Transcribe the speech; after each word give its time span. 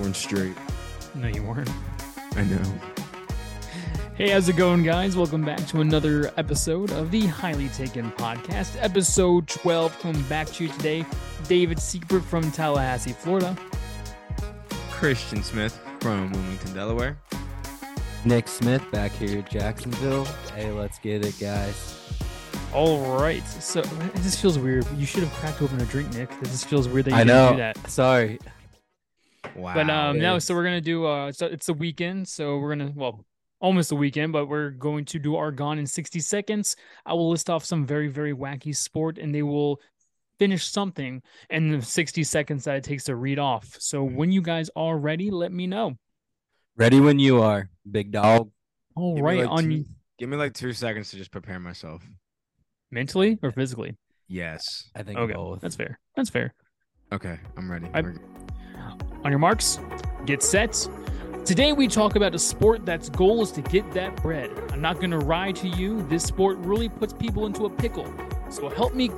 weren't 0.00 0.16
straight. 0.16 0.56
No, 1.14 1.28
you 1.28 1.42
weren't. 1.42 1.68
I 2.36 2.44
know. 2.44 2.62
Hey, 4.14 4.30
how's 4.30 4.48
it 4.48 4.56
going, 4.56 4.82
guys? 4.82 5.16
Welcome 5.16 5.44
back 5.44 5.66
to 5.68 5.80
another 5.80 6.32
episode 6.36 6.90
of 6.92 7.10
the 7.10 7.26
Highly 7.26 7.68
Taken 7.70 8.10
Podcast, 8.12 8.76
episode 8.80 9.46
12. 9.48 9.98
Coming 10.00 10.22
back 10.22 10.46
to 10.48 10.64
you 10.64 10.70
today, 10.72 11.04
David 11.48 11.78
Seibert 11.78 12.22
from 12.22 12.50
Tallahassee, 12.50 13.12
Florida. 13.12 13.56
Christian 14.90 15.42
Smith 15.42 15.78
from 16.00 16.30
Wilmington, 16.32 16.74
Delaware. 16.74 17.18
Nick 18.24 18.48
Smith 18.48 18.82
back 18.92 19.12
here 19.12 19.38
at 19.38 19.50
Jacksonville. 19.50 20.26
Hey, 20.54 20.70
let's 20.70 20.98
get 20.98 21.24
it, 21.24 21.38
guys. 21.38 21.96
All 22.74 23.18
right. 23.18 23.46
So 23.46 23.80
it 23.80 24.14
just 24.16 24.40
feels 24.40 24.58
weird. 24.58 24.86
You 24.96 25.06
should 25.06 25.24
have 25.24 25.32
cracked 25.34 25.60
open 25.62 25.80
a 25.80 25.84
drink, 25.86 26.12
Nick. 26.14 26.28
This 26.40 26.62
feels 26.62 26.86
weird 26.88 27.06
that 27.06 27.10
you 27.12 27.16
I 27.16 27.24
didn't 27.24 27.36
know. 27.36 27.50
do 27.52 27.56
that. 27.58 27.90
Sorry. 27.90 28.38
Wow. 29.56 29.74
But 29.74 29.90
um, 29.90 30.18
no. 30.18 30.38
So 30.38 30.54
we're 30.54 30.64
gonna 30.64 30.80
do. 30.80 31.06
Uh, 31.06 31.32
so 31.32 31.46
it's 31.46 31.66
the 31.66 31.74
weekend. 31.74 32.28
So 32.28 32.58
we're 32.58 32.70
gonna 32.76 32.92
well, 32.94 33.24
almost 33.60 33.88
the 33.90 33.96
weekend, 33.96 34.32
but 34.32 34.46
we're 34.46 34.70
going 34.70 35.04
to 35.06 35.18
do 35.18 35.36
our 35.36 35.50
gone 35.52 35.78
in 35.78 35.86
sixty 35.86 36.20
seconds. 36.20 36.76
I 37.06 37.14
will 37.14 37.30
list 37.30 37.50
off 37.50 37.64
some 37.64 37.86
very 37.86 38.08
very 38.08 38.34
wacky 38.34 38.74
sport, 38.74 39.18
and 39.18 39.34
they 39.34 39.42
will 39.42 39.80
finish 40.38 40.66
something 40.66 41.22
in 41.50 41.70
the 41.70 41.82
sixty 41.82 42.24
seconds 42.24 42.64
that 42.64 42.76
it 42.76 42.84
takes 42.84 43.04
to 43.04 43.16
read 43.16 43.38
off. 43.38 43.76
So 43.78 44.02
when 44.02 44.32
you 44.32 44.40
guys 44.42 44.70
are 44.76 44.96
ready, 44.98 45.30
let 45.30 45.52
me 45.52 45.66
know. 45.66 45.96
Ready 46.76 47.00
when 47.00 47.18
you 47.18 47.42
are, 47.42 47.68
big 47.90 48.10
dog. 48.12 48.50
All 48.96 49.14
Give 49.14 49.22
me, 49.24 49.28
right, 49.30 49.40
like, 49.40 49.50
on 49.50 49.64
two- 49.64 49.84
Give 50.18 50.28
me 50.28 50.36
like 50.36 50.54
two 50.54 50.72
seconds 50.72 51.10
to 51.10 51.16
just 51.16 51.30
prepare 51.30 51.60
myself. 51.60 52.02
mentally 52.90 53.38
or 53.42 53.50
physically. 53.50 53.96
Yes. 54.28 54.88
I 54.94 55.02
think 55.02 55.18
Okay, 55.18 55.34
both. 55.34 55.60
that's 55.60 55.76
fair. 55.76 55.98
That's 56.16 56.30
fair. 56.30 56.54
Okay, 57.12 57.38
I'm 57.56 57.70
ready. 57.70 57.88
I- 57.92 58.00
We're- 58.00 58.18
On 59.22 59.30
your 59.30 59.38
marks, 59.38 59.78
get 60.24 60.42
set. 60.42 60.88
Today 61.44 61.74
we 61.74 61.88
talk 61.88 62.16
about 62.16 62.34
a 62.34 62.38
sport 62.38 62.86
that's 62.86 63.10
goal 63.10 63.42
is 63.42 63.52
to 63.52 63.60
get 63.60 63.90
that 63.92 64.16
bread. 64.22 64.50
I'm 64.72 64.80
not 64.80 64.98
gonna 64.98 65.18
lie 65.18 65.52
to 65.52 65.68
you, 65.68 66.02
this 66.08 66.24
sport 66.24 66.56
really 66.58 66.88
puts 66.88 67.12
people 67.12 67.44
into 67.44 67.66
a 67.66 67.70
pickle. 67.70 68.10
So 68.48 68.70
help 68.70 68.94
me 68.94 69.10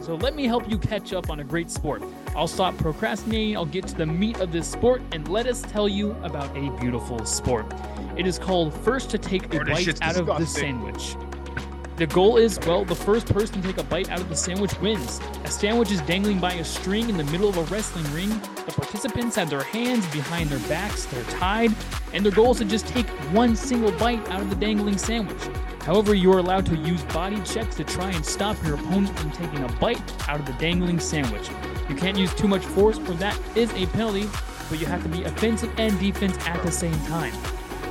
so 0.00 0.16
let 0.16 0.34
me 0.34 0.46
help 0.46 0.68
you 0.68 0.76
catch 0.76 1.12
up 1.12 1.30
on 1.30 1.38
a 1.38 1.44
great 1.44 1.70
sport. 1.70 2.02
I'll 2.34 2.48
stop 2.48 2.76
procrastinating, 2.78 3.56
I'll 3.56 3.64
get 3.64 3.86
to 3.86 3.94
the 3.94 4.06
meat 4.06 4.40
of 4.40 4.50
this 4.50 4.68
sport, 4.68 5.00
and 5.12 5.28
let 5.28 5.46
us 5.46 5.62
tell 5.62 5.88
you 5.88 6.10
about 6.22 6.54
a 6.56 6.70
beautiful 6.80 7.24
sport. 7.24 7.72
It 8.16 8.26
is 8.26 8.38
called 8.38 8.74
first 8.74 9.08
to 9.10 9.18
take 9.18 9.54
a 9.54 9.64
bite 9.64 10.02
out 10.02 10.16
of 10.16 10.26
the 10.26 10.46
sandwich. 10.46 11.16
The 11.96 12.08
goal 12.08 12.38
is, 12.38 12.58
well, 12.66 12.84
the 12.84 12.96
first 12.96 13.32
person 13.32 13.62
to 13.62 13.68
take 13.68 13.78
a 13.78 13.84
bite 13.84 14.10
out 14.10 14.20
of 14.20 14.28
the 14.28 14.34
sandwich 14.34 14.76
wins. 14.80 15.20
A 15.44 15.48
sandwich 15.48 15.92
is 15.92 16.00
dangling 16.00 16.40
by 16.40 16.54
a 16.54 16.64
string 16.64 17.08
in 17.08 17.16
the 17.16 17.22
middle 17.22 17.48
of 17.48 17.56
a 17.56 17.62
wrestling 17.72 18.12
ring. 18.12 18.30
The 18.66 18.72
participants 18.72 19.36
have 19.36 19.48
their 19.48 19.62
hands 19.62 20.04
behind 20.12 20.50
their 20.50 20.58
backs, 20.68 21.04
they're 21.06 21.22
tied, 21.38 21.72
and 22.12 22.24
their 22.24 22.32
goal 22.32 22.50
is 22.50 22.58
to 22.58 22.64
just 22.64 22.88
take 22.88 23.06
one 23.32 23.54
single 23.54 23.92
bite 23.92 24.28
out 24.30 24.40
of 24.40 24.50
the 24.50 24.56
dangling 24.56 24.98
sandwich. 24.98 25.40
However, 25.82 26.14
you 26.14 26.32
are 26.32 26.38
allowed 26.38 26.66
to 26.66 26.76
use 26.76 27.04
body 27.04 27.40
checks 27.42 27.76
to 27.76 27.84
try 27.84 28.10
and 28.10 28.26
stop 28.26 28.60
your 28.64 28.74
opponent 28.74 29.16
from 29.16 29.30
taking 29.30 29.62
a 29.62 29.68
bite 29.74 30.28
out 30.28 30.40
of 30.40 30.46
the 30.46 30.54
dangling 30.54 30.98
sandwich. 30.98 31.48
You 31.88 31.94
can't 31.94 32.18
use 32.18 32.34
too 32.34 32.48
much 32.48 32.64
force, 32.64 32.98
for 32.98 33.12
that 33.14 33.38
is 33.54 33.72
a 33.74 33.86
penalty, 33.86 34.28
but 34.68 34.80
you 34.80 34.86
have 34.86 35.04
to 35.04 35.08
be 35.08 35.22
offensive 35.22 35.72
and 35.78 35.96
defense 36.00 36.36
at 36.48 36.60
the 36.64 36.72
same 36.72 36.98
time. 37.06 37.32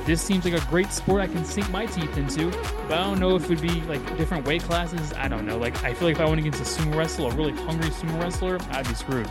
This 0.04 0.20
seems 0.20 0.44
like 0.44 0.54
a 0.54 0.64
great 0.66 0.92
sport 0.92 1.22
I 1.22 1.26
can 1.26 1.44
sink 1.44 1.70
my 1.70 1.86
teeth 1.86 2.16
into, 2.18 2.50
but 2.88 2.98
I 2.98 3.04
don't 3.04 3.18
know 3.18 3.36
if 3.36 3.44
it 3.44 3.48
would 3.50 3.62
be 3.62 3.80
like 3.82 4.18
different 4.18 4.46
weight 4.46 4.62
classes. 4.62 5.14
I 5.14 5.28
don't 5.28 5.46
know. 5.46 5.56
Like 5.56 5.82
I 5.82 5.94
feel 5.94 6.08
like 6.08 6.16
if 6.16 6.20
I 6.20 6.26
went 6.26 6.40
against 6.40 6.60
a 6.60 6.64
sumo 6.64 6.94
wrestler, 6.94 7.30
a 7.30 7.34
really 7.34 7.52
hungry 7.52 7.88
sumo 7.88 8.20
wrestler, 8.20 8.58
I'd 8.70 8.86
be 8.86 8.94
screwed. 8.94 9.28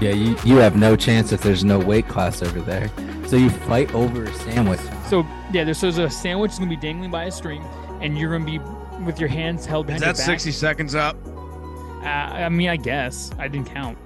Yeah, 0.00 0.12
you, 0.12 0.36
you 0.44 0.56
have 0.58 0.76
no 0.76 0.96
chance 0.96 1.32
if 1.32 1.42
there's 1.42 1.64
no 1.64 1.78
weight 1.78 2.06
class 2.08 2.42
over 2.42 2.60
there. 2.60 2.90
So 3.26 3.36
you 3.36 3.50
fight 3.50 3.92
over 3.92 4.24
a 4.24 4.34
sandwich. 4.34 4.80
So 5.08 5.26
yeah, 5.52 5.64
there's, 5.64 5.80
there's 5.80 5.98
a 5.98 6.08
sandwich 6.08 6.52
that's 6.52 6.58
gonna 6.60 6.70
be 6.70 6.76
dangling 6.76 7.10
by 7.10 7.24
a 7.24 7.30
string, 7.32 7.62
and 8.00 8.16
you're 8.16 8.30
gonna 8.30 8.44
be 8.44 8.60
with 9.04 9.18
your 9.18 9.28
hands 9.28 9.66
held 9.66 9.86
Is 9.86 9.98
behind 9.98 10.02
that 10.02 10.06
your 10.18 10.26
back. 10.28 10.40
60 10.40 10.52
seconds 10.52 10.94
up? 10.94 11.16
Uh, 12.02 12.06
I 12.06 12.48
mean, 12.48 12.68
I 12.68 12.76
guess 12.76 13.30
I 13.38 13.48
didn't 13.48 13.66
count. 13.66 13.98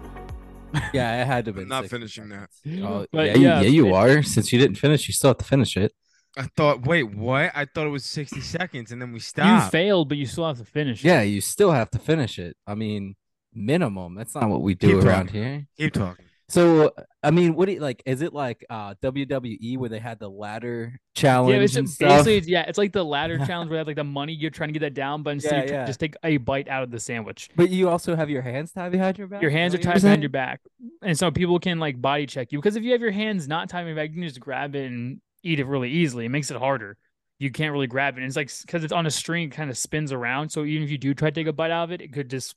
yeah, 0.92 1.22
it 1.22 1.26
had 1.26 1.44
to 1.46 1.52
be. 1.52 1.64
Not 1.64 1.86
finishing 1.86 2.28
that. 2.30 2.50
Oh, 2.82 3.06
But 3.12 3.26
yeah, 3.26 3.34
you- 3.34 3.42
yeah, 3.42 3.60
yeah, 3.62 3.68
you 3.68 3.86
it- 3.88 3.92
are. 3.92 4.22
Since 4.22 4.52
you 4.52 4.58
didn't 4.58 4.76
finish, 4.76 5.08
you 5.08 5.14
still 5.14 5.30
have 5.30 5.38
to 5.38 5.44
finish 5.44 5.76
it. 5.76 5.92
I 6.36 6.48
thought, 6.56 6.84
wait, 6.86 7.04
what? 7.04 7.52
I 7.54 7.64
thought 7.64 7.86
it 7.86 7.90
was 7.90 8.04
60 8.04 8.40
seconds 8.40 8.90
and 8.90 9.00
then 9.00 9.12
we 9.12 9.20
stopped. 9.20 9.64
You 9.66 9.70
failed, 9.70 10.08
but 10.08 10.18
you 10.18 10.26
still 10.26 10.46
have 10.48 10.58
to 10.58 10.64
finish. 10.64 11.04
it. 11.04 11.08
Yeah, 11.08 11.22
you 11.22 11.40
still 11.40 11.70
have 11.70 11.90
to 11.92 11.98
finish 12.00 12.40
it. 12.40 12.56
I 12.66 12.74
mean, 12.74 13.14
minimum. 13.52 14.16
That's 14.16 14.34
not 14.34 14.48
what 14.48 14.60
we 14.62 14.74
do 14.74 14.96
Keep 14.96 15.04
around 15.06 15.26
talking. 15.26 15.42
here. 15.42 15.66
Keep 15.78 15.92
talking. 15.94 16.23
So, 16.48 16.92
I 17.22 17.30
mean, 17.30 17.54
what 17.54 17.66
do 17.66 17.72
you 17.72 17.80
like? 17.80 18.02
Is 18.04 18.20
it 18.20 18.34
like 18.34 18.64
uh 18.68 18.94
WWE 19.02 19.78
where 19.78 19.88
they 19.88 19.98
had 19.98 20.18
the 20.18 20.28
ladder 20.28 21.00
challenge 21.14 21.54
Yeah, 21.56 21.60
it's 21.62 21.74
and 21.76 21.86
just, 21.86 21.96
stuff? 21.96 22.08
basically 22.10 22.36
it's- 22.36 22.48
yeah, 22.48 22.62
it's 22.68 22.76
like 22.78 22.92
the 22.92 23.04
ladder 23.04 23.38
challenge 23.46 23.70
where 23.70 23.76
they 23.76 23.80
have 23.80 23.86
like 23.86 23.96
the 23.96 24.04
money 24.04 24.34
you're 24.34 24.50
trying 24.50 24.68
to 24.68 24.72
get 24.72 24.80
that 24.80 24.94
down, 24.94 25.22
but 25.22 25.30
instead 25.30 25.64
Yeah, 25.68 25.72
you 25.74 25.80
yeah. 25.80 25.86
just 25.86 26.00
take 26.00 26.16
a 26.22 26.36
bite 26.36 26.68
out 26.68 26.82
of 26.82 26.90
the 26.90 27.00
sandwich. 27.00 27.48
But 27.56 27.70
you 27.70 27.88
also 27.88 28.14
have 28.14 28.28
your 28.28 28.42
hands 28.42 28.72
tied 28.72 28.92
behind 28.92 29.16
your 29.16 29.26
back. 29.26 29.40
Your 29.40 29.50
hands 29.50 29.74
are 29.74 29.78
what 29.78 29.84
you 29.84 29.88
were 29.88 29.94
tied 29.94 30.02
behind 30.02 30.22
your 30.22 30.30
back, 30.30 30.60
and 31.02 31.18
so 31.18 31.30
people 31.30 31.58
can 31.58 31.78
like 31.78 32.00
body 32.00 32.26
check 32.26 32.52
you 32.52 32.58
because 32.58 32.76
if 32.76 32.84
you 32.84 32.92
have 32.92 33.00
your 33.00 33.10
hands 33.10 33.48
not 33.48 33.70
tied 33.70 33.82
behind 33.84 33.96
your 33.96 34.04
back, 34.04 34.10
you 34.10 34.20
can 34.20 34.28
just 34.28 34.40
grab 34.40 34.74
it 34.76 34.86
and 34.86 35.20
eat 35.42 35.60
it 35.60 35.66
really 35.66 35.90
easily. 35.90 36.26
It 36.26 36.30
makes 36.30 36.50
it 36.50 36.58
harder. 36.58 36.98
You 37.38 37.50
can't 37.50 37.72
really 37.72 37.86
grab 37.88 38.14
it. 38.14 38.18
And 38.18 38.26
it's 38.26 38.36
like 38.36 38.50
because 38.62 38.84
it's 38.84 38.92
on 38.92 39.06
a 39.06 39.10
string, 39.10 39.44
it 39.44 39.52
kind 39.52 39.70
of 39.70 39.76
spins 39.78 40.12
around. 40.12 40.50
So 40.50 40.64
even 40.64 40.84
if 40.84 40.90
you 40.90 40.98
do 40.98 41.14
try 41.14 41.30
to 41.30 41.34
take 41.34 41.46
a 41.46 41.52
bite 41.52 41.70
out 41.70 41.84
of 41.84 41.90
it, 41.92 42.00
it 42.02 42.12
could 42.12 42.28
just 42.30 42.54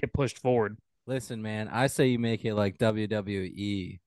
get 0.00 0.12
pushed 0.12 0.38
forward. 0.38 0.78
Listen, 1.06 1.42
man, 1.42 1.68
I 1.68 1.88
say 1.88 2.08
you 2.08 2.18
make 2.18 2.44
it 2.44 2.54
like 2.54 2.78
WWE 2.78 4.00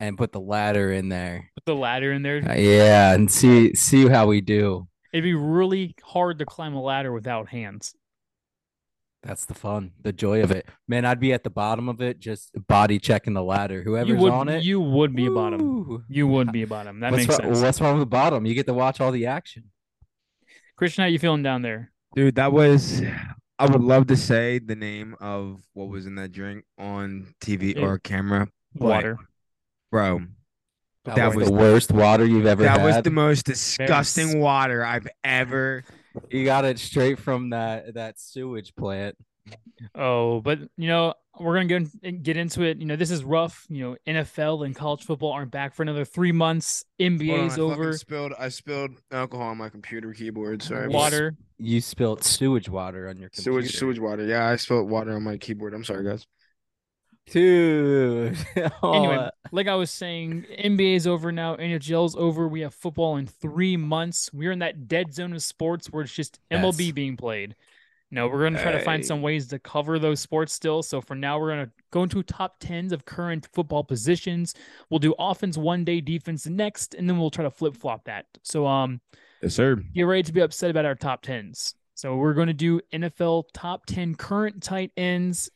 and 0.00 0.18
put 0.18 0.32
the 0.32 0.40
ladder 0.40 0.92
in 0.92 1.08
there. 1.08 1.50
Put 1.54 1.66
the 1.66 1.76
ladder 1.76 2.12
in 2.12 2.22
there. 2.22 2.42
Uh, 2.48 2.54
yeah, 2.54 3.12
and 3.12 3.30
see 3.30 3.74
see 3.74 4.08
how 4.08 4.26
we 4.26 4.40
do. 4.40 4.88
It'd 5.12 5.22
be 5.22 5.34
really 5.34 5.94
hard 6.02 6.40
to 6.40 6.46
climb 6.46 6.74
a 6.74 6.82
ladder 6.82 7.12
without 7.12 7.48
hands. 7.48 7.94
That's 9.22 9.44
the 9.44 9.54
fun, 9.54 9.92
the 10.02 10.12
joy 10.12 10.42
of 10.42 10.50
it. 10.50 10.66
Man, 10.88 11.04
I'd 11.04 11.20
be 11.20 11.32
at 11.32 11.44
the 11.44 11.50
bottom 11.50 11.88
of 11.88 12.02
it, 12.02 12.18
just 12.18 12.50
body 12.66 12.98
checking 12.98 13.34
the 13.34 13.42
ladder. 13.42 13.84
Whoever's 13.84 14.08
you 14.08 14.16
would, 14.16 14.32
on 14.32 14.48
it, 14.48 14.64
you 14.64 14.80
would 14.80 15.14
be 15.14 15.26
a 15.26 15.30
bottom. 15.30 16.04
You 16.08 16.26
would 16.26 16.50
be 16.50 16.62
a 16.62 16.66
bottom. 16.66 16.98
That 16.98 17.12
what's 17.12 17.28
makes 17.28 17.38
wrong, 17.38 17.54
sense. 17.54 17.62
What's 17.62 17.80
wrong 17.80 17.94
with 17.94 18.02
the 18.02 18.06
bottom? 18.06 18.46
You 18.46 18.54
get 18.54 18.66
to 18.66 18.74
watch 18.74 19.00
all 19.00 19.12
the 19.12 19.26
action. 19.26 19.70
Christian, 20.76 21.02
how 21.02 21.08
you 21.08 21.20
feeling 21.20 21.44
down 21.44 21.62
there? 21.62 21.92
Dude, 22.16 22.34
that 22.34 22.52
was. 22.52 23.00
I 23.62 23.66
would 23.66 23.80
love 23.80 24.08
to 24.08 24.16
say 24.16 24.58
the 24.58 24.74
name 24.74 25.14
of 25.20 25.62
what 25.72 25.86
was 25.88 26.06
in 26.06 26.16
that 26.16 26.32
drink 26.32 26.64
on 26.78 27.32
TV 27.40 27.80
or 27.80 27.96
camera. 27.96 28.48
but, 28.74 28.86
Water. 28.86 29.18
Bro, 29.92 30.22
That, 31.04 31.14
That 31.14 31.26
was, 31.28 31.36
was- 31.36 31.48
the 31.48 31.54
worst 31.54 31.92
water 31.92 32.24
you've 32.24 32.46
ever 32.46 32.64
that 32.64 32.82
was 32.82 33.00
the 33.02 33.10
most 33.12 33.46
disgusting 33.46 34.40
water 34.40 34.84
I've 34.84 35.06
ever. 35.22 35.84
You 36.28 36.44
got 36.44 36.64
it 36.64 36.80
straight 36.80 37.20
from 37.20 37.50
that 37.50 37.94
that 37.94 38.18
sewage 38.18 38.74
plant. 38.74 39.16
Oh, 39.94 40.40
but 40.40 40.60
you 40.76 40.88
know, 40.88 41.14
we're 41.40 41.54
gonna 41.54 41.66
get 41.66 41.88
in- 42.02 42.22
get 42.22 42.36
into 42.36 42.62
it. 42.62 42.78
You 42.78 42.84
know, 42.86 42.96
this 42.96 43.10
is 43.10 43.24
rough. 43.24 43.66
You 43.68 43.82
know, 43.90 43.96
NFL 44.06 44.64
and 44.64 44.74
college 44.74 45.02
football 45.04 45.32
aren't 45.32 45.50
back 45.50 45.74
for 45.74 45.82
another 45.82 46.04
three 46.04 46.32
months. 46.32 46.84
NBA's 47.00 47.58
over. 47.58 47.92
spilled. 47.94 48.32
I 48.38 48.48
spilled 48.48 48.92
alcohol 49.10 49.48
on 49.48 49.58
my 49.58 49.68
computer 49.68 50.12
keyboard. 50.12 50.62
Sorry. 50.62 50.88
Water. 50.88 51.34
You 51.58 51.80
spilled 51.80 52.22
sewage 52.24 52.68
water 52.68 53.08
on 53.08 53.18
your 53.18 53.28
computer. 53.30 53.62
Sewage, 53.62 53.76
sewage 53.76 53.98
water. 53.98 54.24
Yeah, 54.24 54.46
I 54.48 54.56
spilled 54.56 54.88
water 54.90 55.14
on 55.14 55.22
my 55.22 55.36
keyboard. 55.38 55.74
I'm 55.74 55.84
sorry, 55.84 56.04
guys. 56.04 56.26
Dude. 57.30 58.36
Oh, 58.82 58.92
Anyway, 58.94 59.28
like 59.52 59.68
I 59.68 59.74
was 59.76 59.90
saying, 59.90 60.44
NBA's 60.58 61.06
over 61.06 61.30
now. 61.32 61.54
NHL's 61.56 62.16
over. 62.16 62.48
We 62.48 62.60
have 62.62 62.74
football 62.74 63.16
in 63.16 63.26
three 63.26 63.76
months. 63.76 64.28
We're 64.32 64.50
in 64.52 64.58
that 64.58 64.88
dead 64.88 65.14
zone 65.14 65.32
of 65.32 65.42
sports 65.42 65.86
where 65.88 66.02
it's 66.02 66.12
just 66.12 66.40
MLB 66.50 66.86
Yes. 66.86 66.92
being 66.92 67.16
played. 67.16 67.54
No, 68.14 68.28
we're 68.28 68.42
gonna 68.44 68.62
try 68.62 68.72
to 68.72 68.80
find 68.84 69.04
some 69.04 69.22
ways 69.22 69.48
to 69.48 69.58
cover 69.58 69.98
those 69.98 70.20
sports 70.20 70.52
still. 70.52 70.82
So 70.82 71.00
for 71.00 71.14
now, 71.14 71.40
we're 71.40 71.48
gonna 71.48 71.70
go 71.90 72.02
into 72.02 72.22
top 72.22 72.56
tens 72.60 72.92
of 72.92 73.06
current 73.06 73.48
football 73.54 73.82
positions. 73.82 74.54
We'll 74.90 74.98
do 75.00 75.14
offense 75.18 75.56
one 75.56 75.82
day, 75.82 76.00
defense 76.02 76.46
next, 76.46 76.94
and 76.94 77.08
then 77.08 77.18
we'll 77.18 77.30
try 77.30 77.44
to 77.44 77.50
flip 77.50 77.74
flop 77.74 78.04
that. 78.04 78.26
So 78.42 78.66
um, 78.66 79.00
Yes, 79.42 79.54
sir. 79.54 79.76
get 79.94 80.02
ready 80.02 80.22
to 80.24 80.32
be 80.32 80.40
upset 80.42 80.70
about 80.70 80.84
our 80.84 80.94
top 80.94 81.22
tens. 81.22 81.74
So 81.94 82.16
we're 82.16 82.34
going 82.34 82.48
to 82.48 82.52
do 82.52 82.80
NFL 82.92 83.44
top 83.54 83.86
10 83.86 84.14
current 84.16 84.62
tight 84.62 84.90
ends. 84.96 85.50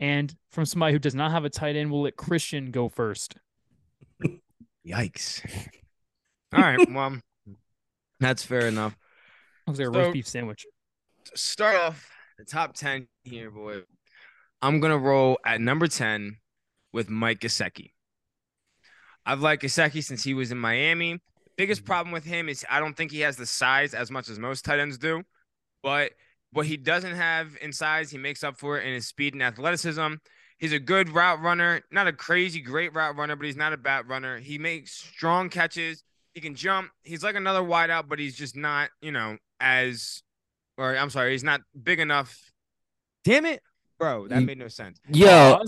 And 0.00 0.32
from 0.52 0.64
somebody 0.64 0.92
who 0.92 0.98
does 0.98 1.14
not 1.14 1.30
have 1.32 1.44
a 1.44 1.50
tight 1.50 1.76
end, 1.76 1.90
we'll 1.90 2.02
let 2.02 2.16
Christian 2.16 2.70
go 2.70 2.88
first. 2.88 3.36
Yikes. 4.86 5.42
All 6.54 6.60
right. 6.62 6.78
Well, 6.90 7.18
that's 8.20 8.42
fair 8.44 8.66
enough. 8.68 8.96
Looks 9.66 9.78
like 9.80 9.88
a 9.88 9.92
So- 9.92 9.98
roast 10.00 10.12
beef 10.12 10.26
sandwich. 10.28 10.66
Start 11.34 11.76
off 11.76 12.10
the 12.38 12.44
top 12.44 12.74
10 12.74 13.08
here, 13.24 13.50
boy. 13.50 13.82
I'm 14.62 14.80
going 14.80 14.92
to 14.92 14.98
roll 14.98 15.38
at 15.44 15.60
number 15.60 15.86
10 15.86 16.36
with 16.92 17.08
Mike 17.08 17.40
Gesicki. 17.40 17.92
I've 19.26 19.40
liked 19.40 19.62
Gesicki 19.62 20.02
since 20.02 20.24
he 20.24 20.34
was 20.34 20.50
in 20.50 20.58
Miami. 20.58 21.20
Biggest 21.56 21.82
mhm. 21.82 21.86
problem 21.86 22.12
with 22.12 22.24
him 22.24 22.48
is 22.48 22.64
I 22.70 22.80
don't 22.80 22.96
think 22.96 23.10
he 23.10 23.20
has 23.20 23.36
the 23.36 23.46
size 23.46 23.94
as 23.94 24.10
much 24.10 24.28
as 24.28 24.38
most 24.38 24.64
tight 24.64 24.80
ends 24.80 24.98
do. 24.98 25.22
But 25.82 26.12
what 26.52 26.66
he 26.66 26.76
doesn't 26.76 27.14
have 27.14 27.56
in 27.60 27.72
size, 27.72 28.10
he 28.10 28.18
makes 28.18 28.42
up 28.42 28.58
for 28.58 28.78
it 28.78 28.86
in 28.86 28.94
his 28.94 29.06
speed 29.06 29.34
and 29.34 29.42
athleticism. 29.42 30.14
He's 30.58 30.72
a 30.72 30.80
good 30.80 31.10
route 31.10 31.40
runner, 31.40 31.82
not 31.92 32.08
a 32.08 32.12
crazy 32.12 32.60
great 32.60 32.94
route 32.94 33.16
runner, 33.16 33.36
but 33.36 33.46
he's 33.46 33.56
not 33.56 33.72
a 33.72 33.76
bad 33.76 34.08
runner. 34.08 34.38
He 34.38 34.58
makes 34.58 34.92
strong 34.92 35.50
catches. 35.50 36.02
He 36.34 36.40
can 36.40 36.54
jump. 36.54 36.90
He's 37.04 37.22
like 37.22 37.36
another 37.36 37.62
wideout, 37.62 38.08
but 38.08 38.18
he's 38.18 38.36
just 38.36 38.56
not, 38.56 38.90
you 39.00 39.12
know, 39.12 39.36
as 39.60 40.22
or 40.78 40.96
I'm 40.96 41.10
sorry, 41.10 41.32
he's 41.32 41.44
not 41.44 41.60
big 41.80 42.00
enough. 42.00 42.38
Damn 43.24 43.44
it, 43.44 43.60
bro, 43.98 44.28
that 44.28 44.42
made 44.42 44.58
no 44.58 44.68
sense. 44.68 45.00
Yo, 45.12 45.58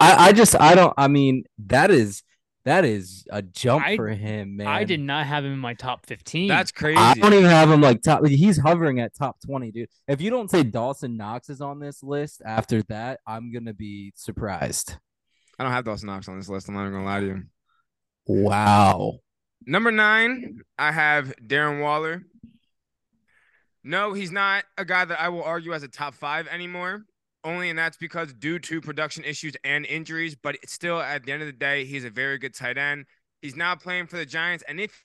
I, 0.00 0.28
I 0.28 0.32
just 0.32 0.58
I 0.58 0.74
don't 0.74 0.94
I 0.96 1.08
mean 1.08 1.44
that 1.66 1.90
is 1.90 2.22
that 2.64 2.84
is 2.84 3.26
a 3.30 3.42
jump 3.42 3.84
I- 3.84 3.96
for 3.96 4.08
him, 4.08 4.56
man. 4.56 4.66
I 4.66 4.84
did 4.84 5.00
not 5.00 5.26
have 5.26 5.44
him 5.44 5.52
in 5.52 5.58
my 5.58 5.74
top 5.74 6.06
15. 6.06 6.48
That's 6.48 6.70
crazy. 6.70 6.98
I 6.98 7.14
don't 7.14 7.32
even 7.34 7.46
have 7.46 7.70
him 7.70 7.80
like 7.80 8.02
top. 8.02 8.26
He's 8.26 8.58
hovering 8.58 9.00
at 9.00 9.14
top 9.14 9.40
twenty, 9.44 9.70
dude. 9.70 9.88
If 10.06 10.20
you 10.20 10.30
don't 10.30 10.50
say 10.50 10.62
Dawson 10.62 11.16
Knox 11.16 11.50
is 11.50 11.60
on 11.60 11.80
this 11.80 12.02
list 12.02 12.42
after 12.44 12.82
that, 12.84 13.20
I'm 13.26 13.52
gonna 13.52 13.74
be 13.74 14.12
surprised. 14.16 14.96
I 15.58 15.64
don't 15.64 15.72
have 15.72 15.84
Dawson 15.84 16.06
Knox 16.06 16.28
on 16.28 16.38
this 16.38 16.48
list. 16.48 16.68
I'm 16.68 16.74
not 16.74 16.82
even 16.82 16.92
gonna 16.92 17.04
lie 17.04 17.20
to 17.20 17.26
you. 17.26 17.42
Wow. 18.26 19.18
Number 19.66 19.90
nine, 19.90 20.60
I 20.78 20.92
have 20.92 21.34
Darren 21.44 21.82
Waller. 21.82 22.22
No, 23.88 24.12
he's 24.12 24.30
not 24.30 24.64
a 24.76 24.84
guy 24.84 25.06
that 25.06 25.18
I 25.18 25.30
will 25.30 25.42
argue 25.42 25.72
as 25.72 25.82
a 25.82 25.88
top 25.88 26.12
five 26.14 26.46
anymore. 26.48 27.06
Only 27.42 27.70
and 27.70 27.78
that's 27.78 27.96
because 27.96 28.34
due 28.34 28.58
to 28.58 28.82
production 28.82 29.24
issues 29.24 29.54
and 29.64 29.86
injuries, 29.86 30.34
but 30.34 30.58
still 30.66 31.00
at 31.00 31.24
the 31.24 31.32
end 31.32 31.40
of 31.40 31.46
the 31.46 31.54
day, 31.54 31.86
he's 31.86 32.04
a 32.04 32.10
very 32.10 32.36
good 32.36 32.54
tight 32.54 32.76
end. 32.76 33.06
He's 33.40 33.56
now 33.56 33.74
playing 33.76 34.08
for 34.08 34.18
the 34.18 34.26
Giants, 34.26 34.62
and 34.68 34.78
if 34.78 35.02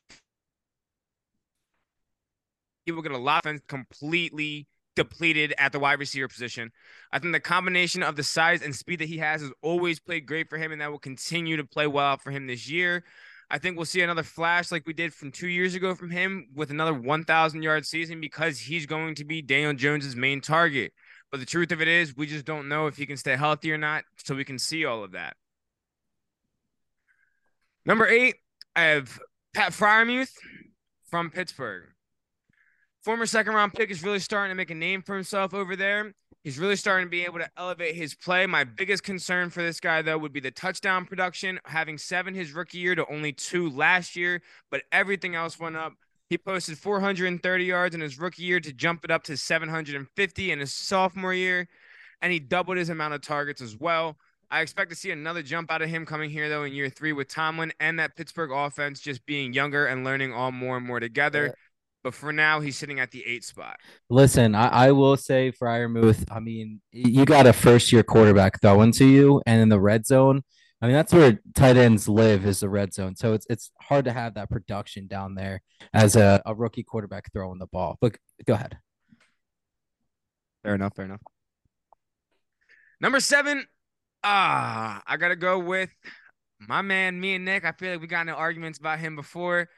he 2.86 2.92
will 2.92 3.02
get 3.02 3.14
a 3.14 3.18
lot 3.18 3.46
of 3.46 3.50
offense 3.50 3.62
completely 3.70 4.68
depleted 4.98 5.54
at 5.58 5.72
the 5.72 5.80
wide 5.80 6.00
receiver 6.00 6.28
position. 6.28 6.70
I 7.10 7.20
think 7.20 7.32
the 7.32 7.40
combination 7.40 8.04
of 8.04 8.18
the 8.18 8.24
size 8.24 8.62
and 8.62 8.76
speed 8.76 9.00
that 9.00 9.08
he 9.08 9.20
has 9.20 9.42
has 9.42 9.52
always 9.62 10.02
played 10.02 10.26
great 10.26 10.50
for 10.50 10.58
him, 10.58 10.74
and 10.74 10.82
that 10.82 10.92
will 10.92 11.00
continue 11.00 11.56
to 11.56 11.64
play 11.64 11.88
well 11.88 12.18
for 12.18 12.32
him 12.32 12.48
this 12.48 12.70
year. 12.70 13.06
I 13.54 13.60
think 13.60 13.78
we'll 13.78 13.86
see 13.86 14.02
another 14.02 14.24
flash 14.24 14.72
like 14.72 14.88
we 14.88 14.94
did 14.94 15.14
from 15.14 15.32
two 15.32 15.48
years 15.48 15.76
ago 15.76 15.94
from 15.94 16.10
him 16.10 16.48
with 16.56 16.72
another 16.72 16.92
1,000 16.92 17.62
yard 17.62 17.86
season 17.86 18.20
because 18.20 18.58
he's 18.58 18.88
going 18.88 19.14
to 19.14 19.24
be 19.24 19.44
Daniel 19.44 19.76
Jones's 19.76 20.16
main 20.16 20.42
target. 20.42 20.92
But 21.30 21.40
the 21.40 21.46
truth 21.46 21.72
of 21.72 21.80
it 21.80 21.88
is, 21.88 22.18
we 22.18 22.26
just 22.26 22.46
don't 22.46 22.68
know 22.68 22.88
if 22.88 22.98
he 22.98 23.06
can 23.06 23.16
stay 23.16 23.36
healthy 23.36 23.72
or 23.72 23.78
not, 23.78 24.06
so 24.18 24.34
we 24.34 24.44
can 24.44 24.58
see 24.58 24.86
all 24.86 25.04
of 25.04 25.12
that. 25.12 25.36
Number 27.86 28.08
eight, 28.08 28.38
I 28.76 28.82
have 28.86 29.20
Pat 29.54 29.72
Freiermuth 29.72 30.34
from 31.12 31.30
Pittsburgh. 31.30 31.90
Former 33.04 33.28
second 33.28 33.54
round 33.54 33.76
pick 33.76 33.92
is 33.92 34.02
really 34.02 34.18
starting 34.18 34.50
to 34.50 34.56
make 34.56 34.72
a 34.72 34.76
name 34.76 35.04
for 35.04 35.14
himself 35.14 35.54
over 35.54 35.76
there. 35.76 36.16
He's 36.44 36.60
really 36.60 36.76
starting 36.76 37.06
to 37.06 37.10
be 37.10 37.24
able 37.24 37.40
to 37.40 37.50
elevate 37.56 37.96
his 37.96 38.16
play. 38.16 38.46
My 38.46 38.66
biggest 38.66 39.04
concern 39.04 39.50
for 39.50 39.64
this 39.64 39.80
guy, 39.80 40.02
though, 40.02 40.18
would 40.18 40.34
be 40.34 40.42
the 40.42 40.52
touchdown 40.52 41.06
production, 41.06 41.58
having 41.64 41.98
seven 41.98 42.34
his 42.34 42.52
rookie 42.52 42.80
year 42.80 42.96
to 42.96 43.06
only 43.10 43.32
two 43.32 43.70
last 43.70 44.18
year, 44.18 44.42
but 44.70 44.84
everything 44.92 45.36
else 45.36 45.58
went 45.58 45.78
up. 45.78 45.94
He 46.30 46.38
posted 46.38 46.78
430 46.78 47.64
yards 47.64 47.96
in 47.96 48.02
his 48.02 48.20
rookie 48.20 48.44
year 48.44 48.60
to 48.60 48.74
jump 48.74 49.06
it 49.06 49.12
up 49.12 49.24
to 49.24 49.38
750 49.38 50.52
in 50.52 50.60
his 50.60 50.74
sophomore 50.74 51.34
year, 51.34 51.70
and 52.22 52.34
he 52.34 52.40
doubled 52.40 52.78
his 52.78 52.90
amount 52.90 53.14
of 53.14 53.22
targets 53.22 53.62
as 53.62 53.78
well. 53.78 54.18
I 54.52 54.60
expect 54.62 54.90
to 54.90 54.96
see 54.96 55.12
another 55.12 55.42
jump 55.42 55.72
out 55.72 55.82
of 55.82 55.90
him 55.90 56.06
coming 56.06 56.30
here, 56.30 56.50
though, 56.50 56.64
in 56.64 56.74
year 56.74 56.90
three 56.90 57.14
with 57.14 57.30
Tomlin 57.30 57.72
and 57.80 57.98
that 58.00 58.18
Pittsburgh 58.18 58.52
offense 58.52 59.00
just 59.00 59.26
being 59.26 59.54
younger 59.54 59.86
and 59.86 60.04
learning 60.04 60.34
all 60.34 60.52
more 60.52 60.76
and 60.76 60.86
more 60.86 61.00
together. 61.00 61.56
Yeah. 62.04 62.10
But 62.10 62.14
for 62.14 62.34
now, 62.34 62.60
he's 62.60 62.78
sitting 62.78 63.00
at 63.00 63.12
the 63.12 63.26
eight 63.26 63.44
spot. 63.44 63.78
Listen, 64.10 64.56
I, 64.56 64.68
I 64.68 64.92
will 64.92 65.18
say 65.18 65.52
Freiermuth. 65.52 66.26
I 66.30 66.40
mean, 66.40 66.82
you 66.92 67.26
got 67.26 67.48
a 67.48 67.54
first 67.54 67.92
year 67.92 68.04
quarterback 68.04 68.62
throwing 68.62 68.92
to 68.94 69.06
you, 69.06 69.42
and 69.46 69.62
in 69.62 69.70
the 69.70 69.80
red 69.80 70.06
zone. 70.06 70.44
I 70.82 70.88
mean, 70.88 70.96
that's 70.96 71.14
where 71.14 71.40
tight 71.56 71.78
ends 71.78 72.10
live 72.10 72.46
is 72.46 72.60
the 72.60 72.68
red 72.68 72.94
zone. 72.94 73.16
So 73.16 73.32
it's 73.32 73.48
it's 73.50 73.72
hard 73.82 74.04
to 74.04 74.12
have 74.12 74.34
that 74.34 74.50
production 74.50 75.08
down 75.08 75.34
there 75.34 75.62
as 75.94 76.18
a, 76.18 76.42
a 76.46 76.54
rookie 76.54 76.84
quarterback 76.84 77.32
throwing 77.32 77.60
the 77.60 77.68
ball. 77.68 77.98
But 78.02 78.18
go 78.46 78.54
ahead. 78.54 78.78
Fair 80.62 80.76
enough. 80.76 80.94
Fair 80.96 81.06
enough. 81.06 81.22
Number 83.00 83.22
seven. 83.22 83.66
Ah, 84.26 85.02
I 85.08 85.16
gotta 85.16 85.38
go 85.38 85.60
with 85.60 85.90
my 86.60 86.82
man, 86.82 87.20
me 87.20 87.36
and 87.36 87.46
Nick. 87.46 87.64
I 87.64 87.72
feel 87.72 87.92
like 87.92 88.02
we 88.02 88.08
got 88.08 88.22
into 88.22 88.36
arguments 88.36 88.80
about 88.80 89.00
him 89.00 89.16
before. 89.16 89.70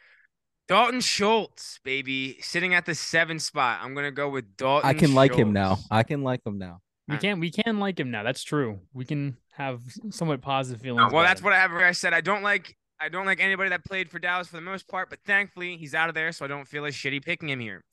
Dalton 0.68 1.00
Schultz, 1.00 1.80
baby, 1.84 2.38
sitting 2.42 2.74
at 2.74 2.86
the 2.86 2.96
seven 2.96 3.40
spot. 3.40 3.80
I'm 3.84 3.94
gonna 3.94 4.12
go 4.12 4.30
with 4.30 4.58
Dalton. 4.58 4.90
I 4.90 4.94
can 4.94 5.14
like 5.14 5.36
him 5.36 5.54
now. 5.54 5.80
I 5.92 6.04
can 6.04 6.24
like 6.24 6.46
him 6.46 6.58
now. 6.58 6.82
we 7.08 7.18
can 7.18 7.40
we 7.40 7.52
can 7.52 7.80
like 7.80 8.00
him 8.00 8.10
now. 8.10 8.24
That's 8.24 8.44
true. 8.44 8.80
We 8.94 9.06
can 9.06 9.38
have 9.54 9.82
somewhat 10.10 10.42
positive 10.42 10.82
feelings. 10.82 11.12
Uh, 11.12 11.16
well, 11.16 11.24
that's 11.24 11.40
him. 11.40 11.46
what 11.46 11.54
I 11.54 11.60
have. 11.60 11.72
I 11.72 11.92
said 11.92 12.14
I 12.14 12.22
don't 12.22 12.42
like. 12.42 12.76
I 13.00 13.10
don't 13.10 13.26
like 13.26 13.40
anybody 13.42 13.70
that 13.70 13.84
played 13.84 14.10
for 14.10 14.20
Dallas 14.20 14.48
for 14.48 14.56
the 14.56 14.62
most 14.62 14.88
part, 14.88 15.10
but 15.10 15.20
thankfully 15.26 15.78
he's 15.78 15.94
out 15.94 16.10
of 16.10 16.16
there, 16.16 16.32
so 16.32 16.46
I 16.46 16.48
don't 16.48 16.68
feel 16.68 16.86
as 16.86 16.96
shitty 16.96 17.24
picking 17.24 17.50
him 17.50 17.60
here. 17.60 17.84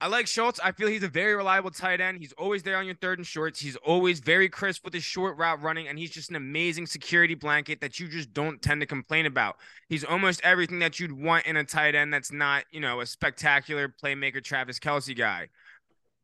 I 0.00 0.06
like 0.06 0.28
Schultz. 0.28 0.60
I 0.62 0.70
feel 0.70 0.86
he's 0.86 1.02
a 1.02 1.08
very 1.08 1.34
reliable 1.34 1.72
tight 1.72 2.00
end. 2.00 2.18
He's 2.18 2.32
always 2.34 2.62
there 2.62 2.76
on 2.76 2.86
your 2.86 2.94
third 2.94 3.18
and 3.18 3.26
shorts. 3.26 3.58
He's 3.58 3.74
always 3.76 4.20
very 4.20 4.48
crisp 4.48 4.84
with 4.84 4.94
his 4.94 5.02
short 5.02 5.36
route 5.36 5.60
running, 5.60 5.88
and 5.88 5.98
he's 5.98 6.12
just 6.12 6.30
an 6.30 6.36
amazing 6.36 6.86
security 6.86 7.34
blanket 7.34 7.80
that 7.80 7.98
you 7.98 8.06
just 8.06 8.32
don't 8.32 8.62
tend 8.62 8.80
to 8.80 8.86
complain 8.86 9.26
about. 9.26 9.56
He's 9.88 10.04
almost 10.04 10.40
everything 10.44 10.78
that 10.78 11.00
you'd 11.00 11.10
want 11.10 11.46
in 11.46 11.56
a 11.56 11.64
tight 11.64 11.96
end 11.96 12.14
that's 12.14 12.30
not, 12.30 12.64
you 12.70 12.78
know, 12.78 13.00
a 13.00 13.06
spectacular 13.06 13.92
playmaker 14.02 14.42
Travis 14.42 14.78
Kelce 14.78 15.16
guy. 15.16 15.48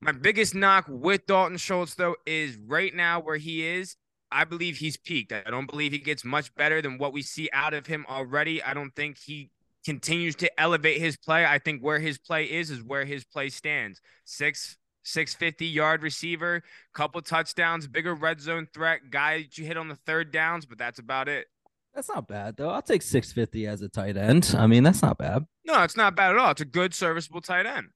My 0.00 0.12
biggest 0.12 0.55
knock 0.55 0.87
with 0.88 1.26
Dalton 1.26 1.56
Schultz, 1.56 1.97
though, 1.97 2.15
is 2.26 2.56
right 2.56 2.94
now 2.94 3.19
where 3.19 3.38
he 3.38 3.67
is. 3.67 3.97
I 4.31 4.44
believe 4.44 4.76
he's 4.76 4.97
peaked. 4.97 5.32
I 5.32 5.50
don't 5.50 5.71
believe 5.71 5.93
he 5.93 5.99
gets 5.99 6.25
much 6.25 6.55
better 6.55 6.81
than 6.81 6.99
what 6.99 7.12
we 7.12 7.23
see 7.23 7.49
out 7.53 7.75
of 7.75 7.87
him 7.87 8.06
already. 8.09 8.62
I 8.62 8.75
don't 8.75 8.94
think 8.94 9.17
he 9.19 9.50
continues 9.85 10.35
to 10.37 10.61
elevate 10.61 11.01
his 11.01 11.17
play. 11.17 11.45
I 11.45 11.59
think 11.59 11.83
where 11.83 11.99
his 11.99 12.19
play 12.19 12.45
is 12.45 12.71
is 12.71 12.83
where 12.83 13.05
his 13.05 13.25
play 13.25 13.49
stands. 13.49 14.01
Six 14.25 14.77
650 15.05 15.67
yard 15.67 16.03
receiver, 16.03 16.63
couple 16.95 17.21
touchdowns, 17.21 17.87
bigger 17.87 18.15
red 18.15 18.41
zone 18.41 18.67
threat, 18.73 19.11
guy 19.11 19.43
that 19.43 19.59
you 19.59 19.65
hit 19.67 19.77
on 19.77 19.89
the 19.89 19.97
third 20.07 20.33
downs, 20.33 20.65
but 20.67 20.79
that's 20.79 20.99
about 20.99 21.29
it. 21.29 21.47
That's 21.95 22.09
not 22.09 22.27
bad 22.27 22.57
though. 22.57 22.71
I'll 22.71 22.83
take 22.83 23.03
650 23.03 23.67
as 23.67 23.83
a 23.83 23.89
tight 23.89 24.17
end. 24.17 24.55
I 24.59 24.67
mean, 24.67 24.83
that's 24.83 25.03
not 25.03 25.19
bad. 25.19 25.45
No, 25.65 25.83
it's 25.83 25.97
not 25.97 26.17
bad 26.17 26.33
at 26.33 26.39
all. 26.39 26.51
It's 26.51 26.61
a 26.61 26.67
good 26.67 26.95
serviceable 26.95 27.41
tight 27.41 27.67
end. 27.67 27.89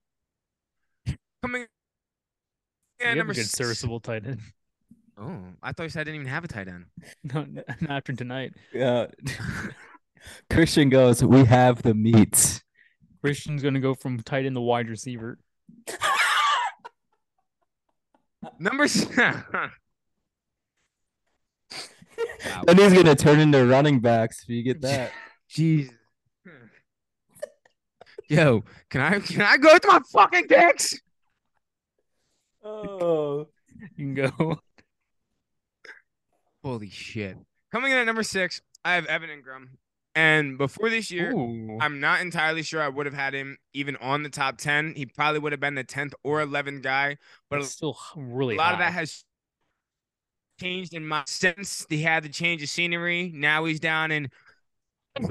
Coming 1.42 1.62
We 1.62 1.66
yeah, 3.00 3.06
have 3.08 3.14
a 3.14 3.18
number 3.18 3.34
good 3.34 3.44
six. 3.46 3.52
serviceable 3.56 4.00
tight 4.00 4.26
end. 4.26 4.40
Oh, 5.20 5.36
I 5.62 5.72
thought 5.72 5.84
you 5.84 5.88
said 5.88 6.02
I 6.02 6.04
didn't 6.04 6.20
even 6.20 6.28
have 6.28 6.44
a 6.44 6.48
tight 6.48 6.68
end. 6.68 6.84
No, 7.24 7.44
not 7.80 7.90
after 7.90 8.12
tonight. 8.12 8.52
Yeah. 8.72 9.06
Christian 10.50 10.88
goes, 10.88 11.22
"We 11.22 11.44
have 11.44 11.82
the 11.82 11.94
meats." 11.94 12.62
Christian's 13.20 13.62
gonna 13.62 13.80
go 13.80 13.94
from 13.94 14.20
tight 14.20 14.46
end 14.46 14.56
to 14.56 14.60
wide 14.60 14.88
receiver. 14.88 15.38
Number 18.58 18.88
seven. 18.88 19.44
And 22.66 22.78
he's 22.78 22.92
gonna 22.92 23.14
turn 23.14 23.38
into 23.38 23.64
running 23.64 24.00
backs 24.00 24.42
if 24.42 24.48
you 24.48 24.62
get 24.62 24.80
that. 24.82 25.12
Jeez. 25.50 25.88
Yo, 28.28 28.64
can 28.90 29.00
I 29.00 29.20
can 29.20 29.42
I 29.42 29.56
go 29.56 29.72
with 29.72 29.84
my 29.86 30.00
fucking 30.12 30.48
picks? 30.48 30.98
oh. 32.64 33.48
You 33.96 33.96
can 33.96 34.14
go. 34.14 34.60
Holy 36.64 36.90
shit. 36.90 37.36
Coming 37.70 37.92
in 37.92 37.98
at 37.98 38.04
number 38.04 38.24
six, 38.24 38.60
I 38.84 38.94
have 38.94 39.06
Evan 39.06 39.30
Engram. 39.30 39.68
And 40.14 40.58
before 40.58 40.90
this 40.90 41.10
year, 41.10 41.32
Ooh. 41.32 41.78
I'm 41.80 42.00
not 42.00 42.20
entirely 42.20 42.62
sure 42.62 42.82
I 42.82 42.88
would 42.88 43.06
have 43.06 43.14
had 43.14 43.34
him 43.34 43.56
even 43.72 43.96
on 43.96 44.22
the 44.22 44.28
top 44.28 44.58
10. 44.58 44.94
He 44.96 45.06
probably 45.06 45.38
would 45.38 45.52
have 45.52 45.60
been 45.60 45.74
the 45.74 45.84
10th 45.84 46.12
or 46.24 46.40
11th 46.40 46.82
guy. 46.82 47.18
But 47.48 47.60
It's 47.60 47.70
still 47.70 47.96
really 48.16 48.56
a 48.56 48.58
lot 48.58 48.72
of 48.72 48.80
that 48.80 48.92
has 48.92 49.24
changed 50.58 50.94
in 50.94 51.06
my 51.06 51.22
sense. 51.26 51.86
He 51.88 52.02
had 52.02 52.24
to 52.24 52.28
change 52.28 52.62
of 52.62 52.68
scenery. 52.68 53.30
Now 53.34 53.64
he's 53.64 53.80
down 53.80 54.10
in. 54.10 54.28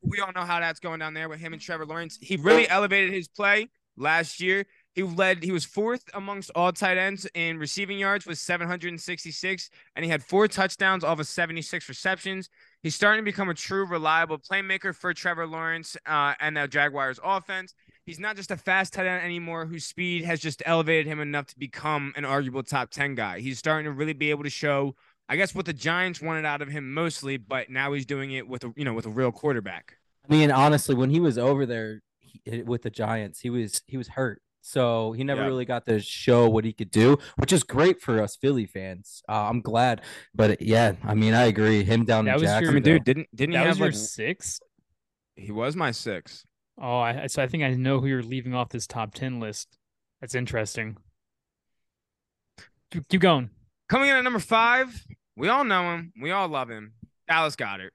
We 0.00 0.20
all 0.20 0.32
know 0.32 0.42
how 0.42 0.60
that's 0.60 0.80
going 0.80 1.00
down 1.00 1.12
there 1.12 1.28
with 1.28 1.40
him 1.40 1.52
and 1.52 1.60
Trevor 1.60 1.84
Lawrence. 1.84 2.18
He 2.22 2.36
really 2.36 2.66
elevated 2.68 3.12
his 3.12 3.28
play 3.28 3.68
last 3.96 4.40
year. 4.40 4.64
He 4.94 5.02
led. 5.02 5.42
He 5.42 5.52
was 5.52 5.64
fourth 5.64 6.04
amongst 6.14 6.50
all 6.54 6.72
tight 6.72 6.96
ends 6.96 7.28
in 7.34 7.58
receiving 7.58 7.98
yards 7.98 8.24
with 8.24 8.38
766, 8.38 9.70
and 9.96 10.04
he 10.04 10.10
had 10.10 10.22
four 10.22 10.48
touchdowns 10.48 11.04
off 11.04 11.18
of 11.18 11.26
76 11.26 11.88
receptions. 11.88 12.48
He's 12.82 12.94
starting 12.94 13.24
to 13.24 13.24
become 13.24 13.48
a 13.48 13.54
true 13.54 13.84
reliable 13.84 14.38
playmaker 14.38 14.94
for 14.94 15.12
Trevor 15.12 15.46
Lawrence 15.46 15.96
uh, 16.06 16.34
and 16.38 16.56
the 16.56 16.68
Jaguars 16.68 17.18
offense. 17.22 17.74
He's 18.06 18.20
not 18.20 18.36
just 18.36 18.50
a 18.50 18.56
fast 18.56 18.92
tight 18.92 19.06
end 19.06 19.24
anymore 19.24 19.66
whose 19.66 19.84
speed 19.84 20.24
has 20.24 20.40
just 20.40 20.62
elevated 20.64 21.06
him 21.06 21.20
enough 21.20 21.46
to 21.48 21.58
become 21.58 22.12
an 22.16 22.24
arguable 22.24 22.62
top 22.62 22.90
10 22.90 23.16
guy. 23.16 23.40
He's 23.40 23.58
starting 23.58 23.84
to 23.84 23.92
really 23.92 24.12
be 24.12 24.30
able 24.30 24.44
to 24.44 24.50
show, 24.50 24.94
I 25.28 25.36
guess, 25.36 25.54
what 25.54 25.66
the 25.66 25.72
Giants 25.72 26.22
wanted 26.22 26.44
out 26.44 26.62
of 26.62 26.68
him 26.68 26.94
mostly, 26.94 27.36
but 27.36 27.68
now 27.68 27.92
he's 27.92 28.06
doing 28.06 28.30
it 28.32 28.48
with 28.48 28.64
a 28.64 28.72
you 28.76 28.84
know 28.84 28.94
with 28.94 29.06
a 29.06 29.10
real 29.10 29.32
quarterback. 29.32 29.96
I 30.28 30.32
mean, 30.32 30.50
honestly, 30.50 30.94
when 30.94 31.10
he 31.10 31.20
was 31.20 31.36
over 31.36 31.66
there 31.66 32.00
he, 32.20 32.62
with 32.62 32.82
the 32.82 32.90
Giants, 32.90 33.40
he 33.40 33.50
was 33.50 33.82
he 33.86 33.96
was 33.96 34.08
hurt. 34.08 34.40
So 34.60 35.12
he 35.12 35.24
never 35.24 35.42
Yeah. 35.42 35.46
really 35.46 35.64
got 35.64 35.86
to 35.86 36.00
show 36.00 36.48
what 36.48 36.64
he 36.64 36.72
could 36.72 36.90
do, 36.90 37.16
which 37.36 37.52
is 37.52 37.62
great 37.62 38.00
for 38.02 38.20
us 38.22 38.36
Philly 38.36 38.66
fans. 38.66 39.22
Uh, 39.28 39.48
I'm 39.48 39.60
glad, 39.60 40.02
but 40.34 40.60
yeah, 40.60 40.94
I 41.04 41.14
mean, 41.14 41.32
I 41.34 41.44
agree. 41.44 41.84
Him 41.84 42.04
down 42.04 42.24
That 42.26 42.36
in 42.36 42.42
was 42.42 42.50
your- 42.60 42.70
I 42.70 42.74
mean, 42.74 42.82
dude, 42.82 43.04
didn't 43.04 43.28
didn't 43.34 43.52
he 43.52 43.58
That 43.58 43.66
was 43.66 43.76
have 43.76 43.78
your 43.78 43.88
like 43.88 43.94
six. 43.94 44.60
he 45.36 45.50
was 45.52 45.74
my 45.76 45.90
six. 45.90 46.44
Oh, 46.80 46.98
I, 46.98 47.26
so 47.28 47.42
I 47.42 47.46
think 47.48 47.62
I 47.64 47.70
know 47.74 48.00
who 48.00 48.06
you're 48.08 48.22
leaving 48.22 48.54
off 48.54 48.68
this 48.68 48.86
top 48.86 49.14
ten 49.14 49.40
list. 49.40 49.78
That's 50.20 50.34
interesting. 50.34 50.96
Keep, 52.90 53.08
keep 53.08 53.20
going. 53.20 53.50
Coming 53.88 54.08
in 54.10 54.16
at 54.16 54.24
number 54.24 54.38
five, 54.38 55.04
we 55.36 55.48
all 55.48 55.64
know 55.64 55.94
him. 55.94 56.12
We 56.20 56.30
all 56.30 56.48
love 56.48 56.68
him. 56.70 56.92
Dallas 57.28 57.56
Goedert. 57.56 57.90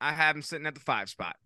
I 0.00 0.12
have 0.12 0.34
him 0.36 0.42
sitting 0.42 0.66
at 0.66 0.74
the 0.74 0.80
five 0.80 1.08
spot. 1.08 1.36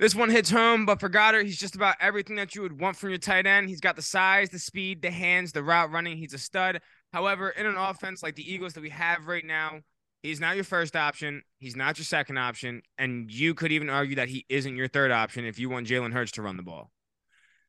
This 0.00 0.14
one 0.14 0.30
hits 0.30 0.48
home, 0.48 0.86
but 0.86 0.98
for 0.98 1.10
Goedert, 1.10 1.44
he's 1.44 1.58
just 1.58 1.76
about 1.76 1.94
everything 2.00 2.36
that 2.36 2.54
you 2.54 2.62
would 2.62 2.80
want 2.80 2.96
from 2.96 3.10
your 3.10 3.18
tight 3.18 3.46
end. 3.46 3.68
He's 3.68 3.80
got 3.80 3.96
the 3.96 4.02
size, 4.02 4.48
the 4.48 4.58
speed, 4.58 5.02
the 5.02 5.10
hands, 5.10 5.52
the 5.52 5.62
route 5.62 5.92
running. 5.92 6.16
He's 6.16 6.32
a 6.32 6.38
stud. 6.38 6.80
However, 7.12 7.50
in 7.50 7.66
an 7.66 7.76
offense 7.76 8.22
like 8.22 8.34
the 8.34 8.50
Eagles 8.50 8.72
that 8.72 8.80
we 8.80 8.88
have 8.88 9.26
right 9.26 9.44
now, 9.44 9.80
he's 10.22 10.40
not 10.40 10.54
your 10.54 10.64
first 10.64 10.96
option. 10.96 11.42
He's 11.58 11.76
not 11.76 11.98
your 11.98 12.06
second 12.06 12.38
option. 12.38 12.80
And 12.96 13.30
you 13.30 13.52
could 13.52 13.72
even 13.72 13.90
argue 13.90 14.16
that 14.16 14.30
he 14.30 14.46
isn't 14.48 14.74
your 14.74 14.88
third 14.88 15.10
option 15.10 15.44
if 15.44 15.58
you 15.58 15.68
want 15.68 15.86
Jalen 15.86 16.14
Hurts 16.14 16.32
to 16.32 16.42
run 16.42 16.56
the 16.56 16.62
ball. 16.62 16.90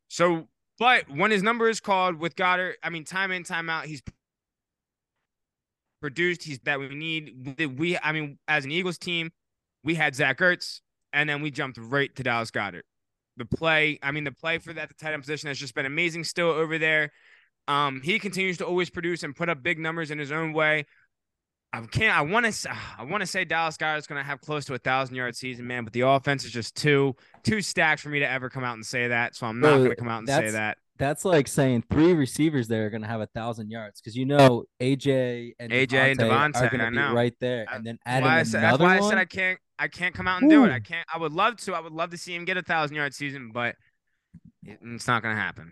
So, 0.08 0.48
but 0.80 1.10
when 1.10 1.32
his 1.32 1.44
number 1.44 1.68
is 1.68 1.82
called 1.82 2.16
with 2.16 2.38
Goedert, 2.38 2.76
I 2.82 2.92
mean, 2.92 3.04
time 3.04 3.32
in, 3.32 3.44
time 3.44 3.70
out, 3.70 3.88
he's 3.88 4.02
produced. 6.00 6.44
He's 6.44 6.60
that 6.60 6.80
we 6.80 6.96
need. 6.96 7.76
We, 7.78 7.98
I 7.98 8.14
mean, 8.14 8.40
as 8.48 8.64
an 8.64 8.72
Eagles 8.72 8.98
team, 8.98 9.32
we 9.84 9.96
had 9.96 10.16
Zach 10.16 10.38
Ertz, 10.38 10.80
and 11.13 11.30
then 11.30 11.41
we 11.41 11.51
jumped 11.51 11.77
right 11.77 12.13
to 12.15 12.24
Dallas 12.24 12.51
Goddard. 12.51 12.84
The 13.38 13.46
play, 13.46 14.00
I 14.03 14.12
mean, 14.12 14.24
the 14.24 14.32
play 14.32 14.58
for 14.58 14.74
that 14.74 14.89
the 14.89 14.96
tight 14.96 15.13
end 15.13 15.24
position 15.24 15.48
has 15.48 15.58
just 15.58 15.74
been 15.74 15.86
amazing 15.86 16.24
still 16.25 16.50
over 16.50 16.77
there. 16.77 17.12
Um, 17.68 18.01
he 18.01 18.20
continues 18.20 18.58
to 18.58 18.65
always 18.65 18.89
produce 18.89 19.24
and 19.24 19.36
put 19.36 19.50
up 19.50 19.63
big 19.63 19.80
numbers 19.80 20.12
in 20.12 20.20
his 20.20 20.32
own 20.32 20.53
way. 20.53 20.86
I 21.74 21.80
can't. 21.86 22.15
I 22.15 22.22
want 22.22 22.51
to. 22.51 22.77
I 22.98 23.03
want 23.03 23.22
to 23.22 23.27
say 23.27 23.46
Dallas 23.46 23.77
Goedert's 23.77 24.06
going 24.06 24.22
to 24.22 24.25
have 24.25 24.41
close 24.41 24.65
to 24.65 24.74
a 24.74 24.77
thousand 24.77 25.15
yard 25.15 25.36
season, 25.36 25.68
man. 25.68 25.86
But 25.86 25.94
the 25.94 26.01
offense 26.01 26.44
is 26.44 26.51
just 26.51 26.75
too 26.75 27.15
too 27.44 27.62
stacked 27.62 28.01
for 28.01 28.10
me 28.10 28.20
to 28.20 28.30
ever 28.30 28.50
come 28.50 28.65
out 28.65 28.74
and 28.74 28.86
say 28.86 29.08
that. 29.08 29.36
So 29.36 29.48
I'm 29.48 29.62
not 29.62 29.77
going 29.77 29.89
to 29.91 29.96
come 29.96 30.10
out 30.10 30.20
and 30.20 30.27
say 30.27 30.51
that. 30.51 30.77
That's 31.01 31.25
like 31.25 31.48
saying 31.48 31.86
three 31.89 32.13
receivers 32.13 32.67
there 32.67 32.86
are 32.86 32.91
going 32.91 33.01
to 33.01 33.08
have 33.08 33.22
a 33.22 33.25
thousand 33.25 33.72
yards 33.72 34.00
because 34.00 34.15
you 34.15 34.24
know 34.24 34.65
AJ 34.79 35.53
and 35.58 35.72
AJ 35.72 35.93
and 36.12 36.20
DeVonta 36.20 36.58
are 36.58 36.70
going 36.70 36.79
to 36.79 36.91
be 36.91 36.96
know. 36.96 37.12
right 37.12 37.34
there, 37.39 37.65
and 37.74 37.84
then 37.84 37.98
That's 38.05 38.17
adding 38.17 38.29
why 38.29 38.39
I 38.39 38.43
said, 38.43 38.62
that's 38.62 38.77
why 38.77 38.98
I 38.98 39.00
one. 39.00 39.10
said 39.10 39.17
I 39.17 39.25
can't. 39.25 39.58
I 39.79 39.88
can't 39.88 40.13
come 40.13 40.27
out 40.27 40.43
and 40.43 40.51
do 40.51 40.63
it. 40.63 40.72
I 40.72 40.79
can't. 40.79 41.08
I 41.12 41.17
would 41.17 41.34
love 41.34 41.58
to. 41.62 41.74
I 41.74 41.79
would 41.79 41.91
love 41.91 42.12
to 42.12 42.20
see 42.20 42.36
him 42.36 42.46
get 42.46 42.58
a 42.58 42.62
thousand 42.62 42.96
yard 42.96 43.15
season, 43.15 43.50
but 43.51 43.77
it's 44.63 45.08
not 45.08 45.24
going 45.24 45.36
to 45.36 45.41
happen. 45.41 45.72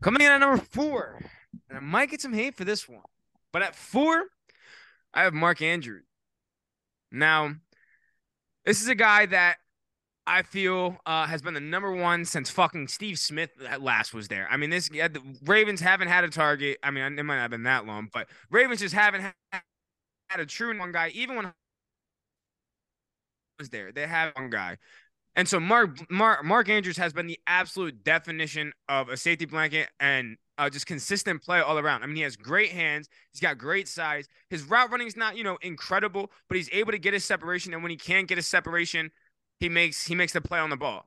Coming 0.00 0.22
in 0.22 0.30
at 0.30 0.38
number 0.38 0.62
four, 0.70 1.20
and 1.68 1.76
I 1.76 1.80
might 1.80 2.08
get 2.08 2.20
some 2.20 2.32
hate 2.32 2.54
for 2.54 2.64
this 2.64 2.88
one, 2.88 3.02
but 3.52 3.62
at 3.62 3.74
four, 3.74 4.26
I 5.12 5.24
have 5.24 5.34
Mark 5.34 5.60
Andrews. 5.60 6.04
Now, 7.10 7.52
this 8.64 8.80
is 8.80 8.86
a 8.86 8.94
guy 8.94 9.26
that 9.26 9.56
I 10.26 10.42
feel 10.42 10.98
uh, 11.04 11.26
has 11.26 11.42
been 11.42 11.54
the 11.54 11.60
number 11.60 11.92
one 11.92 12.24
since 12.24 12.48
fucking 12.50 12.88
Steve 12.88 13.18
Smith 13.18 13.50
last 13.78 14.14
was 14.14 14.28
there. 14.28 14.48
I 14.50 14.56
mean, 14.56 14.70
this 14.70 14.90
yeah, 14.92 15.08
the 15.08 15.20
Ravens 15.44 15.80
haven't 15.80 16.08
had 16.08 16.24
a 16.24 16.28
target. 16.28 16.78
I 16.82 16.90
mean, 16.90 17.18
it 17.18 17.22
might 17.22 17.36
not 17.36 17.42
have 17.42 17.50
been 17.50 17.64
that 17.64 17.86
long, 17.86 18.08
but 18.12 18.28
Ravens 18.50 18.80
just 18.80 18.94
haven't 18.94 19.20
had, 19.20 19.62
a 20.36 20.46
true 20.46 20.76
one 20.76 20.90
guy, 20.90 21.10
even 21.10 21.36
when 21.36 21.52
was 23.58 23.70
there. 23.70 23.92
They 23.92 24.06
have 24.06 24.32
one 24.34 24.50
guy. 24.50 24.78
And 25.36 25.48
so 25.48 25.60
Mark 25.60 26.10
Mark 26.10 26.44
Mark 26.44 26.68
Andrews 26.68 26.96
has 26.96 27.12
been 27.12 27.26
the 27.26 27.38
absolute 27.46 28.04
definition 28.04 28.72
of 28.88 29.08
a 29.08 29.16
safety 29.16 29.46
blanket 29.46 29.88
and 30.00 30.36
uh, 30.58 30.70
just 30.70 30.86
consistent 30.86 31.42
play 31.42 31.60
all 31.60 31.78
around. 31.78 32.02
I 32.02 32.06
mean, 32.06 32.16
he 32.16 32.22
has 32.22 32.36
great 32.36 32.70
hands. 32.70 33.08
He's 33.32 33.40
got 33.40 33.58
great 33.58 33.88
size. 33.88 34.28
His 34.50 34.62
route 34.64 34.90
running 34.90 35.08
is 35.08 35.16
not, 35.16 35.36
you 35.36 35.44
know, 35.44 35.58
incredible, 35.62 36.30
but 36.48 36.56
he's 36.56 36.70
able 36.72 36.92
to 36.92 36.98
get 36.98 37.14
his 37.14 37.24
separation. 37.24 37.74
And 37.74 37.82
when 37.82 37.90
he 37.90 37.96
can't 37.96 38.28
get 38.28 38.38
his 38.38 38.46
separation, 38.46 39.10
he 39.60 39.68
makes 39.68 40.06
he 40.06 40.14
makes 40.14 40.32
the 40.32 40.40
play 40.40 40.58
on 40.58 40.70
the 40.70 40.76
ball. 40.76 41.06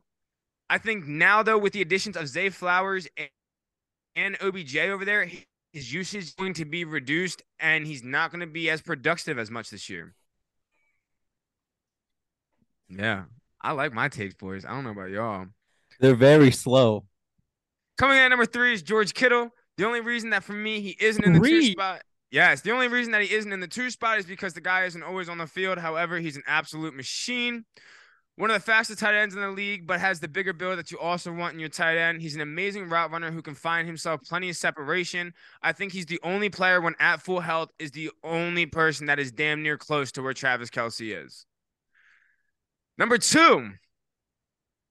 I 0.70 0.77
think 0.77 1.08
now 1.08 1.44
though, 1.44 1.58
with 1.58 1.74
the 1.74 1.82
additions 1.82 2.18
of 2.18 2.27
Zay 2.27 2.50
Flowers 2.50 3.08
and, 3.18 3.30
and 4.16 4.38
OBJ 4.42 4.77
over 4.77 5.06
there, 5.06 5.30
his 5.74 5.94
usage 5.94 6.24
is 6.24 6.34
going 6.34 6.54
to 6.56 6.66
be 6.66 6.86
reduced, 6.86 7.44
and 7.60 7.86
he's 7.86 8.04
not 8.04 8.32
going 8.32 8.42
to 8.42 8.48
be 8.48 8.70
as 8.70 8.82
productive 8.82 9.38
as 9.38 9.51
much 9.51 9.70
this 9.70 9.89
year. 9.89 10.13
Yeah, 12.89 13.25
I 13.62 13.74
like 13.74 13.94
my 13.94 14.08
takes, 14.10 14.36
boys. 14.36 14.66
I 14.66 14.70
don't 14.70 14.84
know 14.84 14.92
about 14.92 15.10
y'all. 15.10 15.48
They're 16.00 16.16
very 16.16 16.51
slow. 16.51 17.06
Coming 17.98 18.18
in 18.18 18.24
at 18.24 18.27
number 18.30 18.46
three 18.46 18.74
is 18.74 18.82
George 18.82 19.13
Kittle. 19.13 19.50
The 19.77 19.86
only 19.86 20.01
reason 20.01 20.32
that 20.32 20.44
for 20.44 20.54
me 20.54 20.82
he 20.82 20.96
isn't 21.00 21.24
in 21.24 21.34
the 21.34 21.39
two 21.39 21.63
spot. 21.63 22.01
Yes, 22.30 22.62
the 22.62 22.72
only 22.72 22.88
reason 22.88 23.12
that 23.13 23.22
he 23.22 23.34
isn't 23.34 23.51
in 23.51 23.60
the 23.60 23.68
two 23.68 23.89
spot 23.89 24.20
is 24.20 24.25
because 24.25 24.54
the 24.54 24.62
guy 24.62 24.86
isn't 24.86 25.04
always 25.04 25.30
on 25.30 25.38
the 25.38 25.48
field. 25.48 25.77
However, 25.77 26.20
he's 26.20 26.36
an 26.36 26.44
absolute 26.46 26.94
machine. 26.94 27.66
One 28.38 28.51
of 28.51 28.53
the 28.53 28.63
fastest 28.63 29.00
tight 29.00 29.15
ends 29.15 29.34
in 29.34 29.41
the 29.41 29.50
league, 29.50 29.88
but 29.88 30.00
has 30.00 30.20
the 30.20 30.27
bigger 30.27 30.53
build 30.53 30.77
that 30.77 30.91
you 30.91 31.00
also 31.00 31.34
want 31.34 31.56
in 31.56 31.60
your 31.60 31.70
tight 31.70 31.98
end. 31.98 32.22
He's 32.22 32.36
an 32.36 32.41
amazing 32.41 32.88
route 32.88 33.12
runner 33.12 33.32
who 33.32 33.41
can 33.41 33.56
find 33.56 33.88
himself 33.88 34.22
plenty 34.24 34.48
of 34.50 34.56
separation. 34.56 35.34
I 35.63 35.72
think 35.72 35.91
he's 35.91 36.06
the 36.06 36.20
only 36.22 36.50
player 36.50 36.79
when 36.79 36.94
at 37.00 37.20
full 37.20 37.39
health 37.39 37.72
is 37.79 37.89
the 37.91 38.12
only 38.24 38.67
person 38.67 39.08
that 39.08 39.17
is 39.17 39.32
damn 39.32 39.63
near 39.63 39.75
close 39.75 40.12
to 40.13 40.22
where 40.22 40.34
Travis 40.34 40.70
Kelce 40.70 41.25
is. 41.25 41.48
Number 43.00 43.17
two, 43.17 43.72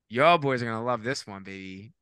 y'all 0.08 0.38
boys 0.38 0.60
are 0.60 0.66
gonna 0.66 0.84
love 0.84 1.04
this 1.04 1.24
one, 1.24 1.44
baby. 1.44 1.92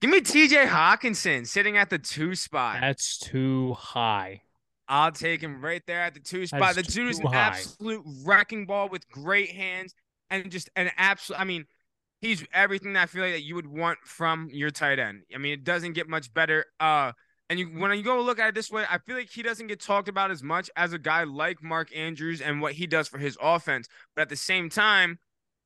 Give 0.00 0.10
me 0.10 0.20
TJ 0.20 0.66
Hockenson 0.66 1.48
sitting 1.48 1.76
at 1.76 1.90
the 1.90 1.98
two 1.98 2.36
spot. 2.36 2.78
That's 2.80 3.18
too 3.18 3.72
high. 3.74 4.42
I'll 4.88 5.10
take 5.10 5.40
him 5.40 5.64
right 5.64 5.82
there 5.88 6.00
at 6.00 6.14
the 6.14 6.20
two 6.20 6.46
spot. 6.46 6.76
The 6.76 6.82
is 6.82 6.86
dude 6.86 7.08
is 7.08 7.18
an 7.18 7.34
absolute 7.34 8.04
wrecking 8.24 8.66
ball 8.66 8.88
with 8.88 9.08
great 9.08 9.50
hands 9.50 9.92
and 10.30 10.50
just 10.50 10.70
an 10.76 10.90
absolute. 10.96 11.40
I 11.40 11.44
mean, 11.44 11.66
he's 12.20 12.44
everything 12.52 12.94
that 12.94 13.02
I 13.02 13.06
feel 13.06 13.22
like 13.22 13.32
that 13.32 13.42
you 13.42 13.54
would 13.54 13.66
want 13.66 13.98
from 14.04 14.48
your 14.52 14.70
tight 14.70 14.98
end. 14.98 15.22
I 15.34 15.38
mean, 15.38 15.52
it 15.52 15.64
doesn't 15.64 15.92
get 15.92 16.08
much 16.08 16.32
better. 16.32 16.66
Uh, 16.80 17.12
and 17.48 17.58
you 17.58 17.66
when 17.66 17.96
you 17.96 18.02
go 18.02 18.20
look 18.20 18.38
at 18.38 18.48
it 18.48 18.54
this 18.54 18.70
way, 18.70 18.84
I 18.90 18.98
feel 18.98 19.16
like 19.16 19.30
he 19.30 19.42
doesn't 19.42 19.68
get 19.68 19.80
talked 19.80 20.08
about 20.08 20.30
as 20.30 20.42
much 20.42 20.70
as 20.76 20.92
a 20.92 20.98
guy 20.98 21.24
like 21.24 21.62
Mark 21.62 21.94
Andrews 21.94 22.40
and 22.40 22.60
what 22.60 22.72
he 22.72 22.86
does 22.86 23.08
for 23.08 23.18
his 23.18 23.38
offense. 23.40 23.88
But 24.14 24.22
at 24.22 24.28
the 24.28 24.36
same 24.36 24.68
time, 24.68 25.18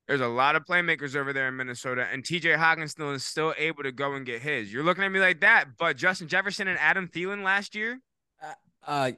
there's 0.07 0.21
a 0.21 0.29
lot 0.29 0.57
of 0.57 0.64
playmakers 0.64 1.14
over 1.17 1.33
there 1.33 1.49
in 1.49 1.57
Minnesota, 1.57 2.07
and 2.12 2.25
TJ 2.25 2.59
Hockenson 2.59 3.14
is 3.14 3.25
still 3.25 3.55
able 3.57 3.85
to 3.85 3.93
go 3.93 4.14
and 4.14 4.26
get 4.26 4.43
his. 4.43 4.73
You're 4.73 4.83
looking 4.83 5.05
at 5.05 5.12
me 5.12 5.21
like 5.21 5.40
that, 5.40 5.76
but 5.79 5.97
Justin 5.97 6.29
Jefferson 6.29 6.69
and 6.69 6.79
Adam 6.79 7.09
Thielen 7.09 7.45
last 7.45 7.75
year. 7.75 8.00
Uh, 8.87 9.12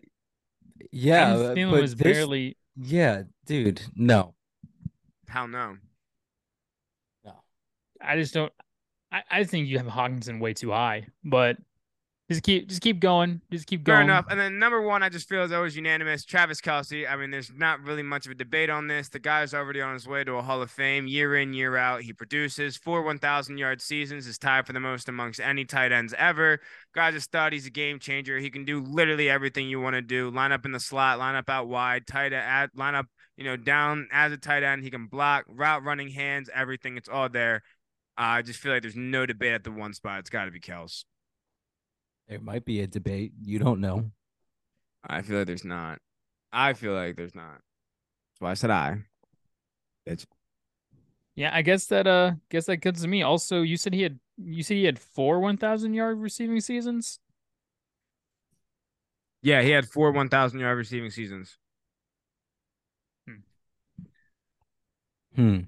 yeah, 0.90 1.32
Adam 1.34 1.56
Thielen 1.56 1.70
but 1.70 1.80
was 1.80 1.96
this- 1.96 2.16
barely. 2.16 2.56
Yeah, 2.76 3.22
dude, 3.46 3.82
no, 3.96 4.34
Hell 5.32 5.48
no. 5.48 5.78
no. 7.24 7.32
I 8.02 8.16
just 8.16 8.34
don't. 8.34 8.52
I, 9.10 9.22
I 9.30 9.44
think 9.44 9.66
you 9.68 9.78
have 9.78 9.86
Hockenson 9.86 10.40
way 10.40 10.52
too 10.52 10.70
high, 10.70 11.06
but 11.24 11.56
just 12.30 12.44
keep 12.44 12.68
just 12.68 12.80
keep 12.80 13.00
going. 13.00 13.40
Just 13.50 13.66
keep 13.66 13.84
Fair 13.84 13.96
going. 13.96 14.08
enough. 14.08 14.26
And 14.30 14.38
then 14.38 14.58
number 14.58 14.80
one, 14.80 15.02
I 15.02 15.08
just 15.08 15.28
feel 15.28 15.42
as 15.42 15.52
always 15.52 15.76
unanimous. 15.76 16.24
Travis 16.24 16.60
Kelce. 16.60 17.10
I 17.10 17.16
mean, 17.16 17.30
there's 17.30 17.50
not 17.54 17.82
really 17.82 18.02
much 18.02 18.26
of 18.26 18.32
a 18.32 18.34
debate 18.34 18.70
on 18.70 18.86
this. 18.86 19.08
The 19.08 19.18
guy's 19.18 19.52
already 19.52 19.80
on 19.80 19.92
his 19.92 20.06
way 20.06 20.24
to 20.24 20.34
a 20.34 20.42
Hall 20.42 20.62
of 20.62 20.70
Fame 20.70 21.06
year 21.06 21.36
in, 21.36 21.52
year 21.52 21.76
out. 21.76 22.02
He 22.02 22.12
produces 22.12 22.76
four 22.76 23.02
1,000 23.02 23.58
yard 23.58 23.80
seasons, 23.80 24.26
is 24.26 24.38
tied 24.38 24.66
for 24.66 24.72
the 24.72 24.80
most 24.80 25.08
amongst 25.08 25.40
any 25.40 25.64
tight 25.64 25.92
ends 25.92 26.14
ever. 26.16 26.60
Guy's 26.94 27.14
a 27.14 27.20
stud. 27.20 27.52
He's 27.52 27.66
a 27.66 27.70
game 27.70 27.98
changer. 27.98 28.38
He 28.38 28.50
can 28.50 28.64
do 28.64 28.80
literally 28.80 29.28
everything 29.28 29.68
you 29.68 29.80
want 29.80 29.94
to 29.94 30.02
do. 30.02 30.30
Line 30.30 30.52
up 30.52 30.64
in 30.64 30.72
the 30.72 30.80
slot, 30.80 31.18
line 31.18 31.34
up 31.34 31.50
out 31.50 31.68
wide, 31.68 32.06
tight 32.06 32.32
end, 32.32 32.70
line 32.74 32.94
up, 32.94 33.06
you 33.42 33.49
know, 33.49 33.56
down 33.56 34.08
as 34.12 34.30
a 34.30 34.37
tight 34.37 34.62
end. 34.62 34.84
He 34.84 34.90
can 34.90 35.06
block, 35.06 35.44
route 35.49 35.82
running, 35.82 36.08
hands, 36.08 36.49
everything. 36.54 36.96
It's 36.96 37.08
all 37.08 37.28
there. 37.28 37.64
I 38.16 38.42
just 38.42 38.61
feel 38.61 38.72
like 38.72 38.82
there's 38.82 38.94
no 38.94 39.26
debate 39.26 39.52
at 39.52 39.64
the 39.64 39.72
one 39.72 39.94
spot. 39.94 40.20
It's 40.20 40.30
got 40.30 40.44
to 40.44 40.52
be 40.52 40.61
Kels. 40.61 41.04
There 42.28 42.38
might 42.38 42.64
be 42.64 42.80
a 42.82 42.87
debate. 42.87 43.32
You 43.42 43.58
don't 43.58 43.80
know. 43.80 44.12
I 45.04 45.22
feel 45.22 45.38
like 45.38 45.49
there's 45.49 45.64
not. 45.64 45.99
I 46.52 46.75
feel 46.75 46.94
like 46.94 47.16
there's 47.16 47.34
not. 47.34 47.54
That's 47.54 48.40
why 48.40 48.50
I 48.52 48.54
said 48.54 48.70
I. 48.70 48.99
Bitch. 50.08 50.25
Yeah, 51.34 51.50
I 51.52 51.62
guess 51.62 51.87
that 51.87 52.06
uh 52.06 52.32
guess 52.49 52.66
that 52.66 52.82
comes 52.82 53.02
to 53.02 53.08
me. 53.08 53.22
Also, 53.22 53.62
you 53.62 53.76
said 53.76 53.92
he 53.92 54.02
had 54.02 54.20
you 54.37 54.62
said 54.62 54.76
he 54.76 54.84
had 54.84 55.00
four 55.00 55.40
one 55.40 55.56
thousand 55.56 55.94
yard 55.94 56.20
receiving 56.20 56.61
seasons. 56.61 57.18
Yeah, 59.42 59.62
he 59.62 59.70
had 59.70 59.88
four 59.88 60.12
1,000 60.12 60.61
yard 60.61 60.78
receiving 60.78 61.11
seasons. 61.11 61.58
Hmm. 65.36 65.60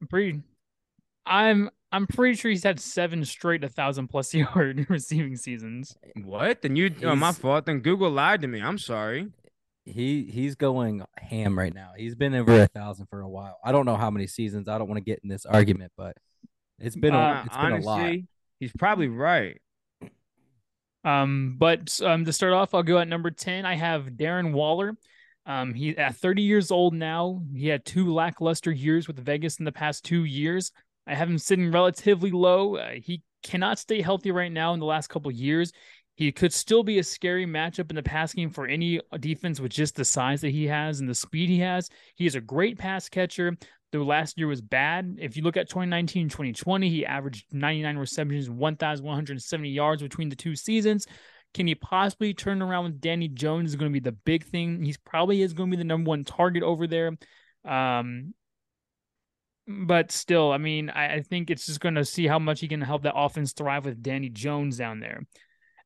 I'm 0.00 0.06
pretty 0.08 0.40
I'm 1.26 1.70
I'm 1.92 2.06
pretty 2.06 2.34
sure 2.36 2.50
he's 2.50 2.64
had 2.64 2.80
seven 2.80 3.24
straight 3.24 3.64
a 3.64 3.68
thousand 3.68 4.08
plus 4.08 4.34
yard 4.34 4.86
receiving 4.88 5.36
seasons. 5.36 5.96
What? 6.22 6.62
Then 6.62 6.76
you? 6.76 6.92
Oh, 7.04 7.14
my 7.14 7.32
fault. 7.32 7.66
Then 7.66 7.80
Google 7.80 8.10
lied 8.10 8.42
to 8.42 8.48
me. 8.48 8.60
I'm 8.60 8.78
sorry. 8.78 9.28
He 9.86 10.24
he's 10.24 10.54
going 10.54 11.04
ham 11.18 11.58
right 11.58 11.74
now. 11.74 11.90
He's 11.96 12.14
been 12.14 12.34
over 12.34 12.62
a 12.62 12.66
thousand 12.66 13.06
for 13.06 13.20
a 13.20 13.28
while. 13.28 13.58
I 13.64 13.70
don't 13.70 13.84
know 13.86 13.96
how 13.96 14.10
many 14.10 14.26
seasons. 14.26 14.66
I 14.68 14.78
don't 14.78 14.88
want 14.88 14.98
to 14.98 15.04
get 15.04 15.20
in 15.22 15.28
this 15.28 15.44
argument, 15.46 15.92
but 15.96 16.16
it's 16.78 16.96
been 16.96 17.14
a, 17.14 17.18
Uh, 17.18 17.42
it's 17.46 17.56
been 17.56 17.72
a 17.72 17.78
lot. 17.80 18.00
honestly, 18.00 18.26
He's 18.60 18.72
probably 18.72 19.08
right. 19.08 19.60
Um, 21.04 21.56
but 21.58 22.00
um, 22.02 22.24
to 22.24 22.32
start 22.32 22.54
off, 22.54 22.74
I'll 22.74 22.82
go 22.82 22.98
at 22.98 23.08
number 23.08 23.30
10. 23.30 23.66
I 23.66 23.74
have 23.74 24.06
Darren 24.06 24.52
Waller. 24.52 24.96
Um, 25.46 25.74
he 25.74 25.96
at 25.96 26.16
30 26.16 26.42
years 26.42 26.70
old 26.70 26.94
now. 26.94 27.42
He 27.54 27.68
had 27.68 27.84
two 27.84 28.12
lackluster 28.12 28.72
years 28.72 29.06
with 29.06 29.18
Vegas 29.18 29.58
in 29.58 29.64
the 29.64 29.72
past 29.72 30.04
two 30.04 30.24
years. 30.24 30.72
I 31.06 31.14
have 31.14 31.28
him 31.28 31.38
sitting 31.38 31.70
relatively 31.70 32.30
low. 32.30 32.76
Uh, 32.76 32.92
he 33.02 33.22
cannot 33.42 33.78
stay 33.78 34.00
healthy 34.00 34.30
right 34.30 34.52
now 34.52 34.72
in 34.72 34.80
the 34.80 34.86
last 34.86 35.08
couple 35.08 35.30
years. 35.30 35.72
He 36.16 36.30
could 36.30 36.52
still 36.52 36.82
be 36.82 36.98
a 36.98 37.04
scary 37.04 37.44
matchup 37.44 37.90
in 37.90 37.96
the 37.96 38.02
pass 38.02 38.32
game 38.32 38.48
for 38.48 38.66
any 38.66 39.00
defense 39.18 39.60
with 39.60 39.72
just 39.72 39.96
the 39.96 40.04
size 40.04 40.40
that 40.42 40.50
he 40.50 40.66
has 40.66 41.00
and 41.00 41.08
the 41.08 41.14
speed 41.14 41.48
he 41.48 41.58
has. 41.58 41.90
He 42.14 42.24
is 42.24 42.36
a 42.36 42.40
great 42.40 42.78
pass 42.78 43.08
catcher. 43.08 43.56
The 43.90 43.98
last 43.98 44.38
year 44.38 44.46
was 44.46 44.60
bad. 44.60 45.16
If 45.20 45.36
you 45.36 45.42
look 45.42 45.56
at 45.56 45.68
2019 45.68 46.28
2020, 46.28 46.88
he 46.88 47.04
averaged 47.04 47.46
99 47.52 47.96
receptions, 47.96 48.48
1,170 48.48 49.68
yards 49.68 50.02
between 50.02 50.28
the 50.28 50.36
two 50.36 50.56
seasons. 50.56 51.06
Can 51.54 51.66
he 51.66 51.74
possibly 51.74 52.34
turn 52.34 52.60
around 52.60 52.84
with 52.84 53.00
Danny 53.00 53.28
Jones? 53.28 53.70
Is 53.70 53.76
going 53.76 53.90
to 53.90 53.92
be 53.92 54.04
the 54.04 54.12
big 54.12 54.44
thing. 54.44 54.84
He's 54.84 54.98
probably 54.98 55.40
is 55.40 55.54
going 55.54 55.70
to 55.70 55.76
be 55.76 55.80
the 55.80 55.86
number 55.86 56.08
one 56.08 56.24
target 56.24 56.62
over 56.62 56.86
there. 56.86 57.12
Um, 57.64 58.34
but 59.66 60.12
still, 60.12 60.52
I 60.52 60.58
mean, 60.58 60.90
I, 60.90 61.14
I 61.14 61.20
think 61.22 61.50
it's 61.50 61.66
just 61.66 61.80
going 61.80 61.94
to 61.94 62.04
see 62.04 62.26
how 62.26 62.38
much 62.38 62.60
he 62.60 62.68
can 62.68 62.80
help 62.80 63.02
that 63.04 63.16
offense 63.16 63.52
thrive 63.52 63.86
with 63.86 64.02
Danny 64.02 64.28
Jones 64.28 64.76
down 64.76 65.00
there. 65.00 65.22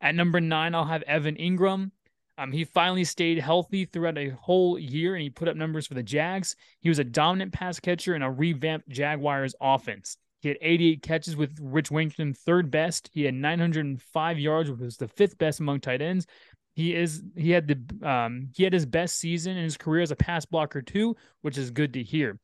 At 0.01 0.15
number 0.15 0.41
nine, 0.41 0.75
I'll 0.75 0.85
have 0.85 1.03
Evan 1.03 1.37
Engram. 1.37 1.91
Um, 2.39 2.53
he 2.53 2.65
finally 2.65 3.05
stayed 3.05 3.39
healthy 3.39 3.85
throughout 3.85 4.17
a 4.17 4.31
whole 4.31 4.79
year 4.79 5.15
and 5.15 5.23
he 5.23 5.29
put 5.29 5.49
up 5.49 5.57
numbers 5.57 5.89
for 5.89 5.95
the 5.95 6.05
Jags. 6.05 6.55
He 6.81 6.89
was 6.89 7.01
a 7.01 7.05
dominant 7.05 7.53
pass 7.53 7.81
catcher 7.81 8.15
in 8.15 8.23
a 8.23 8.31
revamped 8.31 8.89
Jaguars 8.89 9.57
offense. 9.61 10.17
He 10.41 10.49
had 10.49 10.59
88 10.61 11.03
catches 11.03 11.37
with 11.37 11.59
Rich 11.61 11.91
Wington 11.91 12.35
third 12.35 12.71
best. 12.71 13.11
He 13.13 13.25
had 13.25 13.35
905 13.35 14.39
yards, 14.39 14.71
which 14.71 14.81
was 14.81 14.97
the 14.97 15.09
fifth 15.09 15.37
best 15.39 15.61
among 15.61 15.81
tight 15.81 16.01
ends. 16.01 16.27
He 16.75 16.95
is 16.95 17.25
he 17.37 17.51
had 17.51 17.67
the 17.67 18.09
um 18.09 18.51
he 18.55 18.63
had 18.63 18.73
his 18.73 18.87
best 18.87 19.19
season 19.19 19.57
in 19.57 19.65
his 19.65 19.77
career 19.77 20.03
as 20.03 20.13
a 20.13 20.17
pass 20.17 20.47
blocker 20.47 20.81
too, 20.81 21.17
which 21.43 21.59
is 21.59 21.73
good 21.73 21.93
to 21.95 22.03
hear. 22.05 22.39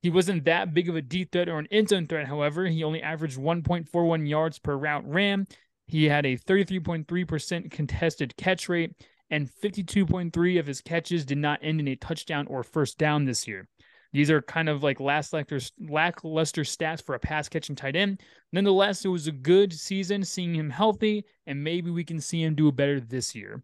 He 0.00 0.08
wasn't 0.08 0.44
that 0.44 0.72
big 0.72 0.88
of 0.88 0.96
a 0.96 1.02
deep 1.02 1.32
threat 1.32 1.48
or 1.48 1.58
an 1.58 1.68
end 1.70 1.90
zone 1.90 2.06
threat, 2.06 2.26
however. 2.26 2.66
He 2.66 2.84
only 2.84 3.02
averaged 3.02 3.38
1.41 3.38 4.28
yards 4.28 4.58
per 4.58 4.76
route 4.76 5.06
ran. 5.06 5.46
He 5.88 6.04
had 6.04 6.24
a 6.24 6.36
33.3% 6.36 7.70
contested 7.70 8.36
catch 8.36 8.68
rate, 8.68 8.92
and 9.30 9.50
52.3 9.50 10.58
of 10.58 10.66
his 10.66 10.80
catches 10.80 11.24
did 11.24 11.38
not 11.38 11.60
end 11.62 11.80
in 11.80 11.88
a 11.88 11.96
touchdown 11.96 12.46
or 12.46 12.62
first 12.62 12.98
down 12.98 13.24
this 13.24 13.46
year. 13.46 13.68
These 14.16 14.30
are 14.30 14.40
kind 14.40 14.70
of 14.70 14.82
like 14.82 14.98
lackluster, 14.98 15.60
lackluster 15.78 16.62
stats 16.62 17.04
for 17.04 17.14
a 17.14 17.18
pass 17.18 17.50
catching 17.50 17.76
tight 17.76 17.96
end. 17.96 18.22
Nonetheless, 18.50 19.04
it 19.04 19.08
was 19.08 19.26
a 19.26 19.32
good 19.32 19.74
season 19.74 20.24
seeing 20.24 20.54
him 20.54 20.70
healthy, 20.70 21.26
and 21.46 21.62
maybe 21.62 21.90
we 21.90 22.02
can 22.02 22.18
see 22.18 22.42
him 22.42 22.54
do 22.54 22.72
better 22.72 22.98
this 22.98 23.34
year. 23.34 23.62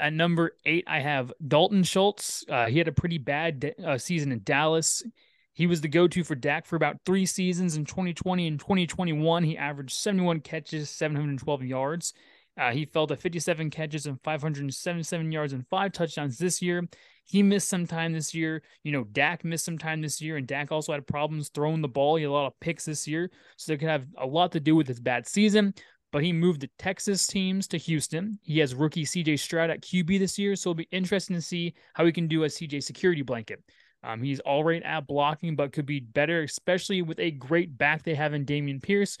At 0.00 0.14
number 0.14 0.56
eight, 0.66 0.82
I 0.88 0.98
have 0.98 1.32
Dalton 1.46 1.84
Schultz. 1.84 2.44
Uh, 2.48 2.66
he 2.66 2.76
had 2.76 2.88
a 2.88 2.92
pretty 2.92 3.18
bad 3.18 3.76
uh, 3.86 3.98
season 3.98 4.32
in 4.32 4.42
Dallas. 4.42 5.04
He 5.52 5.68
was 5.68 5.80
the 5.80 5.86
go 5.86 6.08
to 6.08 6.24
for 6.24 6.34
Dak 6.34 6.66
for 6.66 6.74
about 6.74 6.96
three 7.06 7.24
seasons 7.24 7.76
in 7.76 7.84
2020 7.84 8.48
and 8.48 8.58
2021. 8.58 9.44
He 9.44 9.56
averaged 9.56 9.92
71 9.92 10.40
catches, 10.40 10.90
712 10.90 11.62
yards. 11.62 12.14
Uh, 12.56 12.70
he 12.70 12.84
fell 12.84 13.06
to 13.06 13.16
57 13.16 13.70
catches 13.70 14.06
and 14.06 14.20
577 14.22 15.32
yards 15.32 15.52
and 15.52 15.66
five 15.68 15.92
touchdowns 15.92 16.38
this 16.38 16.62
year. 16.62 16.86
He 17.24 17.42
missed 17.42 17.68
some 17.68 17.86
time 17.86 18.12
this 18.12 18.34
year. 18.34 18.62
You 18.84 18.92
know, 18.92 19.04
Dak 19.04 19.44
missed 19.44 19.64
some 19.64 19.78
time 19.78 20.00
this 20.00 20.20
year, 20.20 20.36
and 20.36 20.46
Dak 20.46 20.70
also 20.70 20.92
had 20.92 21.06
problems 21.06 21.48
throwing 21.48 21.80
the 21.80 21.88
ball. 21.88 22.16
He 22.16 22.22
had 22.22 22.28
a 22.28 22.32
lot 22.32 22.46
of 22.46 22.58
picks 22.60 22.84
this 22.84 23.08
year, 23.08 23.30
so 23.56 23.72
it 23.72 23.80
could 23.80 23.88
have 23.88 24.06
a 24.18 24.26
lot 24.26 24.52
to 24.52 24.60
do 24.60 24.76
with 24.76 24.86
his 24.86 25.00
bad 25.00 25.26
season. 25.26 25.74
But 26.12 26.22
he 26.22 26.32
moved 26.32 26.60
the 26.60 26.70
Texas 26.78 27.26
teams 27.26 27.66
to 27.68 27.76
Houston. 27.76 28.38
He 28.42 28.60
has 28.60 28.72
rookie 28.72 29.04
CJ 29.04 29.36
Stroud 29.40 29.70
at 29.70 29.82
QB 29.82 30.20
this 30.20 30.38
year, 30.38 30.54
so 30.54 30.70
it'll 30.70 30.76
be 30.76 30.88
interesting 30.92 31.34
to 31.34 31.42
see 31.42 31.74
how 31.94 32.06
he 32.06 32.12
can 32.12 32.28
do 32.28 32.44
as 32.44 32.54
CJ 32.56 32.84
security 32.84 33.22
blanket. 33.22 33.60
Um, 34.04 34.22
he's 34.22 34.38
all 34.40 34.62
right 34.62 34.82
at 34.82 35.08
blocking, 35.08 35.56
but 35.56 35.72
could 35.72 35.86
be 35.86 35.98
better, 35.98 36.42
especially 36.42 37.02
with 37.02 37.18
a 37.18 37.32
great 37.32 37.76
back 37.76 38.04
they 38.04 38.14
have 38.14 38.34
in 38.34 38.44
Dameon 38.44 38.80
Pierce. 38.80 39.18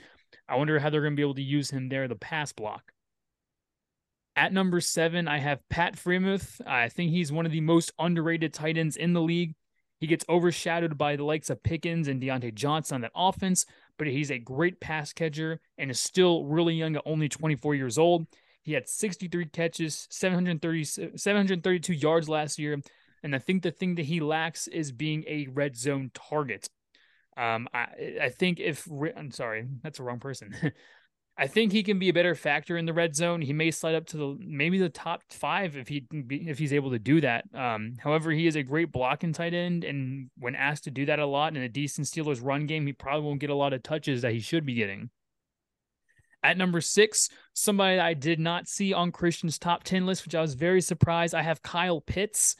I 0.48 0.56
wonder 0.56 0.78
how 0.78 0.90
they're 0.90 1.00
going 1.00 1.14
to 1.14 1.16
be 1.16 1.22
able 1.22 1.34
to 1.34 1.42
use 1.42 1.70
him 1.70 1.88
there, 1.88 2.06
the 2.06 2.16
pass 2.16 2.52
block. 2.52 2.92
At 4.36 4.52
number 4.52 4.80
seven, 4.80 5.28
I 5.28 5.38
have 5.38 5.68
Pat 5.68 5.94
Freiermuth. 5.94 6.60
I 6.66 6.88
think 6.88 7.10
he's 7.10 7.30
one 7.30 7.46
of 7.46 7.52
the 7.52 7.60
most 7.60 7.92
underrated 7.98 8.52
tight 8.52 8.76
ends 8.76 8.96
in 8.96 9.12
the 9.12 9.22
league. 9.22 9.54
He 10.00 10.08
gets 10.08 10.24
overshadowed 10.28 10.98
by 10.98 11.16
the 11.16 11.24
likes 11.24 11.50
of 11.50 11.62
Pickens 11.62 12.08
and 12.08 12.20
Diontae 12.20 12.52
Johnson 12.52 12.96
on 12.96 13.00
that 13.02 13.12
offense, 13.14 13.64
but 13.96 14.08
he's 14.08 14.30
a 14.30 14.38
great 14.38 14.80
pass 14.80 15.12
catcher 15.12 15.60
and 15.78 15.90
is 15.90 16.00
still 16.00 16.44
really 16.44 16.74
young 16.74 16.96
at 16.96 17.02
only 17.06 17.28
24 17.28 17.76
years 17.76 17.96
old. 17.96 18.26
He 18.62 18.72
had 18.72 18.88
63 18.88 19.46
catches, 19.46 20.08
730, 20.10 21.16
732 21.16 21.92
yards 21.92 22.28
last 22.28 22.58
year. 22.58 22.80
And 23.22 23.34
I 23.34 23.38
think 23.38 23.62
the 23.62 23.70
thing 23.70 23.94
that 23.94 24.06
he 24.06 24.20
lacks 24.20 24.66
is 24.66 24.90
being 24.90 25.24
a 25.28 25.46
red 25.52 25.76
zone 25.76 26.10
target. 26.12 26.68
Um, 27.36 27.68
I, 27.72 27.86
I 28.22 28.28
think 28.30 28.60
if 28.60 28.88
I'm 29.16 29.30
sorry, 29.30 29.66
that's 29.82 29.98
the 29.98 30.04
wrong 30.04 30.20
person. 30.20 30.54
I 31.36 31.48
think 31.48 31.72
he 31.72 31.82
can 31.82 31.98
be 31.98 32.08
a 32.08 32.14
better 32.14 32.36
factor 32.36 32.76
in 32.76 32.86
the 32.86 32.92
red 32.92 33.16
zone. 33.16 33.42
He 33.42 33.52
may 33.52 33.72
slide 33.72 33.96
up 33.96 34.06
to 34.06 34.16
the 34.16 34.36
maybe 34.38 34.78
the 34.78 34.88
top 34.88 35.22
five 35.30 35.76
if 35.76 35.88
he 35.88 36.00
be, 36.00 36.48
if 36.48 36.58
he's 36.58 36.72
able 36.72 36.92
to 36.92 36.98
do 36.98 37.20
that. 37.22 37.44
Um, 37.52 37.94
however, 37.98 38.30
he 38.30 38.46
is 38.46 38.54
a 38.54 38.62
great 38.62 38.92
blocking 38.92 39.32
tight 39.32 39.52
end, 39.52 39.82
and 39.82 40.30
when 40.38 40.54
asked 40.54 40.84
to 40.84 40.92
do 40.92 41.06
that 41.06 41.18
a 41.18 41.26
lot 41.26 41.56
in 41.56 41.62
a 41.62 41.68
decent 41.68 42.06
Steelers 42.06 42.44
run 42.44 42.66
game, 42.66 42.86
he 42.86 42.92
probably 42.92 43.26
won't 43.26 43.40
get 43.40 43.50
a 43.50 43.54
lot 43.54 43.72
of 43.72 43.82
touches 43.82 44.22
that 44.22 44.32
he 44.32 44.38
should 44.38 44.64
be 44.64 44.74
getting. 44.74 45.10
At 46.44 46.56
number 46.56 46.80
six, 46.80 47.30
somebody 47.52 47.98
I 47.98 48.14
did 48.14 48.38
not 48.38 48.68
see 48.68 48.92
on 48.92 49.10
Christian's 49.10 49.58
top 49.58 49.82
ten 49.82 50.06
list, 50.06 50.24
which 50.24 50.36
I 50.36 50.40
was 50.40 50.54
very 50.54 50.80
surprised. 50.80 51.34
I 51.34 51.42
have 51.42 51.62
Kyle 51.62 52.00
Pitts. 52.00 52.54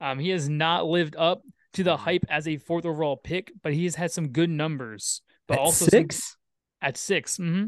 Um, 0.00 0.18
he 0.18 0.30
has 0.30 0.48
not 0.48 0.86
lived 0.86 1.14
up 1.16 1.42
to 1.74 1.82
the 1.82 1.96
hype 1.96 2.24
as 2.30 2.48
a 2.48 2.56
fourth 2.56 2.86
overall 2.86 3.16
pick, 3.16 3.52
but 3.62 3.74
he 3.74 3.84
has 3.84 3.96
had 3.96 4.12
some 4.12 4.28
good 4.28 4.50
numbers. 4.50 5.20
But 5.46 5.58
at 5.58 5.60
also 5.60 5.86
six. 5.86 6.16
Some, 6.16 6.36
at 6.80 6.96
six. 6.96 7.36
Mm-hmm. 7.36 7.66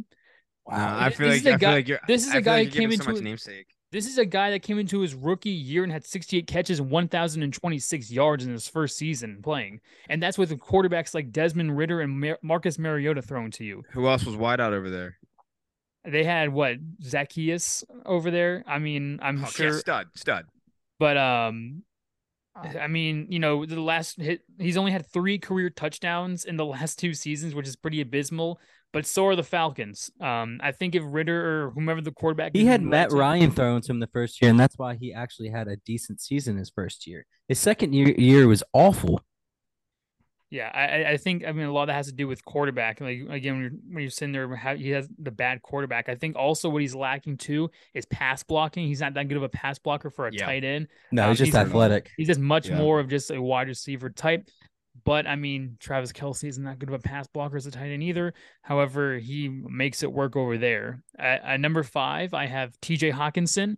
Wow, 0.66 0.98
I 0.98 1.10
feel 1.10 1.28
like 1.28 1.46
I 1.46 1.58
feel 1.58 1.70
like 1.70 1.88
you're. 1.88 2.00
This 2.06 2.26
is 2.26 2.34
a 2.34 2.40
guy 2.40 2.58
like 2.62 2.68
who 2.74 2.80
came 2.80 2.90
so 2.90 2.94
into 2.94 3.12
much 3.12 3.22
namesake. 3.22 3.66
This 3.92 4.06
is 4.06 4.18
a 4.18 4.26
guy 4.26 4.50
that 4.50 4.62
came 4.62 4.78
into 4.80 5.00
his 5.00 5.14
rookie 5.14 5.48
year 5.50 5.84
and 5.84 5.92
had 5.92 6.04
68 6.04 6.46
catches 6.48 6.80
and 6.80 6.90
1,026 6.90 8.10
yards 8.10 8.44
in 8.44 8.52
his 8.52 8.66
first 8.68 8.96
season 8.98 9.40
playing, 9.42 9.80
and 10.08 10.20
that's 10.22 10.36
with 10.36 10.50
quarterbacks 10.58 11.14
like 11.14 11.30
Desmond 11.30 11.76
Ridder 11.76 12.00
and 12.00 12.20
Mar- 12.20 12.38
Marcus 12.42 12.78
Mariota 12.78 13.22
thrown 13.22 13.50
to 13.52 13.64
you. 13.64 13.84
Who 13.92 14.08
else 14.08 14.24
was 14.24 14.36
wide 14.36 14.60
out 14.60 14.72
over 14.72 14.90
there? 14.90 15.18
They 16.04 16.24
had 16.24 16.52
what 16.52 16.76
Zacchaeus 17.02 17.84
over 18.04 18.30
there. 18.30 18.64
I 18.66 18.78
mean, 18.80 19.18
I'm 19.22 19.44
Oh, 19.44 19.48
sure, 19.48 19.72
yeah, 19.74 19.78
stud, 19.78 20.06
stud. 20.14 20.44
but 20.98 21.16
um, 21.16 21.82
I 22.54 22.86
mean, 22.88 23.26
you 23.30 23.38
know, 23.38 23.66
the 23.66 23.80
last 23.80 24.20
hit, 24.20 24.40
he's 24.58 24.76
only 24.76 24.92
had 24.92 25.06
three 25.06 25.38
career 25.38 25.70
touchdowns 25.70 26.44
in 26.44 26.56
the 26.56 26.64
last 26.74 26.98
two 26.98 27.14
seasons, 27.14 27.54
which 27.54 27.68
is 27.68 27.76
pretty 27.76 28.00
abysmal. 28.00 28.58
But 28.96 29.04
so 29.04 29.26
are 29.26 29.36
the 29.36 29.42
Falcons. 29.42 30.10
Um, 30.22 30.58
I 30.62 30.72
think 30.72 30.94
if 30.94 31.02
Ridder 31.04 31.66
or 31.66 31.70
whomever 31.72 32.00
the 32.00 32.12
quarterback, 32.12 32.52
He 32.56 32.64
had 32.64 32.80
in 32.80 32.88
Matt 32.88 33.10
team- 33.10 33.18
Ryan 33.18 33.50
thrown 33.50 33.82
to 33.82 33.92
him 33.92 34.00
the 34.00 34.06
first 34.06 34.40
year, 34.40 34.50
and 34.50 34.58
that's 34.58 34.78
why 34.78 34.94
he 34.98 35.12
actually 35.12 35.50
had 35.50 35.68
a 35.68 35.76
decent 35.76 36.18
season 36.18 36.56
his 36.56 36.70
first 36.70 37.06
year. 37.06 37.26
His 37.46 37.58
second 37.58 37.92
year, 37.92 38.14
year 38.16 38.48
was 38.48 38.62
awful. 38.72 39.20
Yeah, 40.48 40.70
I 40.72 40.86
I- 40.86 41.10
I 41.10 41.16
think 41.18 41.44
I 41.46 41.52
mean 41.52 41.66
a 41.66 41.72
lot 41.72 41.82
of 41.82 41.86
that 41.88 41.92
has 41.96 42.06
to 42.06 42.14
do 42.14 42.26
with 42.26 42.42
quarterback. 42.46 43.02
Like 43.02 43.18
again, 43.28 43.52
when 43.56 43.62
you're, 43.64 43.70
when 43.92 44.00
you're 44.04 44.08
sitting 44.10 44.32
there, 44.32 44.56
how 44.56 44.74
he 44.76 44.88
has 44.90 45.06
the 45.18 45.30
bad 45.30 45.60
quarterback. 45.60 46.08
I 46.08 46.14
think 46.14 46.34
also 46.36 46.70
what 46.70 46.80
he's 46.80 46.94
lacking 46.94 47.36
too 47.36 47.68
is 47.92 48.06
pass 48.06 48.44
blocking. 48.44 48.86
He's 48.86 49.00
not 49.02 49.12
that 49.12 49.28
good 49.28 49.36
of 49.36 49.42
a 49.42 49.50
pass 49.50 49.78
blocker 49.78 50.08
for 50.08 50.26
a 50.26 50.32
Yeah. 50.32 50.46
tight 50.46 50.64
end. 50.64 50.88
No, 51.12 51.24
Um, 51.24 51.28
he's 51.30 51.38
just 51.40 51.52
he's- 51.52 51.66
athletic. 51.66 52.10
He's 52.16 52.28
just 52.28 52.40
much 52.40 52.70
Yeah. 52.70 52.78
more 52.78 52.98
of 53.00 53.08
just 53.10 53.30
a 53.30 53.42
wide 53.42 53.68
receiver 53.68 54.08
type. 54.08 54.48
But 55.06 55.28
I 55.28 55.36
mean, 55.36 55.76
Travis 55.78 56.12
Kelce 56.12 56.48
isn't 56.48 56.64
that 56.64 56.80
good 56.80 56.88
of 56.88 56.94
a 56.94 56.98
pass 56.98 57.28
blocker 57.28 57.56
as 57.56 57.64
a 57.64 57.70
tight 57.70 57.92
end 57.92 58.02
either. 58.02 58.34
However, 58.62 59.18
he 59.18 59.48
makes 59.48 60.02
it 60.02 60.12
work 60.12 60.34
over 60.34 60.58
there. 60.58 61.04
At, 61.16 61.44
at 61.44 61.60
number 61.60 61.84
five, 61.84 62.34
I 62.34 62.46
have 62.46 62.78
TJ 62.80 63.12
Hockenson. 63.12 63.76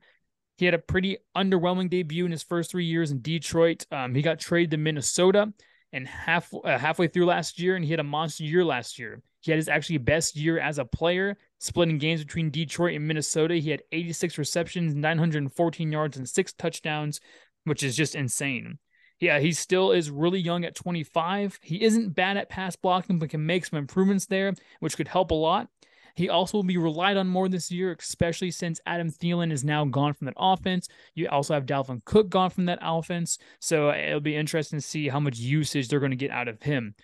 He 0.56 0.64
had 0.64 0.72
a 0.72 0.78
pretty 0.78 1.18
underwhelming 1.36 1.90
debut 1.90 2.24
in 2.24 2.32
his 2.32 2.42
first 2.42 2.70
three 2.70 2.86
years 2.86 3.10
in 3.10 3.20
Detroit. 3.20 3.84
Um, 3.92 4.14
he 4.14 4.22
got 4.22 4.40
traded 4.40 4.70
to 4.70 4.76
Minnesota 4.78 5.52
and 5.92 6.08
half 6.08 6.50
uh, 6.64 6.78
halfway 6.78 7.08
through 7.08 7.26
last 7.26 7.60
year, 7.60 7.76
and 7.76 7.84
he 7.84 7.90
had 7.90 8.00
a 8.00 8.04
monster 8.04 8.44
year 8.44 8.64
last 8.64 8.98
year. 8.98 9.20
He 9.42 9.50
had 9.50 9.58
his 9.58 9.68
actually 9.68 9.98
best 9.98 10.34
year 10.34 10.58
as 10.58 10.78
a 10.78 10.84
player, 10.86 11.36
splitting 11.58 11.98
games 11.98 12.24
between 12.24 12.50
Detroit 12.50 12.96
and 12.96 13.06
Minnesota. 13.06 13.54
He 13.56 13.68
had 13.68 13.82
86 13.92 14.38
receptions, 14.38 14.94
914 14.94 15.92
yards, 15.92 16.16
and 16.16 16.26
six 16.26 16.54
touchdowns, 16.54 17.20
which 17.64 17.82
is 17.82 17.94
just 17.94 18.14
insane. 18.14 18.78
Yeah, 19.20 19.40
he 19.40 19.52
still 19.52 19.92
is 19.92 20.10
really 20.10 20.38
young 20.38 20.64
at 20.64 20.76
25. 20.76 21.58
He 21.62 21.82
isn't 21.82 22.14
bad 22.14 22.36
at 22.36 22.48
pass 22.48 22.76
blocking, 22.76 23.18
but 23.18 23.30
can 23.30 23.44
make 23.44 23.66
some 23.66 23.78
improvements 23.78 24.26
there, 24.26 24.54
which 24.80 24.96
could 24.96 25.08
help 25.08 25.32
a 25.32 25.34
lot. 25.34 25.68
He 26.14 26.28
also 26.28 26.58
will 26.58 26.64
be 26.64 26.76
relied 26.76 27.16
on 27.16 27.28
more 27.28 27.48
this 27.48 27.70
year, 27.70 27.94
especially 27.96 28.50
since 28.50 28.80
Adam 28.86 29.08
Thielen 29.08 29.52
is 29.52 29.64
now 29.64 29.84
gone 29.84 30.14
from 30.14 30.24
that 30.24 30.34
offense. 30.36 30.88
You 31.14 31.28
also 31.28 31.54
have 31.54 31.64
Dalvin 31.64 32.04
Cook 32.04 32.28
gone 32.28 32.50
from 32.50 32.64
that 32.66 32.80
offense. 32.82 33.38
So 33.60 33.92
it'll 33.92 34.18
be 34.18 34.34
interesting 34.34 34.80
to 34.80 34.84
see 34.84 35.08
how 35.08 35.20
much 35.20 35.38
usage 35.38 35.88
they're 35.88 36.00
going 36.00 36.10
to 36.10 36.16
get 36.16 36.32
out 36.32 36.48
of 36.48 36.60
him. 36.60 36.96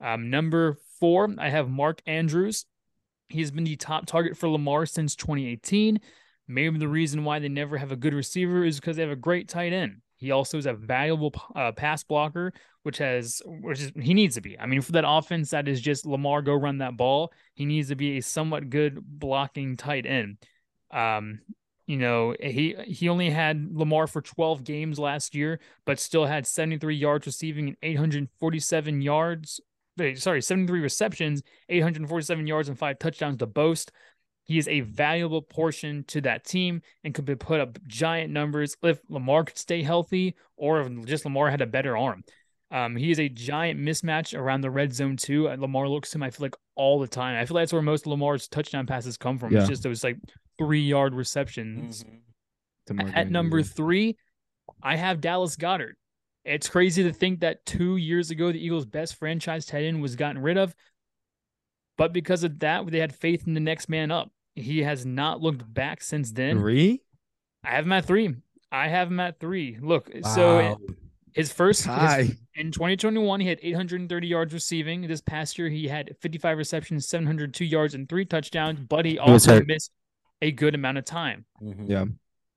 Um, 0.00 0.30
number 0.30 0.78
four, 0.98 1.32
I 1.38 1.48
have 1.48 1.68
Mark 1.68 2.02
Andrews. 2.06 2.64
He's 3.28 3.52
been 3.52 3.62
the 3.62 3.76
top 3.76 4.06
target 4.06 4.36
for 4.36 4.48
Lamar 4.48 4.84
since 4.86 5.14
2018. 5.14 6.00
Maybe 6.48 6.78
the 6.78 6.88
reason 6.88 7.24
why 7.24 7.38
they 7.38 7.48
never 7.48 7.78
have 7.78 7.92
a 7.92 7.96
good 7.96 8.14
receiver 8.14 8.64
is 8.64 8.80
because 8.80 8.96
they 8.96 9.02
have 9.02 9.10
a 9.12 9.16
great 9.16 9.48
tight 9.48 9.72
end. 9.72 10.00
He 10.26 10.32
also 10.32 10.58
is 10.58 10.66
a 10.66 10.72
valuable 10.72 11.32
uh, 11.54 11.70
pass 11.70 12.02
blocker, 12.02 12.52
which 12.82 12.98
has 12.98 13.40
which 13.46 13.80
is 13.80 13.92
he 13.94 14.12
needs 14.12 14.34
to 14.34 14.40
be. 14.40 14.58
I 14.58 14.66
mean, 14.66 14.80
for 14.80 14.90
that 14.90 15.04
offense 15.06 15.50
that 15.50 15.68
is 15.68 15.80
just 15.80 16.04
Lamar 16.04 16.42
go 16.42 16.52
run 16.52 16.78
that 16.78 16.96
ball, 16.96 17.32
he 17.54 17.64
needs 17.64 17.90
to 17.90 17.94
be 17.94 18.18
a 18.18 18.22
somewhat 18.22 18.68
good 18.68 19.00
blocking 19.00 19.76
tight 19.76 20.04
end. 20.04 20.38
Um, 20.90 21.42
you 21.86 21.96
know, 21.96 22.34
he 22.40 22.74
he 22.88 23.08
only 23.08 23.30
had 23.30 23.68
Lamar 23.70 24.08
for 24.08 24.20
12 24.20 24.64
games 24.64 24.98
last 24.98 25.36
year, 25.36 25.60
but 25.84 26.00
still 26.00 26.26
had 26.26 26.44
73 26.44 26.96
yards 26.96 27.24
receiving 27.24 27.68
and 27.68 27.76
847 27.84 29.00
yards. 29.00 29.60
Sorry, 30.16 30.42
73 30.42 30.80
receptions, 30.80 31.44
847 31.68 32.48
yards 32.48 32.68
and 32.68 32.76
five 32.76 32.98
touchdowns 32.98 33.36
to 33.36 33.46
boast. 33.46 33.92
He 34.46 34.58
is 34.58 34.68
a 34.68 34.80
valuable 34.80 35.42
portion 35.42 36.04
to 36.08 36.20
that 36.22 36.44
team 36.44 36.82
and 37.02 37.12
could 37.12 37.24
be 37.24 37.34
put 37.34 37.60
up 37.60 37.78
giant 37.86 38.32
numbers 38.32 38.76
if 38.82 39.00
Lamar 39.08 39.44
could 39.44 39.58
stay 39.58 39.82
healthy 39.82 40.36
or 40.56 40.80
if 40.80 41.04
just 41.04 41.24
Lamar 41.24 41.50
had 41.50 41.60
a 41.60 41.66
better 41.66 41.96
arm. 41.96 42.22
Um, 42.70 42.96
he 42.96 43.10
is 43.10 43.20
a 43.20 43.28
giant 43.28 43.80
mismatch 43.80 44.36
around 44.36 44.60
the 44.60 44.70
red 44.70 44.92
zone 44.94 45.16
too. 45.16 45.48
Lamar 45.48 45.88
looks 45.88 46.10
to 46.10 46.18
him, 46.18 46.22
I 46.22 46.30
feel 46.30 46.44
like 46.44 46.56
all 46.76 47.00
the 47.00 47.08
time. 47.08 47.36
I 47.36 47.44
feel 47.44 47.56
like 47.56 47.62
that's 47.62 47.72
where 47.72 47.82
most 47.82 48.06
of 48.06 48.08
Lamar's 48.08 48.48
touchdown 48.48 48.86
passes 48.86 49.16
come 49.16 49.38
from. 49.38 49.52
Yeah. 49.52 49.60
It's 49.60 49.68
just 49.68 49.82
those 49.82 50.04
like 50.04 50.18
three 50.58 50.82
yard 50.82 51.14
receptions. 51.14 52.04
Mm-hmm. 52.88 53.16
At 53.16 53.30
number 53.30 53.62
three, 53.62 54.16
I 54.82 54.96
have 54.96 55.20
Dallas 55.20 55.56
Goedert. 55.56 55.94
It's 56.44 56.68
crazy 56.68 57.02
to 57.02 57.12
think 57.12 57.40
that 57.40 57.66
two 57.66 57.96
years 57.96 58.30
ago 58.30 58.52
the 58.52 58.64
Eagles' 58.64 58.86
best 58.86 59.16
franchise 59.16 59.66
tight 59.66 59.84
end 59.84 60.00
was 60.00 60.14
gotten 60.14 60.40
rid 60.40 60.56
of, 60.56 60.72
but 61.98 62.12
because 62.12 62.44
of 62.44 62.60
that, 62.60 62.86
they 62.86 63.00
had 63.00 63.12
faith 63.12 63.48
in 63.48 63.54
the 63.54 63.60
next 63.60 63.88
man 63.88 64.12
up. 64.12 64.30
He 64.56 64.82
has 64.82 65.06
not 65.06 65.40
looked 65.40 65.72
back 65.72 66.02
since 66.02 66.32
then. 66.32 66.58
Three? 66.58 67.02
I 67.62 67.70
have 67.70 67.84
him 67.84 67.92
at 67.92 68.06
three. 68.06 68.34
I 68.72 68.88
have 68.88 69.08
him 69.08 69.20
at 69.20 69.38
three. 69.38 69.78
Look, 69.80 70.10
wow. 70.12 70.34
so 70.34 70.80
his 71.34 71.52
first 71.52 71.84
his, 71.84 72.34
in 72.54 72.72
2021, 72.72 73.40
he 73.40 73.48
had 73.48 73.58
830 73.62 74.26
yards 74.26 74.54
receiving. 74.54 75.06
This 75.06 75.20
past 75.20 75.58
year, 75.58 75.68
he 75.68 75.86
had 75.86 76.16
55 76.20 76.56
receptions, 76.56 77.06
702 77.06 77.64
yards, 77.64 77.94
and 77.94 78.08
three 78.08 78.24
touchdowns. 78.24 78.80
But 78.80 79.04
he 79.04 79.18
also 79.18 79.62
missed 79.62 79.92
a 80.40 80.50
good 80.50 80.74
amount 80.74 80.98
of 80.98 81.04
time. 81.04 81.44
Mm-hmm. 81.62 81.90
Yeah. 81.90 82.04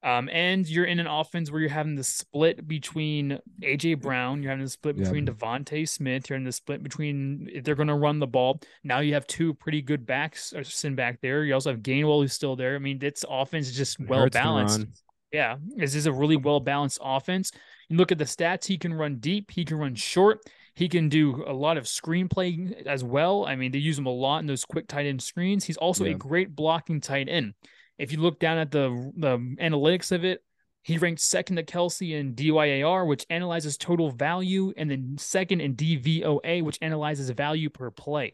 Um, 0.01 0.29
and 0.31 0.67
you're 0.67 0.85
in 0.85 0.99
an 0.99 1.07
offense 1.07 1.51
where 1.51 1.59
you're 1.59 1.69
having 1.69 1.95
the 1.95 2.05
split 2.05 2.65
between 2.65 3.37
AJ 3.61 4.01
Brown, 4.01 4.41
you're 4.41 4.51
having 4.51 4.63
the 4.63 4.69
split 4.69 4.97
between 4.97 5.27
yeah. 5.27 5.33
DeVonta 5.33 5.87
Smith, 5.87 6.29
you're 6.29 6.37
in 6.37 6.45
the 6.45 6.53
split 6.53 6.81
between 6.81 7.49
if 7.51 7.65
they're 7.65 7.75
going 7.75 7.89
to 7.89 7.95
run 7.95 8.19
the 8.19 8.27
ball. 8.27 8.61
Now 8.83 8.99
you 8.99 9.13
have 9.13 9.27
two 9.27 9.53
pretty 9.53 9.81
good 9.81 10.05
backs 10.05 10.53
uh, 10.53 10.63
sitting 10.63 10.95
back 10.95 11.19
there. 11.21 11.43
You 11.43 11.53
also 11.53 11.71
have 11.71 11.81
Gainwell 11.81 12.21
who's 12.21 12.31
still 12.31 12.55
there. 12.55 12.75
I 12.75 12.79
mean, 12.79 12.97
this 12.97 13.25
offense 13.29 13.67
is 13.67 13.75
just 13.75 13.99
well 13.99 14.29
balanced. 14.29 14.85
Yeah, 15.33 15.57
this 15.75 15.95
is 15.95 16.05
a 16.05 16.13
really 16.13 16.37
well 16.37 16.61
balanced 16.61 16.99
offense. 17.03 17.51
You 17.89 17.97
look 17.97 18.11
at 18.13 18.17
the 18.17 18.23
stats; 18.23 18.65
he 18.65 18.77
can 18.77 18.93
run 18.93 19.17
deep, 19.17 19.51
he 19.51 19.65
can 19.65 19.77
run 19.77 19.95
short, 19.95 20.39
he 20.75 20.87
can 20.87 21.09
do 21.09 21.43
a 21.45 21.53
lot 21.53 21.75
of 21.75 21.83
screenplay 21.83 22.85
as 22.87 23.03
well. 23.03 23.45
I 23.45 23.57
mean, 23.57 23.73
they 23.73 23.79
use 23.79 23.99
him 23.99 24.05
a 24.05 24.13
lot 24.13 24.39
in 24.39 24.47
those 24.47 24.63
quick 24.63 24.87
tight 24.87 25.05
end 25.05 25.21
screens. 25.21 25.65
He's 25.65 25.77
also 25.77 26.05
yeah. 26.05 26.11
a 26.11 26.15
great 26.15 26.55
blocking 26.55 27.01
tight 27.01 27.27
end. 27.29 27.53
If 27.99 28.11
you 28.11 28.19
look 28.19 28.39
down 28.39 28.57
at 28.57 28.71
the 28.71 29.11
the 29.15 29.37
analytics 29.61 30.11
of 30.11 30.25
it, 30.25 30.41
he 30.81 30.97
ranked 30.97 31.21
second 31.21 31.57
to 31.57 31.63
Kelce 31.63 32.17
in 32.17 32.33
DYAR, 32.33 33.05
which 33.05 33.25
analyzes 33.29 33.77
total 33.77 34.09
value, 34.09 34.73
and 34.77 34.89
then 34.89 35.17
second 35.17 35.61
in 35.61 35.75
DVOA, 35.75 36.63
which 36.63 36.79
analyzes 36.81 37.29
value 37.31 37.69
per 37.69 37.91
play. 37.91 38.33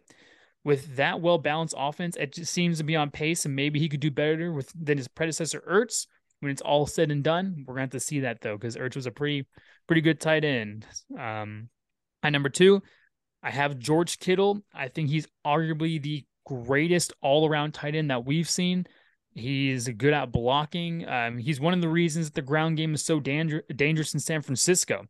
With 0.64 0.96
that 0.96 1.20
well 1.20 1.40
balanced 1.40 1.76
offense, 1.78 2.16
it 2.16 2.34
just 2.34 2.54
seems 2.54 2.78
to 2.78 2.84
be 2.84 2.96
on 2.96 3.12
pace, 3.12 3.46
and 3.46 3.56
maybe 3.56 3.80
he 3.80 3.90
could 3.90 4.00
do 4.00 4.12
better 4.12 4.54
with 4.54 4.72
than 4.80 4.98
his 4.98 5.08
predecessor 5.08 5.62
Ertz. 5.62 6.08
When 6.42 6.52
it's 6.52 6.62
all 6.62 6.86
said 6.86 7.12
and 7.12 7.24
done, 7.24 7.66
we're 7.66 7.76
to 7.76 7.82
have 7.82 7.90
to 7.92 8.00
see 8.00 8.20
that 8.22 8.42
though, 8.42 8.58
because 8.58 8.78
Ertz 8.78 8.96
was 8.96 9.08
a 9.08 9.12
pretty 9.12 9.48
pretty 9.88 10.02
good 10.02 10.20
tight 10.20 10.46
end. 10.46 10.86
Um, 11.18 11.70
at 12.22 12.32
number 12.32 12.50
two, 12.50 12.84
I 13.42 13.52
have 13.52 13.80
George 13.80 14.20
Kittle. 14.20 14.64
I 14.74 14.90
think 14.90 15.10
he's 15.10 15.28
arguably 15.46 16.02
the 16.02 16.24
greatest 16.46 17.14
all 17.22 17.48
around 17.48 17.74
tight 17.74 17.96
end 17.96 18.12
that 18.12 18.26
we've 18.26 18.50
seen. 18.50 18.86
He's 19.36 19.90
good 19.90 20.14
at 20.14 20.32
blocking. 20.32 21.08
Um, 21.08 21.38
he's 21.38 21.60
one 21.60 21.74
of 21.74 21.82
the 21.82 21.90
reasons 21.90 22.28
that 22.28 22.36
the 22.36 22.42
ground 22.42 22.78
game 22.78 22.94
is 22.94 23.04
so 23.04 23.20
danger- 23.20 23.66
dangerous 23.76 24.14
in 24.14 24.20
San 24.22 24.42
Francisco. 24.42 25.06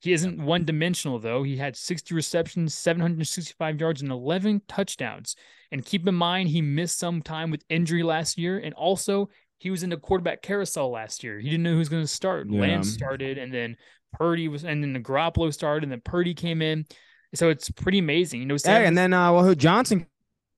He 0.00 0.12
isn't 0.12 0.44
one 0.44 0.64
dimensional, 0.64 1.18
though. 1.18 1.42
He 1.44 1.56
had 1.56 1.76
60 1.76 2.14
receptions, 2.14 2.74
765 2.74 3.80
yards, 3.80 4.02
and 4.02 4.10
11 4.10 4.62
touchdowns. 4.68 5.36
And 5.72 5.84
keep 5.84 6.06
in 6.06 6.14
mind, 6.14 6.48
he 6.48 6.60
missed 6.60 6.98
some 6.98 7.22
time 7.22 7.50
with 7.50 7.64
injury 7.68 8.02
last 8.02 8.36
year. 8.36 8.58
And 8.58 8.74
also, 8.74 9.28
he 9.58 9.70
was 9.70 9.82
in 9.82 9.90
the 9.90 9.96
quarterback 9.96 10.42
carousel 10.42 10.90
last 10.90 11.24
year. 11.24 11.38
He 11.38 11.48
didn't 11.48 11.64
know 11.64 11.72
who 11.72 11.78
was 11.78 11.88
going 11.88 12.02
to 12.02 12.08
start. 12.08 12.48
Yeah. 12.48 12.60
Lance 12.60 12.92
started, 12.92 13.38
and 13.38 13.52
then 13.52 13.76
Purdy 14.12 14.48
was, 14.48 14.64
and 14.64 14.82
then 14.82 14.92
the 14.92 15.00
Garoppolo 15.00 15.52
started, 15.52 15.84
and 15.84 15.92
then 15.92 16.02
Purdy 16.04 16.34
came 16.34 16.62
in. 16.62 16.86
So 17.34 17.50
it's 17.50 17.70
pretty 17.70 17.98
amazing. 17.98 18.40
You 18.40 18.46
know, 18.46 18.56
Sam, 18.56 18.82
hey, 18.82 18.88
and 18.88 18.96
then 18.96 19.12
uh, 19.12 19.32
well, 19.32 19.44
who 19.44 19.54
Johnson? 19.54 20.06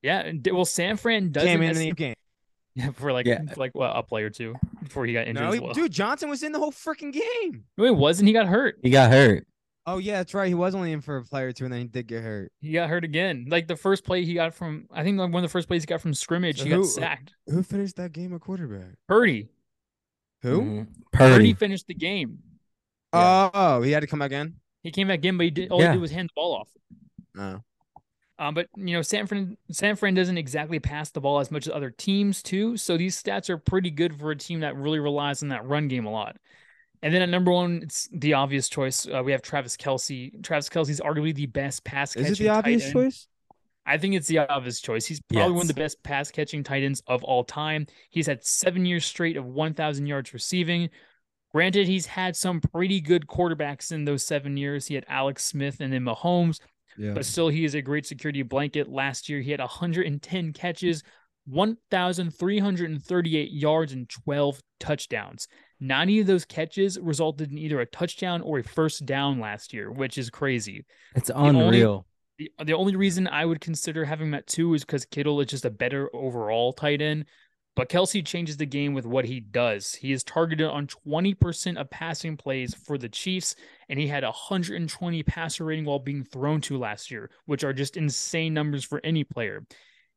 Yeah, 0.02 0.30
well, 0.52 0.64
San 0.64 0.96
Fran 0.96 1.32
doesn't 1.32 1.48
came 1.48 1.62
in 1.62 1.76
the 1.76 1.92
game. 1.92 2.14
Yeah, 2.74 2.90
for 2.94 3.12
like 3.12 3.26
yeah. 3.26 3.40
like 3.56 3.74
what 3.74 3.92
a 3.94 4.02
play 4.02 4.22
or 4.22 4.30
two 4.30 4.54
before 4.82 5.06
he 5.06 5.12
got 5.12 5.26
injured. 5.26 5.44
No, 5.44 5.52
he, 5.52 5.60
well. 5.60 5.72
dude, 5.72 5.92
Johnson 5.92 6.28
was 6.28 6.42
in 6.42 6.52
the 6.52 6.58
whole 6.58 6.72
freaking 6.72 7.12
game. 7.12 7.64
No, 7.76 7.84
he 7.84 7.90
wasn't. 7.90 8.28
He 8.28 8.32
got 8.32 8.46
hurt. 8.46 8.78
He 8.82 8.90
got 8.90 9.10
hurt. 9.10 9.46
Oh 9.86 9.98
yeah, 9.98 10.18
that's 10.18 10.34
right. 10.34 10.48
He 10.48 10.54
was 10.54 10.74
only 10.74 10.92
in 10.92 11.00
for 11.00 11.16
a 11.16 11.24
play 11.24 11.42
or 11.42 11.52
two, 11.52 11.64
and 11.64 11.72
then 11.72 11.80
he 11.80 11.86
did 11.86 12.06
get 12.06 12.22
hurt. 12.22 12.52
He 12.60 12.72
got 12.72 12.88
hurt 12.88 13.04
again. 13.04 13.46
Like 13.48 13.66
the 13.66 13.76
first 13.76 14.04
play 14.04 14.24
he 14.24 14.34
got 14.34 14.54
from, 14.54 14.86
I 14.92 15.02
think 15.02 15.18
like 15.18 15.32
one 15.32 15.42
of 15.42 15.50
the 15.50 15.52
first 15.52 15.68
plays 15.68 15.82
he 15.82 15.86
got 15.86 16.00
from 16.00 16.14
scrimmage, 16.14 16.58
so 16.58 16.64
he 16.64 16.70
who, 16.70 16.82
got 16.82 16.86
sacked. 16.86 17.34
Who 17.46 17.62
finished 17.62 17.96
that 17.96 18.12
game 18.12 18.34
at 18.34 18.40
quarterback? 18.40 18.94
Purdy. 19.08 19.48
Who? 20.42 20.60
Mm-hmm. 20.60 20.82
Purdy. 21.12 21.34
Purdy 21.34 21.54
finished 21.54 21.86
the 21.86 21.94
game. 21.94 22.38
Yeah. 23.12 23.50
Oh, 23.52 23.82
he 23.82 23.90
had 23.90 24.00
to 24.00 24.06
come 24.06 24.18
back 24.18 24.32
in. 24.32 24.54
He 24.82 24.90
came 24.90 25.08
back 25.08 25.24
in, 25.24 25.36
but 25.36 25.44
he 25.44 25.50
did 25.50 25.70
all 25.70 25.80
yeah. 25.80 25.88
he 25.88 25.94
did 25.94 26.00
was 26.00 26.10
hand 26.10 26.28
the 26.28 26.34
ball 26.34 26.54
off. 26.54 26.68
Oh. 27.38 27.62
Um, 28.40 28.54
but 28.54 28.68
you 28.74 28.94
know, 28.94 29.02
San 29.02 29.26
Fran 29.26 29.58
San 29.70 29.96
Fran 29.96 30.14
doesn't 30.14 30.38
exactly 30.38 30.80
pass 30.80 31.10
the 31.10 31.20
ball 31.20 31.40
as 31.40 31.50
much 31.50 31.66
as 31.66 31.72
other 31.74 31.90
teams 31.90 32.42
too. 32.42 32.74
So 32.78 32.96
these 32.96 33.22
stats 33.22 33.50
are 33.50 33.58
pretty 33.58 33.90
good 33.90 34.18
for 34.18 34.30
a 34.30 34.36
team 34.36 34.60
that 34.60 34.74
really 34.76 34.98
relies 34.98 35.42
on 35.42 35.50
that 35.50 35.66
run 35.66 35.88
game 35.88 36.06
a 36.06 36.10
lot. 36.10 36.38
And 37.02 37.14
then 37.14 37.20
at 37.20 37.28
number 37.28 37.52
one, 37.52 37.80
it's 37.82 38.08
the 38.12 38.32
obvious 38.32 38.70
choice. 38.70 39.06
Uh, 39.06 39.22
we 39.22 39.32
have 39.32 39.42
Travis 39.42 39.76
Kelce. 39.76 40.42
Travis 40.42 40.70
Kelce 40.70 40.88
is 40.88 41.00
arguably 41.02 41.34
the 41.34 41.46
best 41.46 41.84
pass. 41.84 42.16
Is 42.16 42.30
it 42.30 42.38
the 42.38 42.48
obvious 42.48 42.90
choice? 42.90 43.26
I 43.84 43.98
think 43.98 44.14
it's 44.14 44.28
the 44.28 44.38
obvious 44.38 44.80
choice. 44.80 45.04
He's 45.04 45.20
probably 45.20 45.52
yes. 45.52 45.56
one 45.56 45.62
of 45.62 45.68
the 45.68 45.74
best 45.74 46.02
pass 46.02 46.30
catching 46.30 46.62
tight 46.64 46.82
ends 46.82 47.02
of 47.06 47.22
all 47.22 47.44
time. 47.44 47.86
He's 48.10 48.26
had 48.26 48.42
seven 48.44 48.86
years 48.86 49.04
straight 49.04 49.36
of 49.36 49.44
1,000 49.44 50.06
yards 50.06 50.32
receiving. 50.32 50.88
Granted, 51.52 51.88
he's 51.88 52.06
had 52.06 52.36
some 52.36 52.60
pretty 52.60 53.00
good 53.00 53.26
quarterbacks 53.26 53.92
in 53.92 54.04
those 54.04 54.24
seven 54.24 54.56
years. 54.56 54.86
He 54.86 54.94
had 54.94 55.04
Alex 55.08 55.44
Smith 55.44 55.80
and 55.80 55.92
then 55.92 56.04
Mahomes. 56.04 56.60
Yeah. 56.98 57.14
But 57.14 57.24
still, 57.24 57.48
he 57.48 57.64
is 57.64 57.74
a 57.74 57.82
great 57.82 58.06
security 58.06 58.42
blanket. 58.42 58.88
Last 58.88 59.28
year, 59.28 59.40
he 59.40 59.50
had 59.50 59.60
110 59.60 60.52
catches, 60.52 61.02
1,338 61.46 63.52
yards, 63.52 63.92
and 63.92 64.08
12 64.08 64.60
touchdowns. 64.78 65.48
90 65.80 66.20
of 66.20 66.26
those 66.26 66.44
catches 66.44 66.98
resulted 66.98 67.50
in 67.50 67.58
either 67.58 67.80
a 67.80 67.86
touchdown 67.86 68.42
or 68.42 68.58
a 68.58 68.64
first 68.64 69.06
down 69.06 69.40
last 69.40 69.72
year, 69.72 69.90
which 69.90 70.18
is 70.18 70.30
crazy. 70.30 70.84
It's 71.14 71.28
the 71.28 71.40
unreal. 71.40 72.06
Only, 72.38 72.50
the, 72.58 72.64
the 72.64 72.72
only 72.74 72.96
reason 72.96 73.28
I 73.28 73.44
would 73.44 73.60
consider 73.60 74.04
having 74.04 74.28
him 74.28 74.34
at 74.34 74.46
two 74.46 74.74
is 74.74 74.84
because 74.84 75.04
Kittle 75.06 75.40
is 75.40 75.48
just 75.48 75.64
a 75.64 75.70
better 75.70 76.10
overall 76.14 76.72
tight 76.72 77.00
end. 77.00 77.26
But 77.76 77.88
Kelce 77.88 78.26
changes 78.26 78.56
the 78.56 78.66
game 78.66 78.94
with 78.94 79.06
what 79.06 79.24
he 79.24 79.40
does. 79.40 79.94
He 79.94 80.12
is 80.12 80.24
targeted 80.24 80.66
on 80.66 80.88
20% 80.88 81.80
of 81.80 81.88
passing 81.88 82.36
plays 82.36 82.74
for 82.74 82.98
the 82.98 83.08
Chiefs, 83.08 83.54
and 83.88 83.98
he 83.98 84.08
had 84.08 84.24
120 84.24 85.22
passer 85.22 85.64
rating 85.64 85.84
while 85.84 86.00
being 86.00 86.24
thrown 86.24 86.60
to 86.62 86.78
last 86.78 87.10
year, 87.10 87.30
which 87.46 87.62
are 87.62 87.72
just 87.72 87.96
insane 87.96 88.52
numbers 88.52 88.84
for 88.84 89.00
any 89.04 89.24
player. 89.24 89.64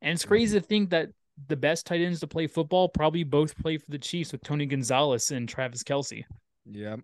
And 0.02 0.14
it's 0.14 0.26
crazy 0.26 0.60
to 0.60 0.66
think 0.66 0.90
that 0.90 1.10
the 1.48 1.56
best 1.56 1.86
tight 1.86 2.02
ends 2.02 2.20
to 2.20 2.28
play 2.28 2.48
football 2.48 2.90
probably 2.90 3.24
both 3.24 3.58
play 3.58 3.78
for 3.78 3.90
the 3.90 4.00
Chiefs 4.00 4.32
with 4.32 4.44
Tony 4.44 4.66
Gonzalez 4.66 5.32
and 5.32 5.48
Travis 5.48 5.84
Kelce. 5.84 6.24
Yep. 6.66 7.02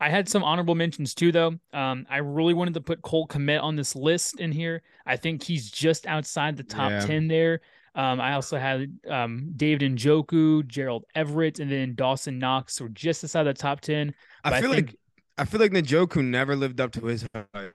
I 0.00 0.10
had 0.10 0.28
some 0.28 0.44
honorable 0.44 0.74
mentions 0.74 1.14
too, 1.14 1.32
though. 1.32 1.58
Um, 1.72 2.06
I 2.08 2.18
really 2.18 2.54
wanted 2.54 2.74
to 2.74 2.80
put 2.80 3.02
Cole 3.02 3.26
Kmet 3.26 3.62
on 3.62 3.74
this 3.76 3.96
list 3.96 4.38
in 4.38 4.52
here. 4.52 4.82
I 5.04 5.16
think 5.16 5.42
he's 5.42 5.70
just 5.70 6.06
outside 6.06 6.56
the 6.56 6.62
top 6.62 6.90
yeah. 6.90 7.00
10 7.00 7.28
there. 7.28 7.60
Um, 7.98 8.20
I 8.20 8.34
also 8.34 8.56
had 8.56 8.96
um, 9.10 9.50
David 9.56 9.96
Njoku, 9.96 10.64
Gerald 10.68 11.04
Everett, 11.16 11.58
and 11.58 11.68
then 11.68 11.96
Dawson 11.96 12.38
Knox 12.38 12.80
were 12.80 12.88
just 12.90 13.24
outside 13.24 13.42
the 13.42 13.54
top 13.54 13.80
ten. 13.80 14.14
I 14.44 14.60
feel 14.60 14.70
I 14.70 14.76
think, 14.76 14.86
like 14.86 14.96
I 15.36 15.44
feel 15.44 15.60
like 15.60 15.72
Njoku 15.72 16.24
never 16.24 16.54
lived 16.54 16.80
up 16.80 16.92
to 16.92 17.04
his 17.06 17.26
hype. 17.34 17.74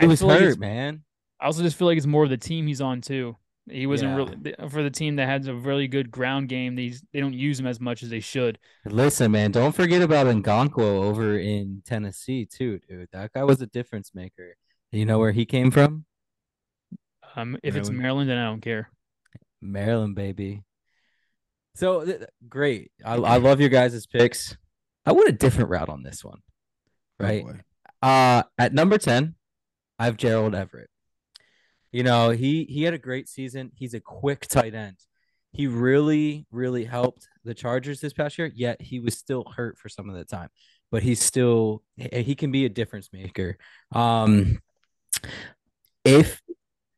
He 0.00 0.06
was 0.06 0.22
hurt, 0.22 0.52
like 0.52 0.58
man. 0.58 1.02
I 1.38 1.46
also 1.46 1.62
just 1.62 1.76
feel 1.76 1.86
like 1.86 1.98
it's 1.98 2.06
more 2.06 2.24
of 2.24 2.30
the 2.30 2.38
team 2.38 2.66
he's 2.66 2.80
on 2.80 3.02
too. 3.02 3.36
He 3.70 3.86
wasn't 3.86 4.12
yeah. 4.12 4.16
really 4.16 4.70
for 4.70 4.82
the 4.82 4.90
team 4.90 5.16
that 5.16 5.28
has 5.28 5.46
a 5.48 5.54
really 5.54 5.86
good 5.86 6.10
ground 6.10 6.48
game. 6.48 6.74
These 6.74 7.04
they 7.12 7.20
don't 7.20 7.34
use 7.34 7.60
him 7.60 7.66
as 7.66 7.78
much 7.78 8.02
as 8.02 8.08
they 8.08 8.20
should. 8.20 8.58
Listen, 8.86 9.32
man, 9.32 9.50
don't 9.50 9.74
forget 9.74 10.00
about 10.00 10.28
Ngakoue 10.28 10.78
over 10.80 11.38
in 11.38 11.82
Tennessee 11.84 12.46
too, 12.46 12.80
dude. 12.88 13.10
That 13.12 13.34
guy 13.34 13.44
was 13.44 13.60
a 13.60 13.66
difference 13.66 14.12
maker. 14.14 14.56
You 14.92 15.04
know 15.04 15.18
where 15.18 15.32
he 15.32 15.44
came 15.44 15.70
from? 15.70 16.06
Um, 17.36 17.58
if 17.62 17.76
it's 17.76 17.90
Maryland. 17.90 18.02
Maryland, 18.02 18.30
then 18.30 18.38
I 18.38 18.46
don't 18.46 18.62
care. 18.62 18.90
Maryland, 19.62 20.14
baby. 20.14 20.62
So 21.74 22.04
th- 22.04 22.22
great. 22.48 22.90
I, 23.04 23.14
I 23.14 23.36
love 23.38 23.60
your 23.60 23.68
guys' 23.70 24.06
picks. 24.06 24.56
I 25.06 25.12
went 25.12 25.28
a 25.28 25.32
different 25.32 25.70
route 25.70 25.88
on 25.88 26.02
this 26.02 26.24
one. 26.24 26.40
Oh, 27.20 27.24
Right. 27.24 27.44
boy. 27.44 27.60
Uh 28.02 28.42
at 28.58 28.74
number 28.74 28.98
10, 28.98 29.34
I 29.98 30.04
have 30.06 30.16
Gerald 30.16 30.54
Everett. 30.54 30.90
You 31.92 32.02
know, 32.02 32.30
he 32.30 32.64
he 32.64 32.82
had 32.82 32.94
a 32.94 32.98
great 32.98 33.28
season. 33.28 33.70
He's 33.74 33.94
a 33.94 34.00
quick 34.00 34.46
tight 34.48 34.74
end. 34.74 34.96
He 35.52 35.66
really, 35.66 36.46
really 36.50 36.84
helped 36.84 37.28
the 37.44 37.54
Chargers 37.54 38.00
this 38.00 38.12
past 38.14 38.38
year, 38.38 38.50
yet 38.54 38.80
he 38.80 38.98
was 39.00 39.16
still 39.18 39.44
hurt 39.54 39.78
for 39.78 39.88
some 39.88 40.08
of 40.08 40.16
the 40.16 40.24
time. 40.24 40.48
But 40.90 41.02
he's 41.02 41.22
still 41.22 41.82
he 41.96 42.34
can 42.34 42.50
be 42.50 42.64
a 42.64 42.68
difference 42.68 43.10
maker. 43.12 43.56
Um 43.94 44.58
if 46.04 46.41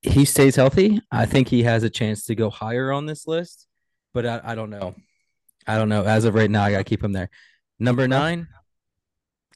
he 0.05 0.25
stays 0.25 0.57
healthy, 0.57 1.01
I 1.11 1.27
think 1.27 1.49
he 1.49 1.63
has 1.63 1.83
a 1.83 1.91
chance 1.91 2.27
to 2.27 2.35
go 2.35 2.51
higher 2.51 2.93
on 2.93 3.07
this 3.07 3.27
list. 3.27 3.67
But 4.13 4.27
I, 4.27 4.41
I 4.45 4.55
don't 4.55 4.71
know. 4.71 4.95
I 5.67 5.77
don't 5.77 5.89
know. 5.89 6.05
As 6.05 6.25
of 6.25 6.35
right 6.35 6.51
now, 6.51 6.63
I 6.63 6.71
gotta 6.71 6.85
keep 6.85 7.03
him 7.03 7.13
there. 7.13 7.31
Number 7.79 8.07
nine, 8.07 8.49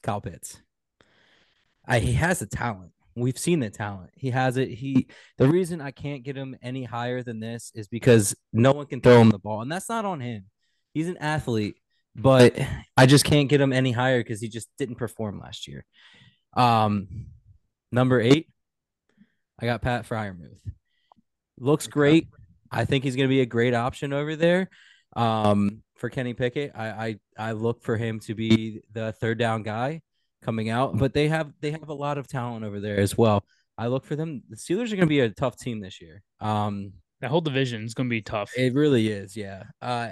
Kyle 0.01 0.21
Pitts. 0.21 0.61
I, 1.85 1.99
he 1.99 2.13
has 2.13 2.39
the 2.39 2.45
talent. 2.45 2.91
We've 3.15 3.37
seen 3.37 3.59
the 3.59 3.69
talent. 3.69 4.11
He 4.15 4.31
has 4.31 4.57
it. 4.57 4.69
He 4.69 5.07
the 5.37 5.47
reason 5.47 5.81
I 5.81 5.91
can't 5.91 6.23
get 6.23 6.35
him 6.35 6.55
any 6.61 6.83
higher 6.83 7.21
than 7.21 7.39
this 7.39 7.71
is 7.75 7.87
because 7.87 8.35
no 8.51 8.71
one 8.71 8.87
can 8.87 9.01
throw 9.01 9.21
him 9.21 9.29
the 9.29 9.39
ball, 9.39 9.61
and 9.61 9.71
that's 9.71 9.89
not 9.89 10.05
on 10.05 10.19
him. 10.19 10.45
He's 10.93 11.07
an 11.07 11.17
athlete, 11.17 11.75
but 12.15 12.57
I 12.97 13.05
just 13.05 13.25
can't 13.25 13.49
get 13.49 13.61
him 13.61 13.71
any 13.71 13.91
higher 13.91 14.19
because 14.19 14.41
he 14.41 14.49
just 14.49 14.67
didn't 14.77 14.95
perform 14.95 15.39
last 15.39 15.67
year. 15.67 15.85
Um, 16.55 17.27
number 17.91 18.19
eight, 18.19 18.49
I 19.61 19.65
got 19.65 19.81
Pat 19.81 20.07
Freiermuth. 20.07 20.59
Looks 21.59 21.87
great. 21.87 22.27
I 22.71 22.85
think 22.85 23.03
he's 23.03 23.15
going 23.15 23.27
to 23.27 23.33
be 23.33 23.41
a 23.41 23.45
great 23.45 23.73
option 23.73 24.13
over 24.13 24.35
there. 24.35 24.69
Um, 25.15 25.81
for 25.95 26.09
Kenny 26.09 26.33
Pickett, 26.33 26.71
I, 26.75 26.87
I 27.37 27.49
I 27.49 27.51
look 27.53 27.81
for 27.81 27.97
him 27.97 28.19
to 28.21 28.35
be 28.35 28.81
the 28.93 29.11
third 29.11 29.37
down 29.37 29.63
guy 29.63 30.01
coming 30.43 30.69
out, 30.69 30.97
but 30.97 31.13
they 31.13 31.27
have 31.27 31.51
they 31.59 31.71
have 31.71 31.89
a 31.89 31.93
lot 31.93 32.17
of 32.17 32.27
talent 32.27 32.63
over 32.63 32.79
there 32.79 32.99
as 32.99 33.17
well. 33.17 33.43
I 33.77 33.87
look 33.87 34.05
for 34.05 34.15
them. 34.15 34.43
The 34.49 34.55
Steelers 34.55 34.87
are 34.93 34.95
going 34.95 34.99
to 35.01 35.05
be 35.07 35.19
a 35.21 35.29
tough 35.29 35.57
team 35.57 35.79
this 35.81 35.99
year. 35.99 36.21
Um, 36.39 36.93
That 37.21 37.29
whole 37.31 37.41
division 37.41 37.83
is 37.83 37.93
gonna 37.93 38.07
be 38.09 38.21
tough. 38.21 38.51
it 38.55 38.73
really 38.73 39.09
is, 39.09 39.35
yeah. 39.35 39.63
Uh, 39.81 40.11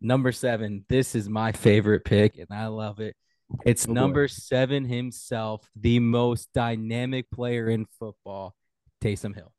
number 0.00 0.32
seven. 0.32 0.84
This 0.88 1.14
is 1.14 1.28
my 1.28 1.52
favorite 1.52 2.04
pick, 2.04 2.36
and 2.36 2.48
I 2.50 2.66
love 2.66 3.00
it. 3.00 3.16
It's 3.64 3.84
Oh, 3.84 3.88
boy. 3.88 3.94
number 3.94 4.28
seven 4.28 4.84
himself, 4.84 5.68
the 5.76 5.98
most 6.00 6.52
dynamic 6.54 7.30
player 7.30 7.68
in 7.68 7.86
football, 7.98 8.54
Taysom 9.02 9.34
Hill. 9.34 9.52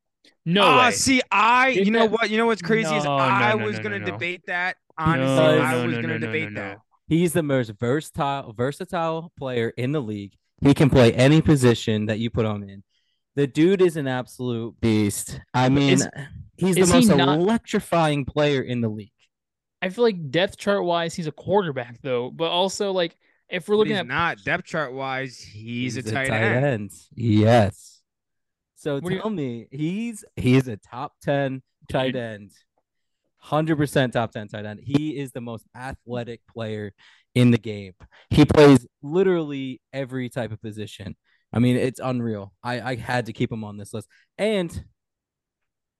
no 0.46 0.64
Ah, 0.64 0.86
way. 0.88 0.92
see, 0.92 1.22
I 1.32 1.74
Did 1.74 1.88
you 1.88 1.92
know 1.92 2.00
that- 2.08 2.12
what? 2.12 2.30
You 2.30 2.38
know 2.38 2.46
what's 2.46 2.62
crazy 2.62 2.96
is 2.96 3.04
No, 3.04 3.18
no, 3.18 3.24
I 3.24 3.54
no, 3.56 3.66
was 3.66 3.78
no, 3.78 3.84
gonna 3.84 4.00
no, 4.00 4.06
no. 4.06 4.12
debate 4.12 4.42
that. 4.48 4.78
Honestly, 4.98 5.36
No, 5.36 5.62
I 5.62 5.72
no, 5.74 5.86
was 5.86 5.96
no, 5.96 6.02
gonna 6.02 6.14
no, 6.14 6.18
no, 6.20 6.26
debate 6.28 6.52
no, 6.52 6.62
that. 6.62 6.74
no. 6.78 6.82
He's 7.08 7.34
the 7.34 7.44
most 7.44 7.72
versatile, 7.80 8.54
versatile 8.54 9.32
player 9.38 9.70
in 9.78 9.92
the 9.92 10.02
league. 10.02 10.34
He 10.62 10.74
can 10.74 10.90
play 10.90 11.12
any 11.14 11.42
position 11.42 12.06
that 12.06 12.20
you 12.20 12.30
put 12.30 12.46
him 12.46 12.64
in. 12.64 12.84
The 13.36 13.48
dude 13.48 13.82
is 13.82 13.98
an 13.98 14.08
absolute 14.08 14.80
beast. 14.80 15.40
I 15.54 15.70
mean, 15.70 15.94
Is- 15.94 16.08
he's 16.58 16.76
the 16.76 16.82
is 16.82 16.90
he 16.92 16.96
most 17.08 17.08
not- 17.18 17.40
electrifying 17.40 18.26
player 18.26 18.62
in 18.62 18.82
the 18.82 18.90
league. 18.90 19.12
I 19.82 19.90
feel 19.90 20.04
like 20.04 20.30
depth 20.30 20.58
chart 20.58 20.84
wise, 20.84 21.16
he's 21.16 21.28
a 21.28 21.32
quarterback 21.32 22.00
though. 22.02 22.30
But 22.30 22.52
also 22.52 22.92
like 22.92 23.18
if 23.52 23.68
we're 23.68 23.76
looking 23.76 23.92
he's 23.94 24.00
at 24.00 24.08
not 24.08 24.44
depth 24.44 24.66
chart 24.66 24.94
wise. 24.94 25.40
He's, 25.40 25.98
a 25.98 26.04
tight, 26.04 26.30
end. 26.32 26.92
Yes. 27.16 28.02
So 28.76 28.96
What 28.96 29.10
do 29.10 29.16
you- 29.16 29.22
tell 29.22 29.30
me, 29.30 29.68
he's 29.72 30.26
he's 30.36 30.68
a 30.68 30.78
top 30.78 31.14
ten 31.22 31.62
tight 31.90 32.16
end, 32.16 32.52
hundred 33.38 33.76
percent 33.78 34.14
top 34.14 34.32
ten 34.32 34.48
tight 34.48 34.66
end. 34.66 34.80
He 34.84 35.18
is 35.18 35.32
the 35.32 35.42
most 35.42 35.66
athletic 35.76 36.42
player 36.48 36.94
in 37.36 37.52
the 37.52 37.58
game. 37.58 37.94
He 38.30 38.46
plays 38.46 38.88
literally 39.02 39.82
every 39.94 40.30
type 40.30 40.52
of 40.52 40.62
position. 40.62 41.16
I 41.54 41.60
mean, 41.60 41.76
it's 41.76 42.00
unreal. 42.00 42.54
I 42.64 42.82
I 42.82 42.96
had 42.96 43.28
to 43.28 43.34
keep 43.34 43.52
him 43.52 43.64
on 43.64 43.78
this 43.78 43.94
list, 43.94 44.08
and 44.38 44.84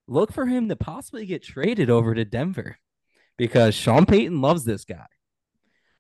look 0.08 0.34
for 0.34 0.46
him 0.46 0.68
to 0.70 0.76
possibly 0.76 1.26
get 1.26 1.44
traded 1.44 1.90
over 1.90 2.16
to 2.16 2.26
Denver 2.26 2.78
because 3.38 3.76
Sean 3.76 4.06
Payton 4.06 4.42
loves 4.42 4.66
this 4.66 4.86
guy. 4.86 5.06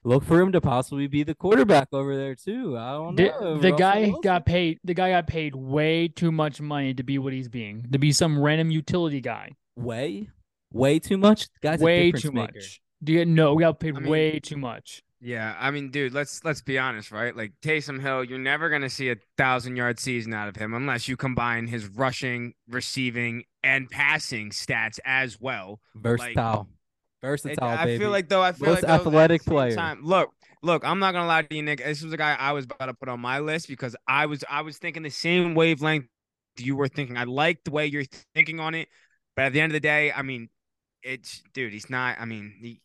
Look 0.03 0.23
for 0.23 0.39
him 0.41 0.51
to 0.53 0.61
possibly 0.61 1.05
be 1.07 1.23
the 1.23 1.35
quarterback 1.35 1.89
over 1.93 2.15
there 2.17 2.33
too. 2.35 2.75
I 2.77 2.93
don't 2.93 3.15
the, 3.15 3.25
know. 3.25 3.57
the 3.59 3.69
Russell 3.71 3.77
guy 3.77 3.99
Wilson? 3.99 4.21
got 4.21 4.45
paid 4.45 4.79
the 4.83 4.93
guy 4.95 5.11
got 5.11 5.27
paid 5.27 5.55
way 5.55 6.07
too 6.07 6.31
much 6.31 6.59
money 6.59 6.93
to 6.95 7.03
be 7.03 7.17
what 7.19 7.33
he's 7.33 7.49
being. 7.49 7.87
To 7.91 7.99
be 7.99 8.11
some 8.11 8.39
random 8.41 8.71
utility 8.71 9.21
guy. 9.21 9.51
way, 9.75 10.29
way 10.73 10.97
too 10.99 11.17
much. 11.17 11.43
The 11.61 11.67
guy's 11.69 11.79
way 11.79 12.05
difference 12.11 12.23
too 12.23 12.31
maker. 12.31 12.53
much. 12.55 12.81
Do 13.03 13.13
you 13.13 13.25
no, 13.25 13.53
we 13.53 13.61
got 13.61 13.79
paid 13.79 13.95
I 13.95 13.99
mean- 13.99 14.09
way 14.09 14.39
too 14.39 14.57
much. 14.57 15.03
Yeah, 15.23 15.55
I 15.59 15.69
mean, 15.69 15.91
dude, 15.91 16.13
let's 16.13 16.43
let's 16.43 16.63
be 16.63 16.79
honest, 16.79 17.11
right? 17.11 17.37
Like 17.37 17.53
Taysom 17.61 18.01
Hill, 18.01 18.23
you're 18.23 18.39
never 18.39 18.71
gonna 18.71 18.89
see 18.89 19.11
a 19.11 19.17
thousand 19.37 19.75
yard 19.75 19.99
season 19.99 20.33
out 20.33 20.47
of 20.47 20.55
him 20.55 20.73
unless 20.73 21.07
you 21.07 21.15
combine 21.15 21.67
his 21.67 21.85
rushing, 21.85 22.53
receiving, 22.67 23.43
and 23.61 23.87
passing 23.87 24.49
stats 24.49 24.97
as 25.05 25.39
well. 25.39 25.79
Versatile, 25.93 26.61
It- 26.71 26.75
versatile. 27.21 27.69
I 27.69 27.85
baby. 27.85 27.99
feel 27.99 28.11
like 28.11 28.29
though, 28.29 28.41
I 28.41 28.51
feel 28.51 28.69
Most 28.69 28.83
like 28.83 28.91
athletic 28.91 29.43
player. 29.43 29.75
Time, 29.75 30.01
look, 30.03 30.31
look, 30.63 30.85
I'm 30.85 30.99
not 30.99 31.13
gonna 31.13 31.27
lie 31.27 31.43
to 31.43 31.55
you, 31.55 31.63
Nick. 31.63 31.83
This 31.83 32.01
was 32.03 32.13
a 32.13 32.17
guy 32.17 32.35
I 32.39 32.51
was 32.51 32.65
about 32.65 32.85
to 32.85 32.93
put 32.93 33.09
on 33.09 33.19
my 33.19 33.39
list 33.39 33.67
because 33.67 33.95
I 34.07 34.25
was 34.25 34.43
I 34.49 34.61
was 34.61 34.77
thinking 34.77 35.03
the 35.03 35.09
same 35.09 35.55
wavelength 35.55 36.05
you 36.57 36.75
were 36.75 36.87
thinking. 36.87 37.17
I 37.17 37.23
like 37.23 37.63
the 37.63 37.71
way 37.71 37.87
you're 37.87 38.05
thinking 38.33 38.59
on 38.59 38.75
it, 38.75 38.87
but 39.35 39.45
at 39.45 39.53
the 39.53 39.61
end 39.61 39.71
of 39.71 39.73
the 39.73 39.79
day, 39.79 40.11
I 40.11 40.21
mean, 40.21 40.49
it's 41.03 41.41
dude, 41.53 41.73
he's 41.73 41.89
not. 41.89 42.17
I 42.19 42.25
mean, 42.25 42.53
he, 42.59 42.81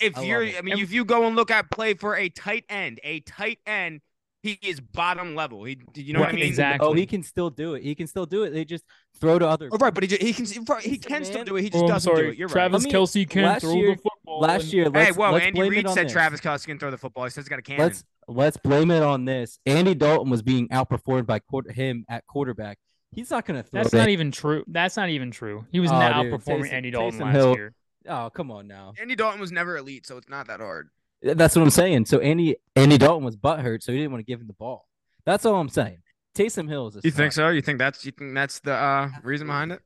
if 0.00 0.16
I 0.16 0.22
you're. 0.22 0.44
I 0.44 0.60
mean, 0.62 0.78
if 0.78 0.92
you 0.92 1.04
go 1.04 1.26
and 1.26 1.36
look 1.36 1.50
at 1.50 1.70
play 1.70 1.94
for 1.94 2.16
a 2.16 2.28
tight 2.28 2.64
end, 2.68 3.00
a 3.04 3.20
tight 3.20 3.58
end, 3.66 4.00
he 4.42 4.58
is 4.62 4.80
bottom 4.80 5.34
level. 5.34 5.64
He, 5.64 5.78
you 5.94 6.12
know 6.12 6.20
what 6.20 6.28
I 6.28 6.32
mean? 6.32 6.44
exactly. 6.44 6.86
Oh, 6.86 6.92
he 6.92 7.06
can 7.06 7.22
still 7.22 7.50
do 7.50 7.74
it. 7.74 7.82
He 7.82 7.94
can 7.94 8.06
still 8.06 8.26
do 8.26 8.44
it. 8.44 8.50
They 8.50 8.64
just 8.64 8.84
throw 9.20 9.38
to 9.38 9.46
other. 9.46 9.68
Oh, 9.72 9.78
right, 9.78 9.92
but 9.92 10.02
he, 10.04 10.08
ju- 10.08 10.18
he 10.20 10.32
can 10.32 10.46
he 10.80 10.96
can 10.98 11.24
still 11.24 11.44
do 11.44 11.56
it. 11.56 11.62
He 11.62 11.70
just 11.70 11.84
Oh, 11.84 11.88
doesn't 11.88 12.10
sorry. 12.12 12.22
do 12.26 12.30
it. 12.30 12.38
You're 12.38 12.48
Travis 12.48 12.82
I 12.82 12.84
mean, 12.84 12.94
Kelce 12.94 13.28
can't 13.28 13.60
throw 13.60 13.72
year- 13.74 13.96
the 13.96 14.02
football. 14.02 14.40
Last 14.40 14.64
and- 14.64 14.72
year, 14.72 14.84
right. 14.84 14.94
let's, 14.94 15.06
hey, 15.08 15.12
whoa, 15.22 15.32
let's 15.32 15.46
Andy 15.46 15.58
blame 15.58 15.70
Reid 15.72 15.88
said 15.90 16.06
this. 16.06 16.12
Travis 16.12 16.40
Kelce 16.40 16.66
can 16.66 16.78
throw 16.78 16.90
the 16.90 16.98
football. 16.98 17.24
He 17.24 17.30
says 17.30 17.44
he's 17.44 17.48
got 17.48 17.58
a 17.58 17.62
cannon. 17.62 17.86
Let's 17.86 18.04
let's 18.28 18.56
blame 18.56 18.90
it 18.90 19.02
on 19.02 19.24
this. 19.24 19.58
Andy 19.66 19.94
Dalton 19.94 20.30
was 20.30 20.42
being 20.42 20.68
outperformed 20.68 21.26
by 21.26 21.40
quarter, 21.40 21.72
him 21.72 22.04
at 22.08 22.26
quarterback. 22.26 22.78
He's 23.14 23.30
not 23.30 23.46
going 23.46 23.60
to 23.62 23.68
throw. 23.68 23.82
That's 23.82 23.94
it. 23.94 23.96
not 23.98 24.08
even 24.10 24.30
true. 24.30 24.64
That's 24.68 24.96
not 24.96 25.08
even 25.08 25.30
true. 25.30 25.64
He 25.72 25.80
was 25.80 25.90
Oh, 25.90 25.98
now 25.98 26.22
dude, 26.22 26.32
outperforming 26.34 26.60
Taysom- 26.68 26.72
Andy 26.72 26.90
Dalton 26.90 27.18
Taysom 27.18 27.24
last 27.24 27.34
Hill- 27.34 27.54
year. 27.54 27.74
Oh, 28.06 28.30
come 28.30 28.50
on 28.50 28.68
now. 28.68 28.92
Andy 29.00 29.16
Dalton 29.16 29.40
was 29.40 29.50
never 29.50 29.76
elite, 29.78 30.06
so 30.06 30.16
it's 30.18 30.28
not 30.28 30.46
that 30.48 30.60
hard. 30.60 30.90
That's 31.22 31.56
what 31.56 31.62
I'm 31.62 31.70
saying. 31.70 32.06
So 32.06 32.20
Andy 32.20 32.56
Andy 32.76 32.98
Dalton 32.98 33.24
was 33.24 33.36
butthurt, 33.36 33.82
so 33.82 33.92
he 33.92 33.98
didn't 33.98 34.12
want 34.12 34.24
to 34.24 34.30
give 34.30 34.40
him 34.40 34.46
the 34.46 34.52
ball. 34.52 34.86
That's 35.26 35.44
all 35.44 35.56
I'm 35.60 35.68
saying. 35.68 35.98
Taysom 36.36 36.68
Hill 36.68 36.88
is 36.88 36.96
a 36.96 37.00
You 37.02 37.10
think 37.10 37.32
so? 37.32 37.48
You 37.48 37.60
think 37.62 37.78
that's 37.78 38.04
you 38.06 38.12
think 38.12 38.34
that's 38.34 38.60
the 38.60 38.72
uh, 38.74 39.10
reason 39.24 39.46
behind 39.48 39.72
it? 39.72 39.80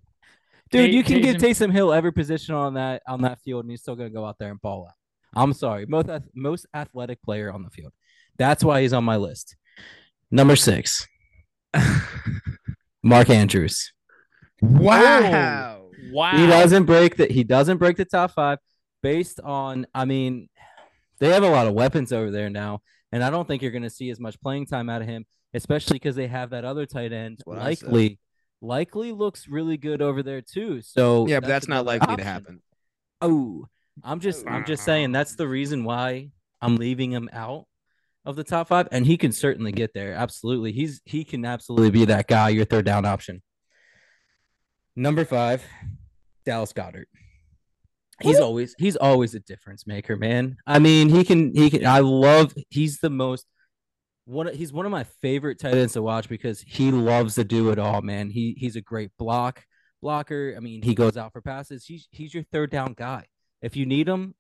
Dude, 0.71 0.91
Tay- 0.91 0.97
you 0.97 1.03
can 1.03 1.21
give 1.23 1.37
Taysom- 1.37 1.69
Taysom 1.69 1.73
Hill 1.73 1.93
every 1.93 2.13
position 2.13 2.55
on 2.55 2.75
that 2.75 3.03
on 3.09 3.23
that 3.23 3.41
field, 3.41 3.65
and 3.65 3.71
he's 3.71 3.81
still 3.81 3.97
gonna 3.97 4.11
go 4.11 4.25
out 4.27 4.39
there 4.39 4.51
and 4.51 4.61
ball 4.61 4.87
out. 4.89 4.95
I'm 5.35 5.55
sorry, 5.55 5.87
most 5.87 6.09
most 6.35 6.67
athletic 6.75 7.23
player 7.23 7.51
on 7.51 7.63
the 7.63 7.71
field. 7.71 7.93
That's 8.39 8.63
why 8.63 8.83
he's 8.83 8.93
on 8.93 9.05
my 9.05 9.17
list. 9.17 9.57
Number 10.31 10.57
six, 10.57 11.07
Mark 13.03 13.31
Andrews. 13.31 13.93
wow. 14.61 15.79
Wow. 16.13 16.37
He 16.37 16.47
doesn't 16.47 16.85
break 16.85 17.17
the 17.17 17.27
he 17.27 17.43
doesn't 17.45 17.79
break 17.79 17.97
the 17.97 18.05
top 18.05 18.33
five 18.33 18.59
based 19.03 19.41
on. 19.41 19.87
I 19.95 20.05
mean, 20.05 20.49
they 21.23 21.29
have 21.29 21.45
a 21.45 21.49
lot 21.49 21.69
of 21.69 21.73
weapons 21.75 22.13
over 22.13 22.33
there 22.33 22.51
now, 22.51 22.81
and 23.13 23.23
I 23.23 23.31
don't 23.31 23.47
think 23.47 23.63
you're 23.63 23.71
gonna 23.71 23.89
see 23.89 24.11
as 24.11 24.19
much 24.19 24.41
playing 24.41 24.67
time 24.67 24.91
out 24.91 25.03
of 25.03 25.09
him, 25.09 25.25
especially 25.55 25.95
because 25.95 26.17
they 26.17 26.27
have 26.27 26.51
that 26.51 26.65
other 26.65 26.85
tight 26.85 27.13
end. 27.13 27.41
what 27.45 27.59
Likely, 27.59 28.19
likely 28.61 29.13
looks 29.13 29.47
really 29.47 29.77
good 29.77 30.03
over 30.03 30.25
there 30.25 30.43
too. 30.43 30.83
So 30.83 31.29
Yeah, 31.29 31.39
but 31.39 31.47
that's 31.47 31.69
not 31.69 31.83
another 31.83 32.01
likely 32.01 32.17
to 32.17 32.25
happen. 32.25 32.61
Oh, 33.21 33.69
I'm 34.03 34.19
just 34.19 34.45
oh, 34.49 34.51
I'm 34.51 34.65
just 34.65 34.83
saying 34.85 35.13
that's 35.13 35.37
the 35.37 35.47
reason 35.47 35.85
why 35.85 36.31
I'm 36.61 36.75
leaving 36.75 37.13
him 37.13 37.31
out 37.33 37.67
of 38.25 38.35
the 38.35 38.43
top 38.43 38.67
five, 38.67 38.89
and 38.91 39.07
he 39.07 39.17
can 39.17 39.31
certainly 39.31 39.71
get 39.71 39.95
there. 39.95 40.15
Absolutely, 40.15 40.73
he's 40.73 41.01
he 41.05 41.23
can 41.23 41.45
absolutely 41.45 41.91
be 41.91 42.05
that 42.07 42.27
guy, 42.27 42.49
your 42.49 42.65
third 42.65 42.85
down 42.85 43.05
option. 43.05 43.43
Number 44.97 45.25
five, 45.25 45.65
Dallas 46.45 46.73
Goedert. 46.73 47.07
He's 48.23 48.41
always 48.41 48.75
he's 48.79 48.97
always 48.97 49.35
a 49.35 49.41
difference 49.41 49.87
maker, 49.87 50.17
man. 50.17 50.57
I 50.67 50.79
mean, 50.79 51.09
he 51.09 51.25
can 51.25 51.55
he 51.55 51.71
can. 51.71 51.87
I 51.87 52.01
love. 52.01 52.55
He's 52.69 52.99
the 52.99 53.11
most 53.11 53.47
one. 54.25 54.53
He's 54.55 54.73
one 54.73 54.87
of 54.87 54.93
my 54.93 55.05
favorite 55.05 55.59
tight 55.59 55.75
ends 55.75 55.95
to 55.95 56.03
watch 56.03 56.29
because 56.29 56.61
he 56.61 56.91
loves 56.91 57.35
to 57.37 57.45
do 57.45 57.71
it 57.71 57.79
all, 57.79 58.03
man. 58.03 58.31
He 58.31 58.57
he's 58.59 58.77
a 58.77 58.81
great 58.81 59.11
block 59.19 59.65
blocker. 60.01 60.55
I 60.57 60.61
mean, 60.61 60.83
he 60.83 60.95
goes 60.95 61.17
out 61.17 61.33
for 61.33 61.41
passes. 61.41 61.85
He's 61.85 62.09
he's 62.11 62.35
your 62.35 62.45
third 62.45 62.71
down 62.71 62.95
guy. 62.95 63.27
If 63.63 63.77
you 63.77 63.87
need 63.87 64.09
him, 64.09 64.35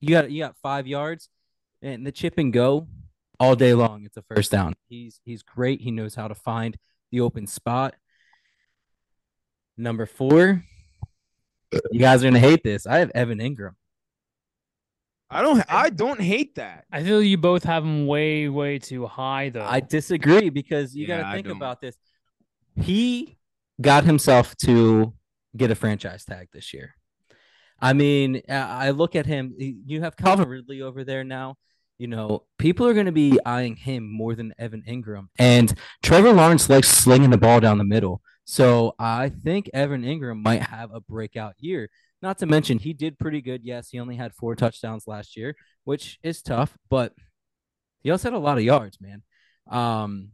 you 0.00 0.10
got 0.10 0.30
you 0.30 0.42
got 0.42 0.56
five 0.62 0.86
yards, 0.86 1.28
and 1.82 2.06
the 2.06 2.12
chip 2.12 2.38
and 2.38 2.52
go 2.52 2.86
all 3.38 3.56
day 3.56 3.74
long. 3.74 4.04
It's 4.04 4.16
a 4.16 4.22
first 4.22 4.50
down. 4.50 4.74
He's 4.88 5.20
he's 5.24 5.42
great. 5.42 5.82
He 5.82 5.90
knows 5.90 6.14
how 6.14 6.28
to 6.28 6.34
find 6.34 6.78
the 7.10 7.20
open 7.20 7.46
spot. 7.46 7.94
Number 9.76 10.06
four, 10.06 10.62
you 11.72 12.00
guys 12.00 12.22
are 12.22 12.26
gonna 12.26 12.38
hate 12.38 12.62
this. 12.64 12.86
I 12.86 12.98
have 12.98 13.10
Evan 13.14 13.38
Engram. 13.38 13.74
I 15.30 15.42
don't. 15.42 15.64
I 15.68 15.90
don't 15.90 16.20
hate 16.20 16.56
that. 16.56 16.86
I 16.90 17.04
feel 17.04 17.22
you 17.22 17.38
both 17.38 17.62
have 17.62 17.84
him 17.84 18.06
way, 18.06 18.48
way 18.48 18.78
too 18.80 19.06
high, 19.06 19.50
though. 19.50 19.64
I 19.64 19.78
disagree 19.80 20.50
because 20.50 20.94
you 20.96 21.06
Yeah, 21.06 21.20
got 21.22 21.30
to 21.30 21.36
think 21.36 21.46
about 21.48 21.80
this. 21.80 21.96
He 22.76 23.38
got 23.80 24.04
himself 24.04 24.56
to 24.64 25.14
get 25.56 25.70
a 25.70 25.74
franchise 25.76 26.24
tag 26.24 26.48
this 26.52 26.74
year. 26.74 26.94
I 27.80 27.92
mean, 27.92 28.42
I 28.48 28.88
I 28.88 28.90
look 28.90 29.14
at 29.14 29.26
him. 29.26 29.54
You 29.58 30.00
have 30.02 30.16
Calvin 30.16 30.48
Ridley 30.48 30.82
over 30.82 31.04
there 31.04 31.22
now. 31.22 31.56
You 31.96 32.08
know, 32.08 32.44
people 32.58 32.86
are 32.86 32.94
going 32.94 33.06
to 33.06 33.12
be 33.12 33.38
eyeing 33.44 33.76
him 33.76 34.10
more 34.10 34.34
than 34.34 34.54
Evan 34.58 34.82
Engram. 34.88 35.28
And 35.38 35.72
Trevor 36.02 36.32
Lawrence 36.32 36.68
likes 36.68 36.88
slinging 36.88 37.28
the 37.30 37.36
ball 37.38 37.60
down 37.60 37.76
the 37.78 37.84
middle. 37.84 38.22
So 38.50 38.96
I 38.98 39.28
think 39.28 39.70
Evan 39.72 40.02
Engram 40.02 40.42
might 40.42 40.62
have 40.62 40.92
a 40.92 40.98
breakout 41.00 41.54
year. 41.60 41.88
Not 42.20 42.38
to 42.38 42.46
mention, 42.46 42.80
he 42.80 42.92
did 42.92 43.16
pretty 43.16 43.40
good. 43.40 43.60
Yes, 43.62 43.90
he 43.90 44.00
only 44.00 44.16
had 44.16 44.34
four 44.34 44.56
touchdowns 44.56 45.06
last 45.06 45.36
year, 45.36 45.54
which 45.84 46.18
is 46.24 46.42
tough, 46.42 46.76
but 46.88 47.14
he 48.02 48.10
also 48.10 48.26
had 48.26 48.36
a 48.36 48.40
lot 48.40 48.58
of 48.58 48.64
yards, 48.64 49.00
man. 49.00 49.22
Um, 49.70 50.30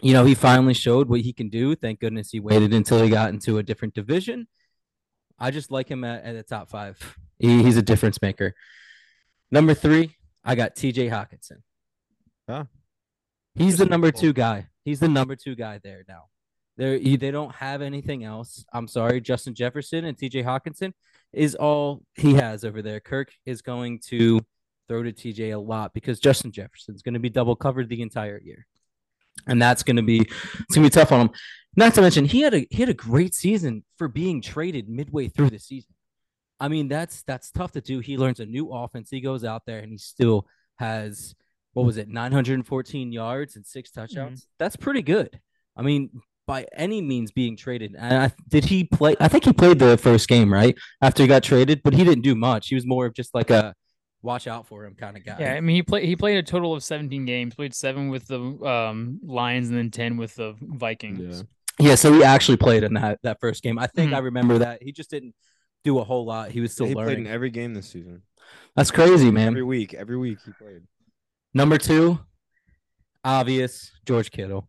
you 0.00 0.14
know, 0.14 0.24
he 0.24 0.34
finally 0.34 0.72
showed 0.72 1.10
what 1.10 1.20
he 1.20 1.34
can 1.34 1.50
do. 1.50 1.74
Thank 1.74 2.00
goodness 2.00 2.30
he 2.30 2.40
waited 2.40 2.72
until 2.72 3.02
he 3.02 3.10
got 3.10 3.28
into 3.28 3.58
a 3.58 3.62
different 3.62 3.92
division. 3.92 4.48
I 5.38 5.50
just 5.50 5.70
like 5.70 5.90
him 5.90 6.04
at, 6.04 6.24
at 6.24 6.34
the 6.34 6.42
top 6.42 6.70
five. 6.70 7.18
He, 7.38 7.62
he's 7.62 7.76
a 7.76 7.82
difference 7.82 8.22
maker. 8.22 8.54
Number 9.50 9.74
three, 9.74 10.16
I 10.42 10.54
got 10.54 10.74
TJ 10.74 11.10
Hockenson. 11.10 11.58
Huh. 12.48 12.64
He's 13.54 13.76
the 13.76 13.84
number 13.84 14.10
two 14.10 14.32
guy. 14.32 14.68
He's 14.84 15.00
the 15.00 15.08
number 15.08 15.36
two 15.36 15.54
guy 15.54 15.80
there 15.84 16.02
now. 16.08 16.30
There, 16.80 16.98
they 16.98 17.30
don't 17.30 17.54
have 17.56 17.82
anything 17.82 18.24
else. 18.24 18.64
I'm 18.72 18.88
sorry, 18.88 19.20
Justin 19.20 19.54
Jefferson 19.54 20.06
and 20.06 20.16
TJ 20.16 20.42
Hockenson 20.42 20.94
is 21.30 21.54
all 21.54 22.02
he 22.14 22.32
has 22.32 22.64
over 22.64 22.80
there. 22.80 23.00
Kirk 23.00 23.30
is 23.44 23.60
going 23.60 23.98
to 24.06 24.40
throw 24.88 25.02
to 25.02 25.12
TJ 25.12 25.54
a 25.54 25.58
lot 25.58 25.92
because 25.92 26.20
Justin 26.20 26.52
Jefferson's 26.52 27.02
going 27.02 27.12
to 27.12 27.20
be 27.20 27.28
double 27.28 27.54
covered 27.54 27.90
the 27.90 28.00
entire 28.00 28.40
year, 28.42 28.66
and 29.46 29.60
that's 29.60 29.82
going 29.82 29.96
to 29.96 30.02
be 30.02 30.20
it's 30.20 30.74
going 30.74 30.82
to 30.82 30.90
be 30.90 31.00
tough 31.00 31.12
on 31.12 31.20
him. 31.20 31.30
Not 31.76 31.92
to 31.96 32.00
mention 32.00 32.24
he 32.24 32.40
had 32.40 32.54
a 32.54 32.66
he 32.70 32.78
had 32.78 32.88
a 32.88 32.94
great 32.94 33.34
season 33.34 33.84
for 33.98 34.08
being 34.08 34.40
traded 34.40 34.88
midway 34.88 35.28
through 35.28 35.50
the 35.50 35.58
season. 35.58 35.92
I 36.58 36.68
mean 36.68 36.88
that's 36.88 37.22
that's 37.24 37.50
tough 37.50 37.72
to 37.72 37.82
do. 37.82 37.98
He 37.98 38.16
learns 38.16 38.40
a 38.40 38.46
new 38.46 38.70
offense. 38.70 39.10
He 39.10 39.20
goes 39.20 39.44
out 39.44 39.66
there 39.66 39.80
and 39.80 39.92
he 39.92 39.98
still 39.98 40.46
has 40.78 41.34
what 41.74 41.84
was 41.84 41.98
it 41.98 42.08
914 42.08 43.12
yards 43.12 43.56
and 43.56 43.66
six 43.66 43.90
touchdowns. 43.90 44.40
Mm-hmm. 44.40 44.52
That's 44.58 44.76
pretty 44.76 45.02
good. 45.02 45.38
I 45.76 45.82
mean 45.82 46.22
by 46.50 46.66
any 46.76 47.00
means 47.00 47.30
being 47.30 47.56
traded. 47.56 47.94
And 47.96 48.24
I, 48.24 48.32
did 48.48 48.64
he 48.64 48.84
play? 48.84 49.14
I 49.20 49.28
think 49.28 49.44
he 49.44 49.52
played 49.52 49.78
the 49.78 49.96
first 49.96 50.26
game 50.28 50.52
right 50.52 50.76
after 51.00 51.22
he 51.22 51.28
got 51.28 51.42
traded, 51.44 51.80
but 51.84 51.94
he 51.94 52.02
didn't 52.02 52.22
do 52.22 52.34
much. 52.34 52.68
He 52.68 52.74
was 52.74 52.84
more 52.84 53.06
of 53.06 53.14
just 53.14 53.34
like 53.34 53.50
a 53.50 53.74
watch 54.22 54.46
out 54.46 54.66
for 54.66 54.84
him 54.84 54.94
kind 54.94 55.16
of 55.16 55.24
guy. 55.24 55.36
yeah, 55.38 55.54
I 55.54 55.60
mean, 55.60 55.76
he 55.76 55.82
played. 55.82 56.04
He 56.04 56.16
played 56.16 56.38
a 56.38 56.42
total 56.42 56.74
of 56.74 56.82
17 56.82 57.24
games. 57.24 57.54
Played 57.54 57.74
seven 57.74 58.08
with 58.08 58.26
the 58.26 58.40
um 58.40 59.20
Lions 59.24 59.68
and 59.68 59.78
then 59.78 59.90
10 59.90 60.16
with 60.16 60.34
the 60.34 60.54
Vikings. 60.60 61.44
Yeah, 61.78 61.94
so 61.94 62.12
he 62.12 62.24
actually 62.24 62.56
played 62.58 62.82
in 62.82 62.94
that 62.94 63.20
that 63.22 63.38
first 63.40 63.62
game. 63.62 63.78
I 63.78 63.86
think 63.86 64.10
Mhm. 64.10 64.16
I 64.16 64.18
remember 64.18 64.58
that. 64.58 64.82
He 64.82 64.92
just 64.92 65.08
didn't 65.10 65.34
do 65.84 65.98
a 66.00 66.04
whole 66.04 66.24
lot. 66.26 66.50
He 66.50 66.60
was 66.60 66.72
still 66.72 66.86
he 66.86 66.94
played 66.94 67.06
learning. 67.06 67.26
in 67.26 67.32
every 67.32 67.50
game 67.50 67.74
this 67.74 67.88
season. 67.88 68.22
That's 68.76 68.90
crazy, 68.90 69.30
man. 69.30 69.48
Every 69.48 69.62
week, 69.62 69.94
every 69.94 70.18
week 70.18 70.38
he 70.44 70.52
played. 70.52 70.82
Number 71.54 71.78
two, 71.78 72.18
obvious 73.24 73.90
George 74.06 74.30
Kittle. 74.30 74.68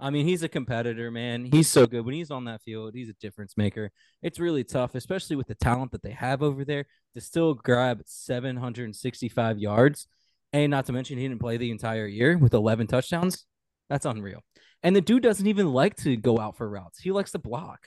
I 0.00 0.10
mean, 0.10 0.26
he's 0.26 0.42
a 0.42 0.48
competitor, 0.48 1.10
man. 1.10 1.44
He's 1.44 1.68
so 1.68 1.86
good 1.86 2.04
when 2.04 2.14
he's 2.14 2.30
on 2.30 2.44
that 2.44 2.62
field. 2.62 2.94
He's 2.94 3.08
a 3.10 3.14
difference 3.20 3.56
maker. 3.56 3.90
It's 4.22 4.40
really 4.40 4.64
tough, 4.64 4.94
especially 4.94 5.36
with 5.36 5.46
the 5.46 5.54
talent 5.54 5.92
that 5.92 6.02
they 6.02 6.12
have 6.12 6.42
over 6.42 6.64
there, 6.64 6.86
to 7.14 7.20
still 7.20 7.54
grab 7.54 8.02
765 8.06 9.58
yards. 9.58 10.06
And 10.52 10.70
not 10.70 10.86
to 10.86 10.92
mention, 10.92 11.18
he 11.18 11.28
didn't 11.28 11.40
play 11.40 11.56
the 11.56 11.70
entire 11.70 12.06
year 12.06 12.36
with 12.38 12.54
11 12.54 12.86
touchdowns. 12.86 13.46
That's 13.88 14.06
unreal. 14.06 14.40
And 14.82 14.96
the 14.96 15.00
dude 15.00 15.22
doesn't 15.22 15.46
even 15.46 15.72
like 15.72 15.96
to 15.96 16.16
go 16.16 16.38
out 16.38 16.56
for 16.56 16.68
routes. 16.68 16.98
He 17.00 17.12
likes 17.12 17.32
to 17.32 17.38
block. 17.38 17.86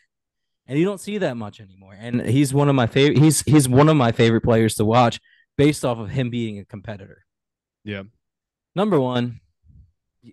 And 0.67 0.79
you 0.79 0.85
don't 0.85 0.99
see 0.99 1.17
that 1.17 1.35
much 1.35 1.59
anymore. 1.59 1.95
And 1.97 2.21
he's 2.21 2.53
one 2.53 2.69
of 2.69 2.75
my 2.75 2.87
favorite 2.87 3.17
he's 3.21 3.41
he's 3.41 3.67
one 3.67 3.89
of 3.89 3.97
my 3.97 4.13
favorite 4.13 4.41
players 4.41 4.75
to 4.75 4.85
watch 4.85 5.19
based 5.57 5.83
off 5.83 5.97
of 5.97 6.09
him 6.09 6.29
being 6.29 6.59
a 6.59 6.65
competitor. 6.65 7.25
Yeah. 7.83 8.03
Number 8.75 8.99
one, 8.99 9.41
y- 10.23 10.31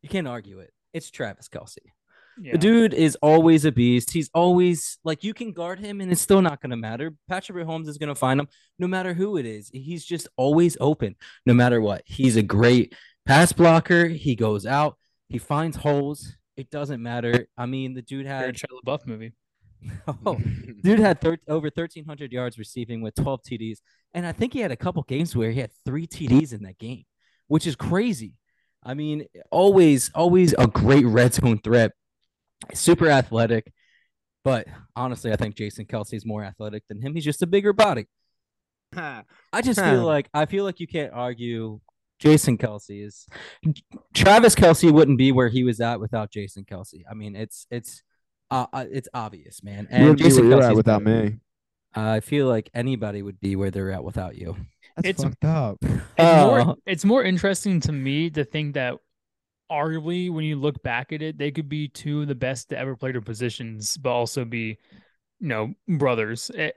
you 0.00 0.08
can't 0.08 0.26
argue 0.26 0.60
it. 0.60 0.71
It's 0.92 1.10
Travis 1.10 1.48
Kelce. 1.48 1.78
Yeah. 2.40 2.52
The 2.52 2.58
dude 2.58 2.94
is 2.94 3.16
always 3.16 3.64
a 3.64 3.72
beast. 3.72 4.10
He's 4.10 4.30
always 4.32 4.98
like 5.04 5.22
you 5.22 5.34
can 5.34 5.52
guard 5.52 5.78
him 5.78 6.00
and 6.00 6.10
it's 6.10 6.20
still 6.20 6.40
not 6.40 6.60
going 6.62 6.70
to 6.70 6.76
matter. 6.76 7.14
Patrick 7.28 7.58
Mahomes 7.58 7.88
is 7.88 7.98
going 7.98 8.08
to 8.08 8.14
find 8.14 8.40
him 8.40 8.48
no 8.78 8.86
matter 8.86 9.12
who 9.12 9.36
it 9.36 9.44
is. 9.44 9.70
He's 9.72 10.04
just 10.04 10.28
always 10.36 10.76
open 10.80 11.16
no 11.44 11.52
matter 11.52 11.80
what. 11.80 12.02
He's 12.06 12.36
a 12.36 12.42
great 12.42 12.94
pass 13.26 13.52
blocker. 13.52 14.06
He 14.08 14.34
goes 14.34 14.66
out, 14.66 14.96
he 15.28 15.38
finds 15.38 15.76
holes. 15.76 16.36
It 16.56 16.70
doesn't 16.70 17.02
matter. 17.02 17.48
I 17.56 17.66
mean, 17.66 17.94
the 17.94 18.02
dude 18.02 18.26
had 18.26 18.54
Shia 18.54 18.66
LaBeouf 18.84 19.06
movie. 19.06 19.32
oh, 20.26 20.38
dude 20.82 21.00
had 21.00 21.20
thir- 21.20 21.38
over 21.48 21.70
1300 21.74 22.32
yards 22.32 22.58
receiving 22.58 23.02
with 23.02 23.14
12 23.16 23.42
TDs. 23.42 23.78
And 24.14 24.26
I 24.26 24.32
think 24.32 24.52
he 24.52 24.60
had 24.60 24.70
a 24.70 24.76
couple 24.76 25.02
games 25.02 25.34
where 25.34 25.50
he 25.50 25.60
had 25.60 25.70
3 25.84 26.06
TDs 26.06 26.52
in 26.52 26.62
that 26.62 26.78
game, 26.78 27.04
which 27.48 27.66
is 27.66 27.74
crazy. 27.74 28.36
I 28.84 28.94
mean, 28.94 29.26
always 29.50 30.10
always 30.14 30.54
a 30.58 30.66
great 30.66 31.06
red 31.06 31.34
zone 31.34 31.58
threat. 31.58 31.92
Super 32.74 33.08
athletic. 33.08 33.72
But 34.44 34.66
honestly, 34.96 35.32
I 35.32 35.36
think 35.36 35.54
Jason 35.54 35.86
Kelce 35.86 36.14
is 36.14 36.26
more 36.26 36.42
athletic 36.42 36.82
than 36.88 37.00
him. 37.00 37.14
He's 37.14 37.24
just 37.24 37.42
a 37.42 37.46
bigger 37.46 37.72
body. 37.72 38.08
I 38.96 39.62
just 39.62 39.80
feel 39.80 40.04
like 40.04 40.28
I 40.34 40.46
feel 40.46 40.64
like 40.64 40.80
you 40.80 40.86
can't 40.86 41.12
argue 41.12 41.80
Jason 42.18 42.58
Kelce 42.58 43.04
is 43.06 43.26
Travis 44.14 44.54
Kelce 44.54 44.90
wouldn't 44.92 45.18
be 45.18 45.32
where 45.32 45.48
he 45.48 45.64
was 45.64 45.80
at 45.80 46.00
without 46.00 46.30
Jason 46.30 46.64
Kelce. 46.64 47.02
I 47.10 47.14
mean, 47.14 47.36
it's 47.36 47.66
it's 47.70 48.02
uh, 48.50 48.66
uh, 48.72 48.84
it's 48.90 49.08
obvious, 49.14 49.62
man. 49.62 49.88
And 49.90 50.18
Jason 50.18 50.44
Kelce's 50.44 50.76
without 50.76 51.02
me. 51.02 51.38
I 51.94 52.20
feel 52.20 52.46
like 52.48 52.70
anybody 52.74 53.22
would 53.22 53.40
be 53.40 53.56
where 53.56 53.70
they're 53.70 53.90
at 53.90 54.04
without 54.04 54.36
you. 54.36 54.56
That's 54.96 55.08
It's- 55.08 55.22
fucked 55.24 55.44
up. 55.44 55.78
It's 55.84 56.02
Oh. 56.18 56.64
more 56.64 56.76
it's 56.86 57.04
more 57.04 57.22
interesting 57.24 57.80
to 57.80 57.92
me 57.92 58.30
to 58.30 58.44
think 58.44 58.74
that 58.74 58.94
arguably 59.70 60.30
when 60.30 60.44
you 60.44 60.56
look 60.56 60.82
back 60.82 61.12
at 61.12 61.22
it, 61.22 61.38
they 61.38 61.50
could 61.50 61.68
be 61.68 61.88
two 61.88 62.22
of 62.22 62.28
the 62.28 62.34
best 62.34 62.68
to 62.70 62.78
ever 62.78 62.96
play 62.96 63.12
their 63.12 63.20
positions, 63.22 63.96
but 63.96 64.10
also 64.10 64.44
be, 64.44 64.78
you 65.40 65.48
know, 65.48 65.74
brothers. 65.88 66.50
It- 66.54 66.76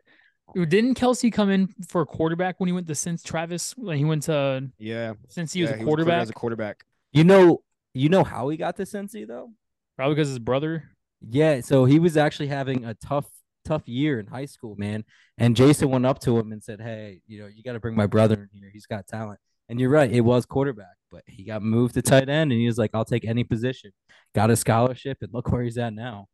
didn't 0.54 0.94
Kelce 0.98 1.34
come 1.34 1.50
in 1.50 1.74
for 1.88 2.02
a 2.02 2.06
quarterback 2.06 2.60
when 2.60 2.68
he 2.68 2.74
went 2.74 2.88
to 2.88 2.96
since 2.96 3.24
Travis 3.24 3.76
when 3.78 3.98
he 3.98 4.06
went 4.06 4.24
to 4.24 4.70
Yeah. 4.78 5.14
since 5.28 5.52
he 5.54 5.62
was 5.62 5.72
yeah, 5.72 5.76
a 5.78 5.80
recruited 5.80 5.88
quarterback? 6.06 6.22
As 6.22 6.30
a 6.30 6.34
quarterback. 6.34 6.86
You 7.12 7.24
know, 7.24 7.64
you 7.94 8.10
know 8.10 8.24
how 8.24 8.50
he 8.50 8.58
got 8.58 8.76
to 8.78 8.84
Cincy 8.84 9.28
though. 9.28 9.52
Probably 9.98 10.16
because 10.16 10.30
his 10.30 10.40
brother. 10.40 10.92
Yeah, 11.28 11.62
so 11.62 11.86
he 11.86 11.98
was 11.98 12.16
actually 12.16 12.48
having 12.48 12.86
a 12.86 12.94
tough, 12.94 13.26
tough 13.66 13.88
year 13.88 14.20
in 14.20 14.28
high 14.28 14.46
school, 14.46 14.76
man. 14.78 15.04
And 15.38 15.56
Jason 15.56 15.90
went 15.90 16.06
up 16.06 16.20
to 16.20 16.38
him 16.38 16.52
and 16.52 16.64
said, 16.64 16.80
"Hey, 16.80 17.22
you 17.28 17.42
know, 17.42 17.48
you 17.48 17.64
got 17.64 17.74
to 17.74 17.80
bring 17.80 17.96
my 17.96 18.08
brother 18.08 18.50
in 18.54 18.60
here. 18.60 18.70
He's 18.72 18.86
got 18.86 19.08
talent." 19.08 19.40
And 19.68 19.80
you're 19.80 19.90
right, 19.90 20.12
it 20.12 20.22
was 20.22 20.46
quarterback, 20.46 20.96
but 21.12 21.24
he 21.26 21.44
got 21.44 21.64
moved 21.64 21.96
to 21.96 22.02
tight 22.04 22.30
end, 22.30 22.52
and 22.52 22.62
he 22.62 22.68
was 22.68 22.78
like, 22.78 22.92
"I'll 22.94 23.04
take 23.06 23.26
any 23.26 23.44
position." 23.44 23.92
Got 24.34 24.52
a 24.52 24.56
scholarship, 24.56 25.18
and 25.22 25.34
look 25.34 25.52
where 25.52 25.64
he's 25.64 25.78
at 25.78 25.94
now. 25.94 26.28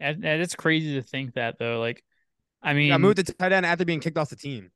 And, 0.00 0.24
and 0.24 0.42
it's 0.42 0.54
crazy 0.56 0.94
to 0.94 1.02
think 1.02 1.34
that 1.34 1.58
though. 1.58 1.78
Like, 1.80 2.02
I 2.62 2.72
mean, 2.74 2.92
I 2.92 2.96
moved 2.98 3.18
to 3.18 3.22
tight 3.24 3.52
end 3.52 3.64
after 3.66 3.84
being 3.84 4.00
kicked 4.00 4.18
off 4.18 4.30
the 4.30 4.36
team. 4.36 4.70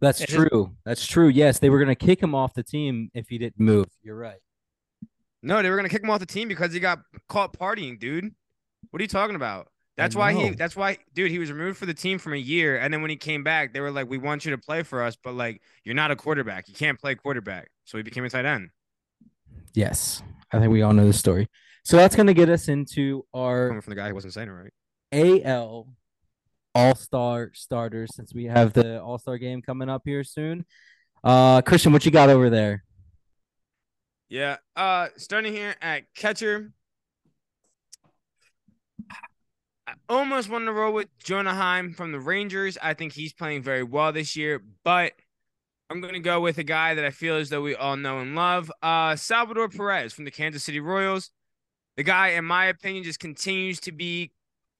That's 0.00 0.20
It 0.20 0.28
is- 0.30 0.34
true. 0.34 0.76
That's 0.84 1.06
true. 1.06 1.28
Yes, 1.28 1.58
they 1.58 1.70
were 1.70 1.78
gonna 1.78 1.94
kick 1.94 2.22
him 2.22 2.34
off 2.34 2.54
the 2.54 2.62
team 2.64 3.10
if 3.14 3.28
he 3.28 3.38
didn't 3.38 3.60
move. 3.60 3.86
You're 4.02 4.16
right. 4.16 4.40
No, 5.42 5.62
they 5.62 5.70
were 5.70 5.76
gonna 5.76 5.88
kick 5.88 6.02
him 6.02 6.10
off 6.10 6.20
the 6.20 6.26
team 6.26 6.48
because 6.48 6.72
he 6.72 6.80
got 6.80 7.00
caught 7.28 7.58
partying, 7.58 7.98
dude. 7.98 8.34
What 8.90 9.00
are 9.00 9.02
you 9.02 9.08
talking 9.08 9.36
about? 9.36 9.68
That's 9.96 10.16
why 10.16 10.32
he. 10.32 10.50
That's 10.50 10.74
why, 10.74 10.98
dude. 11.14 11.30
He 11.30 11.38
was 11.38 11.52
removed 11.52 11.78
for 11.78 11.86
the 11.86 11.94
team 11.94 12.18
from 12.18 12.32
a 12.32 12.38
year, 12.38 12.78
and 12.78 12.92
then 12.92 13.00
when 13.00 13.10
he 13.10 13.16
came 13.16 13.44
back, 13.44 13.72
they 13.72 13.80
were 13.80 13.92
like, 13.92 14.10
"We 14.10 14.18
want 14.18 14.44
you 14.44 14.50
to 14.50 14.58
play 14.58 14.82
for 14.82 15.02
us, 15.02 15.16
but 15.22 15.34
like, 15.34 15.62
you're 15.84 15.94
not 15.94 16.10
a 16.10 16.16
quarterback. 16.16 16.68
You 16.68 16.74
can't 16.74 16.98
play 16.98 17.14
quarterback." 17.14 17.68
So 17.84 17.96
he 17.96 18.02
became 18.02 18.24
a 18.24 18.30
tight 18.30 18.44
end. 18.44 18.70
Yes, 19.72 20.22
I 20.52 20.58
think 20.58 20.72
we 20.72 20.82
all 20.82 20.92
know 20.92 21.06
the 21.06 21.12
story. 21.12 21.48
So 21.84 21.96
that's 21.96 22.16
gonna 22.16 22.34
get 22.34 22.48
us 22.48 22.68
into 22.68 23.24
our 23.32 23.68
Coming 23.68 23.82
from 23.82 23.90
the 23.92 23.96
guy 23.96 24.08
who 24.08 24.14
wasn't 24.14 24.32
saying 24.32 24.48
it 24.48 24.52
right. 24.52 25.44
AL 25.44 25.86
All 26.74 26.94
Star 26.96 27.50
starters 27.54 28.16
since 28.16 28.34
we 28.34 28.46
have 28.46 28.72
the 28.72 29.00
All 29.00 29.18
Star 29.18 29.38
game 29.38 29.62
coming 29.62 29.88
up 29.88 30.02
here 30.04 30.24
soon. 30.24 30.64
Uh, 31.22 31.62
Christian, 31.62 31.92
what 31.92 32.04
you 32.04 32.10
got 32.10 32.30
over 32.30 32.50
there? 32.50 32.84
Yeah. 34.28 34.56
Uh, 34.74 35.08
starting 35.16 35.52
here 35.52 35.76
at 35.80 36.12
catcher. 36.14 36.72
I 39.86 39.94
almost 40.08 40.48
wanted 40.48 40.66
to 40.66 40.72
roll 40.72 40.92
with 40.92 41.08
Jonah 41.18 41.54
Heim 41.54 41.92
from 41.92 42.12
the 42.12 42.20
Rangers. 42.20 42.78
I 42.82 42.94
think 42.94 43.12
he's 43.12 43.32
playing 43.32 43.62
very 43.62 43.82
well 43.82 44.12
this 44.12 44.34
year, 44.34 44.62
but 44.82 45.12
I'm 45.90 46.00
gonna 46.00 46.20
go 46.20 46.40
with 46.40 46.58
a 46.58 46.64
guy 46.64 46.94
that 46.94 47.04
I 47.04 47.10
feel 47.10 47.36
as 47.36 47.50
though 47.50 47.60
we 47.60 47.74
all 47.74 47.96
know 47.96 48.20
and 48.20 48.34
love. 48.34 48.72
Uh, 48.82 49.14
Salvador 49.16 49.68
Perez 49.68 50.12
from 50.12 50.24
the 50.24 50.30
Kansas 50.30 50.64
City 50.64 50.80
Royals. 50.80 51.30
The 51.96 52.02
guy, 52.02 52.28
in 52.28 52.44
my 52.44 52.66
opinion, 52.66 53.04
just 53.04 53.20
continues 53.20 53.80
to 53.80 53.92
be. 53.92 54.32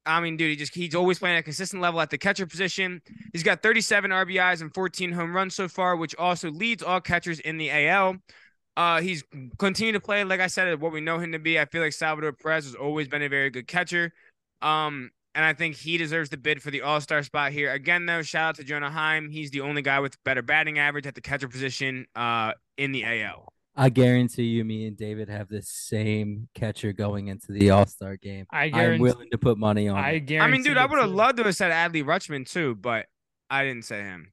I 0.06 0.20
mean, 0.20 0.36
dude, 0.36 0.50
he 0.50 0.56
just 0.56 0.74
he's 0.74 0.94
always 0.94 1.18
playing 1.18 1.36
at 1.36 1.40
a 1.40 1.42
consistent 1.42 1.80
level 1.80 2.00
at 2.00 2.10
the 2.10 2.18
catcher 2.18 2.46
position. 2.46 3.00
He's 3.32 3.42
got 3.42 3.62
37 3.62 4.10
RBIs 4.10 4.60
and 4.60 4.72
14 4.74 5.12
home 5.12 5.34
runs 5.34 5.54
so 5.54 5.68
far, 5.68 5.96
which 5.96 6.14
also 6.16 6.50
leads 6.50 6.82
all 6.82 7.00
catchers 7.00 7.40
in 7.40 7.56
the 7.58 7.70
AL. 7.70 8.16
Uh, 8.76 9.00
he's 9.00 9.22
continued 9.58 9.92
to 9.92 10.00
play, 10.00 10.24
like 10.24 10.40
I 10.40 10.48
said, 10.48 10.80
what 10.80 10.92
we 10.92 11.00
know 11.00 11.18
him 11.18 11.32
to 11.32 11.38
be. 11.38 11.58
I 11.58 11.64
feel 11.64 11.80
like 11.80 11.92
Salvador 11.92 12.32
Perez 12.32 12.64
has 12.64 12.74
always 12.74 13.08
been 13.08 13.22
a 13.22 13.28
very 13.28 13.50
good 13.50 13.68
catcher. 13.68 14.12
Um, 14.64 15.10
and 15.34 15.44
I 15.44 15.52
think 15.52 15.76
he 15.76 15.98
deserves 15.98 16.30
the 16.30 16.36
bid 16.36 16.62
for 16.62 16.70
the 16.70 16.82
All 16.82 17.00
Star 17.00 17.22
spot 17.22 17.52
here. 17.52 17.72
Again, 17.72 18.06
though, 18.06 18.22
shout 18.22 18.50
out 18.50 18.54
to 18.56 18.64
Jonah 18.64 18.90
Heim. 18.90 19.30
He's 19.30 19.50
the 19.50 19.60
only 19.60 19.82
guy 19.82 20.00
with 20.00 20.22
better 20.24 20.42
batting 20.42 20.78
average 20.78 21.06
at 21.06 21.14
the 21.14 21.20
catcher 21.20 21.48
position 21.48 22.06
uh, 22.14 22.52
in 22.78 22.92
the 22.92 23.04
AL. 23.04 23.52
I 23.76 23.88
guarantee 23.88 24.44
you, 24.44 24.64
me 24.64 24.86
and 24.86 24.96
David 24.96 25.28
have 25.28 25.48
the 25.48 25.60
same 25.60 26.48
catcher 26.54 26.92
going 26.92 27.26
into 27.26 27.50
the 27.50 27.70
All 27.70 27.86
Star 27.86 28.16
game. 28.16 28.46
I 28.50 28.70
I'm 28.72 29.00
willing 29.00 29.30
to 29.32 29.38
put 29.38 29.58
money 29.58 29.88
on. 29.88 29.98
I 29.98 30.12
it. 30.12 30.20
guarantee. 30.20 30.48
I 30.48 30.50
mean, 30.50 30.62
dude, 30.62 30.76
I 30.78 30.86
would 30.86 31.00
have 31.00 31.10
loved 31.10 31.38
to 31.38 31.44
have 31.44 31.56
said 31.56 31.72
Adley 31.72 32.04
Rutschman 32.04 32.48
too, 32.48 32.76
but 32.76 33.06
I 33.50 33.64
didn't 33.64 33.84
say 33.84 34.02
him. 34.02 34.32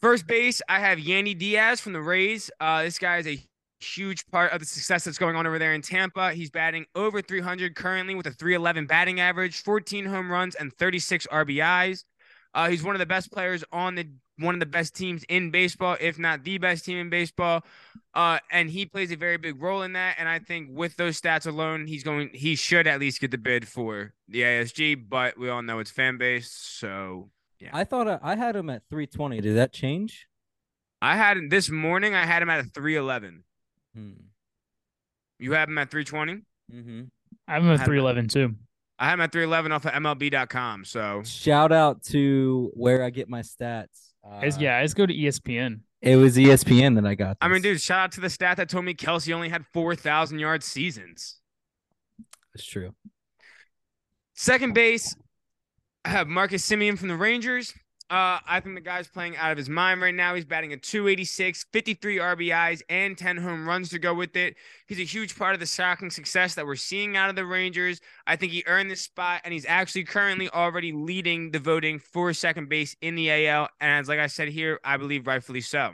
First 0.00 0.26
base, 0.26 0.62
I 0.66 0.80
have 0.80 0.98
Yandy 0.98 1.38
Diaz 1.38 1.78
from 1.78 1.92
the 1.92 2.00
Rays. 2.00 2.50
Uh, 2.58 2.84
this 2.84 2.98
guy 2.98 3.18
is 3.18 3.26
a 3.26 3.38
huge 3.80 4.26
part 4.28 4.52
of 4.52 4.60
the 4.60 4.66
success 4.66 5.04
that's 5.04 5.18
going 5.18 5.36
on 5.36 5.46
over 5.46 5.58
there 5.58 5.74
in 5.74 5.82
Tampa. 5.82 6.32
He's 6.32 6.50
batting 6.50 6.86
over 6.94 7.22
300 7.22 7.74
currently 7.74 8.14
with 8.14 8.26
a 8.26 8.32
311 8.32 8.86
batting 8.86 9.20
average, 9.20 9.62
14 9.62 10.04
home 10.04 10.30
runs, 10.30 10.54
and 10.54 10.72
36 10.74 11.26
RBIs. 11.32 12.04
Uh, 12.54 12.68
he's 12.68 12.82
one 12.82 12.94
of 12.94 12.98
the 12.98 13.06
best 13.06 13.30
players 13.32 13.64
on 13.72 13.94
the 13.94 14.08
one 14.38 14.54
of 14.54 14.60
the 14.60 14.66
best 14.66 14.96
teams 14.96 15.22
in 15.28 15.50
baseball, 15.50 15.96
if 16.00 16.18
not 16.18 16.44
the 16.44 16.58
best 16.58 16.84
team 16.84 16.96
in 16.96 17.10
baseball. 17.10 17.62
Uh, 18.14 18.38
and 18.50 18.70
he 18.70 18.86
plays 18.86 19.12
a 19.12 19.16
very 19.16 19.36
big 19.36 19.62
role 19.62 19.82
in 19.82 19.92
that. 19.92 20.16
And 20.18 20.28
I 20.28 20.38
think 20.38 20.70
with 20.72 20.96
those 20.96 21.20
stats 21.20 21.46
alone, 21.46 21.86
he's 21.86 22.02
going 22.02 22.30
he 22.32 22.56
should 22.56 22.86
at 22.86 23.00
least 23.00 23.20
get 23.20 23.30
the 23.30 23.38
bid 23.38 23.68
for 23.68 24.14
the 24.28 24.42
ASG, 24.42 25.08
but 25.08 25.38
we 25.38 25.48
all 25.48 25.62
know 25.62 25.78
it's 25.78 25.90
fan 25.90 26.16
base. 26.18 26.50
So 26.50 27.30
yeah. 27.60 27.70
I 27.72 27.84
thought 27.84 28.08
I, 28.08 28.18
I 28.22 28.34
had 28.34 28.56
him 28.56 28.70
at 28.70 28.82
320. 28.90 29.40
Did 29.40 29.56
that 29.56 29.72
change? 29.72 30.26
I 31.02 31.16
had 31.16 31.36
him 31.36 31.48
this 31.48 31.70
morning, 31.70 32.14
I 32.14 32.26
had 32.26 32.42
him 32.42 32.50
at 32.50 32.60
a 32.60 32.64
311. 32.64 33.44
Hmm. 33.94 34.12
You 35.38 35.52
have 35.52 35.68
him 35.68 35.78
at 35.78 35.90
320? 35.90 36.42
Mm-hmm. 36.72 37.02
I 37.48 37.54
have 37.54 37.64
a 37.64 37.70
at 37.72 37.84
311 37.84 38.28
too. 38.28 38.54
I 38.98 39.04
have 39.08 39.14
him 39.18 39.22
at 39.22 39.32
311 39.32 39.72
off 39.72 39.86
of 39.86 39.92
MLB.com. 39.92 40.84
So 40.84 41.22
Shout 41.24 41.72
out 41.72 42.02
to 42.04 42.70
where 42.74 43.02
I 43.02 43.10
get 43.10 43.28
my 43.28 43.40
stats. 43.40 44.12
Uh, 44.24 44.36
It's- 44.38 44.58
yeah, 44.60 44.78
let's 44.80 44.94
go 44.94 45.06
to 45.06 45.14
ESPN. 45.14 45.80
it 46.02 46.16
was 46.16 46.36
ESPN 46.36 46.94
that 46.96 47.06
I 47.06 47.14
got. 47.14 47.38
I 47.40 47.48
mean, 47.48 47.62
dude, 47.62 47.80
shout 47.80 47.98
out 48.00 48.12
to 48.12 48.20
the 48.20 48.28
stat 48.30 48.58
that 48.58 48.68
told 48.68 48.84
me 48.84 48.94
Kelce 48.94 49.32
only 49.34 49.48
had 49.48 49.64
4,000 49.72 50.38
yard 50.38 50.62
seasons. 50.62 51.40
That's 52.54 52.66
true. 52.66 52.94
Second 54.34 54.74
base, 54.74 55.14
I 56.04 56.10
have 56.10 56.28
Marcus 56.28 56.66
Semien 56.68 56.98
from 56.98 57.08
the 57.08 57.16
Rangers. 57.16 57.74
Uh, 58.10 58.40
I 58.44 58.58
think 58.58 58.74
the 58.74 58.80
guy's 58.80 59.06
playing 59.06 59.36
out 59.36 59.52
of 59.52 59.56
his 59.56 59.68
mind 59.68 60.00
right 60.00 60.14
now. 60.14 60.34
He's 60.34 60.44
batting 60.44 60.72
a 60.72 60.76
286, 60.76 61.66
53 61.72 62.18
RBIs, 62.18 62.82
and 62.88 63.16
10 63.16 63.36
home 63.36 63.68
runs 63.68 63.88
to 63.90 64.00
go 64.00 64.12
with 64.12 64.34
it. 64.34 64.56
He's 64.88 64.98
a 64.98 65.04
huge 65.04 65.38
part 65.38 65.54
of 65.54 65.60
the 65.60 65.66
shocking 65.66 66.10
success 66.10 66.56
that 66.56 66.66
we're 66.66 66.74
seeing 66.74 67.16
out 67.16 67.30
of 67.30 67.36
the 67.36 67.46
Rangers. 67.46 68.00
I 68.26 68.34
think 68.34 68.50
he 68.50 68.64
earned 68.66 68.90
this 68.90 69.02
spot, 69.02 69.42
and 69.44 69.54
he's 69.54 69.64
actually 69.64 70.02
currently 70.02 70.50
already 70.50 70.90
leading 70.90 71.52
the 71.52 71.60
voting 71.60 72.00
for 72.00 72.32
second 72.32 72.68
base 72.68 72.96
in 73.00 73.14
the 73.14 73.30
AL. 73.46 73.68
And 73.80 74.00
as 74.00 74.08
like 74.08 74.18
I 74.18 74.26
said 74.26 74.48
here, 74.48 74.80
I 74.82 74.96
believe 74.96 75.28
rightfully 75.28 75.60
so. 75.60 75.92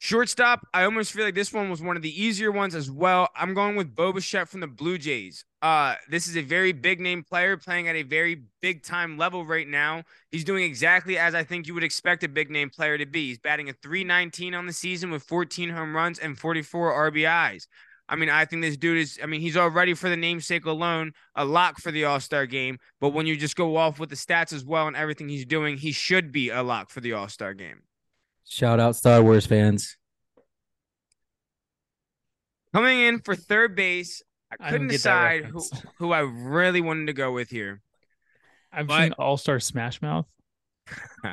Shortstop, 0.00 0.64
I 0.72 0.84
almost 0.84 1.12
feel 1.12 1.24
like 1.24 1.34
this 1.34 1.52
one 1.52 1.70
was 1.70 1.82
one 1.82 1.96
of 1.96 2.02
the 2.02 2.22
easier 2.22 2.52
ones 2.52 2.76
as 2.76 2.88
well. 2.88 3.28
I'm 3.34 3.52
going 3.52 3.74
with 3.74 3.96
Bo 3.96 4.12
Bichette 4.12 4.48
from 4.48 4.60
the 4.60 4.68
Blue 4.68 4.96
Jays. 4.96 5.44
Uh, 5.60 5.96
this 6.08 6.28
is 6.28 6.36
a 6.36 6.40
very 6.40 6.70
big 6.70 7.00
name 7.00 7.24
player 7.24 7.56
playing 7.56 7.88
at 7.88 7.96
a 7.96 8.04
very 8.04 8.44
big 8.62 8.84
time 8.84 9.18
level 9.18 9.44
right 9.44 9.66
now. 9.66 10.04
He's 10.30 10.44
doing 10.44 10.62
exactly 10.62 11.18
as 11.18 11.34
I 11.34 11.42
think 11.42 11.66
you 11.66 11.74
would 11.74 11.82
expect 11.82 12.22
a 12.22 12.28
big 12.28 12.48
name 12.48 12.70
player 12.70 12.96
to 12.96 13.06
be. 13.06 13.26
He's 13.26 13.38
batting 13.38 13.68
a 13.70 13.72
319 13.72 14.54
on 14.54 14.66
the 14.66 14.72
season 14.72 15.10
with 15.10 15.24
14 15.24 15.68
home 15.68 15.96
runs 15.96 16.20
and 16.20 16.38
44 16.38 17.10
RBIs. 17.10 17.66
I 18.08 18.14
mean, 18.14 18.30
I 18.30 18.44
think 18.44 18.62
this 18.62 18.76
dude 18.76 18.98
is, 18.98 19.18
I 19.20 19.26
mean, 19.26 19.40
he's 19.40 19.56
already 19.56 19.94
for 19.94 20.08
the 20.08 20.16
namesake 20.16 20.64
alone, 20.64 21.12
a 21.34 21.44
lock 21.44 21.80
for 21.80 21.90
the 21.90 22.04
All 22.04 22.20
Star 22.20 22.46
game. 22.46 22.78
But 23.00 23.10
when 23.10 23.26
you 23.26 23.36
just 23.36 23.56
go 23.56 23.76
off 23.76 23.98
with 23.98 24.10
the 24.10 24.16
stats 24.16 24.52
as 24.52 24.64
well 24.64 24.86
and 24.86 24.96
everything 24.96 25.28
he's 25.28 25.44
doing, 25.44 25.76
he 25.76 25.90
should 25.90 26.30
be 26.30 26.50
a 26.50 26.62
lock 26.62 26.88
for 26.88 27.00
the 27.00 27.14
All 27.14 27.28
Star 27.28 27.52
game. 27.52 27.82
Shout 28.48 28.80
out 28.80 28.96
Star 28.96 29.22
Wars 29.22 29.46
fans. 29.46 29.96
Coming 32.74 33.00
in 33.00 33.20
for 33.20 33.34
third 33.36 33.74
base, 33.76 34.22
I 34.50 34.56
I 34.66 34.70
couldn't 34.70 34.88
get 34.88 35.02
that 35.02 35.42
decide 35.42 35.44
who, 35.46 35.62
who 35.98 36.12
I 36.12 36.20
really 36.20 36.80
wanted 36.80 37.06
to 37.06 37.12
go 37.12 37.32
with 37.32 37.50
here. 37.50 37.82
I've 38.72 38.86
But- 38.86 39.02
seen 39.02 39.12
All 39.12 39.36
Star 39.36 39.60
Smash 39.60 40.00
Mouth. 40.02 40.26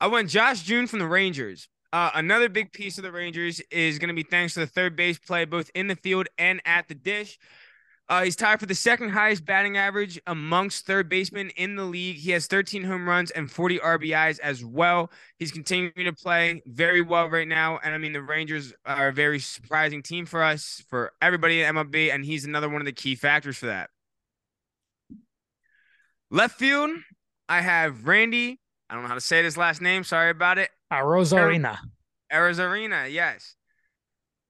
I 0.00 0.06
went 0.06 0.30
Josh 0.30 0.68
Jung 0.68 0.86
from 0.86 0.98
the 1.00 1.06
Rangers. 1.08 1.68
Uh, 1.92 2.10
another 2.14 2.48
big 2.50 2.70
piece 2.72 2.98
of 2.98 3.04
the 3.04 3.10
Rangers 3.10 3.60
is 3.70 3.98
going 3.98 4.08
to 4.08 4.14
be 4.14 4.22
thanks 4.22 4.54
to 4.54 4.60
the 4.60 4.66
third 4.66 4.94
base 4.94 5.18
play, 5.18 5.44
both 5.46 5.70
in 5.74 5.86
the 5.88 5.96
field 5.96 6.28
and 6.36 6.60
at 6.66 6.86
the 6.88 6.94
dish. 6.94 7.38
Uh, 8.08 8.22
he's 8.22 8.36
tied 8.36 8.58
for 8.58 8.64
the 8.64 8.74
second 8.74 9.10
highest 9.10 9.44
batting 9.44 9.76
average 9.76 10.18
amongst 10.26 10.86
third 10.86 11.10
basemen 11.10 11.50
in 11.56 11.76
the 11.76 11.84
league. 11.84 12.16
He 12.16 12.30
has 12.30 12.46
13 12.46 12.82
home 12.82 13.06
runs 13.06 13.30
and 13.32 13.50
40 13.50 13.80
RBIs 13.80 14.40
as 14.40 14.64
well. 14.64 15.10
He's 15.38 15.52
continuing 15.52 15.92
to 16.04 16.12
play 16.14 16.62
very 16.66 17.02
well 17.02 17.28
right 17.28 17.46
now. 17.46 17.78
And 17.84 17.94
I 17.94 17.98
mean, 17.98 18.14
the 18.14 18.22
Rangers 18.22 18.72
are 18.86 19.08
a 19.08 19.12
very 19.12 19.38
surprising 19.38 20.02
team 20.02 20.24
for 20.24 20.42
us, 20.42 20.82
for 20.88 21.12
everybody 21.20 21.60
in 21.60 21.74
MLB, 21.74 22.12
and 22.12 22.24
he's 22.24 22.46
another 22.46 22.70
one 22.70 22.80
of 22.80 22.86
the 22.86 22.92
key 22.92 23.14
factors 23.14 23.58
for 23.58 23.66
that. 23.66 23.90
Left 26.30 26.58
field, 26.58 26.90
I 27.46 27.60
have 27.60 28.06
Randy. 28.06 28.58
I 28.88 28.94
don't 28.94 29.02
know 29.02 29.08
how 29.08 29.14
to 29.14 29.20
say 29.20 29.42
this 29.42 29.58
last 29.58 29.82
name. 29.82 30.02
Sorry 30.02 30.30
about 30.30 30.56
it. 30.56 30.70
Arozarena. 30.90 31.76
Arizona, 32.32 33.06
yes. 33.06 33.54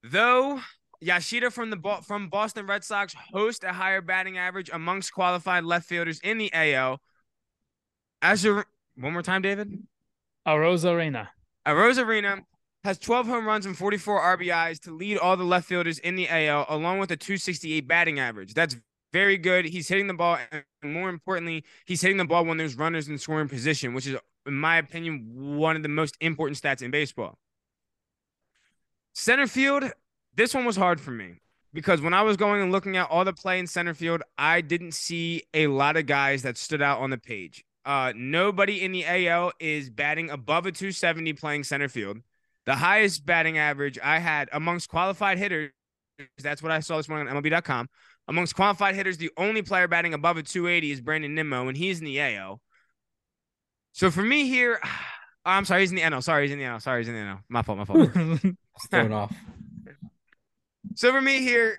Though 0.04 0.61
Yoshida 1.01 1.51
from 1.51 1.70
the 1.70 1.76
Bo- 1.76 2.01
from 2.01 2.28
Boston 2.28 2.66
Red 2.66 2.84
Sox 2.84 3.14
host 3.32 3.64
a 3.64 3.72
higher 3.72 4.01
batting 4.01 4.36
average 4.36 4.70
amongst 4.72 5.12
qualified 5.12 5.64
left 5.64 5.86
fielders 5.86 6.20
in 6.20 6.38
the 6.38 6.53
AL. 6.53 7.01
As 8.20 8.44
a, 8.44 8.64
one 8.96 9.12
more 9.12 9.22
time, 9.22 9.42
David. 9.42 9.86
Arozarena. 10.46 11.28
Arena 11.66 12.38
has 12.84 12.99
12 12.99 13.26
home 13.26 13.46
runs 13.46 13.66
and 13.66 13.76
44 13.76 14.38
RBIs 14.38 14.80
to 14.80 14.90
lead 14.90 15.18
all 15.18 15.36
the 15.36 15.44
left 15.44 15.68
fielders 15.68 15.99
in 15.99 16.16
the 16.16 16.28
AL, 16.28 16.66
along 16.68 16.99
with 16.99 17.11
a 17.11 17.16
268 17.16 17.86
batting 17.86 18.18
average. 18.18 18.55
That's 18.55 18.76
very 19.12 19.36
good. 19.36 19.66
He's 19.66 19.88
hitting 19.88 20.07
the 20.07 20.14
ball, 20.14 20.38
and 20.51 20.92
more 20.92 21.09
importantly, 21.09 21.64
he's 21.84 22.01
hitting 22.01 22.16
the 22.16 22.24
ball 22.24 22.44
when 22.44 22.57
there's 22.57 22.76
runners 22.76 23.09
in 23.09 23.18
scoring 23.18 23.49
position, 23.49 23.94
which 23.94 24.07
is, 24.07 24.16
in 24.46 24.55
my 24.55 24.78
opinion, 24.78 25.57
one 25.57 25.76
of 25.76 25.82
the 25.82 25.88
most 25.88 26.16
important 26.20 26.61
stats 26.61 26.82
in 26.82 26.90
baseball. 26.90 27.38
Center 29.14 29.46
field, 29.46 29.84
this 30.39 30.55
one 30.55 30.64
was 30.64 30.76
hard 30.76 31.01
for 31.01 31.11
me 31.11 31.41
because 31.74 32.01
when 32.01 32.14
I 32.14 32.22
was 32.22 32.36
going 32.36 32.62
and 32.62 32.70
looking 32.70 32.97
at 32.97 33.11
all 33.11 33.24
the 33.24 33.32
play 33.32 33.59
in 33.59 33.66
center 33.66 33.93
field, 33.93 34.22
I 34.39 34.61
didn't 34.61 34.93
see 34.93 35.43
a 35.53 35.66
lot 35.66 35.97
of 35.97 36.07
guys 36.07 36.43
that 36.43 36.57
stood 36.57 36.80
out 36.80 37.01
on 37.01 37.11
the 37.11 37.18
page. 37.18 37.64
Uh, 37.84 38.12
nobody 38.14 38.84
in 38.84 38.93
the 38.93 39.05
AL 39.05 39.53
is 39.59 39.91
batting 39.91 40.30
above 40.30 40.64
a 40.66 40.72
270 40.72 41.32
playing 41.32 41.64
center 41.64 41.89
field. 41.89 42.18
The 42.66 42.76
highest 42.76 43.26
batting 43.26 43.59
average 43.59 43.99
I 44.03 44.20
had 44.20 44.49
amongst 44.53 44.89
qualified 44.89 45.39
hitters, 45.39 45.72
that's 46.39 46.62
what 46.62 46.70
I 46.70 46.80
saw 46.80 46.99
this 46.99 47.09
morning 47.09 47.28
on 47.28 47.43
MLB.com. 47.43 47.89
Amongst 48.28 48.55
qualified 48.55 48.95
hitters, 48.95 49.16
the 49.16 49.30
only 49.36 49.62
player 49.62 49.89
batting 49.89 50.14
above 50.14 50.36
a 50.36 50.43
280 50.45 50.93
is 50.93 51.01
Brandon 51.01 51.34
Nimmo, 51.34 51.66
and 51.66 51.76
he's 51.76 51.99
in 51.99 52.05
the 52.05 52.20
AL. 52.20 52.61
So 53.93 54.11
for 54.12 54.22
me 54.22 54.47
here, 54.47 54.80
I'm 55.45 55.64
sorry, 55.64 55.80
he's 55.80 55.91
in 55.91 55.97
the 55.97 56.03
NL. 56.03 56.22
Sorry, 56.22 56.45
he's 56.45 56.53
in 56.53 56.59
the 56.59 56.64
NL. 56.64 56.80
Sorry, 56.80 57.01
he's 57.01 57.09
in 57.09 57.14
the 57.14 57.20
NL. 57.20 57.41
My 57.49 57.62
fault, 57.62 57.78
my 57.78 57.84
fault. 57.84 58.11
Thrown 58.91 59.12
off. 59.12 59.34
So 60.99 61.12
for 61.12 61.20
me 61.20 61.42
here, 61.42 61.78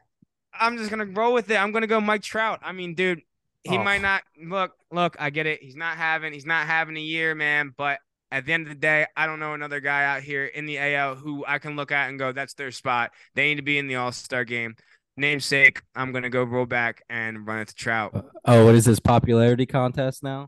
I'm 0.53 0.77
just 0.77 0.89
gonna 0.89 1.03
roll 1.03 1.33
with 1.33 1.51
it. 1.51 1.57
I'm 1.57 1.73
gonna 1.73 1.87
go 1.87 1.99
Mike 1.99 2.21
Trout. 2.21 2.59
I 2.63 2.71
mean, 2.71 2.95
dude, 2.95 3.19
he 3.65 3.77
Oh. 3.77 3.83
might 3.83 4.01
not 4.01 4.23
look. 4.41 4.71
Look, 4.93 5.17
I 5.19 5.29
get 5.29 5.45
it. 5.45 5.61
He's 5.61 5.75
not 5.75 5.97
having. 5.97 6.31
He's 6.31 6.45
not 6.45 6.67
having 6.67 6.95
a 6.95 7.01
year, 7.01 7.35
man. 7.35 7.73
But 7.77 7.99
at 8.31 8.45
the 8.45 8.53
end 8.53 8.63
of 8.63 8.69
the 8.69 8.79
day, 8.79 9.07
I 9.17 9.25
don't 9.25 9.41
know 9.41 9.53
another 9.53 9.81
guy 9.81 10.05
out 10.05 10.21
here 10.23 10.45
in 10.45 10.65
the 10.65 10.77
AL 10.79 11.15
who 11.15 11.43
I 11.45 11.59
can 11.59 11.75
look 11.75 11.91
at 11.91 12.07
and 12.07 12.17
go, 12.17 12.31
that's 12.31 12.53
their 12.53 12.71
spot. 12.71 13.11
They 13.35 13.49
need 13.49 13.55
to 13.55 13.61
be 13.61 13.77
in 13.77 13.87
the 13.87 13.95
All 13.95 14.13
Star 14.13 14.45
game. 14.45 14.75
Namesake, 15.17 15.81
I'm 15.95 16.13
gonna 16.13 16.29
go 16.29 16.43
roll 16.45 16.65
back 16.65 17.03
and 17.09 17.45
run 17.45 17.59
it 17.59 17.67
to 17.67 17.75
Trout, 17.75 18.25
Oh, 18.45 18.65
what 18.65 18.73
is 18.73 18.85
this 18.85 19.01
popularity 19.01 19.65
contest 19.65 20.23
now? 20.23 20.47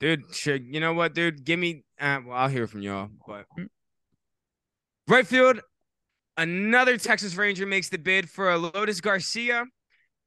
dude. 0.00 0.34
Sure, 0.34 0.56
you 0.56 0.80
know 0.80 0.92
what, 0.92 1.14
dude? 1.14 1.44
Give 1.46 1.58
me. 1.58 1.84
Uh, 1.98 2.20
well, 2.26 2.36
I'll 2.36 2.48
hear 2.48 2.66
from 2.66 2.82
y'all. 2.82 3.08
But 3.26 3.46
right 5.08 5.26
field, 5.26 5.60
another 6.40 6.98
Texas 6.98 7.36
Ranger 7.36 7.66
makes 7.66 7.90
the 7.90 7.98
bid 7.98 8.30
for 8.30 8.46
Adolis 8.46 9.02
Garcia. 9.02 9.66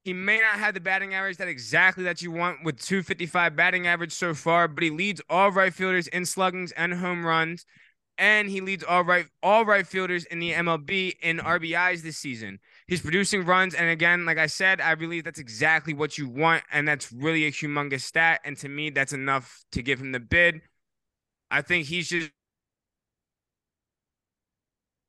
He 0.03 0.13
may 0.13 0.37
not 0.39 0.59
have 0.59 0.73
the 0.75 0.81
batting 0.81 1.13
average 1.15 1.37
that 1.37 1.49
exactly 1.49 2.05
that 2.05 2.21
you 2.21 2.31
want 2.31 2.63
with 2.65 2.81
255 2.81 3.55
batting 3.55 3.87
average 3.87 4.13
so 4.13 4.33
far, 4.33 4.67
but 4.69 4.83
he 4.83 4.91
leads 4.91 5.21
all 5.29 5.51
right 5.51 5.73
fielders 5.73 6.07
in 6.09 6.23
sluggings 6.23 6.73
and 6.77 6.93
home 6.95 7.25
runs. 7.25 7.65
and 8.17 8.49
he 8.49 8.61
leads 8.61 8.83
all 8.85 9.03
right 9.03 9.27
all 9.43 9.65
right 9.65 9.87
fielders 9.87 10.25
in 10.25 10.39
the 10.39 10.53
MLB 10.53 11.13
in 11.21 11.39
RBIs 11.39 12.03
this 12.03 12.17
season. 12.17 12.59
He's 12.87 13.01
producing 13.01 13.45
runs, 13.45 13.75
and 13.75 13.89
again, 13.89 14.25
like 14.25 14.39
I 14.39 14.47
said, 14.47 14.81
I 14.81 14.95
believe 14.95 15.25
that's 15.25 15.39
exactly 15.39 15.93
what 15.93 16.17
you 16.17 16.29
want, 16.29 16.63
and 16.71 16.87
that's 16.87 17.11
really 17.11 17.45
a 17.45 17.51
humongous 17.51 18.03
stat. 18.03 18.41
And 18.45 18.57
to 18.59 18.69
me, 18.69 18.91
that's 18.91 19.13
enough 19.13 19.65
to 19.73 19.83
give 19.83 19.99
him 20.01 20.13
the 20.13 20.21
bid. 20.21 20.61
I 21.51 21.61
think 21.61 21.87
he's 21.87 22.09
just 22.09 22.31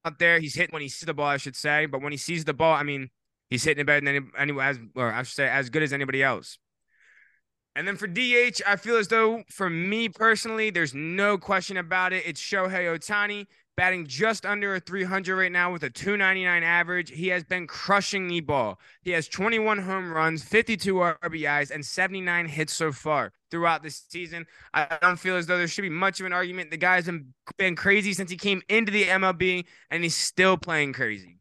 out 0.04 0.18
there. 0.18 0.38
He's 0.38 0.54
hitting 0.54 0.72
when 0.72 0.82
he 0.82 0.88
sees 0.88 1.06
the 1.06 1.14
ball, 1.14 1.26
I 1.26 1.36
should 1.36 1.56
say, 1.56 1.86
but 1.86 2.02
when 2.02 2.12
he 2.12 2.18
sees 2.18 2.44
the 2.44 2.54
ball, 2.54 2.74
I 2.74 2.82
mean, 2.82 3.10
he's 3.50 3.64
hitting 3.64 3.82
it 3.82 3.86
better 3.86 4.00
than 4.00 4.16
any, 4.16 4.26
anyone 4.38 4.66
as, 4.66 4.78
or 4.94 5.12
I 5.12 5.22
should 5.22 5.34
say, 5.34 5.48
as 5.48 5.70
good 5.70 5.82
as 5.82 5.92
anybody 5.92 6.22
else. 6.22 6.58
And 7.76 7.88
then 7.88 7.96
for 7.96 8.06
DH, 8.06 8.62
I 8.66 8.76
feel 8.76 8.96
as 8.96 9.08
though 9.08 9.42
for 9.50 9.68
me 9.68 10.08
personally, 10.08 10.70
there's 10.70 10.94
no 10.94 11.38
question 11.38 11.76
about 11.76 12.12
it. 12.12 12.22
It's 12.24 12.40
Shohei 12.40 12.96
Ohtani 12.96 13.46
batting 13.76 14.06
just 14.06 14.46
under 14.46 14.74
a 14.74 14.80
300 14.80 15.36
right 15.36 15.52
now 15.52 15.72
with 15.72 15.82
a 15.82 15.90
299 15.90 16.62
average. 16.62 17.10
He 17.10 17.28
has 17.28 17.44
been 17.44 17.66
crushing 17.66 18.28
the 18.28 18.40
ball. 18.40 18.78
He 19.02 19.10
has 19.10 19.28
21 19.28 19.78
home 19.78 20.12
runs, 20.12 20.42
52 20.44 20.94
RBIs, 20.94 21.70
and 21.70 21.84
79 21.84 22.46
hits 22.46 22.72
so 22.72 22.92
far 22.92 23.32
throughout 23.50 23.82
this 23.82 24.04
season. 24.08 24.46
I 24.72 24.98
don't 25.02 25.18
feel 25.18 25.36
as 25.36 25.46
though 25.46 25.58
there 25.58 25.68
should 25.68 25.82
be 25.82 25.88
much 25.88 26.20
of 26.20 26.26
an 26.26 26.32
argument. 26.32 26.70
The 26.70 26.76
guy's 26.76 27.06
been, 27.06 27.34
been 27.56 27.76
crazy 27.76 28.12
since 28.12 28.30
he 28.30 28.36
came 28.36 28.62
into 28.68 28.92
the 28.92 29.04
MLB, 29.04 29.64
and 29.90 30.02
he's 30.02 30.16
still 30.16 30.56
playing 30.56 30.92
crazy. 30.92 31.38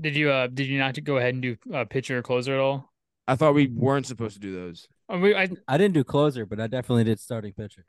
Did 0.00 0.16
you 0.16 0.28
uh 0.28 0.48
did 0.48 0.66
you 0.66 0.76
not 0.76 1.02
go 1.04 1.18
ahead 1.18 1.34
and 1.34 1.42
do 1.42 1.56
uh, 1.72 1.84
pitcher 1.84 2.18
or 2.18 2.22
closer 2.22 2.52
at 2.52 2.58
all? 2.58 2.92
I 3.28 3.36
thought 3.36 3.54
we 3.54 3.68
weren't 3.68 4.06
supposed 4.06 4.34
to 4.34 4.40
do 4.40 4.52
those. 4.52 4.88
I, 5.08 5.16
mean, 5.16 5.36
I, 5.36 5.48
I 5.68 5.78
didn't 5.78 5.94
do 5.94 6.04
closer, 6.04 6.44
but 6.46 6.60
I 6.60 6.66
definitely 6.66 7.04
did 7.04 7.20
starting 7.20 7.52
pitcher. 7.52 7.84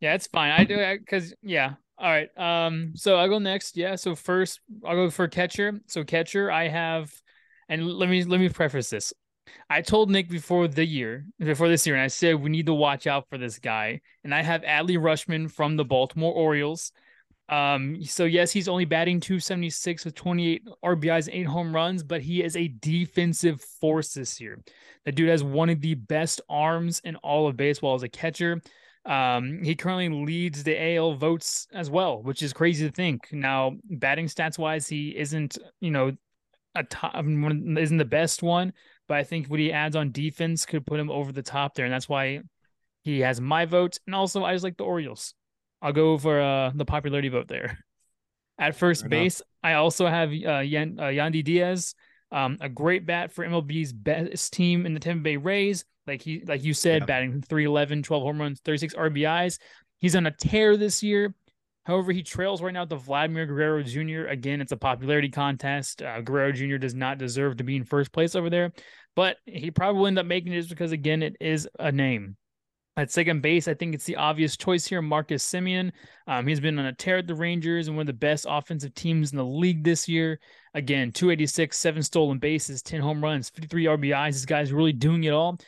Yeah, 0.00 0.14
it's 0.14 0.26
fine. 0.26 0.52
I 0.52 0.64
do 0.64 0.98
because 0.98 1.34
yeah. 1.42 1.74
All 1.98 2.08
right. 2.08 2.28
Um. 2.36 2.92
So 2.94 3.16
I'll 3.16 3.28
go 3.28 3.38
next. 3.38 3.76
Yeah. 3.76 3.96
So 3.96 4.14
first, 4.14 4.60
I'll 4.84 4.94
go 4.94 5.10
for 5.10 5.28
catcher. 5.28 5.80
So 5.86 6.04
catcher, 6.04 6.50
I 6.50 6.68
have, 6.68 7.12
and 7.68 7.86
let 7.86 8.08
me 8.08 8.24
let 8.24 8.40
me 8.40 8.48
preface 8.48 8.90
this. 8.90 9.12
I 9.70 9.82
told 9.82 10.10
Nick 10.10 10.28
before 10.28 10.68
the 10.68 10.84
year, 10.84 11.24
before 11.38 11.68
this 11.68 11.86
year, 11.86 11.96
and 11.96 12.04
I 12.04 12.08
said 12.08 12.36
we 12.36 12.50
need 12.50 12.66
to 12.66 12.74
watch 12.74 13.06
out 13.06 13.28
for 13.28 13.38
this 13.38 13.58
guy. 13.58 14.00
And 14.24 14.34
I 14.34 14.42
have 14.42 14.62
Adley 14.62 14.98
Rutschman 14.98 15.50
from 15.50 15.76
the 15.76 15.84
Baltimore 15.84 16.32
Orioles. 16.32 16.92
Um, 17.48 18.02
so 18.04 18.24
yes, 18.24 18.52
he's 18.52 18.68
only 18.68 18.84
batting 18.84 19.20
276 19.20 20.04
with 20.04 20.14
28 20.14 20.62
RBIs 20.84 21.26
and 21.26 21.34
eight 21.34 21.46
home 21.46 21.74
runs, 21.74 22.02
but 22.02 22.20
he 22.20 22.42
is 22.42 22.56
a 22.56 22.68
defensive 22.68 23.60
force 23.80 24.12
this 24.12 24.40
year. 24.40 24.60
The 25.04 25.12
dude 25.12 25.30
has 25.30 25.42
one 25.42 25.70
of 25.70 25.80
the 25.80 25.94
best 25.94 26.42
arms 26.50 27.00
in 27.04 27.16
all 27.16 27.48
of 27.48 27.56
baseball 27.56 27.94
as 27.94 28.02
a 28.02 28.08
catcher. 28.08 28.60
Um, 29.08 29.64
he 29.64 29.74
currently 29.74 30.10
leads 30.10 30.62
the 30.62 30.96
AL 30.96 31.14
votes 31.14 31.66
as 31.72 31.88
well, 31.88 32.22
which 32.22 32.42
is 32.42 32.52
crazy 32.52 32.86
to 32.86 32.92
think. 32.92 33.32
Now, 33.32 33.72
batting 33.88 34.26
stats 34.26 34.58
wise, 34.58 34.86
he 34.86 35.16
isn't, 35.16 35.56
you 35.80 35.90
know, 35.90 36.12
a 36.74 36.84
top, 36.84 37.14
isn't 37.16 37.96
the 37.96 38.04
best 38.04 38.42
one, 38.42 38.74
but 39.08 39.16
I 39.16 39.24
think 39.24 39.46
what 39.46 39.60
he 39.60 39.72
adds 39.72 39.96
on 39.96 40.12
defense 40.12 40.66
could 40.66 40.84
put 40.84 41.00
him 41.00 41.10
over 41.10 41.32
the 41.32 41.42
top 41.42 41.74
there, 41.74 41.86
and 41.86 41.92
that's 41.92 42.08
why 42.08 42.40
he 43.02 43.20
has 43.20 43.40
my 43.40 43.64
vote. 43.64 43.98
And 44.06 44.14
also, 44.14 44.44
I 44.44 44.52
just 44.52 44.62
like 44.62 44.76
the 44.76 44.84
Orioles. 44.84 45.32
I'll 45.80 45.94
go 45.94 46.18
for 46.18 46.38
uh, 46.40 46.72
the 46.74 46.84
popularity 46.84 47.30
vote 47.30 47.48
there. 47.48 47.78
At 48.58 48.76
first 48.76 49.02
Fair 49.02 49.08
base, 49.08 49.40
enough. 49.40 49.46
I 49.62 49.72
also 49.74 50.06
have 50.06 50.30
uh, 50.30 50.58
Yan, 50.58 50.98
uh, 50.98 51.04
Yandy 51.04 51.42
Diaz, 51.42 51.94
um, 52.30 52.58
a 52.60 52.68
great 52.68 53.06
bat 53.06 53.32
for 53.32 53.44
MLB's 53.44 53.92
best 53.92 54.52
team 54.52 54.86
in 54.86 54.94
the 54.94 55.00
Tampa 55.00 55.22
Bay 55.22 55.36
Rays. 55.36 55.84
Like 56.06 56.22
he, 56.22 56.42
like 56.46 56.64
you 56.64 56.74
said, 56.74 57.02
yeah. 57.02 57.06
batting 57.06 57.42
311, 57.42 58.02
12 58.02 58.22
home 58.22 58.40
runs, 58.40 58.60
36 58.60 58.94
RBIs. 58.94 59.58
He's 59.98 60.16
on 60.16 60.26
a 60.26 60.30
tear 60.30 60.76
this 60.76 61.02
year. 61.02 61.34
However, 61.84 62.12
he 62.12 62.22
trails 62.22 62.60
right 62.60 62.72
now 62.72 62.84
to 62.84 62.96
Vladimir 62.96 63.46
Guerrero 63.46 63.82
Jr. 63.82 64.26
Again, 64.28 64.60
it's 64.60 64.72
a 64.72 64.76
popularity 64.76 65.30
contest. 65.30 66.02
Uh, 66.02 66.20
Guerrero 66.20 66.52
Jr. 66.52 66.76
does 66.76 66.94
not 66.94 67.16
deserve 67.16 67.56
to 67.56 67.64
be 67.64 67.76
in 67.76 67.84
first 67.84 68.12
place 68.12 68.34
over 68.34 68.50
there, 68.50 68.72
but 69.16 69.38
he 69.46 69.70
probably 69.70 69.98
will 69.98 70.06
end 70.06 70.18
up 70.18 70.26
making 70.26 70.52
it 70.52 70.58
just 70.58 70.68
because, 70.68 70.92
again, 70.92 71.22
it 71.22 71.36
is 71.40 71.66
a 71.78 71.90
name. 71.90 72.36
At 72.98 73.12
second 73.12 73.42
base, 73.42 73.68
I 73.68 73.74
think 73.74 73.94
it's 73.94 74.06
the 74.06 74.16
obvious 74.16 74.56
choice 74.56 74.84
here, 74.84 75.00
Marcus 75.00 75.48
Semien. 75.48 75.92
Um, 76.26 76.48
he's 76.48 76.58
been 76.58 76.80
on 76.80 76.86
a 76.86 76.92
tear 76.92 77.18
at 77.18 77.28
the 77.28 77.34
Rangers 77.36 77.86
and 77.86 77.96
one 77.96 78.02
of 78.02 78.06
the 78.08 78.12
best 78.12 78.44
offensive 78.48 78.92
teams 78.92 79.30
in 79.30 79.38
the 79.38 79.44
league 79.44 79.84
this 79.84 80.08
year. 80.08 80.40
Again, 80.74 81.12
286, 81.12 81.78
seven 81.78 82.02
stolen 82.02 82.40
bases, 82.40 82.82
10 82.82 83.00
home 83.00 83.22
runs, 83.22 83.50
53 83.50 83.84
RBIs. 83.84 84.32
This 84.32 84.46
guy's 84.46 84.72
really 84.72 84.92
doing 84.92 85.22
it 85.22 85.32
all. 85.32 85.60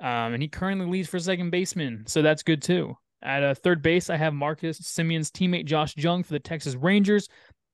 Um, 0.00 0.32
and 0.32 0.40
he 0.40 0.48
currently 0.48 0.86
leads 0.86 1.10
for 1.10 1.18
second 1.18 1.50
baseman, 1.50 2.04
so 2.06 2.22
that's 2.22 2.42
good 2.42 2.62
too. 2.62 2.96
At 3.20 3.42
a 3.42 3.48
uh, 3.48 3.54
third 3.54 3.82
base, 3.82 4.08
I 4.08 4.16
have 4.16 4.32
Marcus 4.32 4.80
Semien's 4.80 5.30
teammate 5.30 5.66
Josh 5.66 5.94
Jung 5.94 6.22
for 6.22 6.32
the 6.32 6.40
Texas 6.40 6.74
Rangers 6.74 7.28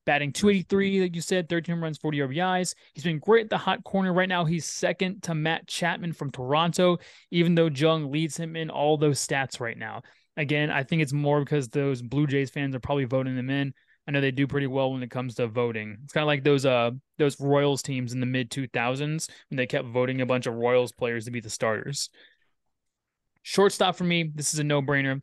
batting 0.05 0.33
283, 0.33 1.03
like 1.03 1.15
you 1.15 1.21
said, 1.21 1.49
13 1.49 1.77
runs, 1.77 1.99
40 1.99 2.19
RBIs. 2.19 2.75
He's 2.95 3.05
been 3.05 3.19
great 3.19 3.45
at 3.45 3.51
the 3.51 3.59
hot 3.59 3.85
corner. 3.85 4.13
Right 4.13 4.29
now, 4.29 4.45
he's 4.45 4.65
second 4.67 5.23
to 5.25 5.35
Matt 5.35 5.67
Chapman 5.67 6.13
from 6.13 6.31
Toronto, 6.31 6.99
even 7.31 7.55
though 7.55 7.69
Jung 7.69 8.11
leads 8.11 8.37
him 8.37 8.57
in 8.57 8.71
all 8.71 8.97
those 8.97 9.25
stats 9.25 9.61
right 9.61 9.79
now. 9.79 10.03
Again, 10.37 10.71
I 10.71 10.83
think 10.83 11.03
it's 11.03 11.13
more 11.13 11.41
because 11.41 11.69
those 11.69 12.03
Blue 12.03 12.27
Jays 12.27 12.51
fans 12.51 12.75
are 12.75 12.81
probably 12.81 13.05
voting 13.05 13.37
them 13.37 13.51
in. 13.51 13.73
I 14.07 14.11
know 14.11 14.21
they 14.21 14.33
do 14.33 14.47
pretty 14.47 14.67
well 14.67 14.93
when 14.93 15.03
it 15.03 15.11
comes 15.11 15.37
to 15.37 15.47
voting. 15.47 15.99
It's 16.05 16.13
kind 16.13 16.23
of 16.23 16.27
like 16.27 16.45
those 16.45 16.67
uh 16.67 16.91
those 17.17 17.41
Royals 17.41 17.83
teams 17.83 18.13
in 18.13 18.21
the 18.21 18.27
mid 18.27 18.51
2000s 18.51 19.31
when 19.49 19.57
they 19.57 19.67
kept 19.67 19.89
voting 19.89 20.21
a 20.21 20.27
bunch 20.27 20.47
of 20.47 20.55
Royals 20.55 20.93
players 20.93 21.25
to 21.25 21.31
be 21.31 21.41
the 21.41 21.49
starters. 21.49 22.11
Shortstop 23.43 23.97
for 23.97 24.05
me, 24.05 24.31
this 24.35 24.55
is 24.55 24.61
a 24.61 24.65
no-brainer. 24.65 25.23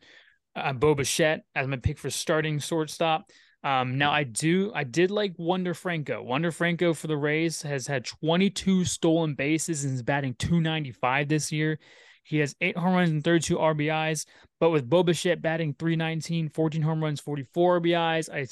Uh, 0.56 0.74
Bo 0.74 0.96
Bichette 0.96 1.44
as 1.56 1.68
my 1.68 1.78
pick 1.78 1.98
for 1.98 2.10
starting 2.10 2.60
shortstop. 2.60 3.30
Um, 3.64 3.98
now 3.98 4.12
I 4.12 4.24
do 4.24 4.72
I 4.74 4.84
did 4.84 5.12
like 5.12 5.34
Wander 5.38 5.74
Franco. 5.74 6.24
Wander 6.24 6.52
Franco 6.52 6.94
for 6.94 7.08
the 7.08 7.18
Rays 7.18 7.62
has 7.62 7.86
had 7.86 8.06
22 8.06 8.86
stolen 8.86 9.36
bases 9.36 9.86
and 9.86 9.94
is 9.94 10.04
batting 10.04 10.34
295 10.36 11.28
this 11.28 11.52
year. 11.52 11.80
He 12.24 12.38
has 12.40 12.56
eight 12.62 12.78
home 12.78 12.94
runs 12.94 13.10
and 13.10 13.24
32 13.24 13.58
RBIs, 13.58 14.26
but 14.60 14.70
with 14.70 14.90
Bo 14.90 15.04
Bichette 15.04 15.42
batting 15.42 15.76
319, 15.78 16.50
14 16.50 16.82
home 16.82 17.04
runs, 17.04 17.20
44 17.20 17.82
RBIs, 17.82 18.30
I 18.34 18.48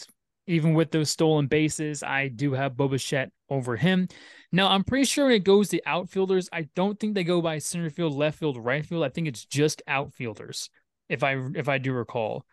even 0.48 0.74
with 0.74 0.90
those 0.90 1.12
stolen 1.12 1.46
bases, 1.46 2.02
I 2.02 2.28
do 2.28 2.54
have 2.54 2.76
Bo 2.76 2.88
Bichette 2.88 3.32
over 3.50 3.76
him. 3.76 4.08
Now 4.52 4.70
I'm 4.70 4.84
pretty 4.84 5.06
sure 5.06 5.26
when 5.26 5.36
it 5.36 5.44
goes 5.44 5.70
to 5.70 5.82
outfielders. 5.86 6.50
I 6.52 6.68
don't 6.76 7.00
think 7.00 7.14
they 7.14 7.24
go 7.24 7.42
by 7.42 7.60
center 7.60 7.90
field, 7.90 8.16
left 8.16 8.40
field, 8.40 8.58
right 8.58 8.86
field. 8.86 9.04
I 9.04 9.10
think 9.10 9.28
it's 9.28 9.46
just 9.46 9.82
outfielders, 9.88 10.70
if 11.08 11.24
I 11.24 11.36
if 11.56 11.68
I 11.68 11.78
do 11.80 11.94
recall. 11.94 12.46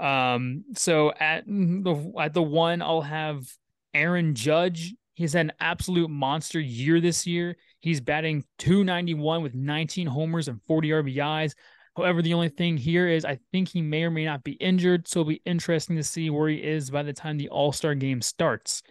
Um, 0.00 0.64
so 0.74 1.12
at 1.20 1.44
the 1.46 2.12
at 2.18 2.32
the 2.32 2.42
one, 2.42 2.82
I'll 2.82 3.02
have 3.02 3.46
Aaron 3.92 4.34
Judge. 4.34 4.94
He's 5.14 5.34
had 5.34 5.46
an 5.46 5.52
absolute 5.60 6.08
monster 6.08 6.58
year 6.58 7.00
this 7.00 7.26
year. 7.26 7.56
He's 7.80 8.00
batting 8.00 8.44
291 8.58 9.42
with 9.42 9.54
19 9.54 10.06
homers 10.06 10.48
and 10.48 10.60
40 10.66 10.88
RBIs. 10.88 11.52
However, 11.96 12.22
the 12.22 12.32
only 12.32 12.48
thing 12.48 12.78
here 12.78 13.08
is 13.08 13.26
I 13.26 13.38
think 13.52 13.68
he 13.68 13.82
may 13.82 14.04
or 14.04 14.10
may 14.10 14.24
not 14.24 14.42
be 14.42 14.52
injured, 14.52 15.06
so 15.06 15.20
it'll 15.20 15.28
be 15.28 15.42
interesting 15.44 15.96
to 15.96 16.02
see 16.02 16.30
where 16.30 16.48
he 16.48 16.56
is 16.56 16.90
by 16.90 17.02
the 17.02 17.12
time 17.12 17.36
the 17.36 17.50
All 17.50 17.72
Star 17.72 17.94
game 17.94 18.22
starts. 18.22 18.82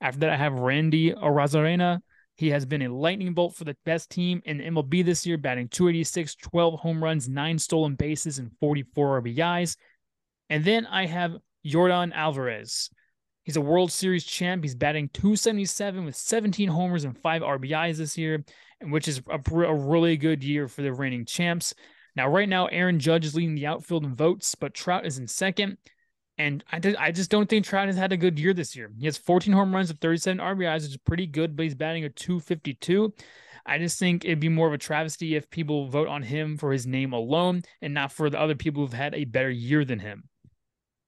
After 0.00 0.20
that, 0.20 0.30
I 0.30 0.36
have 0.36 0.54
Randy 0.54 1.12
Arozarena. 1.12 2.00
He 2.34 2.50
has 2.50 2.66
been 2.66 2.82
a 2.82 2.92
lightning 2.92 3.34
bolt 3.34 3.54
for 3.54 3.62
the 3.62 3.76
best 3.84 4.10
team 4.10 4.42
in 4.44 4.58
MLB 4.58 5.04
this 5.04 5.24
year, 5.24 5.36
batting 5.36 5.68
286, 5.68 6.34
12 6.36 6.80
home 6.80 7.04
runs, 7.04 7.28
nine 7.28 7.58
stolen 7.58 7.94
bases, 7.94 8.40
and 8.40 8.50
44 8.58 9.22
RBIs. 9.22 9.76
And 10.50 10.64
then 10.64 10.86
I 10.86 11.06
have 11.06 11.36
Yordan 11.64 12.12
Alvarez. 12.12 12.90
He's 13.44 13.56
a 13.56 13.60
World 13.60 13.90
Series 13.90 14.24
champ. 14.24 14.62
He's 14.62 14.74
batting 14.74 15.08
277 15.12 16.04
with 16.04 16.14
17 16.14 16.68
homers 16.68 17.04
and 17.04 17.18
five 17.18 17.42
RBIs 17.42 17.96
this 17.96 18.16
year, 18.16 18.44
which 18.82 19.08
is 19.08 19.20
a, 19.28 19.40
a, 19.50 19.74
really 19.74 20.16
good 20.16 20.44
year 20.44 20.68
for 20.68 20.82
the 20.82 20.92
reigning 20.92 21.24
champs. 21.24 21.74
Now, 22.14 22.28
right 22.28 22.48
now, 22.48 22.66
Aaron 22.66 23.00
Judge 23.00 23.24
is 23.24 23.34
leading 23.34 23.54
the 23.54 23.66
outfield 23.66 24.04
in 24.04 24.14
votes, 24.14 24.54
but 24.54 24.74
Trout 24.74 25.06
is 25.06 25.18
in 25.18 25.26
second. 25.26 25.78
And 26.38 26.62
I, 26.70 26.80
I 26.98 27.12
just 27.12 27.30
don't 27.30 27.48
think 27.48 27.64
Trout 27.64 27.88
has 27.88 27.96
had 27.96 28.12
a 28.12 28.16
good 28.16 28.38
year 28.38 28.54
this 28.54 28.76
year. 28.76 28.90
He 28.98 29.06
has 29.06 29.16
14 29.16 29.52
home 29.52 29.74
runs 29.74 29.90
of 29.90 29.98
37 29.98 30.38
RBIs, 30.38 30.82
which 30.82 30.90
is 30.90 30.96
pretty 30.98 31.26
good, 31.26 31.56
but 31.56 31.64
he's 31.64 31.74
batting 31.74 32.04
a 32.04 32.10
252. 32.10 33.12
I 33.66 33.78
just 33.78 33.98
think 33.98 34.24
it'd 34.24 34.40
be 34.40 34.48
more 34.48 34.66
of 34.66 34.72
a 34.72 34.78
travesty 34.78 35.34
if 35.34 35.50
people 35.50 35.88
vote 35.88 36.08
on 36.08 36.22
him 36.22 36.56
for 36.56 36.72
his 36.72 36.86
name 36.86 37.12
alone 37.12 37.62
and 37.80 37.94
not 37.94 38.12
for 38.12 38.28
the 38.28 38.40
other 38.40 38.56
people 38.56 38.82
who've 38.82 38.92
had 38.92 39.14
a 39.14 39.24
better 39.24 39.50
year 39.50 39.84
than 39.84 39.98
him. 39.98 40.24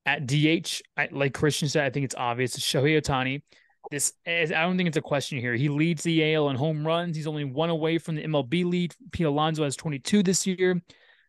At 0.06 0.26
DH, 0.26 0.82
I, 0.96 1.08
like 1.10 1.32
Christian 1.32 1.68
said, 1.68 1.84
I 1.84 1.90
think 1.90 2.04
it's 2.04 2.14
obvious. 2.14 2.56
It's 2.56 2.66
Shohei 2.66 3.00
Ohtani. 3.00 3.42
This 3.90 4.12
is, 4.26 4.52
I 4.52 4.62
don't 4.62 4.76
think 4.76 4.88
it's 4.88 4.96
a 4.96 5.02
question 5.02 5.38
here. 5.38 5.54
He 5.54 5.68
leads 5.68 6.02
the 6.02 6.34
AL 6.34 6.50
in 6.50 6.56
home 6.56 6.86
runs. 6.86 7.16
He's 7.16 7.26
only 7.26 7.44
one 7.44 7.70
away 7.70 7.98
from 7.98 8.16
the 8.16 8.22
MLB 8.22 8.64
lead. 8.64 8.94
Pete 9.12 9.26
Alonso 9.26 9.64
has 9.64 9.76
22 9.76 10.22
this 10.22 10.46
year. 10.46 10.80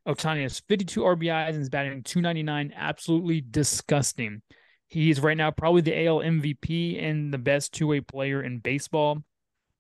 Ohtani 0.07 0.43
has 0.43 0.59
52 0.59 1.01
RBIs 1.01 1.49
and 1.49 1.61
is 1.61 1.69
batting 1.69 2.03
299. 2.03 2.73
Absolutely 2.76 3.41
disgusting. 3.41 4.41
He's 4.88 5.19
right 5.19 5.36
now 5.36 5.51
probably 5.51 5.82
the 5.82 6.05
AL 6.05 6.19
MVP 6.19 7.03
and 7.03 7.34
the 7.34 7.38
best 7.38 7.73
two 7.73 7.88
way 7.88 8.01
player 8.01 8.43
in 8.43 8.59
baseball. 8.59 9.23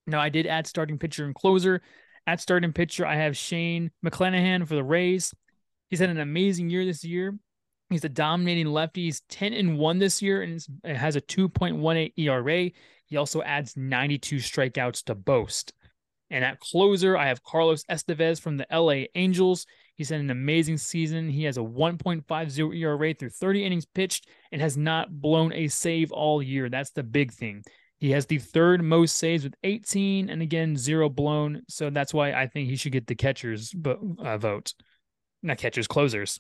Now, 0.07 0.19
I 0.19 0.29
did 0.29 0.47
add 0.47 0.67
starting 0.67 0.99
pitcher 0.99 1.25
and 1.25 1.35
closer. 1.35 1.81
At 2.27 2.41
starting 2.41 2.73
pitcher, 2.73 3.05
I 3.05 3.15
have 3.15 3.37
Shane 3.37 3.91
McClanahan 4.03 4.67
for 4.67 4.75
the 4.75 4.83
Rays. 4.83 5.33
He's 5.89 5.99
had 5.99 6.09
an 6.09 6.19
amazing 6.19 6.69
year 6.69 6.85
this 6.85 7.03
year. 7.03 7.37
He's 7.89 8.03
a 8.03 8.09
dominating 8.09 8.67
lefty. 8.67 9.03
He's 9.03 9.21
10 9.29 9.53
and 9.53 9.77
1 9.77 9.99
this 9.99 10.21
year 10.21 10.41
and 10.41 10.59
has 10.97 11.15
a 11.15 11.21
2.18 11.21 12.13
ERA. 12.17 12.71
He 13.05 13.17
also 13.17 13.41
adds 13.43 13.77
92 13.77 14.37
strikeouts 14.37 15.03
to 15.05 15.15
boast. 15.15 15.73
And 16.31 16.43
at 16.43 16.59
closer, 16.59 17.15
I 17.15 17.27
have 17.27 17.43
Carlos 17.43 17.83
Estevez 17.85 18.41
from 18.41 18.57
the 18.57 18.65
LA 18.71 19.05
Angels. 19.13 19.67
He's 19.95 20.09
had 20.09 20.19
an 20.19 20.31
amazing 20.31 20.77
season. 20.77 21.29
He 21.29 21.43
has 21.43 21.57
a 21.57 21.61
1.50 21.61 22.75
ERA 22.75 23.13
through 23.13 23.29
30 23.29 23.63
innings 23.63 23.85
pitched 23.85 24.27
and 24.51 24.59
has 24.59 24.75
not 24.75 25.21
blown 25.21 25.53
a 25.53 25.67
save 25.67 26.11
all 26.11 26.41
year. 26.41 26.69
That's 26.69 26.89
the 26.89 27.03
big 27.03 27.31
thing. 27.31 27.63
He 27.99 28.11
has 28.11 28.25
the 28.25 28.39
third 28.39 28.83
most 28.83 29.17
saves 29.17 29.43
with 29.43 29.55
18 29.63 30.29
and 30.29 30.41
again, 30.41 30.75
zero 30.75 31.07
blown. 31.07 31.61
So 31.69 31.89
that's 31.89 32.13
why 32.13 32.33
I 32.33 32.47
think 32.47 32.69
he 32.69 32.75
should 32.75 32.91
get 32.91 33.07
the 33.07 33.15
catcher's 33.15 33.73
uh, 33.85 34.37
vote. 34.37 34.73
Not 35.41 35.59
catchers, 35.59 35.87
closers. 35.87 36.39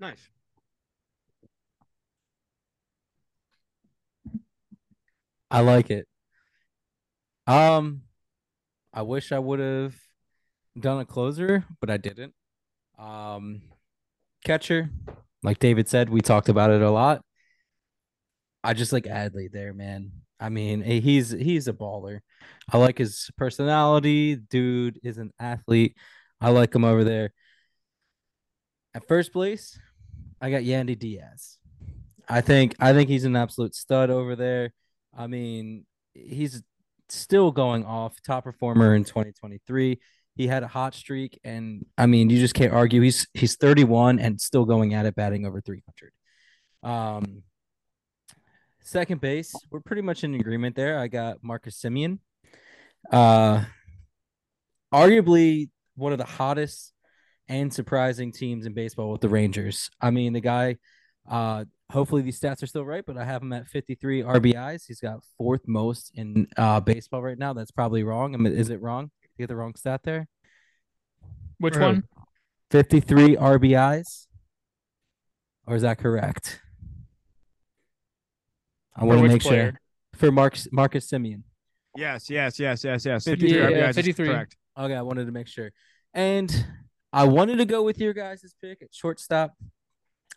Nice. 0.00 0.30
I 5.50 5.60
like 5.60 5.90
it. 5.90 6.06
Um, 7.46 8.02
I 8.94 9.02
wish 9.02 9.32
I 9.32 9.38
would 9.38 9.58
have 9.58 9.94
done 10.78 11.00
a 11.00 11.04
closer, 11.04 11.64
but 11.80 11.90
I 11.90 11.96
didn't. 11.96 12.34
Um, 12.98 13.62
catcher, 14.44 14.90
like 15.42 15.58
David 15.58 15.88
said, 15.88 16.08
we 16.08 16.20
talked 16.20 16.48
about 16.48 16.70
it 16.70 16.82
a 16.82 16.90
lot. 16.90 17.22
I 18.62 18.74
just 18.74 18.92
like 18.92 19.04
Adley 19.04 19.50
there, 19.50 19.72
man. 19.72 20.12
I 20.38 20.48
mean, 20.48 20.82
eh, 20.82 21.00
he's 21.00 21.30
he's 21.30 21.68
a 21.68 21.72
baller. 21.72 22.20
I 22.70 22.78
like 22.78 22.98
his 22.98 23.30
personality. 23.36 24.36
Dude 24.36 24.98
is 25.02 25.18
an 25.18 25.32
athlete. 25.38 25.96
I 26.40 26.50
like 26.50 26.74
him 26.74 26.84
over 26.84 27.04
there. 27.04 27.32
At 28.94 29.06
first 29.06 29.32
place, 29.32 29.78
I 30.40 30.50
got 30.50 30.62
Yandy 30.62 30.98
Diaz. 30.98 31.58
I 32.28 32.40
think 32.40 32.76
I 32.80 32.92
think 32.92 33.08
he's 33.08 33.24
an 33.24 33.36
absolute 33.36 33.74
stud 33.74 34.10
over 34.10 34.36
there. 34.36 34.72
I 35.16 35.26
mean, 35.26 35.84
he's 36.14 36.62
still 37.08 37.50
going 37.50 37.84
off 37.84 38.22
top 38.22 38.44
performer 38.44 38.94
in 38.94 39.04
2023. 39.04 40.00
He 40.36 40.46
had 40.46 40.62
a 40.62 40.68
hot 40.68 40.94
streak, 40.94 41.38
and 41.44 41.84
I 41.98 42.06
mean, 42.06 42.30
you 42.30 42.38
just 42.38 42.54
can't 42.54 42.72
argue. 42.72 43.00
He's 43.02 43.26
he's 43.34 43.56
31 43.56 44.18
and 44.18 44.40
still 44.40 44.64
going 44.64 44.94
at 44.94 45.06
it, 45.06 45.14
batting 45.16 45.44
over 45.44 45.60
300. 45.60 46.12
Um, 46.82 47.42
second 48.80 49.20
base, 49.20 49.52
we're 49.70 49.80
pretty 49.80 50.02
much 50.02 50.24
in 50.24 50.34
agreement 50.34 50.76
there. 50.76 50.98
I 50.98 51.08
got 51.08 51.38
Marcus 51.42 51.80
Semien, 51.80 52.20
Uh, 53.10 53.64
arguably 54.94 55.68
one 55.96 56.12
of 56.12 56.18
the 56.18 56.24
hottest 56.24 56.92
and 57.50 57.74
surprising 57.74 58.30
teams 58.32 58.64
in 58.64 58.72
baseball 58.72 59.10
with 59.10 59.20
the 59.20 59.28
Rangers. 59.28 59.90
I 60.00 60.10
mean, 60.10 60.32
the 60.32 60.40
guy, 60.40 60.76
uh, 61.28 61.64
hopefully 61.90 62.22
these 62.22 62.40
stats 62.40 62.62
are 62.62 62.66
still 62.66 62.84
right, 62.84 63.04
but 63.04 63.18
I 63.18 63.24
have 63.24 63.42
him 63.42 63.52
at 63.52 63.66
53 63.66 64.22
RBIs. 64.22 64.84
He's 64.86 65.00
got 65.00 65.24
fourth 65.36 65.66
most 65.66 66.12
in 66.14 66.46
uh, 66.56 66.78
baseball 66.80 67.22
right 67.22 67.36
now. 67.36 67.52
That's 67.52 67.72
probably 67.72 68.04
wrong. 68.04 68.34
I 68.34 68.38
mean, 68.38 68.52
is 68.52 68.70
it 68.70 68.80
wrong? 68.80 69.10
You 69.22 69.42
get 69.42 69.48
the 69.48 69.56
wrong 69.56 69.74
stat 69.74 70.02
there? 70.04 70.28
Which 71.58 71.76
one? 71.76 72.04
53 72.70 73.36
RBIs. 73.36 74.28
Or 75.66 75.74
is 75.74 75.82
that 75.82 75.98
correct? 75.98 76.60
I 78.94 79.04
want 79.04 79.20
to 79.20 79.28
make 79.28 79.42
player? 79.42 79.72
sure 79.72 79.80
for 80.20 80.30
Marcus 80.30 80.68
Marcus 80.70 81.10
Semien. 81.10 81.42
Yes, 81.96 82.30
yes, 82.30 82.58
yes, 82.58 82.84
yes, 82.84 83.04
yes. 83.04 83.24
53 83.24 83.58
yeah, 83.58 83.88
RBIs 83.88 83.94
53. 83.94 84.26
correct. 84.28 84.56
Okay, 84.78 84.94
I 84.94 85.02
wanted 85.02 85.26
to 85.26 85.32
make 85.32 85.48
sure. 85.48 85.72
And 86.14 86.66
I 87.12 87.24
wanted 87.24 87.56
to 87.56 87.64
go 87.64 87.82
with 87.82 87.98
your 87.98 88.12
guys' 88.12 88.54
pick 88.62 88.82
at 88.82 88.94
shortstop, 88.94 89.54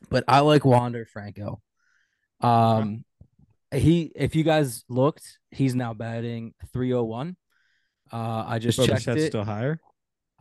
but 0.09 0.23
I 0.27 0.39
like 0.39 0.65
Wander 0.65 1.05
Franco. 1.05 1.61
Um, 2.41 3.05
he 3.71 4.11
if 4.15 4.35
you 4.35 4.43
guys 4.43 4.83
looked, 4.89 5.39
he's 5.51 5.75
now 5.75 5.93
batting 5.93 6.53
301. 6.73 7.35
Uh, 8.11 8.45
I 8.47 8.59
just 8.59 8.83
checked 8.83 9.07
it. 9.07 9.27
Still 9.27 9.43
higher. 9.43 9.79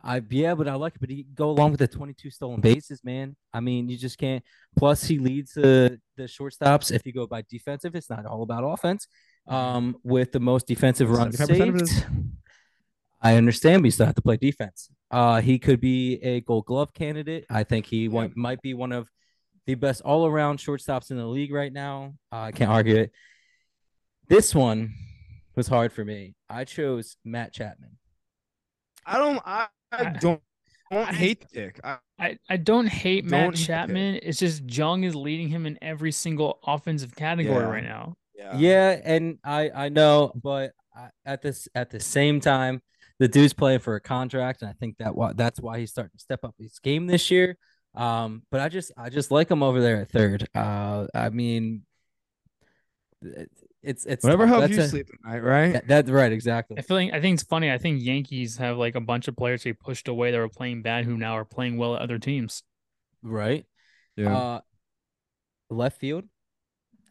I 0.03 0.21
yeah, 0.29 0.53
but 0.53 0.67
I 0.67 0.75
like 0.75 0.95
it. 0.95 0.99
But 0.99 1.09
he 1.09 1.25
go 1.33 1.49
along 1.49 1.71
with 1.71 1.79
the 1.79 1.87
22 1.87 2.29
stolen 2.29 2.59
bases, 2.61 3.01
man. 3.03 3.35
I 3.53 3.61
mean, 3.61 3.87
you 3.87 3.97
just 3.97 4.17
can't. 4.17 4.43
Plus, 4.77 5.03
he 5.03 5.17
leads 5.17 5.53
the 5.53 5.99
the 6.17 6.23
shortstops. 6.23 6.91
If 6.91 7.05
you 7.05 7.13
go 7.13 7.25
by 7.25 7.43
defensive, 7.49 7.95
it's 7.95 8.09
not 8.09 8.25
all 8.25 8.43
about 8.43 8.63
offense. 8.63 9.07
Um, 9.47 9.97
with 10.03 10.31
the 10.31 10.39
most 10.39 10.67
defensive 10.67 11.09
runs 11.09 11.37
saved. 11.37 12.05
I 13.23 13.37
understand, 13.37 13.81
but 13.81 13.85
you 13.85 13.91
still 13.91 14.05
have 14.05 14.15
to 14.15 14.21
play 14.21 14.35
defense. 14.35 14.89
Uh, 15.09 15.39
he 15.39 15.57
could 15.57 15.79
be 15.79 16.15
a 16.21 16.41
Gold 16.41 16.65
Glove 16.65 16.93
candidate. 16.93 17.45
I 17.49 17.63
think 17.63 17.85
he 17.85 18.07
yeah. 18.07 18.27
might 18.35 18.61
be 18.61 18.73
one 18.73 18.91
of 18.91 19.09
the 19.65 19.75
best 19.75 20.01
all 20.01 20.27
around 20.27 20.59
shortstops 20.59 21.09
in 21.09 21.17
the 21.17 21.25
league 21.25 21.53
right 21.53 21.71
now. 21.71 22.15
Uh, 22.31 22.41
I 22.41 22.51
can't 22.51 22.69
argue 22.69 22.97
it. 22.97 23.11
This 24.27 24.53
one 24.53 24.93
was 25.55 25.67
hard 25.67 25.93
for 25.93 26.03
me. 26.03 26.35
I 26.49 26.65
chose 26.65 27.15
Matt 27.23 27.53
Chapman. 27.53 27.97
I 29.05 29.17
don't. 29.17 29.41
I, 29.45 29.67
I 29.91 30.03
don't. 30.19 30.41
I 30.91 30.95
don't 30.95 31.15
hate 31.15 31.41
the 31.41 31.47
pick. 31.47 31.79
I, 31.83 31.97
I, 32.19 32.37
I 32.49 32.57
don't 32.57 32.87
hate 32.87 33.23
don't 33.23 33.31
Matt 33.31 33.55
Chapman. 33.55 34.19
It's 34.21 34.39
just 34.39 34.69
Jung 34.69 35.05
is 35.05 35.15
leading 35.15 35.47
him 35.47 35.65
in 35.65 35.79
every 35.81 36.11
single 36.11 36.59
offensive 36.65 37.15
category 37.15 37.63
yeah. 37.63 37.69
right 37.69 37.83
now. 37.83 38.15
Yeah. 38.35 38.57
yeah, 38.57 39.01
and 39.03 39.37
I 39.43 39.71
I 39.73 39.89
know, 39.89 40.33
but 40.35 40.73
at 41.25 41.41
this 41.41 41.67
at 41.73 41.89
the 41.89 41.99
same 41.99 42.41
time, 42.41 42.81
the 43.19 43.27
dude's 43.27 43.53
playing 43.53 43.79
for 43.79 43.95
a 43.95 44.01
contract, 44.01 44.61
and 44.61 44.69
I 44.69 44.73
think 44.73 44.97
that 44.97 45.13
that's 45.35 45.59
why 45.59 45.79
he's 45.79 45.91
starting 45.91 46.11
to 46.17 46.19
step 46.19 46.43
up 46.43 46.55
his 46.57 46.79
game 46.79 47.07
this 47.07 47.29
year. 47.31 47.57
Um, 47.95 48.43
but 48.49 48.59
I 48.59 48.69
just 48.69 48.91
I 48.97 49.09
just 49.09 49.31
like 49.31 49.51
him 49.51 49.61
over 49.61 49.79
there 49.81 50.01
at 50.01 50.09
third. 50.09 50.47
Uh, 50.55 51.05
I 51.13 51.29
mean, 51.29 51.83
it's 53.83 54.05
it's 54.05 54.23
whatever 54.23 54.47
helps 54.47 54.69
you 54.69 54.81
a, 54.81 54.87
sleep 54.87 55.07
at 55.13 55.29
night, 55.29 55.43
right? 55.43 55.73
That, 55.73 55.87
that's 55.87 56.09
right, 56.09 56.31
exactly. 56.31 56.77
I 56.77 56.81
feel 56.81 56.97
like 56.97 57.13
I 57.13 57.21
think 57.21 57.35
it's 57.35 57.43
funny. 57.43 57.71
I 57.71 57.77
think 57.77 58.01
Yankees 58.01 58.57
have 58.57 58.77
like 58.77 58.95
a 58.95 59.01
bunch 59.01 59.27
of 59.27 59.35
players 59.35 59.63
they 59.63 59.73
pushed 59.73 60.07
away 60.07 60.31
that 60.31 60.37
were 60.37 60.49
playing 60.49 60.81
bad 60.81 61.05
who 61.05 61.17
now 61.17 61.37
are 61.37 61.45
playing 61.45 61.77
well 61.77 61.95
at 61.95 62.01
other 62.01 62.17
teams. 62.17 62.63
Right. 63.21 63.65
Yeah. 64.15 64.35
Uh, 64.35 64.61
left 65.69 65.99
field. 65.99 66.25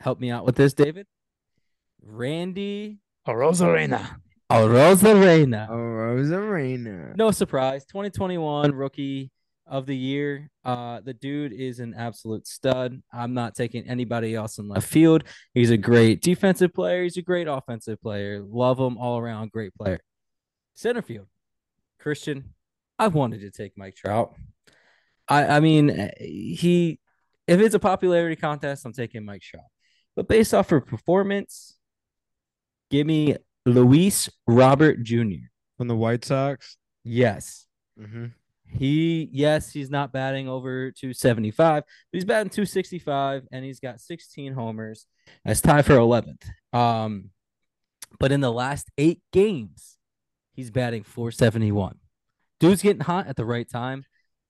Help 0.01 0.19
me 0.19 0.31
out 0.31 0.45
with 0.45 0.57
this, 0.57 0.75
David. 0.75 1.07
Randy 2.03 2.99
Arozarena. 4.53 5.69
Arozarena. 5.69 5.71
Arozarena. 5.71 7.17
No 7.17 7.31
surprise. 7.31 7.87
2021 7.87 8.75
rookie 8.75 9.31
of 9.67 9.87
the 9.87 9.97
year. 9.97 10.51
Uh, 10.63 11.01
the 11.01 11.15
dude 11.15 11.55
is 11.55 11.81
an 11.81 11.95
absolute 11.95 12.47
stud. 12.47 13.01
I'm 13.13 13.33
not 13.33 13.55
taking 13.55 13.89
anybody 13.89 14.35
else 14.35 14.59
in 14.59 14.69
left 14.69 14.87
field. 14.87 15.25
He's 15.55 15.71
a 15.71 15.79
great 15.79 16.21
defensive 16.21 16.75
player. 16.75 17.03
He's 17.03 17.17
a 17.17 17.23
great 17.23 17.49
offensive 17.49 18.01
player. 18.03 18.45
Love 18.47 18.79
him 18.79 18.99
all 18.99 19.19
around. 19.19 19.53
Great 19.53 19.75
player. 19.75 20.01
Center 20.75 21.01
field, 21.01 21.29
Christian. 21.99 22.53
I 22.99 23.09
wanted 23.09 23.41
to 23.41 23.51
take 23.51 23.79
Mike 23.79 23.97
Trout. 23.97 24.35
I 25.29 25.47
I 25.47 25.61
mean 25.61 26.11
he. 26.19 26.99
If 27.47 27.59
it's 27.61 27.75
a 27.75 27.81
popularity 27.81 28.37
contest, 28.37 28.85
I'm 28.85 28.93
taking 28.93 29.25
Mike 29.25 29.43
Trout. 29.43 29.65
But 30.15 30.29
based 30.29 30.53
off 30.53 30.71
of 30.73 30.87
performance, 30.87 31.79
give 32.91 33.07
me 33.07 33.37
Luis 33.67 34.29
Robert 34.47 35.03
Jr. 35.03 35.47
from 35.77 35.89
the 35.89 35.97
White 35.97 36.25
Sox. 36.25 36.77
Yes. 37.05 37.67
Mm-hmm. 38.01 38.27
He, 38.67 39.29
yes, 39.33 39.71
he's 39.71 39.91
not 39.91 40.13
batting 40.13 40.49
over 40.49 40.91
275, 40.93 41.83
but 41.85 41.87
he's 42.11 42.25
batting 42.25 42.49
265 42.51 43.47
and 43.53 43.65
he's 43.65 43.81
got 43.81 44.01
16 44.01 44.55
homers. 44.55 45.07
That's 45.45 45.61
tied 45.61 45.85
for 45.85 45.95
11th. 45.95 46.49
Um, 46.73 47.31
but 48.19 48.33
in 48.33 48.41
the 48.41 48.53
last 48.53 48.91
eight 48.97 49.21
games, 49.33 49.99
he's 50.55 50.71
batting 50.71 51.03
471. 51.03 51.99
Dude's 52.61 52.83
getting 52.83 53.03
hot 53.03 53.27
at 53.27 53.37
the 53.37 53.45
right 53.45 53.69
time. 53.69 54.05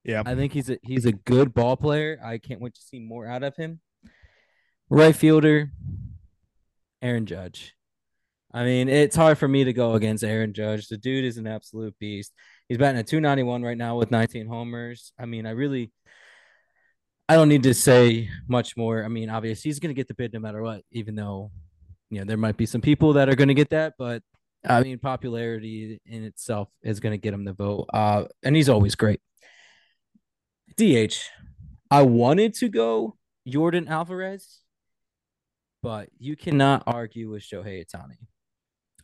Yeah. 0.04 0.22
I 0.24 0.34
think 0.34 0.52
he's 0.52 0.68
a 0.68 0.78
he's 0.82 1.06
a 1.06 1.12
good 1.12 1.54
ball 1.54 1.76
player. 1.76 2.20
I 2.24 2.38
can't 2.38 2.60
wait 2.60 2.74
to 2.74 2.82
see 2.82 2.98
more 2.98 3.26
out 3.26 3.42
of 3.42 3.56
him. 3.56 3.80
Right 4.90 5.14
fielder, 5.14 5.70
Aaron 7.00 7.24
Judge. 7.24 7.74
I 8.54 8.64
mean, 8.64 8.88
it's 8.88 9.16
hard 9.16 9.38
for 9.38 9.48
me 9.48 9.64
to 9.64 9.72
go 9.72 9.94
against 9.94 10.24
Aaron 10.24 10.52
Judge. 10.52 10.88
The 10.88 10.98
dude 10.98 11.24
is 11.24 11.38
an 11.38 11.46
absolute 11.46 11.98
beast. 11.98 12.32
He's 12.68 12.78
batting 12.78 12.98
at 12.98 13.06
291 13.06 13.62
right 13.62 13.78
now 13.78 13.96
with 13.96 14.10
19 14.10 14.46
homers. 14.46 15.12
I 15.18 15.24
mean, 15.24 15.46
I 15.46 15.50
really 15.50 15.90
I 17.28 17.36
don't 17.36 17.48
need 17.48 17.62
to 17.62 17.72
say 17.72 18.28
much 18.46 18.76
more. 18.76 19.04
I 19.04 19.08
mean, 19.08 19.30
obviously 19.30 19.70
he's 19.70 19.78
going 19.78 19.88
to 19.88 19.98
get 19.98 20.08
the 20.08 20.14
bid 20.14 20.34
no 20.34 20.40
matter 20.40 20.62
what, 20.62 20.82
even 20.90 21.14
though 21.14 21.50
you 22.10 22.18
know 22.18 22.24
there 22.26 22.36
might 22.36 22.58
be 22.58 22.66
some 22.66 22.82
people 22.82 23.14
that 23.14 23.28
are 23.28 23.34
going 23.34 23.48
to 23.48 23.54
get 23.54 23.70
that, 23.70 23.94
but 23.98 24.22
I 24.64 24.82
mean, 24.82 24.98
popularity 24.98 26.00
in 26.06 26.24
itself 26.24 26.68
is 26.82 27.00
going 27.00 27.12
to 27.12 27.18
get 27.18 27.34
him 27.34 27.44
the 27.44 27.52
vote. 27.52 27.86
Uh, 27.92 28.24
and 28.42 28.54
he's 28.54 28.68
always 28.68 28.94
great. 28.94 29.20
DH, 30.76 31.16
I 31.90 32.02
wanted 32.02 32.54
to 32.54 32.68
go 32.68 33.16
Yordan 33.48 33.88
Alvarez, 33.88 34.60
but 35.82 36.10
you 36.18 36.36
cannot 36.36 36.84
argue 36.86 37.30
with 37.30 37.42
Shohei 37.42 37.84
Ohtani. 37.84 38.18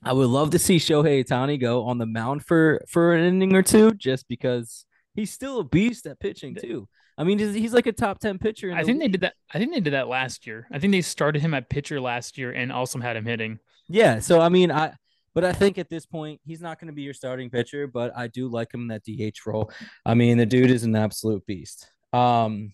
I 0.03 0.13
would 0.13 0.29
love 0.29 0.51
to 0.51 0.59
see 0.59 0.77
Shohei 0.77 1.25
Ohtani 1.25 1.61
go 1.61 1.85
on 1.85 1.99
the 1.99 2.07
mound 2.07 2.45
for 2.45 2.83
for 2.89 3.15
an 3.15 3.25
inning 3.25 3.55
or 3.55 3.63
two, 3.63 3.93
just 3.93 4.29
because 4.29 4.85
he's 5.15 5.33
still 5.33 5.61
a 5.61 5.65
beast 5.65 6.07
at 6.07 6.21
pitching 6.21 6.55
too. 6.55 6.89
I 7.17 7.25
mean, 7.25 7.39
he's, 7.41 7.55
he's 7.55 7.75
like 7.75 7.87
a 7.87 7.93
top 7.93 8.21
ten 8.21 8.39
pitcher. 8.39 8.73
I 8.73 8.85
think 8.85 9.01
they 9.01 9.09
did 9.09 9.23
that. 9.23 9.35
I 9.53 9.59
think 9.59 9.75
they 9.75 9.81
did 9.81 9.95
that 9.95 10.09
last 10.09 10.47
year. 10.47 10.69
I 10.73 10.79
think 10.79 10.93
they 10.93 11.01
started 11.01 11.43
him 11.43 11.53
at 11.53 11.69
pitcher 11.69 12.01
last 12.01 12.39
year 12.39 12.53
and 12.53 12.71
also 12.71 13.01
had 13.01 13.17
him 13.17 13.27
hitting. 13.27 13.59
Yeah. 13.89 14.21
So 14.21 14.41
I 14.41 14.49
mean, 14.49 14.71
I 14.71 14.95
but 15.35 15.45
I 15.45 15.53
think 15.53 15.79
at 15.79 15.91
this 15.91 16.07
point 16.07 16.41
he's 16.45 16.61
not 16.61 16.79
going 16.81 16.87
to 16.89 16.93
be 16.93 17.03
your 17.03 17.15
starting 17.15 17.51
pitcher, 17.51 17.87
but 17.87 18.17
I 18.17 18.29
do 18.29 18.49
like 18.49 18.73
him 18.73 18.83
in 18.83 18.89
that 18.89 19.05
DH 19.05 19.47
role. 19.47 19.71
I 20.07 20.15
mean, 20.15 20.39
the 20.39 20.47
dude 20.47 20.71
is 20.71 20.85
an 20.85 20.95
absolute 20.95 21.45
beast. 21.47 21.91
Um, 22.13 22.73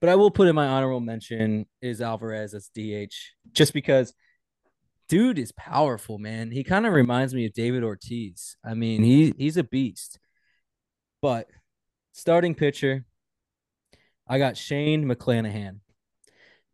but 0.00 0.10
I 0.10 0.14
will 0.14 0.30
put 0.30 0.46
in 0.46 0.54
my 0.54 0.66
honorable 0.66 1.00
mention 1.00 1.66
is 1.82 2.00
Alvarez 2.00 2.54
as 2.54 2.70
DH, 2.74 3.14
just 3.52 3.72
because 3.72 4.14
dude 5.08 5.38
is 5.38 5.52
powerful, 5.52 6.18
man. 6.18 6.50
He 6.50 6.64
kind 6.64 6.86
of 6.86 6.92
reminds 6.92 7.34
me 7.34 7.46
of 7.46 7.52
David 7.52 7.82
Ortiz. 7.82 8.56
I 8.64 8.74
mean, 8.74 9.02
he 9.02 9.34
he's 9.36 9.56
a 9.56 9.64
beast. 9.64 10.18
But 11.20 11.48
starting 12.12 12.54
pitcher, 12.54 13.04
I 14.26 14.38
got 14.38 14.56
Shane 14.56 15.04
McClanahan. 15.04 15.80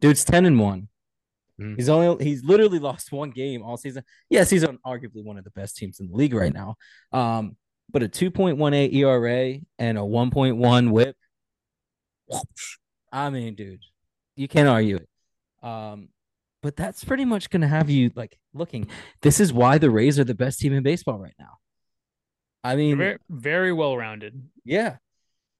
Dude's 0.01 0.25
10 0.25 0.45
and 0.45 0.59
1. 0.59 0.89
Mm. 1.61 1.77
He's 1.77 1.89
only 1.89 2.25
he's 2.25 2.45
literally 2.45 2.79
lost 2.79 3.13
one 3.13 3.31
game 3.31 3.63
all 3.63 3.77
season. 3.77 4.03
Yes, 4.29 4.51
he's 4.51 4.65
on 4.65 4.79
arguably 4.85 5.25
one 5.25 5.39
of 5.39 5.45
the 5.45 5.51
best 5.51 5.77
teams 5.77 6.01
in 6.01 6.09
the 6.09 6.17
league 6.17 6.35
right 6.35 6.53
now. 6.53 6.75
Um, 7.13 7.57
but 7.91 8.03
a 8.03 8.09
2.18 8.09 8.93
ERA 8.93 9.61
and 9.79 9.99
a 9.99 10.01
1.1 10.01 10.91
whip. 10.91 11.17
I 13.13 13.31
mean, 13.31 13.55
dude, 13.55 13.81
you 14.35 14.49
can't 14.49 14.69
argue 14.69 14.97
it. 14.97 15.09
Um, 15.67 16.09
but 16.65 16.77
that's 16.77 17.05
pretty 17.05 17.27
much 17.27 17.51
gonna 17.51 17.69
have 17.69 17.91
you 17.91 18.11
like 18.17 18.39
looking. 18.55 18.89
This 19.21 19.39
is 19.39 19.53
why 19.53 19.77
the 19.77 19.91
Rays 19.91 20.19
are 20.19 20.25
the 20.25 20.35
best 20.35 20.61
team 20.61 20.73
in 20.73 20.83
baseball 20.83 21.19
right 21.19 21.35
now. 21.39 21.59
I 22.65 22.75
mean, 22.75 22.97
very, 22.97 23.19
very 23.29 23.73
well 23.73 23.95
rounded. 23.99 24.49
yeah. 24.65 24.97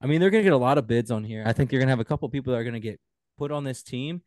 I 0.01 0.07
mean, 0.07 0.19
they're 0.19 0.31
gonna 0.31 0.43
get 0.43 0.55
a 0.55 0.57
lot 0.57 0.79
of 0.79 0.87
bids 0.87 1.11
on 1.11 1.23
here. 1.23 1.45
I 1.47 1.53
think 1.53 1.71
you're 1.71 1.81
gonna 1.81 1.93
have 1.93 2.01
a 2.01 2.07
couple 2.07 2.27
people 2.31 2.55
that 2.55 2.59
are 2.59 2.65
gonna 2.65 2.81
get 2.81 2.99
put 3.37 3.53
on 3.53 3.65
this 3.65 3.83
team. 3.83 4.23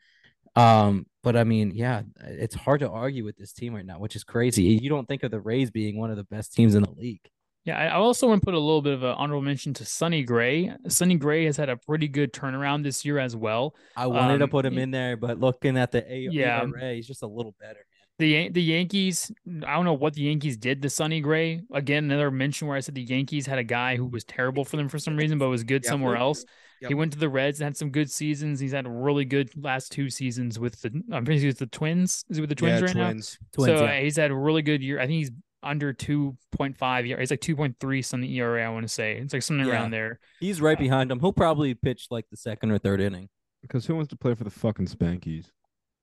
Um, 0.56 1.08
but 1.24 1.36
I 1.36 1.46
mean, 1.46 1.72
yeah, 1.74 2.04
it's 2.20 2.54
hard 2.54 2.82
to 2.82 2.90
argue 2.90 3.26
with 3.26 3.38
this 3.38 3.54
team 3.54 3.74
right 3.74 3.86
now, 3.86 3.98
which 3.98 4.16
is 4.16 4.24
crazy. 4.24 4.62
You 4.64 4.90
don't 4.90 5.08
think 5.08 5.24
of 5.24 5.32
the 5.32 5.40
Rays 5.40 5.72
being 5.72 5.98
one 5.98 6.12
of 6.12 6.18
the 6.18 6.26
best 6.26 6.54
teams 6.54 6.76
in 6.76 6.84
the 6.84 6.92
league. 6.92 7.28
Yeah, 7.68 7.78
I 7.78 7.92
also 7.96 8.28
want 8.28 8.42
to 8.42 8.46
put 8.46 8.54
a 8.54 8.60
little 8.60 8.82
bit 8.82 8.94
of 8.94 9.04
an 9.04 9.14
honorable 9.18 9.42
mention 9.44 9.74
to 9.76 9.86
Sonny 9.86 10.24
Gray. 10.24 10.72
Sonny 10.88 11.16
Gray 11.16 11.44
has 11.46 11.58
had 11.58 11.68
a 11.68 11.76
pretty 11.76 12.08
good 12.08 12.32
turnaround 12.32 12.82
this 12.84 13.04
year 13.04 13.20
as 13.20 13.36
well. 13.36 13.76
I 13.96 14.08
wanted 14.08 14.38
to 14.38 14.46
Um, 14.46 14.50
put 14.50 14.66
him 14.66 14.78
in 14.78 14.90
there, 14.90 15.18
but 15.18 15.40
looking 15.40 15.78
at 15.78 15.92
the 15.92 16.10
A- 16.12 16.30
Yeah. 16.32 16.62
ERA, 16.64 16.94
he's 16.96 17.06
just 17.08 17.24
a 17.24 17.28
little 17.28 17.54
better, 17.60 17.86
The 18.20 18.50
the 18.50 18.64
Yankees, 18.64 19.32
I 19.66 19.76
don't 19.76 19.86
know 19.86 19.94
what 19.94 20.14
the 20.14 20.22
Yankees 20.24 20.56
did 20.58 20.82
to 20.82 20.90
Sonny 20.90 21.20
Gray. 21.22 21.62
Again, 21.74 22.06
another 22.06 22.32
mention 22.32 22.68
where 22.70 22.78
I 22.78 22.80
said 22.80 22.96
the 22.96 23.04
Yankees 23.04 23.46
had 23.46 23.60
a 23.60 23.64
guy 23.64 23.96
who 23.98 24.06
was 24.08 24.24
terrible 24.24 24.64
for 24.66 24.78
them 24.78 24.88
for 24.90 24.98
some 24.98 25.18
reason, 25.18 25.38
but 25.38 25.50
was 25.50 25.64
good 25.66 25.84
Yep. 25.84 25.90
somewhere 25.92 26.16
else. 26.16 26.46
Yep. 26.82 26.90
He 26.90 26.96
went 26.96 27.12
to 27.14 27.20
the 27.20 27.28
Reds 27.30 27.60
and 27.60 27.66
had 27.66 27.76
some 27.78 27.90
good 27.92 28.10
seasons. 28.10 28.60
He's 28.60 28.72
had 28.72 28.86
a 28.86 28.90
really 28.90 29.26
good 29.26 29.50
last 29.62 29.92
two 29.92 30.10
seasons 30.10 30.58
with 30.60 30.80
the 30.82 30.90
I'm 31.12 31.26
pretty 31.26 31.42
sure 31.42 31.50
it's 31.50 31.60
the 31.60 31.66
Twins. 31.68 32.24
Is 32.30 32.38
he 32.38 32.42
with 32.42 32.50
the 32.50 32.56
Twins 32.56 32.80
yeah, 32.82 32.86
right 32.88 32.96
now? 32.96 33.04
twins. 33.10 33.38
Twins, 33.54 33.78
so 33.80 33.84
yeah. 33.86 33.92
uh, 33.98 34.02
he's 34.02 34.16
had 34.16 34.32
a 34.32 34.36
really 34.36 34.62
good 34.62 34.82
year. 34.82 35.00
I 35.00 35.06
think 35.08 35.18
he's 35.18 35.32
under 35.68 35.94
2.5 35.94 37.08
ERA. 37.08 37.20
He's 37.20 37.32
like 37.32 37.42
2.3 37.42 38.06
something 38.06 38.30
ERA, 38.30 38.66
I 38.66 38.70
want 38.70 38.84
to 38.84 38.94
say. 38.94 39.18
It's 39.18 39.34
like 39.34 39.44
something 39.44 39.66
Yeah. 39.68 39.74
around 39.74 39.92
there. 39.92 40.20
He's 40.40 40.62
right 40.62 40.78
uh, 40.78 40.80
behind 40.80 41.12
him. 41.12 41.20
He'll 41.20 41.34
probably 41.34 41.74
pitch 41.74 42.08
like 42.10 42.26
the 42.32 42.38
second 42.38 42.72
or 42.72 42.78
third 42.78 43.02
inning. 43.02 43.30
Because 43.62 43.86
who 43.86 43.96
wants 43.96 44.10
to 44.10 44.16
play 44.16 44.34
for 44.36 44.44
the 44.44 44.50
fucking 44.50 44.88
Spankies? 44.88 45.48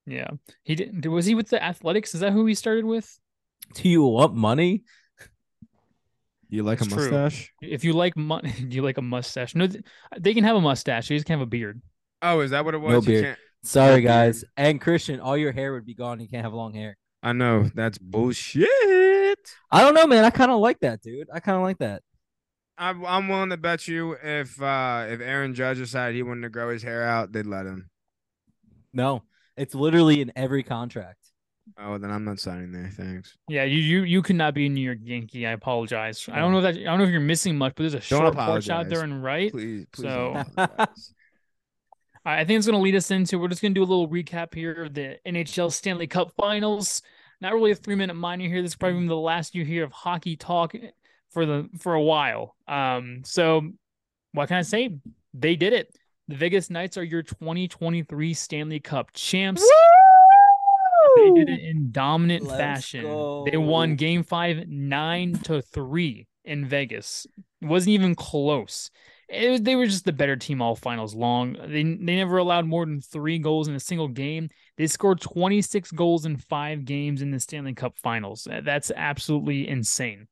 Yeah. 0.06 0.28
He 0.64 0.74
didn't 0.74 1.06
was 1.10 1.24
he 1.26 1.34
with 1.34 1.48
the 1.48 1.62
Athletics? 1.62 2.14
Is 2.14 2.20
that 2.20 2.32
who 2.32 2.44
he 2.46 2.54
started 2.54 2.84
with? 2.84 3.18
Do 3.74 3.88
you 3.88 4.02
want 4.02 4.34
money? 4.34 4.82
You 6.48 6.62
like 6.62 6.80
It's 6.80 6.86
a 6.88 6.90
true. 6.94 7.10
mustache? 7.10 7.50
If 7.62 7.84
you 7.84 7.94
like 7.94 8.16
money, 8.16 8.52
do 8.52 8.68
you 8.76 8.82
like 8.82 8.98
a 8.98 9.02
mustache? 9.02 9.54
No, 9.54 9.66
they 10.18 10.34
can 10.34 10.44
have 10.44 10.56
a 10.56 10.60
mustache. 10.60 11.08
They 11.08 11.16
just 11.16 11.26
can't 11.26 11.40
have 11.40 11.46
a 11.46 11.50
beard. 11.50 11.80
Oh, 12.22 12.40
is 12.40 12.50
that 12.50 12.64
what 12.64 12.74
it 12.74 12.78
was? 12.78 12.92
No 12.92 13.00
You 13.00 13.06
beard. 13.06 13.24
can't- 13.24 13.38
Sorry, 13.64 14.02
guys. 14.02 14.44
And 14.58 14.78
Christian, 14.78 15.20
all 15.20 15.38
your 15.38 15.50
hair 15.52 15.72
would 15.72 15.86
be 15.86 15.94
gone. 15.94 16.20
You 16.20 16.28
can't 16.28 16.44
have 16.44 16.52
long 16.52 16.74
hair. 16.74 16.98
I 17.24 17.32
know 17.32 17.70
that's 17.74 17.96
bullshit. 17.98 18.68
I 19.72 19.80
don't 19.80 19.94
know, 19.94 20.06
man. 20.06 20.24
I 20.24 20.30
kind 20.30 20.50
of 20.50 20.60
like 20.60 20.78
that, 20.80 21.00
dude. 21.00 21.28
I 21.32 21.40
kind 21.40 21.56
of 21.56 21.62
like 21.62 21.78
that. 21.78 22.02
I'm, 22.76 23.04
I'm 23.06 23.28
willing 23.28 23.50
to 23.50 23.56
bet 23.56 23.88
you 23.88 24.12
if 24.22 24.60
uh 24.60 25.06
if 25.08 25.20
Aaron 25.20 25.54
Judge 25.54 25.78
decided 25.78 26.16
he 26.16 26.22
wanted 26.22 26.42
to 26.42 26.48
grow 26.50 26.70
his 26.70 26.82
hair 26.82 27.02
out, 27.02 27.32
they'd 27.32 27.46
let 27.46 27.66
him. 27.66 27.88
No, 28.92 29.22
it's 29.56 29.74
literally 29.74 30.20
in 30.20 30.32
every 30.36 30.62
contract. 30.62 31.18
Oh, 31.78 31.96
then 31.96 32.10
I'm 32.10 32.24
not 32.24 32.40
signing 32.40 32.72
there. 32.72 32.90
Thanks. 32.92 33.36
Yeah, 33.48 33.64
you 33.64 33.78
you 33.78 34.02
you 34.02 34.20
could 34.22 34.36
not 34.36 34.52
be 34.52 34.66
a 34.66 34.68
New 34.68 34.82
York 34.82 34.98
Yankee. 35.02 35.46
I 35.46 35.52
apologize. 35.52 36.28
I 36.30 36.38
don't 36.40 36.52
know 36.52 36.58
if 36.58 36.64
that 36.74 36.80
I 36.80 36.84
don't 36.84 36.98
know 36.98 37.04
if 37.04 37.10
you're 37.10 37.20
missing 37.20 37.56
much, 37.56 37.72
but 37.74 37.84
there's 37.84 37.94
a 37.94 38.00
short 38.02 38.34
porch 38.34 38.68
out 38.68 38.88
there 38.90 38.98
apologize. 38.98 39.02
and 39.02 39.24
right. 39.24 39.50
Please, 39.50 39.86
please. 39.92 40.02
So- 40.02 40.44
don't. 42.24 42.38
I 42.38 42.44
think 42.44 42.58
it's 42.58 42.66
going 42.66 42.78
to 42.78 42.82
lead 42.82 42.94
us 42.94 43.10
into. 43.10 43.38
We're 43.38 43.48
just 43.48 43.62
going 43.62 43.74
to 43.74 43.78
do 43.78 43.82
a 43.82 43.90
little 43.90 44.08
recap 44.08 44.54
here 44.54 44.84
of 44.84 44.94
the 44.94 45.18
NHL 45.26 45.72
Stanley 45.72 46.06
Cup 46.06 46.32
Finals. 46.36 47.02
Not 47.40 47.54
really 47.54 47.72
a 47.72 47.74
three 47.74 47.94
minute 47.94 48.14
minor 48.14 48.46
here. 48.48 48.62
This 48.62 48.72
is 48.72 48.76
probably 48.76 49.06
the 49.06 49.16
last 49.16 49.54
you 49.54 49.64
hear 49.64 49.84
of 49.84 49.92
hockey 49.92 50.36
talk 50.36 50.74
for 51.30 51.44
the 51.44 51.68
for 51.78 51.94
a 51.94 52.02
while. 52.02 52.56
Um, 52.66 53.22
so 53.24 53.62
what 54.32 54.48
can 54.48 54.56
I 54.56 54.62
say? 54.62 54.96
They 55.34 55.56
did 55.56 55.72
it. 55.72 55.94
The 56.28 56.36
Vegas 56.36 56.70
Knights 56.70 56.96
are 56.96 57.04
your 57.04 57.22
2023 57.22 58.34
Stanley 58.34 58.80
Cup 58.80 59.12
champs. 59.12 59.62
They 61.16 61.30
did 61.30 61.50
it 61.50 61.60
in 61.60 61.92
dominant 61.92 62.44
Let's 62.44 62.58
fashion. 62.58 63.04
They 63.50 63.56
won 63.56 63.96
game 63.96 64.22
five, 64.22 64.66
nine 64.66 65.34
to 65.44 65.60
three 65.60 66.26
in 66.44 66.66
Vegas. 66.66 67.26
It 67.60 67.66
wasn't 67.66 67.90
even 67.90 68.14
close. 68.14 68.90
They 69.28 69.76
were 69.76 69.86
just 69.86 70.04
the 70.04 70.12
better 70.12 70.36
team 70.36 70.60
all 70.60 70.76
finals 70.76 71.14
long. 71.14 71.54
They, 71.54 71.82
they 71.82 72.16
never 72.16 72.38
allowed 72.38 72.66
more 72.66 72.84
than 72.84 73.00
three 73.00 73.38
goals 73.38 73.68
in 73.68 73.74
a 73.74 73.80
single 73.80 74.08
game. 74.08 74.50
They 74.76 74.86
scored 74.86 75.20
26 75.20 75.90
goals 75.92 76.26
in 76.26 76.36
five 76.36 76.84
games 76.84 77.22
in 77.22 77.30
the 77.30 77.40
Stanley 77.40 77.74
Cup 77.74 77.98
finals. 77.98 78.46
That's 78.62 78.92
absolutely 78.94 79.68
insane. 79.68 80.28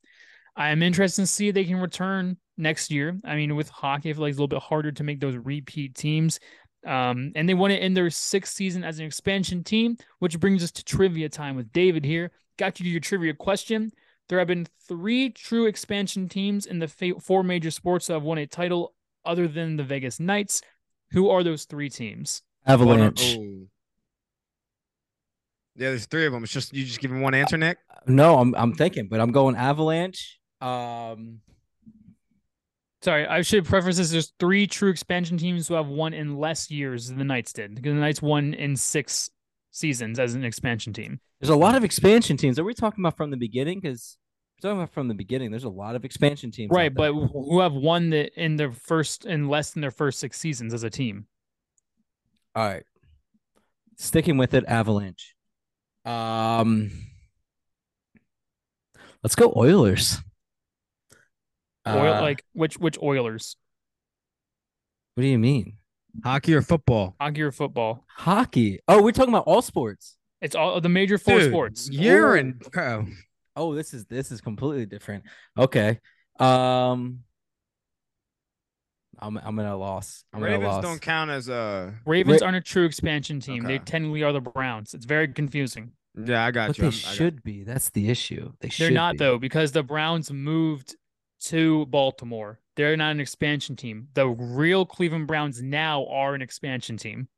I'm 0.57 0.83
interested 0.83 1.23
to 1.23 1.27
see 1.27 1.49
if 1.49 1.55
they 1.55 1.65
can 1.65 1.81
return 1.81 2.37
next 2.59 2.91
year. 2.91 3.19
I 3.25 3.37
mean, 3.37 3.57
with 3.57 3.71
hockey, 3.71 4.11
I 4.11 4.13
feel 4.13 4.23
like 4.23 4.31
it's 4.31 4.39
a 4.39 4.43
little 4.43 4.57
bit 4.57 4.63
harder 4.63 4.93
to 4.93 5.05
make 5.05 5.21
those 5.21 5.37
repeat 5.37 5.95
teams. 5.95 6.39
Um, 6.87 7.33
and 7.35 7.49
they 7.49 7.55
won 7.55 7.71
it 7.71 7.83
in 7.83 7.95
their 7.95 8.11
sixth 8.11 8.55
season 8.55 8.85
as 8.85 8.99
an 8.99 9.07
expansion 9.07 9.63
team, 9.63 9.97
which 10.19 10.41
brings 10.41 10.63
us 10.65 10.73
to 10.73 10.85
trivia 10.85 11.29
time 11.29 11.57
with 11.57 11.73
David 11.73 12.05
here. 12.05 12.33
Got 12.59 12.81
you 12.81 12.85
to 12.85 12.91
your 12.91 13.01
trivia 13.01 13.35
question. 13.35 13.93
There 14.29 14.39
have 14.39 14.49
been 14.49 14.67
three 14.89 15.31
true 15.31 15.67
expansion 15.67 16.29
teams 16.29 16.67
in 16.67 16.79
the 16.79 16.89
fa- 16.89 17.21
four 17.21 17.43
major 17.43 17.71
sports 17.71 18.07
that 18.07 18.15
have 18.15 18.23
won 18.23 18.39
a 18.39 18.47
title 18.47 18.95
other 19.25 19.47
than 19.49 19.77
the 19.77 19.85
Vegas 19.85 20.19
Knights. 20.19 20.63
Who 21.11 21.29
are 21.29 21.43
those 21.43 21.65
three 21.65 21.91
teams? 21.91 22.43
Avalanche. 22.67 23.37
Oh. 23.39 23.67
Yeah, 25.75 25.89
there's 25.89 26.07
three 26.07 26.27
of 26.27 26.33
them. 26.33 26.43
It's 26.43 26.53
just 26.53 26.73
you 26.75 26.85
just 26.85 27.01
giving 27.01 27.21
one 27.21 27.35
answer, 27.35 27.57
Nick. 27.57 27.79
No, 28.07 28.39
I'm 28.39 28.55
I'm 28.55 28.75
thinking, 28.75 29.09
but 29.09 29.21
I'm 29.21 29.33
going 29.33 29.57
Avalanche. 29.57 30.39
Um, 30.61 31.41
Sorry, 33.03 33.27
I 33.27 33.43
should 33.43 33.65
preface 33.65 33.97
this. 33.97 34.13
There's 34.13 34.33
three 34.39 34.69
true 34.69 34.89
expansion 34.89 35.37
teams 35.37 35.67
who 35.67 35.75
have 35.75 35.89
won 35.89 36.15
in 36.15 36.39
less 36.39 36.71
years 36.71 37.09
than 37.09 37.19
the 37.19 37.25
Knights 37.25 37.53
did. 37.53 37.75
Because 37.75 37.95
the 37.95 38.01
Knights 38.01 38.23
won 38.23 38.55
in 38.55 38.77
six 38.77 39.29
seasons 39.73 40.21
as 40.21 40.35
an 40.35 40.45
expansion 40.45 40.93
team. 40.93 41.19
There's 41.43 41.51
a 41.51 41.57
lot 41.57 41.75
of 41.75 41.83
expansion 41.83 42.37
teams. 42.37 42.57
Are 42.61 42.65
we 42.65 42.73
talking 42.73 43.03
about 43.05 43.17
from 43.17 43.33
the 43.33 43.37
beginning? 43.37 43.81
Because 43.81 44.17
we're 44.63 44.69
talking 44.71 44.81
about 44.81 44.95
from 44.95 45.09
the 45.09 45.15
beginning. 45.15 45.51
There's 45.51 45.65
a 45.65 45.69
lot 45.69 45.97
of 45.97 46.05
expansion 46.05 46.53
teams. 46.53 46.71
Right, 46.71 46.95
but 46.95 47.13
who 47.13 47.59
have 47.61 47.73
won 47.73 48.11
the 48.11 48.31
in 48.41 48.55
their 48.57 48.71
first 48.71 49.27
in 49.27 49.49
less 49.49 49.73
than 49.73 49.81
their 49.81 49.91
first 49.91 50.21
six 50.21 50.39
seasons 50.39 50.73
as 50.73 50.85
a 50.85 50.91
team. 50.91 51.27
all 52.55 52.65
right, 52.65 52.85
sticking 53.97 54.37
with 54.37 54.55
it, 54.55 54.65
Avalanche. 54.69 55.35
Um, 56.05 56.93
let's 59.25 59.35
go 59.35 59.53
Oilers. 59.57 60.19
Oil, 61.89 62.15
Uh, 62.15 62.21
like 62.23 62.45
which 62.53 62.79
which 62.79 62.97
Oilers? 63.03 63.57
what 65.15 65.23
do 65.23 65.27
you 65.29 65.39
mean? 65.41 65.79
Hockey 66.23 66.55
or 66.55 66.63
football? 66.63 67.17
Hockey 67.21 67.43
or 67.43 67.51
football? 67.51 68.05
Hockey. 68.09 68.79
Oh, 68.87 69.03
we're 69.03 69.11
talking 69.13 69.35
about 69.35 69.45
all 69.49 69.63
sports. 69.63 70.17
It's 70.43 70.55
all 70.55 70.81
the 70.81 70.89
major 70.89 71.17
four 71.19 71.39
Dude, 71.39 71.51
sports. 71.51 71.89
You're 71.91 72.37
Oh. 72.37 72.41
in, 72.41 72.53
bro. 72.73 73.07
Oh, 73.57 73.75
this 73.75 73.95
is 73.95 74.05
this 74.07 74.31
is 74.33 74.41
completely 74.41 74.87
different. 74.87 75.25
Okay. 75.57 75.99
Um 76.39 77.21
I'm 79.19 79.37
I'm 79.39 79.59
at 79.61 79.67
a 79.67 79.77
loss. 79.77 80.25
I'm 80.33 80.43
at 80.43 80.49
a 80.49 80.53
Ravens 80.53 80.65
loss. 80.67 80.83
don't 80.83 81.01
count 81.01 81.31
as 81.31 81.49
a. 81.49 81.95
Ravens 82.07 82.41
Ra- 82.41 82.47
aren't 82.47 82.57
a 82.57 82.61
true 82.61 82.85
expansion 82.87 83.39
team. 83.41 83.63
They 83.63 83.75
Okay. 83.77 83.85
technically 83.85 84.23
are 84.25 84.33
the 84.33 84.41
Browns. 84.41 84.95
It's 84.95 85.05
very 85.05 85.29
confusing. 85.29 85.93
Yeah, 86.17 86.45
I 86.45 86.51
got 86.51 86.69
but 86.69 86.79
you. 86.79 86.83
they 86.83 86.87
I'm- 86.89 87.01
I 87.05 87.09
got- 87.09 87.15
should 87.15 87.43
be. 87.45 87.63
That's 87.63 87.91
the 87.91 88.09
issue. 88.09 88.53
They 88.61 88.69
should 88.69 88.87
They're 88.87 88.91
not 88.93 89.13
be. 89.15 89.19
though 89.19 89.39
because 89.39 89.73
the 89.73 89.83
Browns 89.85 90.33
moved 90.33 90.97
to 91.45 91.87
Baltimore. 91.87 92.59
They're 92.75 92.97
not 92.97 93.13
an 93.13 93.21
expansion 93.21 93.77
team. 93.77 94.09
The 94.15 94.27
real 94.29 94.87
Cleveland 94.87 95.27
Browns 95.29 95.63
now 95.63 96.07
are 96.07 96.35
an 96.35 96.43
expansion 96.43 96.97
team. 96.97 97.29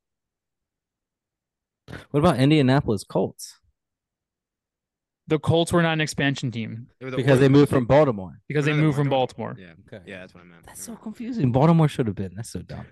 What 2.11 2.21
about 2.21 2.39
Indianapolis 2.39 3.05
Colts? 3.05 3.59
The 5.27 5.39
Colts 5.39 5.73
were 5.73 5.83
not 5.83 5.95
an 5.95 6.01
expansion 6.03 6.51
team 6.51 6.89
They 7.01 7.05
were 7.07 7.11
the 7.11 7.17
because 7.17 7.39
they 7.39 7.47
Orioles. 7.47 7.61
moved 7.61 7.71
from 7.71 7.87
Baltimore. 7.87 8.41
because 8.47 8.67
No, 8.67 8.73
they 8.73 8.77
they 8.77 8.83
moved 8.83 8.97
from 8.97 9.05
weren't. 9.05 9.11
Baltimore. 9.11 9.57
Yeah, 9.59 9.73
Okay. 9.87 10.03
yeah, 10.07 10.21
that's 10.21 10.35
what 10.35 10.43
I 10.43 10.47
meant. 10.47 10.67
That's 10.67 10.83
so 10.85 10.97
confusing. 10.97 11.51
Baltimore 11.53 11.89
should 11.89 12.07
have 12.07 12.17
been. 12.17 12.33
That's 12.37 12.51
so 12.51 12.61
dumb. 12.61 12.87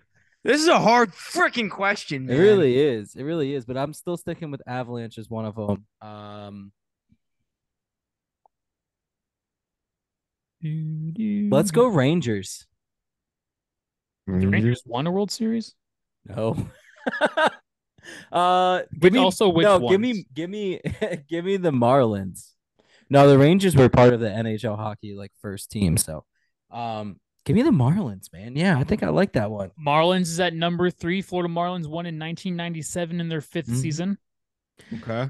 This 0.45 0.61
is 0.63 0.69
a 0.69 0.79
hard 0.81 1.13
freaking 1.13 1.71
question, 1.71 2.25
It 2.25 2.33
man. 2.33 2.41
really 2.41 2.79
is. 2.79 3.15
It 3.15 3.23
really 3.23 3.55
is. 3.55 3.65
But 3.67 3.77
I'm 3.77 3.93
still 3.93 4.17
sticking 4.17 4.51
with 4.51 4.63
Avalanche 4.67 5.19
as 5.19 5.29
one 5.29 5.45
of 5.45 5.55
them. 5.57 5.87
Um, 6.01 6.73
let's 10.63 11.71
go 11.71 11.87
Rangers. 11.89 12.67
The 14.27 14.47
Rangers 14.47 14.83
won 14.87 15.07
a 15.07 15.11
World 15.11 15.31
Series. 15.31 15.75
No. 16.25 16.57
uh, 18.33 18.81
give 18.93 19.03
Which 19.03 19.13
me 19.15 19.19
also 19.19 19.49
which 19.49 19.65
no. 19.65 19.79
Give 19.89 20.01
me, 20.01 20.27
give 20.35 20.51
me, 20.51 20.81
give 21.29 21.45
me 21.45 21.57
the 21.57 21.71
Marlins. 21.71 22.51
No, 23.11 23.29
the 23.29 23.39
Rangers 23.39 23.77
were 23.77 23.89
part 23.89 24.15
of 24.15 24.21
the 24.21 24.29
NHL 24.29 24.77
hockey 24.77 25.15
like 25.15 25.33
first 25.41 25.71
team. 25.71 25.97
So, 25.97 26.25
um, 26.71 27.21
give 27.45 27.55
me 27.57 27.63
the 27.63 27.71
Marlins, 27.71 28.33
man. 28.33 28.57
Yeah, 28.57 28.79
I 28.79 28.85
think 28.85 29.03
I 29.03 29.09
like 29.11 29.33
that 29.35 29.51
one. 29.51 29.71
Marlins 29.79 30.23
is 30.23 30.41
at 30.41 30.55
number 30.55 30.91
three. 30.91 31.21
Florida 31.21 31.53
Marlins 31.53 31.87
won 31.87 32.07
in 32.07 32.19
1997 32.19 33.21
in 33.21 33.29
their 33.29 33.41
5th 33.43 33.67
Mhm. 33.69 33.77
season. 33.77 34.19
Okay. 35.01 35.29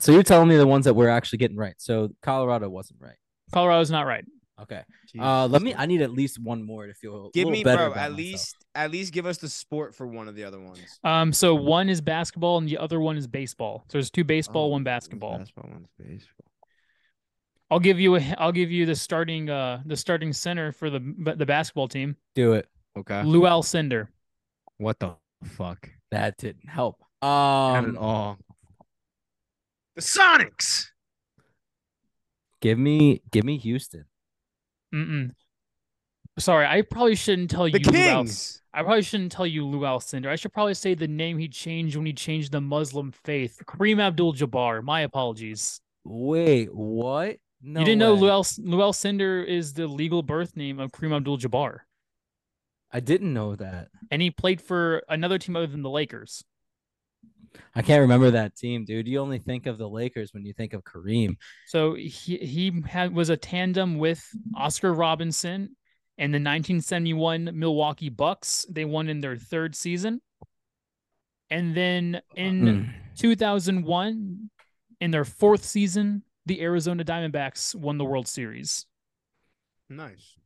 So 0.00 0.10
you're 0.12 0.24
telling 0.24 0.48
me 0.48 0.56
the 0.56 0.66
ones 0.66 0.86
that 0.86 0.94
we're 0.94 1.08
actually 1.08 1.38
getting 1.38 1.56
right. 1.56 1.74
So 1.78 2.10
Colorado 2.22 2.68
wasn't 2.68 3.00
right. 3.00 3.14
Colorado's 3.52 3.90
not 3.92 4.06
right. 4.06 4.24
Okay. 4.60 4.82
Uh, 5.18 5.46
let 5.46 5.62
me. 5.62 5.74
I 5.76 5.86
need 5.86 6.02
at 6.02 6.10
least 6.10 6.40
one 6.40 6.64
more 6.64 6.86
to 6.86 6.94
feel. 6.94 7.26
A 7.26 7.30
give 7.30 7.44
little 7.46 7.52
me, 7.52 7.62
better 7.64 7.76
bro. 7.84 7.86
about 7.92 7.96
At 7.98 8.10
myself. 8.12 8.18
least, 8.18 8.56
at 8.74 8.90
least 8.90 9.12
give 9.12 9.26
us 9.26 9.38
the 9.38 9.48
sport 9.48 9.94
for 9.94 10.06
one 10.06 10.26
of 10.28 10.34
the 10.34 10.44
other 10.44 10.58
ones. 10.60 10.98
Um, 11.04 11.32
so 11.32 11.54
one 11.54 11.88
is 11.88 12.00
basketball 12.00 12.58
and 12.58 12.68
the 12.68 12.78
other 12.78 13.00
one 13.00 13.16
is 13.16 13.26
baseball. 13.26 13.84
So 13.88 13.98
there's 13.98 14.10
two 14.10 14.24
baseball, 14.24 14.64
Oh, 14.66 14.68
one 14.68 14.82
basketball. 14.84 15.38
Basketball, 15.38 15.70
one's 15.70 15.88
baseball. 15.98 16.50
I'll 17.70 17.80
give 17.80 17.98
you 17.98 18.16
a. 18.16 18.34
I'll 18.38 18.52
give 18.52 18.70
you 18.70 18.84
the 18.86 18.94
starting. 18.94 19.48
Uh, 19.50 19.82
the 19.86 19.96
starting 19.96 20.32
center 20.32 20.70
for 20.72 20.90
the 20.90 21.00
the 21.36 21.46
basketball 21.46 21.88
team, 21.88 22.16
do 22.34 22.52
it. 22.52 22.68
Okay. 22.96 23.22
Lou 23.24 23.42
Alcindor. 23.42 24.08
What 24.78 24.98
the 25.00 25.14
fuck? 25.44 25.88
That 26.10 26.36
didn't 26.36 26.68
help. 26.68 27.00
Not 27.22 27.76
at 27.78 27.84
Um, 27.90 27.98
all. 27.98 28.38
The 29.96 30.02
Sonics. 30.02 30.86
give 32.60 32.78
me, 32.78 33.22
give 33.32 33.44
me 33.44 33.58
Houston. 33.58 34.04
Mm-mm. 34.94 35.30
Sorry, 36.38 36.66
I 36.66 36.82
probably 36.82 37.14
shouldn't 37.14 37.50
tell 37.50 37.70
The 37.70 37.78
you. 37.80 37.90
Lou 37.90 37.98
Al- 38.00 38.16
Kings. 38.24 38.60
I 38.72 38.82
probably 38.82 39.02
shouldn't 39.02 39.30
tell 39.30 39.46
you 39.46 39.64
Lou 39.64 39.80
Alcindor. 39.80 40.28
I 40.28 40.34
should 40.36 40.52
probably 40.52 40.74
say 40.74 40.94
the 40.94 41.06
name 41.06 41.38
he 41.38 41.48
changed 41.48 41.94
when 41.96 42.06
he 42.06 42.12
changed 42.12 42.50
the 42.50 42.60
Muslim 42.60 43.12
faith. 43.12 43.62
Kareem 43.66 44.00
Abdul-Jabbar. 44.00 44.82
My 44.82 45.02
apologies. 45.02 45.80
Wait, 46.02 46.74
what? 46.74 47.36
No, 47.62 47.80
you 47.80 47.86
didn't 47.86 48.00
know 48.00 48.14
way. 48.14 48.20
Lou, 48.22 48.30
Al- 48.30 48.46
Lou 48.58 48.78
Alcindor 48.78 49.46
is 49.46 49.74
the 49.74 49.86
legal 49.86 50.22
birth 50.22 50.56
name 50.56 50.80
of 50.80 50.90
Kareem 50.90 51.14
Abdul-Jabbar, 51.16 51.78
I 52.90 53.00
didn't 53.00 53.32
know 53.32 53.54
that. 53.56 53.88
and 54.10 54.20
he 54.22 54.30
played 54.30 54.60
for 54.60 55.02
another 55.08 55.38
team 55.38 55.54
other 55.56 55.66
than 55.68 55.82
the 55.82 55.90
Lakers. 55.90 56.44
I 57.74 57.82
can't 57.82 58.00
remember 58.02 58.32
that 58.32 58.56
team, 58.56 58.84
dude. 58.84 59.06
You 59.06 59.20
only 59.20 59.38
think 59.38 59.66
of 59.66 59.78
the 59.78 59.88
Lakers 59.88 60.34
when 60.34 60.44
you 60.44 60.52
think 60.52 60.72
of 60.74 60.82
Kareem. 60.82 61.36
So 61.68 61.94
he 61.94 62.36
he 62.38 62.82
had 62.86 63.14
was 63.14 63.30
a 63.30 63.36
tandem 63.36 63.98
with 63.98 64.24
Oscar 64.56 64.92
Robinson 64.92 65.76
and 66.18 66.32
the 66.32 66.38
1971 66.38 67.50
Milwaukee 67.54 68.08
Bucks. 68.08 68.66
They 68.68 68.84
won 68.84 69.08
in 69.08 69.20
their 69.20 69.36
third 69.36 69.74
season. 69.74 70.20
And 71.50 71.76
then 71.76 72.20
in 72.36 72.62
Mm. 72.64 72.94
2001, 73.16 74.50
in 75.00 75.10
their 75.10 75.24
fourth 75.24 75.64
season, 75.64 76.22
the 76.46 76.60
Arizona 76.62 77.04
Diamondbacks 77.04 77.74
won 77.74 77.98
the 77.98 78.04
World 78.04 78.26
Series. 78.28 78.86
Nice. 79.88 80.36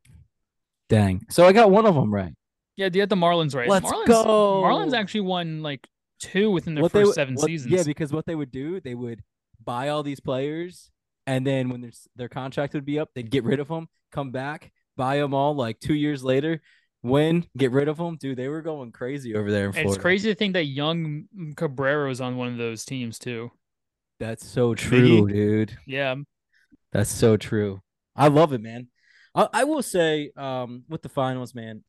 Dang. 0.88 1.24
So 1.30 1.44
I 1.46 1.52
got 1.52 1.70
one 1.70 1.86
of 1.86 1.94
them 1.94 2.12
right. 2.12 2.34
Yeah, 2.76 2.88
they 2.88 2.98
had 3.00 3.08
the 3.08 3.16
Marlins 3.16 3.54
right. 3.54 3.68
Let's 3.68 3.86
Marlins, 3.90 4.06
go. 4.06 4.62
Marlins 4.62 4.94
actually 4.94 5.22
won 5.22 5.62
like 5.62 5.86
two 6.20 6.50
within 6.50 6.74
their 6.74 6.82
What 6.82 6.92
first 6.92 7.10
they, 7.14 7.20
seven 7.20 7.34
what- 7.34 7.46
seasons. 7.46 7.72
Yeah, 7.72 7.82
because 7.82 8.12
what 8.12 8.26
they 8.26 8.34
would 8.34 8.50
do, 8.50 8.80
they 8.80 8.94
would 8.94 9.22
buy 9.64 9.88
all 9.88 10.02
these 10.02 10.20
players, 10.20 10.90
and 11.26 11.46
then 11.46 11.68
when 11.68 11.80
their 11.80 11.90
their 12.16 12.28
contract 12.28 12.74
would 12.74 12.84
be 12.84 12.98
up, 12.98 13.10
they'd 13.14 13.30
get 13.30 13.44
rid 13.44 13.60
of 13.60 13.68
them, 13.68 13.88
come 14.12 14.30
back, 14.30 14.72
buy 14.98 15.16
them 15.16 15.32
all 15.32 15.54
like 15.54 15.80
two 15.80 15.94
years 15.94 16.22
later, 16.22 16.60
win, 17.02 17.46
get 17.56 17.70
rid 17.72 17.88
of 17.88 17.96
them. 17.96 18.16
Dude, 18.16 18.36
they 18.36 18.48
were 18.48 18.60
going 18.60 18.92
crazy 18.92 19.34
over 19.34 19.50
there 19.50 19.66
in 19.66 19.72
Florida. 19.72 19.90
it's 19.92 20.02
crazy 20.02 20.28
to 20.28 20.34
think 20.34 20.52
that 20.52 20.64
young 20.64 21.24
Cabrera 21.56 22.08
was 22.08 22.20
on 22.20 22.36
one 22.36 22.48
of 22.48 22.58
those 22.58 22.84
teams 22.84 23.18
too. 23.18 23.50
That's 24.20 24.46
so 24.46 24.74
true, 24.74 25.26
dude. 25.28 25.78
Yeah. 25.86 26.16
That's 26.92 27.10
so 27.10 27.36
true. 27.36 27.80
I 28.16 28.28
love 28.28 28.52
it, 28.52 28.60
man. 28.60 28.88
I, 29.34 29.48
I 29.52 29.64
will 29.64 29.82
say, 29.82 30.32
um, 30.36 30.82
with 30.88 31.02
the 31.02 31.08
finals, 31.08 31.54
man, 31.54 31.84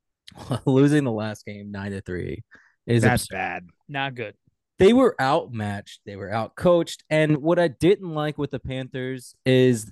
losing 0.64 1.04
the 1.04 1.12
last 1.12 1.44
game 1.44 1.72
nine 1.72 1.90
to 1.90 2.00
three 2.00 2.44
is 2.86 3.02
That's 3.02 3.24
absurd. 3.24 3.34
bad. 3.34 3.66
Not 3.88 4.14
good. 4.14 4.34
They 4.78 4.92
were 4.92 5.16
outmatched. 5.20 6.02
They 6.06 6.14
were 6.14 6.28
outcoached. 6.28 6.98
And 7.10 7.38
what 7.38 7.58
I 7.58 7.66
didn't 7.66 8.14
like 8.14 8.38
with 8.38 8.52
the 8.52 8.60
Panthers 8.60 9.34
is, 9.44 9.90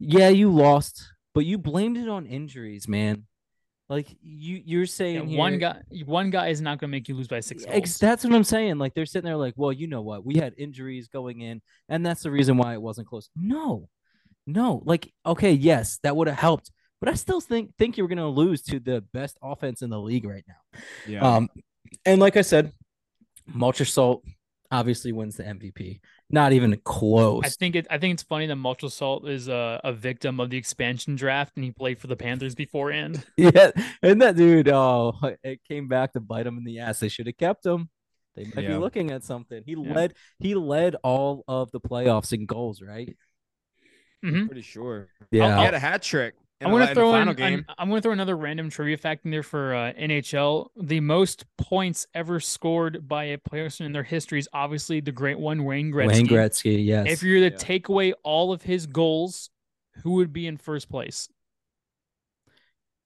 yeah, 0.00 0.28
you 0.28 0.50
lost, 0.50 1.12
but 1.38 1.46
you 1.46 1.56
blamed 1.56 1.96
it 1.96 2.08
on 2.08 2.26
injuries, 2.26 2.88
man. 2.88 3.24
Like 3.88 4.08
you, 4.20 4.60
you're 4.64 4.80
Yeah, 4.82 4.86
saying 4.86 5.36
one 5.36 5.52
here- 5.52 5.60
guy 5.60 5.82
one 6.04 6.30
guy 6.30 6.48
is 6.48 6.60
not 6.60 6.80
going 6.80 6.90
to 6.90 6.96
make 6.96 7.08
you 7.08 7.14
lose 7.14 7.28
by 7.28 7.38
six 7.38 7.62
Ex- 7.68 7.90
goals. 7.92 7.98
that's 7.98 8.24
what 8.24 8.34
I'm 8.34 8.42
saying. 8.42 8.78
Like 8.78 8.94
they're 8.94 9.06
sitting 9.06 9.24
there, 9.26 9.36
like, 9.36 9.54
well, 9.56 9.72
you 9.72 9.86
know 9.86 10.02
what? 10.02 10.26
We 10.26 10.34
had 10.36 10.52
injuries 10.58 11.06
going 11.06 11.42
in, 11.42 11.62
and 11.88 12.04
that's 12.04 12.24
the 12.24 12.32
reason 12.32 12.56
why 12.56 12.72
it 12.72 12.82
wasn't 12.82 13.06
close. 13.06 13.30
No, 13.36 13.88
no. 14.48 14.82
Like, 14.84 15.12
okay, 15.24 15.52
yes, 15.52 16.00
that 16.02 16.16
would 16.16 16.26
have 16.26 16.36
helped, 16.38 16.72
but 17.00 17.08
I 17.08 17.14
still 17.14 17.40
think 17.40 17.76
think 17.78 17.96
you're 17.96 18.08
gonna 18.08 18.28
lose 18.28 18.62
to 18.62 18.80
the 18.80 19.00
best 19.12 19.38
offense 19.44 19.80
in 19.80 19.90
the 19.90 20.00
league 20.00 20.24
right 20.24 20.44
now. 20.48 20.80
Yeah. 21.06 21.20
Um, 21.36 21.48
and 22.04 22.20
like 22.20 22.36
I 22.36 22.42
said, 22.42 22.72
Marchessault 23.54 24.22
obviously 24.70 25.12
wins 25.12 25.36
the 25.36 25.44
MVP. 25.44 26.00
Not 26.30 26.52
even 26.52 26.78
close. 26.84 27.42
I 27.44 27.48
think 27.48 27.74
it. 27.74 27.86
I 27.90 27.96
think 27.98 28.14
it's 28.14 28.22
funny 28.22 28.46
that 28.46 28.56
Marchessault 28.56 29.26
is 29.26 29.48
a, 29.48 29.80
a 29.82 29.92
victim 29.94 30.40
of 30.40 30.50
the 30.50 30.58
expansion 30.58 31.16
draft, 31.16 31.52
and 31.56 31.64
he 31.64 31.70
played 31.70 31.98
for 31.98 32.06
the 32.06 32.16
Panthers 32.16 32.54
beforehand. 32.54 33.24
yeah, 33.38 33.70
and 34.02 34.20
that 34.20 34.36
dude, 34.36 34.68
oh, 34.68 35.14
it 35.42 35.60
came 35.66 35.88
back 35.88 36.12
to 36.12 36.20
bite 36.20 36.46
him 36.46 36.58
in 36.58 36.64
the 36.64 36.80
ass. 36.80 37.00
They 37.00 37.08
should 37.08 37.26
have 37.26 37.38
kept 37.38 37.64
him. 37.64 37.88
They 38.36 38.44
might 38.44 38.68
be 38.68 38.74
looking 38.74 39.10
at 39.10 39.24
something. 39.24 39.62
He 39.64 39.72
Yeah. 39.72 39.94
led. 39.94 40.14
He 40.38 40.54
led 40.54 40.96
all 41.02 41.44
of 41.48 41.70
the 41.72 41.80
playoffs 41.80 42.32
in 42.32 42.44
goals, 42.46 42.82
right? 42.82 43.16
Mhm. 44.24 44.46
Pretty 44.46 44.62
sure. 44.62 45.08
Yeah. 45.30 45.56
He 45.58 45.64
had 45.64 45.74
a 45.74 45.78
hat 45.78 46.02
trick. 46.02 46.34
In 46.60 46.66
I'm 46.66 46.72
going 46.72 46.82
to 46.84 46.88
in 46.90 46.94
throw 46.94 47.08
in. 47.14 47.20
final 47.20 47.30
an- 47.30 47.36
game. 47.36 47.66
I'm 47.78 47.88
going 47.88 47.98
to 47.98 48.02
throw 48.02 48.12
another 48.12 48.36
random 48.36 48.68
trivia 48.70 48.96
fact 48.96 49.24
in 49.24 49.30
there 49.30 49.42
for 49.42 49.74
uh, 49.74 49.92
NHL. 49.92 50.68
The 50.76 51.00
most 51.00 51.44
points 51.56 52.06
ever 52.14 52.40
scored 52.40 53.06
by 53.08 53.24
a 53.24 53.38
person 53.38 53.86
in 53.86 53.92
their 53.92 54.02
history 54.02 54.38
is 54.40 54.48
obviously 54.52 55.00
the 55.00 55.12
great 55.12 55.38
one, 55.38 55.64
Wayne 55.64 55.92
Gretzky. 55.92 56.08
Wayne 56.08 56.26
Gretzky, 56.26 56.84
yes. 56.84 57.06
If 57.08 57.22
you 57.22 57.34
were 57.40 57.48
to 57.48 57.52
Yeah. 57.54 57.58
take 57.60 57.88
away 57.88 58.12
all 58.24 58.52
of 58.52 58.62
his 58.62 58.86
goals, 58.86 59.50
who 60.02 60.12
would 60.14 60.32
be 60.32 60.46
in 60.46 60.56
first 60.56 60.88
place? 60.90 61.28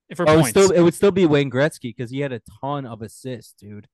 If 0.09 0.17
for 0.19 0.29
oh, 0.29 0.33
it 0.33 0.37
would 0.37 0.43
points, 0.43 0.51
still 0.51 0.71
it 0.71 0.81
would 0.81 0.95
still 0.95 1.11
be 1.11 1.27
Wayne 1.27 1.51
Gretzky 1.51 1.95
because 1.95 2.11
he 2.11 2.21
had 2.21 2.33
a 2.33 2.43
ton 2.61 2.85
of 2.87 3.01
assists, 3.03 3.55
dude. 3.59 3.87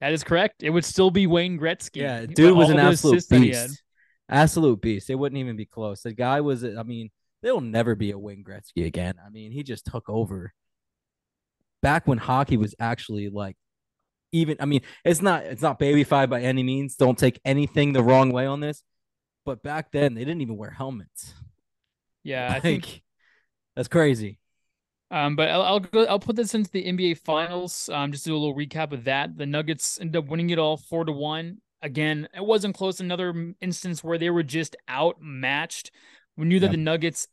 that 0.00 0.12
is 0.12 0.22
correct. 0.22 0.62
It 0.62 0.70
would 0.70 0.84
still 0.84 1.10
be 1.10 1.26
Wayne 1.26 1.58
Gretzky. 1.58 1.96
Yeah, 2.02 2.26
dude 2.26 2.56
was 2.56 2.70
an 2.70 2.78
absolute 2.78 3.14
assists 3.16 3.30
that 3.30 3.40
he 3.40 3.50
had. 3.50 3.68
beast. 3.68 3.82
Absolute 4.28 4.80
beast. 4.80 5.10
It 5.10 5.14
wouldn't 5.16 5.38
even 5.40 5.56
be 5.56 5.64
close. 5.66 6.02
The 6.02 6.12
guy 6.12 6.40
was. 6.40 6.64
I 6.64 6.82
mean, 6.84 7.10
there'll 7.46 7.60
never 7.60 7.94
be 7.94 8.10
a 8.10 8.18
Wayne 8.18 8.42
Gretzky 8.42 8.84
again. 8.86 9.14
I 9.24 9.30
mean, 9.30 9.52
he 9.52 9.62
just 9.62 9.86
took 9.86 10.08
over. 10.08 10.52
Back 11.80 12.08
when 12.08 12.18
hockey 12.18 12.56
was 12.56 12.74
actually 12.80 13.28
like, 13.28 13.56
even. 14.32 14.56
I 14.58 14.64
mean, 14.64 14.80
it's 15.04 15.22
not. 15.22 15.44
It's 15.44 15.62
not 15.62 15.78
babyfied 15.78 16.28
by 16.28 16.42
any 16.42 16.64
means. 16.64 16.96
Don't 16.96 17.16
take 17.16 17.40
anything 17.44 17.92
the 17.92 18.02
wrong 18.02 18.32
way 18.32 18.46
on 18.46 18.58
this. 18.58 18.82
But 19.44 19.62
back 19.62 19.92
then, 19.92 20.14
they 20.14 20.24
didn't 20.24 20.40
even 20.40 20.56
wear 20.56 20.70
helmets. 20.70 21.34
Yeah, 22.24 22.50
I 22.50 22.58
think 22.58 23.04
that's 23.76 23.86
crazy. 23.86 24.40
Um, 25.12 25.36
but 25.36 25.48
I'll, 25.48 25.62
I'll 25.62 25.80
go. 25.80 26.04
I'll 26.06 26.18
put 26.18 26.34
this 26.34 26.52
into 26.56 26.68
the 26.72 26.84
NBA 26.84 27.18
Finals. 27.18 27.88
Um, 27.92 28.10
just 28.10 28.24
to 28.24 28.30
do 28.30 28.36
a 28.36 28.38
little 28.38 28.56
recap 28.56 28.90
of 28.90 29.04
that. 29.04 29.38
The 29.38 29.46
Nuggets 29.46 30.00
ended 30.00 30.16
up 30.16 30.26
winning 30.28 30.50
it 30.50 30.58
all 30.58 30.76
four 30.76 31.04
to 31.04 31.12
one. 31.12 31.58
Again, 31.80 32.26
it 32.34 32.44
wasn't 32.44 32.74
close. 32.74 32.98
Another 32.98 33.54
instance 33.60 34.02
where 34.02 34.18
they 34.18 34.30
were 34.30 34.42
just 34.42 34.74
outmatched. 34.90 35.92
We 36.36 36.46
knew 36.46 36.58
that 36.58 36.66
Yep. 36.66 36.72
the 36.72 36.78
Nuggets. 36.78 37.28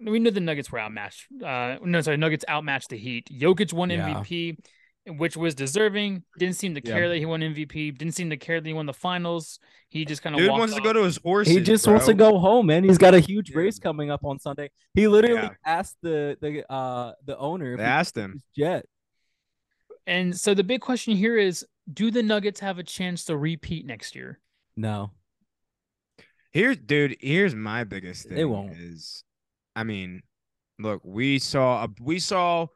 We 0.00 0.18
knew 0.18 0.30
the 0.30 0.40
Nuggets 0.40 0.70
were 0.72 0.80
outmatched. 0.80 1.26
Uh, 1.44 1.76
no, 1.82 2.00
sorry, 2.00 2.16
Nuggets 2.16 2.44
outmatched 2.48 2.90
the 2.90 2.96
Heat. 2.98 3.28
Jokic 3.32 3.72
won 3.72 3.90
Yeah. 3.90 4.08
MVP, 4.22 4.56
which 5.06 5.36
was 5.36 5.54
deserving. 5.54 6.22
Didn't 6.38 6.56
seem 6.56 6.74
to 6.74 6.80
Yeah. 6.84 6.92
care 6.94 7.08
that 7.08 7.18
he 7.18 7.26
won 7.26 7.42
MVP. 7.42 7.90
Didn't 7.90 8.14
seem 8.14 8.30
to 8.30 8.36
care 8.36 8.60
that 8.60 8.66
he 8.66 8.72
won 8.72 8.86
the 8.86 8.92
finals. 8.94 9.58
He 9.88 10.04
just 10.04 10.22
kind 10.22 10.34
of 10.34 10.40
Dude 10.40 10.48
walked 10.50 10.58
wants 10.60 10.74
to 10.74 10.80
go 10.80 10.92
to 10.92 11.02
his 11.02 11.18
horses. 11.18 11.54
He 11.54 11.60
just 11.62 11.86
wants 11.86 12.06
to 12.06 12.14
go 12.14 12.38
home, 12.38 12.66
man. 12.66 12.84
He's 12.84 12.98
got 12.98 13.14
a 13.14 13.20
huge 13.20 13.48
Dude. 13.48 13.56
race 13.56 13.78
coming 13.78 14.10
up 14.10 14.24
on 14.24 14.38
Sunday. 14.38 14.70
He 14.94 15.06
literally 15.08 15.42
Yeah. 15.42 15.50
asked 15.64 15.96
the 16.02 16.36
the 16.40 16.70
uh 16.72 17.12
the 17.24 17.36
owner 17.38 17.76
They 17.76 17.82
asked 17.84 18.16
him. 18.16 18.42
jet. 18.56 18.86
And 20.06 20.36
so 20.38 20.54
the 20.54 20.64
big 20.64 20.80
question 20.80 21.16
here 21.16 21.36
is: 21.38 21.64
Do 21.92 22.10
the 22.10 22.22
Nuggets 22.22 22.60
have 22.60 22.78
a 22.78 22.82
chance 22.82 23.24
to 23.26 23.36
repeat 23.36 23.86
next 23.86 24.14
year? 24.14 24.40
No. 24.76 25.12
Here, 26.52 26.74
dude. 26.74 27.16
Here's 27.20 27.54
my 27.54 27.84
biggest 27.84 28.26
thing. 28.28 28.36
They 28.36 28.44
won't. 28.44 28.72
Is, 28.72 29.24
I 29.76 29.84
mean, 29.84 30.22
look, 30.78 31.02
we 31.04 31.38
saw, 31.38 31.84
a, 31.84 31.88
we 32.00 32.18
saw. 32.18 32.66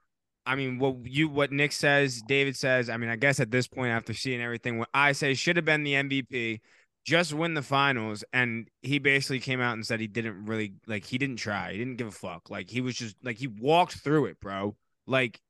I 0.46 0.54
mean, 0.54 0.78
what 0.78 1.04
you, 1.04 1.28
what 1.28 1.52
Nick 1.52 1.72
says, 1.72 2.22
David 2.26 2.56
says. 2.56 2.88
I 2.88 2.96
mean, 2.96 3.10
I 3.10 3.16
guess 3.16 3.38
at 3.38 3.50
this 3.50 3.68
point, 3.68 3.90
after 3.90 4.14
seeing 4.14 4.40
everything, 4.40 4.78
what 4.78 4.88
I 4.94 5.12
say 5.12 5.34
should 5.34 5.56
have 5.56 5.64
been 5.64 5.84
the 5.84 5.94
MVP, 5.94 6.60
just 7.04 7.34
win 7.34 7.54
the 7.54 7.62
finals, 7.62 8.24
and 8.32 8.68
he 8.82 8.98
basically 8.98 9.40
came 9.40 9.60
out 9.60 9.74
and 9.74 9.86
said 9.86 10.00
he 10.00 10.06
didn't 10.06 10.46
really 10.46 10.74
like. 10.86 11.04
He 11.04 11.18
didn't 11.18 11.36
try. 11.36 11.72
He 11.72 11.78
didn't 11.78 11.96
give 11.96 12.06
a 12.06 12.12
fuck. 12.12 12.50
Like 12.50 12.70
he 12.70 12.80
was 12.80 12.94
just 12.96 13.16
like 13.22 13.36
he 13.36 13.46
walked 13.46 13.94
through 13.94 14.26
it, 14.26 14.40
bro. 14.40 14.76
Like. 15.06 15.40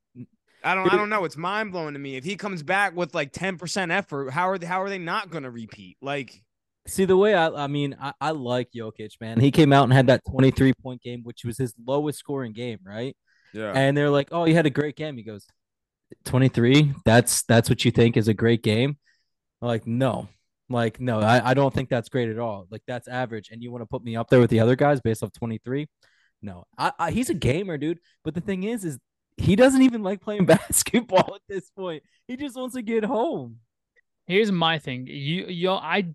I 0.61 0.75
don't. 0.75 0.91
I 0.91 0.97
don't 0.97 1.09
know. 1.09 1.23
It's 1.23 1.37
mind 1.37 1.71
blowing 1.71 1.93
to 1.93 1.99
me. 1.99 2.17
If 2.17 2.25
he 2.25 2.35
comes 2.35 2.63
back 2.63 2.93
with 2.93 3.15
like 3.15 3.31
ten 3.31 3.57
percent 3.57 3.93
effort, 3.93 4.31
how 4.31 4.49
are 4.49 4.57
they, 4.57 4.65
how 4.65 4.81
are 4.81 4.89
they 4.89 4.97
not 4.97 5.29
going 5.29 5.43
to 5.43 5.49
repeat? 5.49 5.95
Like, 6.01 6.43
See 6.89 7.05
the 7.05 7.17
way 7.17 7.33
I, 7.33 7.49
I 7.49 7.67
mean, 7.67 7.95
I, 8.01 8.13
I 8.19 8.31
like 8.31 8.69
Jokic, 8.75 9.19
man. 9.21 9.39
He 9.39 9.51
came 9.51 9.71
out 9.71 9.83
and 9.83 9.93
had 9.93 10.07
that 10.07 10.21
23 10.29 10.73
point 10.81 11.01
game, 11.01 11.21
which 11.23 11.43
was 11.45 11.57
his 11.57 11.73
lowest 11.85 12.19
scoring 12.19 12.53
game, 12.53 12.79
right? 12.83 13.15
yeah, 13.53 13.71
And 13.73 13.95
they're 13.95 14.09
like, 14.09 14.29
"Oh, 14.31 14.43
he 14.43 14.53
had 14.53 14.65
a 14.65 14.69
great 14.69 14.95
game." 14.95 15.17
He 15.17 15.23
goes, 15.23 15.47
"23? 16.25 16.93
That's 17.05 17.43
that's 17.43 17.69
what 17.69 17.85
you 17.85 17.91
think 17.91 18.17
is 18.17 18.27
a 18.27 18.33
great 18.33 18.63
game?" 18.63 18.97
I'm 19.61 19.67
like, 19.67 19.87
no, 19.87 20.29
like 20.69 20.99
no, 20.99 21.19
I, 21.19 21.51
I 21.51 21.53
don't 21.53 21.73
think 21.73 21.89
that's 21.89 22.09
great 22.09 22.29
at 22.29 22.39
all. 22.39 22.67
Like 22.69 22.83
that's 22.87 23.07
average, 23.07 23.49
and 23.51 23.61
you 23.61 23.71
want 23.71 23.81
to 23.81 23.87
put 23.87 24.03
me 24.03 24.15
up 24.15 24.29
there 24.29 24.39
with 24.39 24.49
the 24.49 24.59
other 24.59 24.75
guys 24.75 25.01
based 25.01 25.23
off 25.23 25.31
23? 25.33 25.87
No, 26.41 26.65
I, 26.77 26.91
I 26.99 27.11
he's 27.11 27.29
a 27.29 27.33
gamer, 27.33 27.77
dude. 27.77 27.99
But 28.23 28.35
the 28.35 28.41
thing 28.41 28.63
is, 28.63 28.85
is 28.85 28.99
he 29.37 29.55
doesn't 29.55 29.81
even 29.81 30.03
like 30.03 30.21
playing 30.21 30.45
basketball 30.47 31.35
at 31.35 31.41
this 31.47 31.69
point. 31.71 32.03
He 32.27 32.37
just 32.37 32.55
wants 32.55 32.75
to 32.75 32.81
get 32.81 33.03
home. 33.03 33.57
Here's 34.27 34.51
my 34.51 34.77
thing. 34.77 35.07
You 35.07 35.47
yo, 35.47 35.75
I 35.75 36.13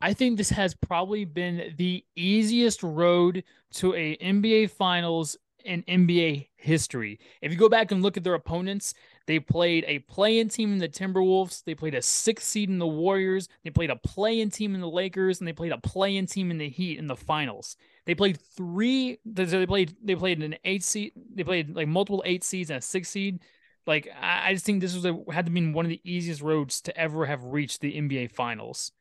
I 0.00 0.12
think 0.12 0.36
this 0.36 0.50
has 0.50 0.74
probably 0.74 1.24
been 1.24 1.74
the 1.76 2.04
easiest 2.14 2.82
road 2.82 3.42
to 3.74 3.94
a 3.94 4.16
NBA 4.16 4.70
finals 4.70 5.36
in 5.64 5.82
NBA 5.88 6.48
history. 6.56 7.18
If 7.42 7.50
you 7.52 7.58
go 7.58 7.68
back 7.68 7.90
and 7.90 8.02
look 8.02 8.16
at 8.16 8.22
their 8.22 8.34
opponents, 8.34 8.94
they 9.26 9.40
played 9.40 9.84
a 9.86 9.98
play-in 10.00 10.48
team 10.48 10.72
in 10.72 10.78
the 10.78 10.88
Timberwolves, 10.88 11.64
they 11.64 11.74
played 11.74 11.94
a 11.94 12.02
sixth 12.02 12.46
seed 12.46 12.70
in 12.70 12.78
the 12.78 12.86
Warriors, 12.86 13.48
they 13.64 13.70
played 13.70 13.90
a 13.90 13.96
play-in 13.96 14.50
team 14.50 14.74
in 14.74 14.80
the 14.80 14.88
Lakers, 14.88 15.40
and 15.40 15.48
they 15.48 15.52
played 15.52 15.72
a 15.72 15.78
play-in 15.78 16.26
team 16.26 16.50
in 16.50 16.58
the 16.58 16.68
Heat 16.68 16.98
in 16.98 17.08
the 17.08 17.16
finals. 17.16 17.76
They 18.06 18.14
played 18.14 18.40
three. 18.40 19.18
They 19.26 19.66
played. 19.66 19.94
They 20.02 20.14
played 20.16 20.42
an 20.42 20.56
eight 20.64 20.82
seed. 20.82 21.12
They 21.34 21.44
played 21.44 21.76
like 21.76 21.88
multiple 21.88 22.22
eight 22.24 22.42
seeds 22.42 22.70
and 22.70 22.78
a 22.78 22.82
six 22.82 23.10
seed. 23.10 23.40
Like 23.86 24.08
I, 24.18 24.48
I 24.48 24.52
just 24.54 24.64
think 24.64 24.80
this 24.80 24.94
was 24.94 25.04
a, 25.04 25.18
had 25.30 25.44
to 25.44 25.52
be 25.52 25.70
one 25.70 25.84
of 25.84 25.90
the 25.90 26.00
easiest 26.04 26.40
roads 26.40 26.80
to 26.82 26.96
ever 26.96 27.26
have 27.26 27.44
reached 27.44 27.82
the 27.82 27.92
NBA 27.92 28.30
Finals. 28.32 28.92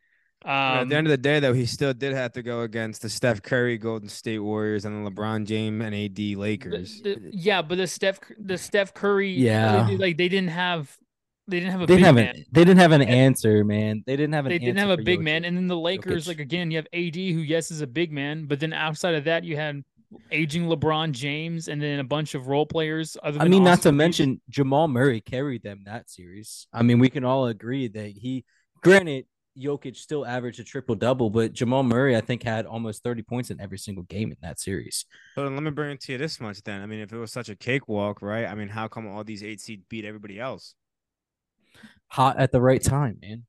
Um, 0.47 0.53
at 0.83 0.89
the 0.89 0.95
end 0.95 1.07
of 1.07 1.11
the 1.11 1.17
day, 1.17 1.39
though, 1.41 1.53
he 1.53 1.65
still 1.65 1.93
did 1.93 2.13
have 2.13 2.31
to 2.33 2.41
go 2.41 2.61
against 2.61 3.01
the 3.01 3.09
Steph 3.09 3.41
Curry 3.41 3.77
Golden 3.77 4.07
State 4.07 4.39
Warriors 4.39 4.85
and 4.85 5.05
the 5.05 5.11
LeBron 5.11 5.45
James 5.45 5.83
and 5.83 5.93
AD 5.93 6.35
Lakers. 6.37 7.01
the- 7.01 7.19
yeah, 7.33 7.61
but 7.61 7.77
the 7.77 7.87
Steph, 7.87 8.19
the 8.39 8.57
Steph 8.57 8.93
Curry, 8.93 9.31
Yeah. 9.31 9.87
like 9.97 10.15
they 10.17 10.29
didn't 10.29 10.51
have, 10.51 10.95
they 11.49 11.59
didn't 11.59 11.71
have 11.73 11.81
a 11.81 11.85
They 11.85 11.95
big 11.95 12.03
didn't 12.03 12.05
have 12.05 12.15
man. 12.15 12.35
an, 12.37 12.45
they 12.51 12.63
didn't 12.63 12.79
have 12.79 12.91
an 12.93 13.01
answer, 13.01 13.63
man. 13.65 14.03
They 14.05 14.15
didn't 14.15 14.33
have 14.35 14.45
an 14.45 14.51
They 14.51 14.59
didn't 14.59 14.79
have 14.79 14.89
a 14.89 14.97
big 15.03 15.19
Jokic. 15.19 15.23
man, 15.23 15.45
and 15.45 15.57
then 15.57 15.67
the 15.67 15.77
Lakers, 15.77 16.23
Jokic. 16.23 16.27
like 16.29 16.39
again, 16.39 16.71
you 16.71 16.77
have 16.77 16.87
AD, 16.93 17.15
who 17.33 17.39
yes 17.41 17.69
is 17.71 17.81
a 17.81 17.87
big 17.87 18.11
man, 18.13 18.45
but 18.45 18.59
then 18.61 18.71
outside 18.73 19.15
of 19.15 19.25
that, 19.25 19.43
you 19.43 19.55
had 19.57 19.83
aging 20.31 20.63
LeBron 20.67 21.11
James, 21.11 21.67
and 21.67 21.81
then 21.81 21.99
a 21.99 22.03
bunch 22.05 22.35
of 22.35 22.47
role 22.47 22.65
players. 22.65 23.17
Other 23.21 23.39
I 23.41 23.43
than 23.43 23.51
mean, 23.51 23.63
not 23.65 23.81
to 23.81 23.89
Austin 23.89 23.97
mention 23.97 24.41
Jamal 24.49 24.87
Murray 24.87 25.19
carried 25.19 25.63
them 25.63 25.81
that 25.85 26.09
series. 26.09 26.67
I 26.71 26.83
mean, 26.83 26.99
we 26.99 27.09
can 27.09 27.25
all 27.25 27.47
agree 27.47 27.89
that 27.89 28.11
he, 28.15 28.45
granted, 28.81 29.25
Jokic 29.57 29.95
still 29.95 30.25
averaged 30.25 30.59
a 30.59 30.63
triple 30.63 30.95
double, 30.95 31.29
but 31.29 31.53
Jamal 31.53 31.83
Murray, 31.83 32.15
I 32.15 32.21
think, 32.21 32.43
had 32.43 32.65
almost 32.65 33.03
30 33.03 33.23
points 33.23 33.49
in 33.49 33.59
every 33.59 33.77
single 33.77 34.03
game 34.03 34.31
in 34.31 34.37
that 34.41 34.59
series. 34.59 35.05
But 35.35 35.51
let 35.51 35.63
me 35.63 35.71
bring 35.71 35.91
it 35.91 36.01
to 36.01 36.11
you 36.13 36.17
this 36.17 36.39
much 36.39 36.61
then. 36.63 36.81
I 36.81 36.85
mean, 36.85 36.99
if 36.99 37.11
it 37.11 37.17
was 37.17 37.31
such 37.31 37.49
a 37.49 37.55
cakewalk, 37.55 38.21
right? 38.21 38.45
I 38.45 38.55
mean, 38.55 38.69
how 38.69 38.87
come 38.87 39.07
all 39.07 39.23
these 39.23 39.43
eight 39.43 39.61
seed 39.61 39.83
beat 39.89 40.05
everybody 40.05 40.39
else? 40.39 40.75
Hot 42.09 42.37
at 42.37 42.51
the 42.51 42.61
right 42.61 42.81
time, 42.81 43.17
man. 43.21 43.43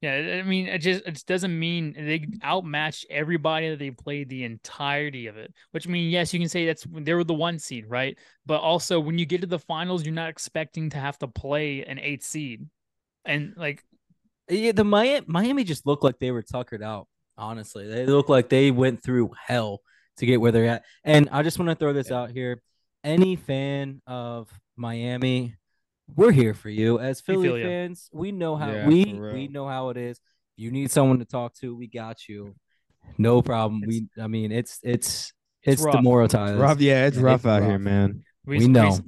Yeah, 0.00 0.12
I- 0.12 0.38
I 0.38 0.42
mean, 0.42 0.68
it 0.68 0.78
just 0.78 1.04
it 1.06 1.24
doesn't 1.26 1.58
mean 1.58 1.92
they 1.92 2.24
outmatched 2.44 3.06
everybody 3.10 3.70
that 3.70 3.80
they 3.80 3.90
played 3.90 4.28
the 4.28 4.44
entirety 4.44 5.26
of 5.26 5.36
it. 5.36 5.52
Which 5.72 5.88
I 5.88 5.90
mean, 5.90 6.10
yes, 6.10 6.32
you 6.32 6.38
can 6.38 6.48
say 6.48 6.66
that's 6.66 6.86
they 6.88 7.14
were 7.14 7.24
the 7.24 7.34
one 7.34 7.58
seed, 7.58 7.86
right? 7.88 8.16
But 8.46 8.60
also, 8.60 9.00
when 9.00 9.18
you 9.18 9.26
get 9.26 9.40
to 9.40 9.48
the 9.48 9.58
finals, 9.58 10.04
you're 10.04 10.14
not 10.14 10.30
expecting 10.30 10.90
to 10.90 10.98
have 10.98 11.18
to 11.18 11.26
play 11.26 11.84
an 11.84 11.98
eight 11.98 12.22
seed, 12.22 12.66
and 13.24 13.54
like 13.56 13.82
Yeah, 14.50 14.72
the 14.72 14.84
Miami, 14.84 15.24
Miami 15.28 15.64
just 15.64 15.86
looked 15.86 16.04
like 16.04 16.18
they 16.18 16.30
were 16.30 16.42
tuckered 16.42 16.82
out. 16.82 17.06
Honestly, 17.36 17.86
they 17.86 18.06
look 18.06 18.28
like 18.28 18.48
they 18.48 18.70
went 18.70 19.02
through 19.02 19.30
hell 19.46 19.80
to 20.16 20.26
get 20.26 20.40
where 20.40 20.50
they're 20.52 20.66
at. 20.66 20.84
And 21.04 21.28
I 21.30 21.42
just 21.42 21.58
want 21.58 21.68
to 21.70 21.74
throw 21.76 21.92
this 21.92 22.10
out 22.10 22.30
here: 22.30 22.60
any 23.04 23.36
fan 23.36 24.02
of 24.06 24.48
Miami, 24.76 25.54
we're 26.16 26.32
here 26.32 26.54
for 26.54 26.68
you. 26.70 26.98
As 26.98 27.20
Philly 27.20 27.48
feel 27.48 27.58
ya. 27.58 27.66
fans, 27.66 28.08
we 28.12 28.32
know 28.32 28.56
how 28.56 28.72
Yeah, 28.72 28.86
we 28.88 29.04
we 29.04 29.48
know 29.48 29.68
how 29.68 29.90
it 29.90 29.96
is. 29.96 30.20
You 30.56 30.72
need 30.72 30.90
someone 30.90 31.20
to 31.20 31.24
talk 31.24 31.54
to, 31.60 31.76
we 31.76 31.86
got 31.86 32.28
you. 32.28 32.56
No 33.16 33.40
problem. 33.42 33.82
we, 33.86 34.08
I 34.20 34.26
mean, 34.26 34.50
it's 34.50 34.80
it's 34.82 35.32
It's 35.62 35.74
it's, 35.74 35.82
rough. 35.82 35.94
demoralizing. 35.96 36.58
rough, 36.58 36.80
yeah, 36.80 37.06
it's 37.06 37.16
Yeah, 37.16 37.22
rough 37.22 37.40
it's 37.40 37.46
out 37.46 37.62
here, 37.62 37.72
rough. 37.72 37.80
man. 37.80 38.24
We 38.44 38.66
know. 38.66 38.98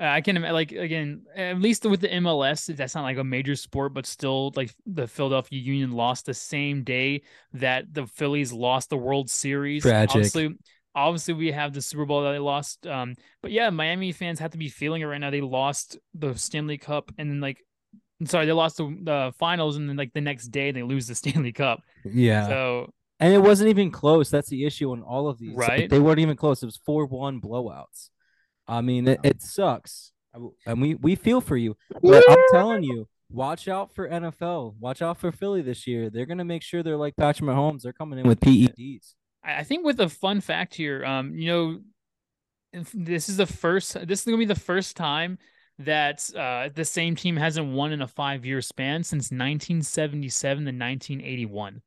Uh, 0.00 0.06
I 0.06 0.20
can 0.22 0.42
like 0.42 0.72
again, 0.72 1.22
at 1.36 1.60
least 1.60 1.84
with 1.84 2.00
the 2.00 2.08
MLS, 2.08 2.74
that's 2.74 2.96
not 2.96 3.02
like 3.02 3.18
a 3.18 3.24
major 3.24 3.54
sport, 3.54 3.94
but 3.94 4.06
still, 4.06 4.52
like 4.56 4.74
the 4.86 5.06
Philadelphia 5.06 5.60
Union 5.60 5.92
lost 5.92 6.26
the 6.26 6.34
same 6.34 6.82
day 6.82 7.22
that 7.52 7.92
the 7.92 8.06
Phillies 8.06 8.52
lost 8.52 8.90
the 8.90 8.96
World 8.96 9.30
Series. 9.30 9.82
Tragic. 9.82 10.10
Obviously, 10.10 10.56
obviously 10.96 11.34
we 11.34 11.52
have 11.52 11.72
the 11.72 11.80
Super 11.80 12.06
Bowl 12.06 12.24
that 12.24 12.32
they 12.32 12.40
lost. 12.40 12.86
Um, 12.88 13.14
but 13.40 13.52
yeah, 13.52 13.70
Miami 13.70 14.10
fans 14.10 14.40
have 14.40 14.50
to 14.50 14.58
be 14.58 14.68
feeling 14.68 15.02
it 15.02 15.06
right 15.06 15.18
now. 15.18 15.30
They 15.30 15.40
lost 15.40 15.96
the 16.14 16.34
Stanley 16.34 16.78
Cup, 16.78 17.12
and 17.16 17.30
then 17.30 17.40
like, 17.40 17.58
sorry, 18.24 18.46
they 18.46 18.52
lost 18.52 18.78
the, 18.78 18.96
the 19.02 19.32
finals, 19.38 19.76
and 19.76 19.88
then 19.88 19.96
like 19.96 20.12
the 20.12 20.20
next 20.20 20.48
day 20.48 20.72
they 20.72 20.82
lose 20.82 21.06
the 21.06 21.14
Stanley 21.14 21.52
Cup. 21.52 21.80
Yeah. 22.04 22.48
So 22.48 22.90
And 23.20 23.32
it 23.32 23.38
wasn't 23.38 23.70
even 23.70 23.92
close. 23.92 24.28
That's 24.28 24.48
the 24.48 24.64
issue 24.64 24.90
on 24.90 25.02
all 25.02 25.28
of 25.28 25.38
these. 25.38 25.54
Right. 25.54 25.88
they 25.88 26.00
weren't 26.00 26.18
even 26.18 26.36
close. 26.36 26.64
It 26.64 26.66
was 26.66 26.80
4 26.84 27.06
1 27.06 27.40
blowouts. 27.40 28.10
I 28.66 28.80
mean, 28.80 29.08
it, 29.08 29.20
it 29.22 29.42
sucks. 29.42 30.12
And 30.66 30.82
we, 30.82 30.94
we 30.94 31.14
feel 31.14 31.40
for 31.40 31.56
you. 31.56 31.76
But 32.02 32.24
I'm 32.28 32.38
telling 32.50 32.82
you, 32.82 33.06
watch 33.30 33.68
out 33.68 33.94
for 33.94 34.08
NFL. 34.08 34.74
Watch 34.80 35.00
out 35.00 35.18
for 35.18 35.30
Philly 35.30 35.62
this 35.62 35.86
year. 35.86 36.10
They're 36.10 36.26
going 36.26 36.38
to 36.38 36.44
make 36.44 36.62
sure 36.62 36.82
they're 36.82 36.96
like 36.96 37.16
Patrick 37.16 37.48
Mahomes. 37.48 37.82
They're 37.82 37.92
coming 37.92 38.18
in 38.18 38.26
with 38.26 38.40
PEDs. 38.40 39.14
I 39.44 39.58
I 39.58 39.62
think 39.62 39.84
with 39.84 40.00
a 40.00 40.08
fun 40.08 40.40
fact 40.40 40.74
here, 40.74 41.04
um, 41.04 41.34
you 41.34 41.46
know, 41.46 41.80
this 42.92 43.28
is 43.28 43.36
the 43.36 43.46
first. 43.46 43.94
This 44.06 44.20
is 44.20 44.24
gonna 44.24 44.38
be 44.38 44.46
the 44.46 44.54
first 44.54 44.96
time 44.96 45.38
that 45.78 46.28
uh, 46.36 46.70
the 46.74 46.84
same 46.84 47.14
team 47.14 47.36
hasn't 47.36 47.72
won 47.72 47.92
in 47.92 48.02
a 48.02 48.08
five-year 48.08 48.62
span 48.62 49.04
since 49.04 49.24
1977 49.30 50.58
to 50.58 50.64
1981. 50.64 51.82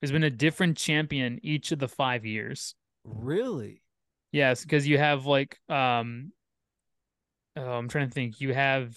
There's 0.00 0.12
been 0.12 0.24
a 0.24 0.30
different 0.30 0.76
champion 0.76 1.40
each 1.42 1.72
of 1.72 1.78
the 1.78 1.88
five 1.88 2.24
years. 2.24 2.74
Really? 3.04 3.82
Yes, 4.32 4.62
because 4.62 4.86
you 4.86 4.98
have 4.98 5.26
like, 5.26 5.58
um, 5.68 6.32
oh, 7.56 7.62
I'm 7.62 7.88
trying 7.88 8.08
to 8.08 8.14
think. 8.14 8.40
You 8.40 8.54
have 8.54 8.96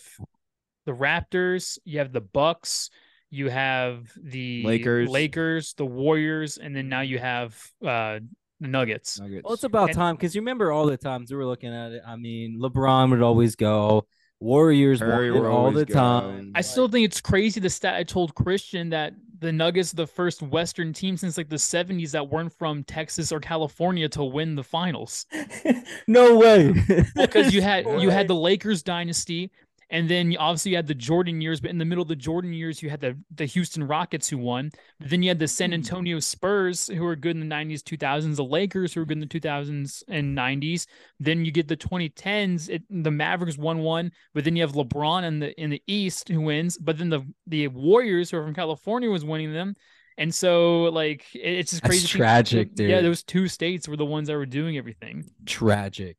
the 0.85 0.91
Raptors, 0.91 1.77
you 1.85 1.99
have 1.99 2.11
the 2.11 2.21
Bucks, 2.21 2.89
you 3.29 3.49
have 3.49 4.11
the 4.21 4.63
Lakers. 4.63 5.09
Lakers, 5.09 5.73
the 5.75 5.85
Warriors, 5.85 6.57
and 6.57 6.75
then 6.75 6.89
now 6.89 7.01
you 7.01 7.17
have 7.19 7.55
uh 7.85 8.19
the 8.59 8.67
Nuggets. 8.67 9.19
Nuggets. 9.19 9.43
Well, 9.43 9.53
it's 9.53 9.63
about 9.63 9.89
And- 9.89 9.97
time 9.97 10.15
because 10.15 10.35
you 10.35 10.41
remember 10.41 10.71
all 10.71 10.85
the 10.85 10.97
times 10.97 11.31
we 11.31 11.37
were 11.37 11.45
looking 11.45 11.73
at 11.73 11.91
it. 11.93 12.03
I 12.05 12.15
mean, 12.15 12.59
LeBron 12.61 13.09
would 13.09 13.21
always 13.21 13.55
go, 13.55 14.05
Warriors 14.39 14.99
Curry 14.99 15.31
won 15.31 15.37
it 15.37 15.41
would 15.41 15.49
all 15.51 15.71
the 15.71 15.85
go. 15.85 15.93
time. 15.93 16.51
I 16.53 16.61
still 16.61 16.87
think 16.87 17.05
it's 17.05 17.21
crazy 17.21 17.59
the 17.59 17.69
stat 17.69 17.95
I 17.95 18.03
told 18.03 18.35
Christian 18.35 18.89
that 18.89 19.13
the 19.43 19.51
Nuggets 19.51 19.93
are 19.93 19.97
the 19.97 20.07
first 20.07 20.41
Western 20.41 20.93
team 20.93 21.17
since 21.17 21.37
like 21.37 21.49
the 21.49 21.57
70s 21.57 22.11
that 22.11 22.29
weren't 22.29 22.51
from 22.53 22.83
Texas 22.85 23.31
or 23.31 23.39
California 23.39 24.07
to 24.09 24.23
win 24.23 24.55
the 24.55 24.63
finals. 24.63 25.25
no 26.07 26.37
way. 26.37 26.73
Because 27.15 27.53
you 27.53 27.61
had 27.71 27.85
No 27.85 27.97
you 27.97 28.07
way. 28.07 28.13
had 28.13 28.27
the 28.27 28.35
Lakers 28.35 28.81
dynasty, 28.81 29.51
and 29.93 30.09
then 30.09 30.31
you- 30.31 30.37
obviously 30.39 30.71
you 30.71 30.75
had 30.77 30.87
the 30.87 30.93
Jordan 30.95 31.39
years, 31.39 31.61
but 31.61 31.69
in 31.69 31.77
the 31.77 31.85
middle 31.85 32.01
of 32.01 32.07
the 32.09 32.15
Jordan 32.15 32.51
years, 32.51 32.81
you 32.81 32.89
had 32.89 32.99
the 32.99 33.17
the 33.33 33.45
Houston 33.45 33.83
Rockets 33.83 34.27
who 34.27 34.37
won. 34.37 34.71
But 34.99 35.09
then 35.09 35.23
you 35.23 35.29
had 35.29 35.39
the 35.39 35.47
San 35.47 35.69
Hmm. 35.69 35.75
Antonio 35.75 36.19
Spurs 36.19 36.87
who 36.87 37.03
were 37.03 37.15
good 37.15 37.35
in 37.37 37.39
the 37.39 37.45
90s, 37.45 37.81
2000s, 37.83 38.35
the 38.37 38.43
Lakers 38.43 38.93
who 38.93 38.99
were 38.99 39.05
good 39.05 39.17
in 39.17 39.21
the 39.21 39.25
2000s 39.39 40.03
and 40.09 40.35
90s. 40.35 40.87
Then 41.19 41.45
you 41.45 41.51
get 41.51 41.67
the 41.69 41.77
2010s, 41.77 42.67
it, 42.69 42.83
the 42.89 43.11
Mavericks 43.11 43.57
won 43.57 43.79
one, 43.79 44.11
but 44.33 44.43
then 44.43 44.55
you 44.55 44.63
have 44.63 44.73
LeBron 44.73 45.23
in 45.23 45.39
the 45.39 45.57
in 45.61 45.69
the 45.69 45.81
East 45.87 46.27
who 46.27 46.41
wins, 46.41 46.77
but 46.77 46.97
then 46.97 47.09
the 47.09 47.21
the 47.47 47.67
Warriors 47.69 48.31
who 48.31 48.37
are 48.37 48.43
from 48.43 48.53
California 48.55 49.09
was 49.09 49.23
winning 49.23 49.53
them. 49.53 49.75
And 50.17 50.33
so 50.33 50.83
like 50.83 51.25
it- 51.33 51.39
it's 51.59 51.71
just 51.71 51.83
crazy. 51.83 52.01
think- 52.07 52.17
tragic, 52.17 52.69
Yeah, 52.77 53.01
those 53.01 53.23
two 53.23 53.47
states 53.47 53.87
were 53.87 53.97
the 53.97 54.05
ones 54.05 54.27
that 54.27 54.35
were 54.37 54.45
doing 54.45 54.77
everything. 54.77 55.23
tragic. 55.45 56.17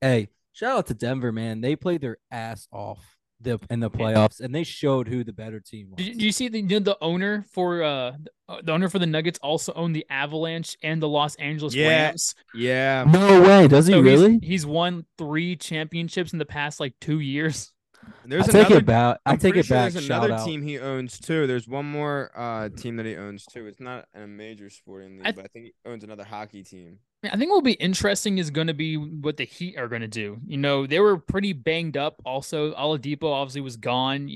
Hey, 0.00 0.28
shout 0.56 0.78
out 0.78 0.86
to 0.86 0.94
Denver, 0.94 1.30
man. 1.32 1.60
They 1.60 1.76
played 1.76 2.00
their 2.00 2.16
ass 2.30 2.66
off 2.72 3.04
the 3.42 3.58
in 3.68 3.80
the 3.80 3.90
playoffs, 3.90 4.40
and 4.40 4.54
they 4.54 4.64
showed 4.64 5.08
who 5.08 5.22
the 5.22 5.32
better 5.32 5.60
team 5.60 5.90
was. 5.90 6.04
Do, 6.04 6.14
do 6.14 6.24
you 6.24 6.32
see 6.32 6.48
the 6.48 6.58
you 6.60 6.66
know, 6.66 6.78
the 6.78 6.96
owner 7.02 7.44
for 7.52 7.82
uh 7.82 8.12
the- 8.12 8.62
the 8.62 8.72
owner 8.72 8.88
for 8.88 8.98
the 9.00 9.06
Nuggets 9.06 9.38
also 9.42 9.72
owned 9.74 9.94
the 9.94 10.06
Avalanche 10.08 10.76
and 10.82 11.02
the 11.02 11.08
Los 11.08 11.34
Angeles 11.34 11.74
Yeah. 11.74 11.88
Rams. 12.06 12.34
Yeah. 12.54 13.04
no 13.06 13.42
way, 13.42 13.66
does 13.68 13.88
he 13.88 13.92
So 13.92 14.02
he's- 14.02 14.18
really? 14.20 14.38
He's, 14.40 14.64
won 14.64 15.04
three 15.18 15.56
championships 15.56 16.32
in 16.32 16.38
the 16.38 16.46
past 16.46 16.78
like 16.80 16.94
two 17.00 17.18
years. 17.20 17.72
I 18.06 18.28
There's 18.28 18.46
take 18.46 18.54
another 18.54 18.76
it 18.78 18.86
back. 18.86 19.20
I 19.26 19.32
I'm 19.32 19.38
take 19.38 19.56
it 19.56 19.66
sure 19.66 19.76
back. 19.76 19.92
There's 19.92 20.04
Shout 20.04 20.24
another 20.24 20.40
out. 20.40 20.46
team 20.46 20.62
he 20.62 20.78
owns 20.78 21.18
too. 21.18 21.46
There's 21.46 21.68
one 21.68 21.86
more 21.86 22.30
uh 22.34 22.68
team 22.70 22.96
that 22.96 23.06
he 23.06 23.16
owns 23.16 23.44
too. 23.46 23.66
It's 23.66 23.80
not 23.80 24.06
a 24.14 24.26
major 24.26 24.70
sporting 24.70 25.18
league, 25.18 25.26
I- 25.26 25.32
but 25.32 25.44
I 25.44 25.48
think 25.48 25.66
he 25.66 25.74
owns 25.84 26.04
another 26.04 26.24
hockey 26.24 26.62
team. 26.62 26.98
I 27.24 27.36
think 27.36 27.48
what 27.50 27.56
will 27.56 27.62
be 27.62 27.72
interesting 27.72 28.38
is 28.38 28.50
going 28.50 28.68
to 28.68 28.74
be 28.74 28.96
what 28.96 29.36
the 29.36 29.44
Heat 29.44 29.76
are 29.78 29.88
going 29.88 30.02
to 30.02 30.06
do. 30.06 30.38
You 30.46 30.58
know, 30.58 30.86
they 30.86 31.00
were 31.00 31.16
pretty 31.18 31.52
banged 31.54 31.96
up. 31.96 32.20
Also, 32.24 32.72
Oladipo 32.74 33.24
obviously 33.24 33.62
was 33.62 33.76
gone. 33.76 34.28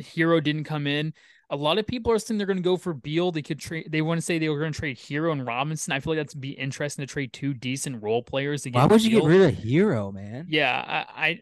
Herro 0.00 0.42
didn't 0.42 0.64
come 0.64 0.88
in. 0.88 1.12
A 1.50 1.56
lot 1.56 1.78
of 1.78 1.86
people 1.86 2.10
are 2.10 2.18
saying 2.18 2.38
they're 2.38 2.46
going 2.46 2.56
to 2.56 2.62
go 2.62 2.76
for 2.76 2.94
Beal. 2.94 3.30
They 3.30 3.42
could 3.42 3.60
trade. 3.60 3.88
They 3.92 4.02
want 4.02 4.18
to 4.18 4.22
say 4.22 4.38
they 4.38 4.48
were 4.48 4.58
going 4.58 4.72
to 4.72 4.78
trade 4.78 4.96
Herro 4.98 5.30
and 5.30 5.46
Robinson. 5.46 5.92
I 5.92 6.00
feel 6.00 6.14
like 6.14 6.18
that's 6.20 6.34
be 6.34 6.52
interesting 6.52 7.06
to 7.06 7.12
trade 7.12 7.32
two 7.32 7.54
decent 7.54 8.02
role 8.02 8.22
players 8.22 8.62
to 8.62 8.70
get. 8.70 8.78
Why 8.78 8.86
would 8.86 9.04
you 9.04 9.10
get 9.20 9.24
rid 9.28 9.42
of 9.42 9.54
Herro, 9.62 10.12
man? 10.12 10.46
Yeah, 10.48 10.72
I, 11.14 11.26
I 11.26 11.40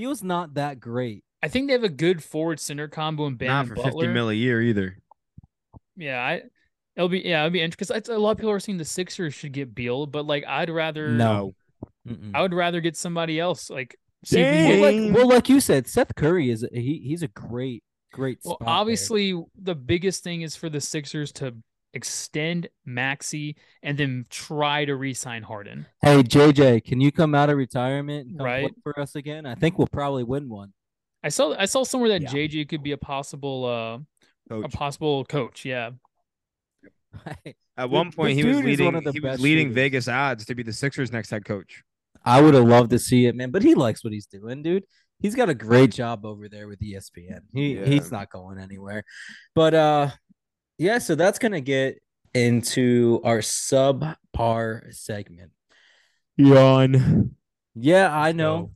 Beal's 0.00 0.22
not 0.22 0.54
that 0.54 0.80
great. 0.80 1.24
I 1.42 1.48
think 1.48 1.66
they 1.66 1.74
have 1.74 1.84
a 1.84 1.90
good 1.90 2.24
forward 2.24 2.58
center 2.58 2.88
combo 2.88 3.26
in 3.26 3.34
Ben 3.34 3.48
not 3.48 3.60
and 3.60 3.68
for 3.68 3.74
Butler. 3.74 4.06
50 4.06 4.14
mil 4.14 4.30
a 4.30 4.34
year 4.34 4.62
either. 4.62 4.96
Yeah, 5.94 6.22
I 6.22 6.42
it'll 6.96 7.10
be 7.10 7.20
yeah, 7.20 7.40
it'll 7.40 7.50
be 7.50 7.60
interesting 7.60 7.96
because 7.96 8.08
a 8.08 8.18
lot 8.18 8.30
of 8.30 8.38
people 8.38 8.50
are 8.50 8.60
saying 8.60 8.78
the 8.78 8.84
Sixers 8.86 9.34
should 9.34 9.52
get 9.52 9.74
Beal, 9.74 10.06
but 10.06 10.24
like 10.24 10.44
I'd 10.46 10.70
rather 10.70 11.10
No. 11.10 11.54
Mm-mm. 12.08 12.30
I 12.34 12.40
would 12.40 12.54
rather 12.54 12.80
get 12.80 12.96
somebody 12.96 13.38
else. 13.38 13.68
Like 13.68 13.94
see 14.24 14.38
we 14.38 14.80
Well, 14.80 14.80
like, 14.80 15.14
well, 15.14 15.28
like 15.28 15.50
you 15.50 15.60
said, 15.60 15.86
Seth 15.86 16.14
Curry 16.14 16.50
is 16.50 16.66
he 16.72 17.02
he's 17.04 17.22
a 17.22 17.28
great 17.28 17.84
great. 18.10 18.38
Well, 18.42 18.54
spot 18.54 18.66
there. 18.66 18.74
obviously, 18.74 19.38
the 19.60 19.74
biggest 19.74 20.24
thing 20.24 20.40
is 20.40 20.56
for 20.56 20.70
the 20.70 20.80
Sixers 20.80 21.30
to 21.32 21.54
extend 21.94 22.68
Maxey 22.84 23.56
and 23.82 23.98
then 23.98 24.26
try 24.30 24.84
to 24.84 24.94
re-sign 24.96 25.42
Harden. 25.42 25.86
Hey 26.02 26.22
JJ, 26.22 26.84
can 26.84 27.00
you 27.00 27.10
come 27.12 27.34
out 27.34 27.50
of 27.50 27.56
retirement 27.56 28.28
and 28.28 28.38
come 28.38 28.44
Right. 28.46 28.62
play 28.62 28.74
for 28.82 28.98
us 29.00 29.16
again? 29.16 29.46
I 29.46 29.54
think 29.54 29.76
we'll 29.78 29.88
probably 29.88 30.22
win 30.24 30.48
one. 30.48 30.72
I 31.22 31.28
saw 31.28 31.54
I 31.58 31.64
saw 31.66 31.82
somewhere 31.84 32.10
that 32.10 32.22
Yeah. 32.22 32.28
JJ 32.30 32.68
could 32.68 32.82
be 32.82 32.92
a 32.92 32.98
possible 32.98 33.64
uh 33.64 33.98
a 34.64 34.68
possible 34.68 35.24
coach. 35.24 35.64
Yeah, 35.64 35.90
At 37.76 37.90
one 37.90 38.10
the 38.10 38.16
point, 38.16 38.36
he 38.38 38.44
was 38.44 38.56
dude 38.58 38.64
one 38.64 38.70
leading. 38.70 38.94
of 38.96 39.04
the 39.04 39.12
He 39.12 39.20
was 39.20 39.40
leading 39.40 39.66
shooters. 39.68 39.74
Vegas 39.74 40.08
odds 40.08 40.44
to 40.46 40.54
be 40.54 40.62
the 40.62 40.72
Sixers' 40.72 41.12
next 41.12 41.30
head 41.30 41.44
coach. 41.44 41.82
I 42.24 42.40
would 42.40 42.54
have 42.54 42.64
loved 42.66 42.90
to 42.90 42.98
see 42.98 43.26
it, 43.26 43.34
man. 43.34 43.50
But 43.50 43.62
he 43.62 43.74
likes 43.74 44.04
what 44.04 44.12
he's 44.12 44.26
doing, 44.26 44.62
dude. 44.62 44.84
He's 45.20 45.34
got 45.34 45.48
a 45.48 45.54
great 45.54 45.90
job 45.92 46.24
over 46.26 46.48
there 46.48 46.66
with 46.68 46.80
ESPN. 46.80 47.40
He 47.52 47.76
Yeah. 47.76 47.84
he's 47.86 48.10
not 48.12 48.30
going 48.30 48.58
anywhere. 48.58 49.04
But 49.54 49.74
uh 49.74 50.10
yeah, 50.80 50.96
so 50.98 51.14
that's 51.14 51.38
gonna 51.38 51.60
get 51.60 52.00
into 52.32 53.20
our 53.22 53.38
subpar 53.38 54.94
segment. 54.94 55.50
Yawn. 56.38 57.34
Yeah, 57.74 58.10
I 58.10 58.28
Let's 58.28 58.36
know. 58.36 58.58
go. 58.58 58.70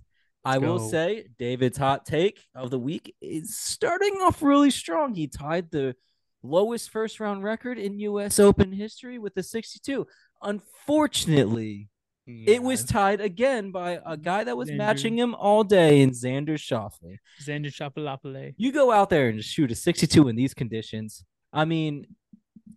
I 0.44 0.58
will 0.58 0.78
say 0.90 1.28
David's 1.38 1.78
hot 1.78 2.04
take 2.04 2.38
of 2.54 2.70
the 2.70 2.78
week 2.78 3.14
is 3.22 3.56
starting 3.56 4.16
off 4.20 4.42
really 4.42 4.70
strong. 4.70 5.14
He 5.14 5.26
tied 5.26 5.70
the 5.70 5.96
lowest 6.42 6.90
first 6.90 7.20
round 7.20 7.42
record 7.42 7.78
in 7.78 7.98
US 8.00 8.38
Open 8.38 8.70
history 8.70 9.18
with 9.18 9.34
a 9.38 9.42
62. 9.42 10.06
Unfortunately, 10.42 11.88
it 12.26 12.62
was 12.62 12.84
tied 12.84 13.22
again 13.22 13.70
by 13.70 13.98
a 14.04 14.18
guy 14.18 14.44
that 14.44 14.56
was 14.56 14.68
Xander. 14.68 14.76
matching 14.76 15.18
him 15.18 15.34
all 15.34 15.64
day 15.64 16.02
in 16.02 16.10
Xander 16.10 16.58
Schauffele. 16.58 17.16
Xander 17.42 17.72
Schauffele. 17.72 18.52
You 18.58 18.72
go 18.72 18.92
out 18.92 19.08
there 19.08 19.30
and 19.30 19.42
shoot 19.42 19.70
a 19.70 19.74
62 19.74 20.28
in 20.28 20.36
these 20.36 20.52
conditions. 20.52 21.24
I 21.54 21.64
mean, 21.64 22.08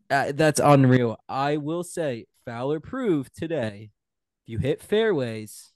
uh, 0.09 0.32
that's 0.34 0.61
unreal. 0.63 1.19
I 1.28 1.57
will 1.57 1.84
say 1.84 2.28
Fowler 2.45 2.80
proved 2.80 3.36
today 3.36 3.89
if 4.43 4.51
you 4.51 4.59
hit 4.59 4.82
fairways, 4.82 5.73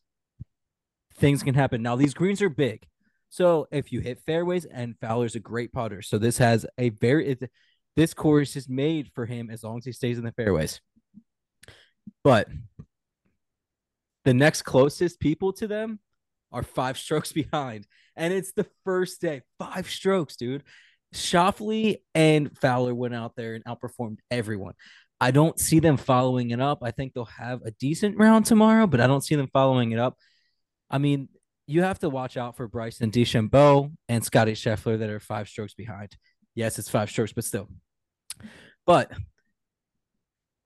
things 1.15 1.43
can 1.43 1.55
happen. 1.55 1.81
Now, 1.81 1.95
these 1.95 2.13
greens 2.13 2.41
are 2.41 2.49
big. 2.49 2.85
So 3.29 3.67
if 3.71 3.91
you 3.91 4.01
hit 4.01 4.19
fairways, 4.19 4.65
and 4.65 4.95
Fowler's 4.99 5.35
a 5.35 5.39
great 5.39 5.73
putter. 5.73 6.01
So 6.01 6.17
this 6.17 6.37
has 6.37 6.65
a 6.77 6.89
very, 6.89 7.29
it, 7.29 7.51
this 7.95 8.13
course 8.13 8.55
is 8.55 8.69
made 8.69 9.11
for 9.15 9.25
him 9.25 9.49
as 9.49 9.63
long 9.63 9.79
as 9.79 9.85
he 9.85 9.91
stays 9.91 10.17
in 10.17 10.23
the 10.23 10.31
fairways. 10.33 10.79
But 12.23 12.47
the 14.25 14.33
next 14.33 14.61
closest 14.61 15.19
people 15.19 15.53
to 15.53 15.67
them 15.67 15.99
are 16.51 16.63
five 16.63 16.97
strokes 16.99 17.31
behind. 17.31 17.87
And 18.15 18.33
it's 18.33 18.51
the 18.51 18.67
first 18.85 19.21
day. 19.21 19.41
Five 19.57 19.89
strokes, 19.89 20.35
dude. 20.35 20.63
Schauffele 21.13 21.97
and 22.15 22.57
Fowler 22.57 22.95
went 22.95 23.15
out 23.15 23.35
there 23.35 23.55
and 23.55 23.63
outperformed 23.65 24.17
everyone. 24.29 24.73
I 25.19 25.31
don't 25.31 25.59
see 25.59 25.79
them 25.79 25.97
following 25.97 26.51
it 26.51 26.59
up. 26.59 26.79
I 26.81 26.91
think 26.91 27.13
they'll 27.13 27.25
have 27.25 27.61
a 27.63 27.71
decent 27.71 28.17
round 28.17 28.45
tomorrow, 28.45 28.87
but 28.87 28.99
I 28.99 29.07
don't 29.07 29.23
see 29.23 29.35
them 29.35 29.49
following 29.53 29.91
it 29.91 29.99
up. 29.99 30.17
I 30.89 30.97
mean, 30.97 31.29
you 31.67 31.83
have 31.83 31.99
to 31.99 32.09
watch 32.09 32.37
out 32.37 32.57
for 32.57 32.67
Bryson 32.67 33.11
DeChambeau 33.11 33.91
and 34.09 34.23
Scottie 34.25 34.53
Scheffler 34.53 34.97
that 34.99 35.09
are 35.09 35.19
five 35.19 35.47
strokes 35.47 35.73
behind. 35.73 36.15
Yes, 36.55 36.79
it's 36.79 36.89
five 36.89 37.09
strokes, 37.09 37.33
but 37.33 37.45
still. 37.45 37.69
But 38.85 39.11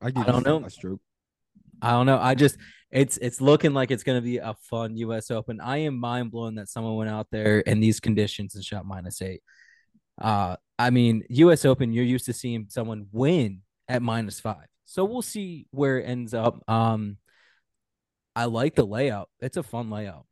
I, 0.02 0.08
I 0.08 0.12
don't 0.12 0.46
know. 0.46 0.66
Stroke. 0.68 1.02
I 1.82 1.92
don't 1.92 2.06
know. 2.06 2.20
I 2.20 2.36
just 2.36 2.58
it's 2.92 3.18
it's 3.18 3.42
looking 3.42 3.74
like 3.74 3.92
it's 3.92 4.04
gonna 4.04 4.22
be 4.22 4.38
a 4.38 4.56
fun 4.70 4.96
US 4.98 5.32
Open. 5.32 5.60
I 5.60 5.80
am 5.80 6.00
mind 6.00 6.32
blown 6.32 6.56
that 6.56 6.70
someone 6.70 6.96
went 6.96 7.10
out 7.10 7.28
there 7.32 7.60
in 7.60 7.80
these 7.80 8.00
conditions 8.00 8.56
and 8.56 8.64
shot 8.64 8.86
minus 8.86 9.22
eight. 9.22 9.42
Uh 10.20 10.56
I 10.78 10.90
mean, 10.90 11.24
US 11.30 11.66
Open, 11.66 11.94
you're 11.94 12.04
used 12.06 12.26
to 12.26 12.34
seeing 12.34 12.68
someone 12.70 13.08
win 13.12 13.62
at 13.88 14.02
minus 14.02 14.40
five. 14.40 14.68
So 14.86 15.06
we'll 15.06 15.22
see 15.22 15.68
where 15.72 16.00
it 16.00 16.04
ends 16.04 16.34
up. 16.34 16.62
Um 16.70 17.18
I 18.36 18.46
like 18.46 18.76
the 18.76 18.86
layout. 18.86 19.30
It's 19.40 19.58
a 19.58 19.64
fun 19.64 19.90
layout. 19.90 20.26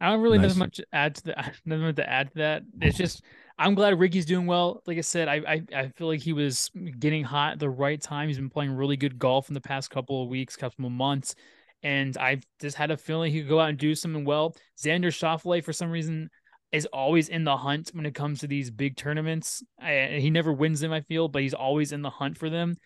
I 0.00 0.10
don't 0.10 0.20
really 0.20 0.38
Nice. 0.38 0.50
have 0.50 0.56
much 0.56 0.76
to 0.76 0.86
add 0.92 1.14
to 1.16 1.22
that. 1.24 1.54
Nothing 1.64 1.84
much 1.84 1.96
to 1.96 2.08
add 2.08 2.28
to 2.32 2.38
that. 2.38 2.62
It's 2.80 2.96
just 2.98 3.22
I'm 3.58 3.74
glad 3.74 3.98
Ricky's 3.98 4.26
doing 4.26 4.46
well. 4.46 4.82
Like 4.86 4.98
I 4.98 5.02
said, 5.02 5.28
I, 5.28 5.34
I 5.46 5.62
I 5.74 5.88
feel 5.88 6.08
like 6.08 6.20
he 6.20 6.32
was 6.32 6.70
getting 6.98 7.24
hot 7.24 7.52
at 7.54 7.58
the 7.60 7.70
right 7.70 8.00
time. 8.00 8.28
He's 8.28 8.38
been 8.38 8.50
playing 8.50 8.72
really 8.72 8.96
good 8.96 9.18
golf 9.18 9.48
in 9.48 9.54
the 9.54 9.60
past 9.60 9.90
couple 9.90 10.22
of 10.22 10.28
weeks, 10.28 10.56
couple 10.56 10.84
of 10.86 10.92
months, 10.92 11.34
and 11.82 12.16
I 12.18 12.40
just 12.60 12.76
had 12.76 12.90
a 12.90 12.96
feeling 12.96 13.32
he 13.32 13.40
could 13.40 13.48
go 13.48 13.60
out 13.60 13.68
and 13.70 13.78
do 13.78 13.94
something 13.94 14.24
well. 14.24 14.56
Xander 14.78 15.06
Schauffele, 15.12 15.62
for 15.62 15.72
some 15.72 15.90
reason, 15.90 16.28
is 16.72 16.86
always 16.86 17.28
in 17.28 17.44
the 17.44 17.56
hunt 17.56 17.90
when 17.92 18.06
it 18.06 18.14
comes 18.14 18.40
to 18.40 18.46
these 18.46 18.70
big 18.70 18.96
tournaments. 18.96 19.62
I, 19.80 20.18
he 20.20 20.30
never 20.30 20.52
wins 20.52 20.80
them, 20.80 20.92
I 20.92 21.02
feel, 21.02 21.28
but 21.28 21.42
he's 21.42 21.54
always 21.54 21.92
in 21.92 22.02
the 22.02 22.10
hunt 22.10 22.36
for 22.36 22.50
them. 22.50 22.76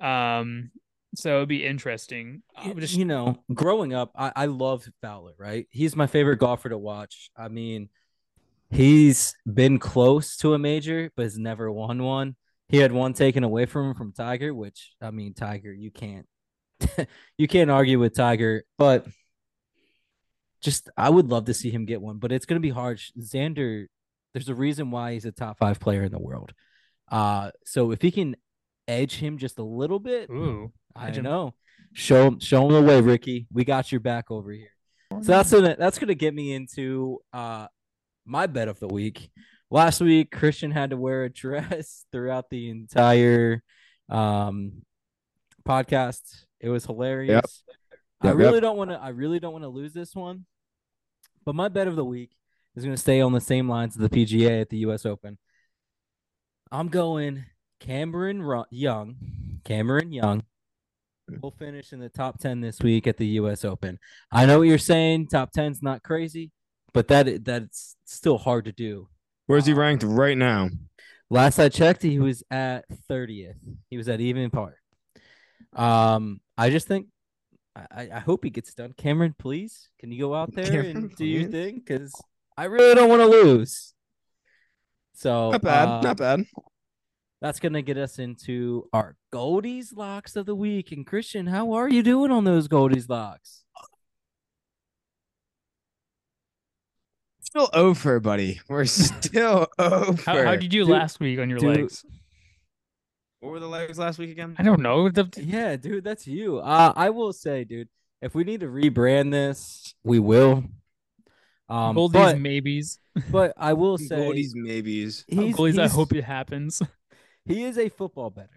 Um, 0.00 0.70
so 1.14 1.36
it'd 1.36 1.48
be 1.48 1.66
interesting. 1.66 2.42
Just- 2.76 2.94
you 2.94 3.04
know, 3.04 3.42
growing 3.52 3.94
up, 3.94 4.12
I, 4.16 4.32
I 4.34 4.46
love 4.46 4.88
Fowler, 5.02 5.32
right? 5.38 5.66
He's 5.70 5.96
my 5.96 6.06
favorite 6.06 6.38
golfer 6.38 6.68
to 6.68 6.78
watch. 6.78 7.30
I 7.36 7.48
mean, 7.48 7.88
he's 8.70 9.34
been 9.52 9.78
close 9.78 10.36
to 10.38 10.54
a 10.54 10.58
major, 10.58 11.10
but 11.16 11.24
has 11.24 11.38
never 11.38 11.70
won 11.70 12.02
one. 12.02 12.36
He 12.68 12.78
had 12.78 12.92
one 12.92 13.12
taken 13.12 13.44
away 13.44 13.66
from 13.66 13.90
him 13.90 13.94
from 13.94 14.12
Tiger, 14.12 14.54
which 14.54 14.94
I 15.02 15.10
mean, 15.10 15.34
Tiger, 15.34 15.72
you 15.72 15.90
can't 15.90 16.26
you 17.36 17.46
can't 17.46 17.70
argue 17.70 17.98
with 17.98 18.14
Tiger, 18.14 18.64
but 18.78 19.06
just 20.62 20.88
I 20.96 21.10
would 21.10 21.28
love 21.28 21.46
to 21.46 21.54
see 21.54 21.70
him 21.70 21.84
get 21.84 22.00
one, 22.00 22.18
but 22.18 22.32
it's 22.32 22.46
gonna 22.46 22.60
be 22.60 22.70
hard. 22.70 23.00
Xander, 23.18 23.86
there's 24.32 24.48
a 24.48 24.54
reason 24.54 24.90
why 24.90 25.12
he's 25.12 25.24
a 25.24 25.32
top 25.32 25.58
five 25.58 25.80
player 25.80 26.04
in 26.04 26.12
the 26.12 26.18
world. 26.18 26.52
Uh 27.10 27.50
so 27.64 27.90
if 27.90 28.00
he 28.00 28.10
can 28.10 28.36
edge 28.88 29.16
him 29.16 29.38
just 29.38 29.58
a 29.58 29.64
little 29.64 29.98
bit, 29.98 30.30
ooh, 30.30 30.72
I 30.96 31.10
don't 31.10 31.24
know. 31.24 31.54
Show 31.92 32.28
him, 32.28 32.40
show 32.40 32.66
him 32.66 32.72
the 32.72 32.82
way, 32.82 33.00
Ricky. 33.00 33.46
We 33.52 33.64
got 33.64 33.92
your 33.92 34.00
back 34.00 34.30
over 34.30 34.50
here. 34.50 34.70
So 35.20 35.32
that's 35.32 35.50
gonna 35.52 35.76
that's 35.78 35.98
gonna 35.98 36.14
get 36.14 36.32
me 36.34 36.54
into 36.54 37.18
uh 37.32 37.66
my 38.24 38.46
bet 38.46 38.68
of 38.68 38.78
the 38.80 38.88
week. 38.88 39.30
Last 39.70 40.00
week, 40.00 40.30
Christian 40.30 40.70
had 40.70 40.90
to 40.90 40.96
wear 40.96 41.24
a 41.24 41.30
dress 41.30 42.04
throughout 42.12 42.50
the 42.50 42.70
entire 42.70 43.62
um 44.08 44.82
podcast. 45.66 46.44
It 46.60 46.68
was 46.68 46.86
hilarious. 46.86 47.64
I 48.22 48.28
Yep, 48.28 48.36
really 48.36 48.54
yep. 48.54 48.62
don't 48.62 48.76
want 48.76 48.90
to. 48.90 49.00
I 49.00 49.08
really 49.08 49.40
don't 49.40 49.52
want 49.52 49.64
to 49.64 49.68
lose 49.68 49.92
this 49.92 50.14
one. 50.14 50.46
But 51.44 51.54
my 51.54 51.68
bet 51.68 51.88
of 51.88 51.96
the 51.96 52.04
week 52.04 52.30
is 52.76 52.84
going 52.84 52.94
to 52.94 53.00
stay 53.00 53.20
on 53.20 53.32
the 53.32 53.40
same 53.40 53.68
lines 53.68 53.96
of 53.96 54.02
the 54.02 54.08
PGA 54.08 54.60
at 54.60 54.70
the 54.70 54.78
U.S. 54.78 55.04
Open. 55.04 55.38
I'm 56.70 56.88
going 56.88 57.44
Cameron 57.80 58.42
Young. 58.70 59.16
Cameron 59.64 60.12
Young 60.12 60.44
will 61.40 61.50
finish 61.50 61.92
in 61.92 62.00
the 62.00 62.08
top 62.08 62.38
10 62.38 62.60
this 62.60 62.80
week 62.80 63.06
at 63.06 63.16
the 63.16 63.26
US 63.26 63.64
Open. 63.64 63.98
I 64.30 64.46
know 64.46 64.58
what 64.58 64.68
you're 64.68 64.78
saying, 64.78 65.28
top 65.28 65.52
10's 65.52 65.82
not 65.82 66.02
crazy, 66.02 66.50
but 66.92 67.08
that 67.08 67.44
that's 67.44 67.96
still 68.04 68.38
hard 68.38 68.64
to 68.66 68.72
do. 68.72 69.08
Where's 69.46 69.66
he 69.66 69.72
ranked 69.72 70.04
right 70.04 70.36
now? 70.36 70.70
Last 71.30 71.58
I 71.58 71.68
checked, 71.68 72.02
he 72.02 72.18
was 72.18 72.42
at 72.50 72.84
30th. 73.10 73.54
He 73.88 73.96
was 73.96 74.08
at 74.08 74.20
even 74.20 74.50
par. 74.50 74.74
Um, 75.74 76.40
I 76.58 76.70
just 76.70 76.86
think 76.86 77.06
I, 77.74 78.10
I 78.14 78.18
hope 78.20 78.44
he 78.44 78.50
gets 78.50 78.74
done. 78.74 78.94
Cameron, 78.96 79.34
please, 79.38 79.88
can 79.98 80.12
you 80.12 80.20
go 80.20 80.34
out 80.34 80.52
there 80.54 80.66
Cameron, 80.66 80.96
and 80.96 81.16
do 81.16 81.24
your 81.24 81.48
thing? 81.50 81.76
Because 81.76 82.12
I 82.56 82.64
really 82.64 82.94
don't 82.94 83.08
want 83.08 83.22
to 83.22 83.26
lose. 83.26 83.94
So 85.14 85.52
Not 85.52 85.62
bad. 85.62 85.88
uh, 85.88 86.00
not 86.02 86.16
bad. 86.16 86.44
That's 87.40 87.58
gonna 87.60 87.82
get 87.82 87.96
us 87.98 88.18
into 88.18 88.88
our 88.92 89.16
Goldies 89.32 89.96
locks 89.96 90.36
of 90.36 90.46
the 90.46 90.54
week. 90.54 90.92
And 90.92 91.06
Christian, 91.06 91.46
how 91.46 91.72
are 91.72 91.88
you 91.88 92.02
doing 92.02 92.30
on 92.30 92.44
those 92.44 92.68
Goldies 92.68 93.08
locks? 93.08 93.64
Still 97.42 97.68
over, 97.72 98.20
buddy. 98.20 98.60
We're 98.68 98.84
still 98.86 99.66
over. 99.78 100.22
How, 100.22 100.44
how 100.44 100.52
did 100.52 100.62
you 100.62 100.68
do 100.68 100.84
last 100.84 101.20
week 101.20 101.38
on 101.38 101.50
your 101.50 101.58
dude. 101.58 101.76
legs? 101.76 102.04
What 103.42 103.50
were 103.50 103.58
the 103.60 103.66
legs 103.66 103.98
last 103.98 104.20
week 104.20 104.30
again? 104.30 104.54
I 104.56 104.62
don't 104.62 104.82
know. 104.82 105.08
The, 105.08 105.28
Yeah, 105.36 105.74
dude, 105.74 106.04
that's 106.04 106.28
you. 106.28 106.58
Uh, 106.58 106.92
I 106.94 107.10
will 107.10 107.32
say, 107.32 107.64
dude, 107.64 107.88
if 108.20 108.36
we 108.36 108.44
need 108.44 108.60
to 108.60 108.68
rebrand 108.68 109.32
this, 109.32 109.96
we 110.04 110.20
will. 110.20 110.62
Um, 111.68 111.96
Goldies 111.96 112.12
but, 112.12 112.38
maybes. 112.38 113.00
but 113.32 113.52
I 113.56 113.72
will 113.72 113.98
say, 113.98 114.14
Goldies, 114.14 114.54
maybes. 114.54 115.24
he's, 115.26 115.56
Goldies, 115.56 115.76
I 115.82 115.88
hope 115.88 116.12
it 116.14 116.22
happens. 116.22 116.80
he 117.44 117.64
is 117.64 117.78
a 117.78 117.88
football 117.88 118.30
better. 118.30 118.48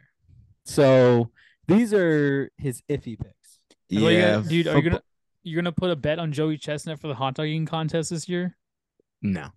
So 0.66 1.32
these 1.68 1.92
are 1.92 2.52
his 2.58 2.84
iffy 2.88 3.18
picks. 3.18 3.60
Are 3.92 3.96
you 3.96 4.08
Yeah, 4.10 4.32
gonna- 4.36 4.48
dude, 4.48 4.68
are 4.68 4.76
you 4.78 4.82
gonna 4.84 5.02
you're 5.42 5.62
gonna 5.64 5.72
put 5.72 5.90
a 5.90 5.96
bet 5.96 6.20
on 6.20 6.32
Joey 6.32 6.60
Chestnut 6.60 7.00
for 7.00 7.08
the 7.08 7.16
hot 7.16 7.34
dog 7.34 7.48
eating 7.48 7.66
contest 7.66 8.12
this 8.12 8.30
year? 8.30 8.56
No, 9.24 9.48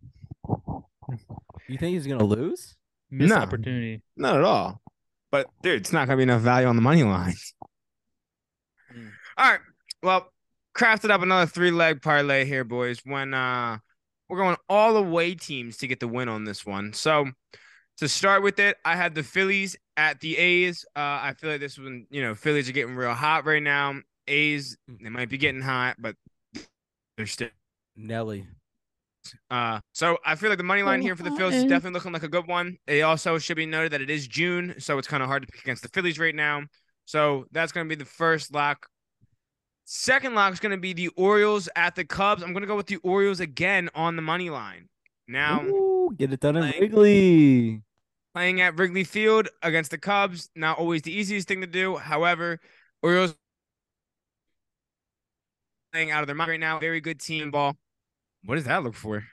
You 1.69 1.77
think 1.77 1.93
he's 1.95 2.07
gonna 2.07 2.25
lose? 2.25 2.77
Missed 3.11 3.29
No. 3.35 3.37
opportunity. 3.37 4.03
not 4.17 4.37
at 4.37 4.45
all. 4.45 4.81
But 5.31 5.47
dude, 5.63 5.81
it's 5.81 5.93
not 5.93 6.07
gonna 6.07 6.17
be 6.17 6.23
enough 6.23 6.43
value 6.43 6.67
on 6.67 6.77
the 6.77 6.83
money 6.83 7.03
line. 7.03 7.35
Mm. 8.91 9.11
All 9.37 9.51
right. 9.51 9.61
Well, 10.03 10.33
crafted 10.75 11.11
up 11.11 11.21
another 11.21 11.45
three 11.45 11.71
leg 11.71 12.01
parlay 12.01 12.47
here, 12.47 12.65
boys. 12.65 13.01
When 13.05 13.35
uh 13.35 13.77
we're 14.29 14.39
going 14.39 14.57
all 14.69 14.97
away 14.97 15.35
teams 15.35 15.77
to 15.79 15.87
get 15.87 16.01
the 16.01 16.09
win 16.09 16.29
on 16.29 16.45
this 16.45 16.65
one. 16.65 16.93
So 16.93 17.27
to 17.99 18.09
start 18.09 18.43
with 18.43 18.59
it, 18.59 18.77
I 18.85 18.97
had 18.97 19.15
the 19.15 19.23
Phillies 19.23 19.77
at 19.97 20.21
the 20.21 20.37
A's. 20.37 20.85
Uh, 20.95 21.01
I 21.01 21.35
feel 21.37 21.51
like 21.51 21.61
this 21.61 21.79
one, 21.79 22.07
you 22.11 22.23
know, 22.23 22.35
Phillies 22.35 22.69
are 22.69 22.73
getting 22.73 22.95
real 22.95 23.15
hot 23.15 23.45
right 23.45 23.63
now. 23.63 24.01
A's, 24.27 24.77
they 24.87 25.09
might 25.09 25.31
be 25.31 25.39
getting 25.39 25.63
hot, 25.63 25.97
but 25.99 26.15
they're 27.17 27.27
still 27.27 27.49
Nelly. 27.97 28.47
Uh, 29.51 29.81
so 29.93 30.19
I 30.25 30.35
feel 30.35 30.49
like 30.49 30.59
the 30.59 30.65
money 30.65 30.83
line 30.83 31.01
here 31.03 31.15
for 31.17 31.23
the 31.23 31.31
Phillies 31.33 31.57
is 31.57 31.65
definitely 31.65 31.93
looking 31.93 32.13
like 32.13 32.23
a 32.23 32.29
good 32.29 32.47
one. 32.47 32.77
It 32.87 33.01
also 33.03 33.39
should 33.39 33.57
be 33.57 33.67
noted 33.67 33.93
that 33.93 34.01
it 34.01 34.11
is 34.11 34.27
June, 34.27 34.75
so 34.79 34.99
it's 34.99 35.09
kind 35.09 35.23
of 35.23 35.29
hard 35.29 35.43
to 35.43 35.49
pick 35.49 35.63
against 35.63 35.83
the 35.83 35.89
Phillies 35.89 36.19
right 36.19 36.35
now. 36.35 36.63
So 37.05 37.47
that's 37.53 37.73
going 37.73 37.89
to 37.89 37.89
be 37.89 37.99
the 37.99 38.09
first 38.09 38.53
lock. 38.53 38.87
Second 39.85 40.35
lock 40.35 40.53
is 40.53 40.61
going 40.61 40.73
to 40.73 40.81
be 40.81 40.93
the 40.93 41.09
Orioles 41.17 41.69
at 41.75 41.95
the 41.95 42.05
Cubs. 42.05 42.43
I'm 42.43 42.53
going 42.53 42.61
to 42.63 42.67
go 42.67 42.77
with 42.77 42.87
the 42.89 42.97
Orioles 42.97 43.41
again 43.41 43.89
on 43.95 44.17
the 44.17 44.23
money 44.23 44.51
line. 44.51 44.89
Now 45.27 45.63
Ooh, 45.63 46.15
get 46.17 46.33
it 46.33 46.41
done 46.41 46.57
in 46.57 46.63
playing- 46.65 46.81
Wrigley. 46.83 47.83
playing 48.35 48.61
at 48.61 48.79
Wrigley 48.79 49.05
Field 49.05 49.49
against 49.63 49.91
the 49.91 49.99
Cubs, 49.99 50.51
not 50.55 50.79
always 50.79 51.03
the 51.03 51.13
easiest 51.13 51.49
thing 51.49 51.63
to 51.63 51.67
do. 51.67 51.97
However, 51.97 52.61
Orioles 53.03 53.35
playing 55.93 56.11
out 56.11 56.23
of 56.23 56.27
their 56.27 56.37
mind 56.37 56.51
right 56.51 56.61
now. 56.61 56.79
Very 56.79 57.01
good 57.01 57.19
team 57.21 57.51
ball. 57.51 57.77
What 58.45 58.55
does 58.57 58.65
that 58.65 58.83
look 58.83 58.95
for? 58.95 59.25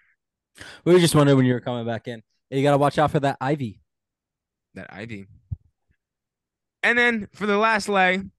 We 0.84 0.94
were 0.94 1.00
just 1.00 1.16
wondering 1.16 1.38
when 1.38 1.46
you 1.46 1.54
were 1.54 1.60
coming 1.62 1.86
back 1.86 2.08
in. 2.08 2.22
You 2.50 2.64
gotta 2.64 2.78
watch 2.78 2.98
out 2.98 3.12
for 3.12 3.20
that 3.22 3.38
Ivy. 3.42 3.82
that 4.76 4.88
ivy. 4.92 5.26
And 6.84 6.98
then 6.98 7.28
for 7.34 7.46
the 7.46 7.58
last 7.58 7.90
leg, 7.90 8.30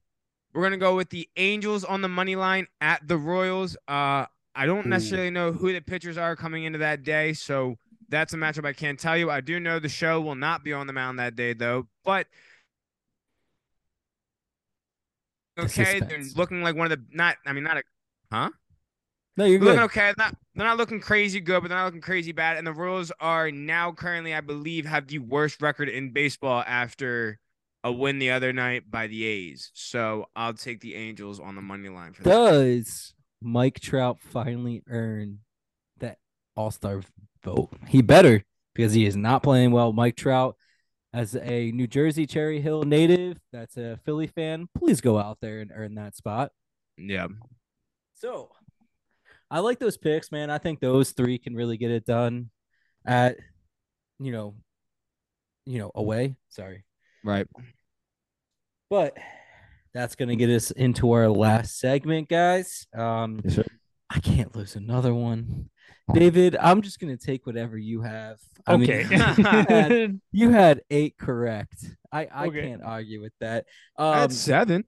we're 0.53 0.63
gonna 0.63 0.77
go 0.77 0.95
with 0.95 1.09
the 1.09 1.27
Angels 1.35 1.83
on 1.83 2.01
the 2.01 2.07
money 2.07 2.35
line 2.35 2.67
at 2.81 3.07
the 3.07 3.17
Royals. 3.17 3.75
Uh, 3.87 4.25
I 4.55 4.65
don't 4.65 4.87
necessarily 4.87 5.29
know 5.29 5.51
who 5.51 5.73
the 5.73 5.81
pitchers 5.81 6.17
are 6.17 6.35
coming 6.35 6.63
into 6.63 6.79
that 6.79 7.03
day, 7.03 7.33
so 7.33 7.75
that's 8.09 8.33
a 8.33 8.37
matchup 8.37 8.65
I 8.65 8.73
can't 8.73 8.99
tell 8.99 9.17
you. 9.17 9.29
I 9.29 9.41
do 9.41 9.59
know 9.59 9.79
the 9.79 9.89
show 9.89 10.21
will 10.21 10.35
not 10.35 10.63
be 10.63 10.73
on 10.73 10.87
the 10.87 10.93
mound 10.93 11.19
that 11.19 11.35
day 11.35 11.53
though, 11.53 11.87
but 12.03 12.27
The 15.57 15.63
okay, 15.63 15.99
they're 15.99 16.23
looking 16.35 16.61
like 16.61 16.75
one 16.75 16.91
of 16.91 16.97
the 16.97 17.03
not. 17.15 17.35
I 17.45 17.53
mean, 17.53 17.63
not 17.63 17.77
a. 18.31 18.51
No, 19.37 19.45
you're 19.45 19.59
They're 19.59 19.75
good. 19.75 19.81
looking 19.81 20.01
okay. 20.01 20.13
Not 20.17 20.35
they're 20.55 20.65
not 20.65 20.77
looking 20.77 20.99
crazy 20.99 21.39
good, 21.39 21.61
but 21.61 21.69
they're 21.69 21.77
not 21.77 21.85
looking 21.85 22.01
crazy 22.01 22.31
bad. 22.31 22.57
And 22.57 22.65
the 22.65 22.73
Royals 22.73 23.11
are 23.19 23.51
now 23.51 23.91
currently, 23.91 24.33
I 24.33 24.41
believe, 24.41 24.85
have 24.87 25.07
the 25.07 25.19
worst 25.19 25.61
record 25.61 25.89
in 25.89 26.11
baseball 26.11 26.63
after 26.65 27.39
a 27.83 27.91
win 27.91 28.17
the 28.17 28.31
other 28.31 28.51
night 28.51 28.89
by 28.89 29.05
the 29.07 29.23
A's. 29.23 29.69
So 29.73 30.25
I'll 30.35 30.55
take 30.55 30.81
the 30.81 30.95
Angels 30.95 31.39
on 31.39 31.55
the 31.55 31.61
money 31.61 31.89
line 31.89 32.13
for 32.13 32.23
that. 32.23 32.29
Does 32.29 33.13
Mike 33.39 33.79
Trout 33.79 34.17
finally 34.19 34.81
earn 34.89 35.39
that 35.99 36.17
All 36.55 36.71
Star 36.71 37.03
vote? 37.43 37.69
He 37.87 38.01
better 38.01 38.43
because 38.73 38.93
he 38.93 39.05
is 39.05 39.15
not 39.15 39.43
playing 39.43 39.69
well. 39.71 39.93
Mike 39.93 40.15
Trout, 40.15 40.55
as 41.13 41.35
a 41.35 41.71
New 41.71 41.85
Jersey 41.85 42.25
Cherry 42.25 42.59
Hill 42.59 42.81
native, 42.83 43.37
that's 43.53 43.77
a 43.77 43.99
Philly 44.03 44.27
fan. 44.27 44.67
Please 44.75 44.99
go 44.99 45.19
out 45.19 45.37
there 45.41 45.59
and 45.59 45.71
earn 45.73 45.93
that 45.95 46.15
spot. 46.15 46.51
Yeah. 46.97 47.27
So, 48.15 48.49
I 49.49 49.59
like 49.59 49.79
those 49.79 49.97
picks, 49.97 50.31
man. 50.31 50.49
I 50.49 50.57
think 50.57 50.79
those 50.79 51.11
three 51.11 51.37
can 51.37 51.55
really 51.55 51.77
get 51.77 51.91
it 51.91 52.05
done 52.05 52.49
at, 53.05 53.37
you 54.19 54.31
know, 54.31 54.55
you 55.65 55.79
know, 55.79 55.91
away. 55.95 56.35
Sorry. 56.49 56.83
Right. 57.23 57.47
But 58.89 59.17
that's 59.93 60.15
gonna 60.15 60.35
get 60.35 60.49
us 60.49 60.71
into 60.71 61.11
our 61.11 61.29
last 61.29 61.79
segment, 61.79 62.29
guys. 62.29 62.87
Um, 62.95 63.41
Yes, 63.43 63.55
sir. 63.55 63.65
I 64.09 64.19
can't 64.19 64.55
lose 64.55 64.75
another 64.75 65.13
one. 65.13 65.69
David, 66.13 66.55
I'm 66.59 66.81
just 66.81 66.99
gonna 66.99 67.17
take 67.17 67.45
whatever 67.45 67.77
you 67.77 68.01
have. 68.01 68.37
I 68.65 68.77
mean, 68.77 68.89
Okay. 68.91 69.03
you, 69.09 69.43
had, 69.43 70.21
you 70.31 70.49
had 70.51 70.81
eight 70.89 71.17
correct. 71.17 71.85
I 72.11 72.27
I 72.31 72.47
Okay. 72.47 72.61
can't 72.61 72.83
argue 72.83 73.21
with 73.21 73.33
that. 73.41 73.65
I 73.97 74.13
Um, 74.13 74.19
had 74.21 74.31
seven, 74.33 74.85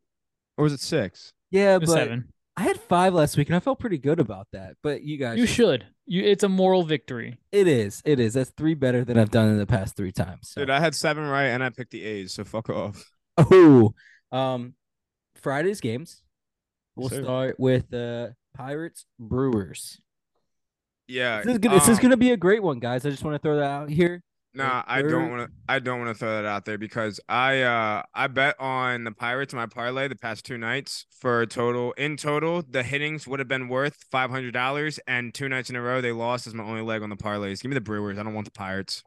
or 0.57 0.64
was 0.64 0.73
it 0.73 0.80
six? 0.80 1.34
yeah, 1.52 1.80
but 1.80 1.90
seven. 1.90 2.31
I 2.60 2.64
had 2.64 2.77
five 2.77 3.14
last 3.14 3.38
week, 3.38 3.48
and 3.48 3.56
I 3.56 3.61
felt 3.61 3.80
pretty 3.80 3.98
good 3.98 4.19
about 4.19 4.48
that. 4.52 4.76
But 4.84 5.02
you 5.02 5.15
guys, 5.15 5.38
You 5.38 5.45
should. 5.45 5.86
You. 6.06 6.26
It's 6.26 6.44
a 6.44 6.49
moral 6.49 6.84
victory. 6.84 7.40
It 7.53 7.69
is. 7.69 8.02
It 8.03 8.19
is. 8.19 8.34
That's 8.34 8.49
three 8.49 8.73
better 8.73 9.06
than 9.06 9.18
I've 9.18 9.31
done 9.31 9.48
in 9.48 9.57
the 9.57 9.65
past 9.65 9.95
three 9.95 10.11
times. 10.11 10.49
So. 10.49 10.61
Dude, 10.61 10.69
I 10.69 10.81
had 10.81 10.94
seven 10.94 11.23
right, 11.26 11.45
and 11.45 11.64
I 11.64 11.69
picked 11.69 11.91
the 11.91 12.03
A's. 12.03 12.34
So 12.34 12.44
fuck 12.44 12.69
off. 12.69 13.02
Oh, 13.38 13.94
um, 14.34 14.73
Friday's 15.36 15.80
games. 15.80 16.22
We'll 16.98 17.07
sir. 17.07 17.23
start 17.23 17.57
with 17.57 17.94
uh 17.94 18.31
Pirates 18.53 19.06
Brewers. 19.18 20.02
Yeah. 21.07 21.41
This 21.41 21.53
is 21.53 21.60
gonna, 21.60 21.76
this 21.76 21.88
is 21.88 21.98
um, 21.98 22.03
gonna 22.03 22.18
be 22.18 22.31
a 22.31 22.38
great 22.38 22.61
one, 22.61 22.80
guys. 22.80 23.06
I 23.06 23.10
just 23.10 23.23
want 23.23 23.36
to 23.36 23.40
throw 23.40 23.56
that 23.56 23.72
out 23.72 23.90
here. 23.90 24.22
Nah, 24.53 24.84
I 24.88 25.03
don't 25.03 25.30
want 25.30 25.47
to. 25.47 25.55
I 25.67 25.80
don't 25.80 25.99
want 25.99 26.09
to 26.09 26.15
throw 26.15 26.35
that 26.35 26.45
out 26.45 26.65
there 26.65 26.77
because 26.77 27.19
I 27.30 27.61
uh 27.61 28.01
I 28.15 28.27
bet 28.27 28.59
on 28.59 29.03
the 29.03 29.11
Pirates 29.11 29.53
in 29.53 29.57
my 29.59 29.67
parlay 29.67 30.07
the 30.07 30.15
past 30.15 30.43
two 30.43 30.57
nights 30.57 31.05
for 31.19 31.41
a 31.41 31.47
total. 31.47 31.91
In 31.93 32.17
total, 32.17 32.63
the 32.67 32.81
hittings 32.81 33.27
would 33.27 33.39
have 33.39 33.47
been 33.47 33.69
worth 33.69 34.05
five 34.09 34.31
hundred 34.31 34.53
dollars, 34.53 34.99
and 35.07 35.34
two 35.34 35.49
nights 35.49 35.69
in 35.69 35.76
a 35.76 35.81
row 35.81 36.01
they 36.01 36.11
lost 36.11 36.47
as 36.47 36.55
my 36.55 36.63
only 36.63 36.81
leg 36.81 37.03
on 37.03 37.09
the 37.09 37.15
parlays. 37.15 37.61
Give 37.61 37.69
me 37.69 37.76
the 37.76 37.81
Brewers. 37.81 38.17
I 38.17 38.23
don't 38.23 38.34
want 38.34 38.45
the 38.45 38.51
Pirates. 38.51 39.03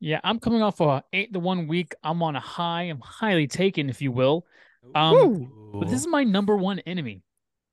Yeah, 0.00 0.20
I'm 0.24 0.40
coming 0.40 0.62
off 0.62 0.80
a 0.80 1.04
eight 1.12 1.32
to 1.32 1.38
one 1.38 1.68
week. 1.68 1.94
I'm 2.02 2.20
on 2.24 2.34
a 2.34 2.40
high. 2.40 2.82
I'm 2.82 3.00
highly 3.00 3.46
taken, 3.46 3.88
if 3.88 4.02
you 4.02 4.10
will. 4.10 4.44
Um, 4.96 5.52
But 5.72 5.88
this 5.88 6.00
is 6.00 6.08
my 6.08 6.24
number 6.24 6.56
one 6.56 6.80
enemy, 6.80 7.22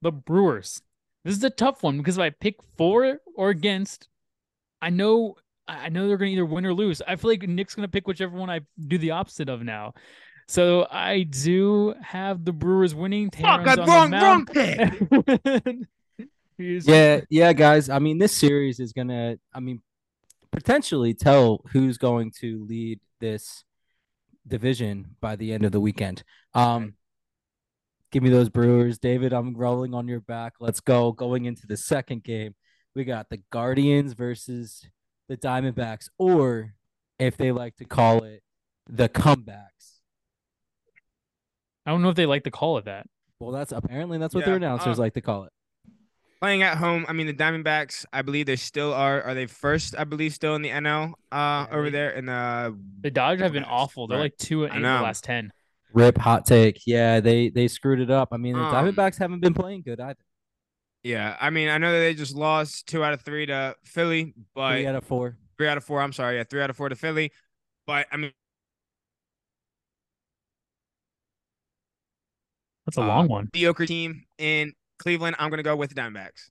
the 0.03 0.11
Brewers. 0.11 0.81
This 1.25 1.35
is 1.35 1.43
a 1.43 1.49
tough 1.49 1.81
one 1.81 1.97
because 1.97 2.17
if 2.17 2.21
I 2.21 2.29
pick 2.29 2.57
for 2.77 3.19
or 3.35 3.49
against, 3.49 4.07
I 4.81 4.91
know 4.91 5.35
I 5.69 5.89
know 5.89 6.07
they're 6.07 6.17
gonna 6.17 6.31
either 6.31 6.45
win 6.45 6.65
or 6.65 6.73
lose. 6.73 7.01
I 7.07 7.15
feel 7.15 7.31
like 7.31 7.43
Nick's 7.43 7.75
gonna 7.75 7.87
pick 7.87 8.07
whichever 8.07 8.35
one 8.35 8.49
I 8.49 8.61
do 8.79 8.97
the 8.97 9.11
opposite 9.11 9.49
of 9.49 9.63
now. 9.63 9.93
So 10.47 10.87
I 10.89 11.23
do 11.23 11.93
have 12.01 12.43
the 12.43 12.51
Brewers 12.51 12.95
winning. 12.95 13.29
Fuck! 13.29 13.63
Terran's 13.63 13.79
I 13.79 13.81
on 13.83 14.11
wrong, 14.11 14.21
wrong 14.21 14.45
pick. 14.45 15.79
Yeah, 16.61 17.21
yeah, 17.29 17.53
guys. 17.53 17.89
I 17.89 17.99
mean, 17.99 18.17
this 18.17 18.35
series 18.35 18.81
is 18.81 18.91
gonna. 18.91 19.37
I 19.53 19.61
mean, 19.61 19.81
potentially 20.51 21.13
tell 21.13 21.61
who's 21.71 21.97
going 21.97 22.31
to 22.41 22.65
lead 22.67 22.99
this 23.21 23.63
division 24.47 25.15
by 25.21 25.35
the 25.37 25.53
end 25.53 25.63
of 25.63 25.71
the 25.71 25.79
weekend. 25.79 26.23
Um, 26.53 26.95
give 28.11 28.23
me 28.23 28.29
those 28.29 28.49
Brewers, 28.49 28.99
David. 28.99 29.31
I'm 29.31 29.55
rolling 29.55 29.93
on 29.93 30.07
your 30.07 30.19
back. 30.19 30.55
Let's 30.59 30.81
go. 30.81 31.11
Going 31.13 31.45
into 31.45 31.65
the 31.65 31.77
second 31.77 32.23
game, 32.23 32.55
we 32.93 33.05
got 33.05 33.29
the 33.29 33.41
Guardians 33.51 34.13
versus 34.13 34.85
the 35.30 35.38
Diamondbacks, 35.38 36.10
or 36.18 36.73
if 37.18 37.38
they 37.38 37.53
like 37.53 37.77
to 37.77 37.85
call 37.85 38.23
it, 38.23 38.43
the 38.89 39.07
comebacks. 39.07 39.99
I 41.85 41.91
don't 41.91 42.01
know 42.01 42.10
if 42.10 42.15
they 42.15 42.26
like 42.26 42.43
to 42.43 42.51
call 42.51 42.77
it 42.77 42.85
that. 42.85 43.07
Well, 43.39 43.51
that's 43.51 43.72
apparently 43.72 44.18
that's 44.18 44.35
what 44.35 44.41
Yeah, 44.41 44.47
their 44.47 44.56
announcers 44.57 44.99
uh, 44.99 45.01
like 45.03 45.14
to 45.14 45.22
call 45.22 45.45
it. 45.45 45.51
Playing 46.41 46.61
at 46.64 46.77
home, 46.77 47.06
I 47.07 47.14
mean 47.14 47.27
the 47.27 47.34
Diamondbacks. 47.34 48.06
I 48.14 48.22
believe 48.22 48.45
they 48.45 48.56
still 48.56 48.93
are. 48.93 49.22
Are 49.22 49.34
they 49.34 49.45
first? 49.45 49.95
I 49.97 50.03
believe 50.03 50.34
still 50.34 50.56
in 50.56 50.61
the 50.61 50.69
NL. 50.69 51.14
Uh, 51.31 51.65
over 51.72 51.84
Right. 51.84 51.91
there 51.91 52.10
in 52.11 52.26
the 52.26 52.77
The 53.01 53.11
Dodgers 53.11 53.41
have 53.43 53.53
been 53.53 53.64
awful. 53.65 54.07
They're 54.07 54.19
like 54.19 54.38
two 54.38 54.64
and 54.64 54.73
eight 54.73 54.77
in 54.77 54.84
the 54.84 54.89
last 54.89 55.23
ten. 55.23 55.51
Rip 55.93 56.18
hot 56.18 56.45
take. 56.45 56.81
Yeah, 56.85 57.19
they 57.19 57.49
they 57.49 57.68
screwed 57.68 57.99
it 57.99 58.10
up. 58.11 58.30
I 58.31 58.38
mean, 58.38 58.53
the 58.56 58.61
Um, 58.61 58.73
Diamondbacks 58.73 59.18
haven't 59.18 59.39
been 59.41 59.53
playing 59.53 59.81
good 59.81 59.99
either. 59.99 60.19
Yeah, 61.03 61.38
I 61.39 61.49
mean, 61.49 61.69
I 61.69 61.77
know 61.77 61.93
that 61.93 61.99
they 61.99 62.13
just 62.13 62.35
lost 62.35 62.88
two 62.88 63.03
out 63.03 63.13
of 63.13 63.21
three 63.21 63.45
to 63.45 63.76
Philly, 63.85 64.34
but 64.53 64.73
Three 64.73 64.85
out 64.88 64.95
of 64.95 65.05
four. 65.05 65.38
three 65.57 65.67
out 65.67 65.77
of 65.77 65.84
four. 65.85 66.01
I'm 66.01 66.11
sorry, 66.11 66.38
yeah, 66.38 66.43
three 66.43 66.61
out 66.61 66.69
of 66.69 66.76
four 66.76 66.89
to 66.89 66.95
Philly. 66.95 67.31
But 67.88 68.07
I 68.11 68.17
mean, 68.17 68.31
That's 72.85 72.97
a 72.97 73.01
Uh, 73.01 73.07
long 73.07 73.27
one. 73.27 73.49
mediocre 73.53 73.85
team 73.85 74.23
in 74.39 74.73
Cleveland. 74.97 75.35
I'm 75.39 75.49
gonna 75.51 75.63
go 75.63 75.76
with 75.76 75.89
the 75.93 76.01
Diamondbacks. 76.01 76.49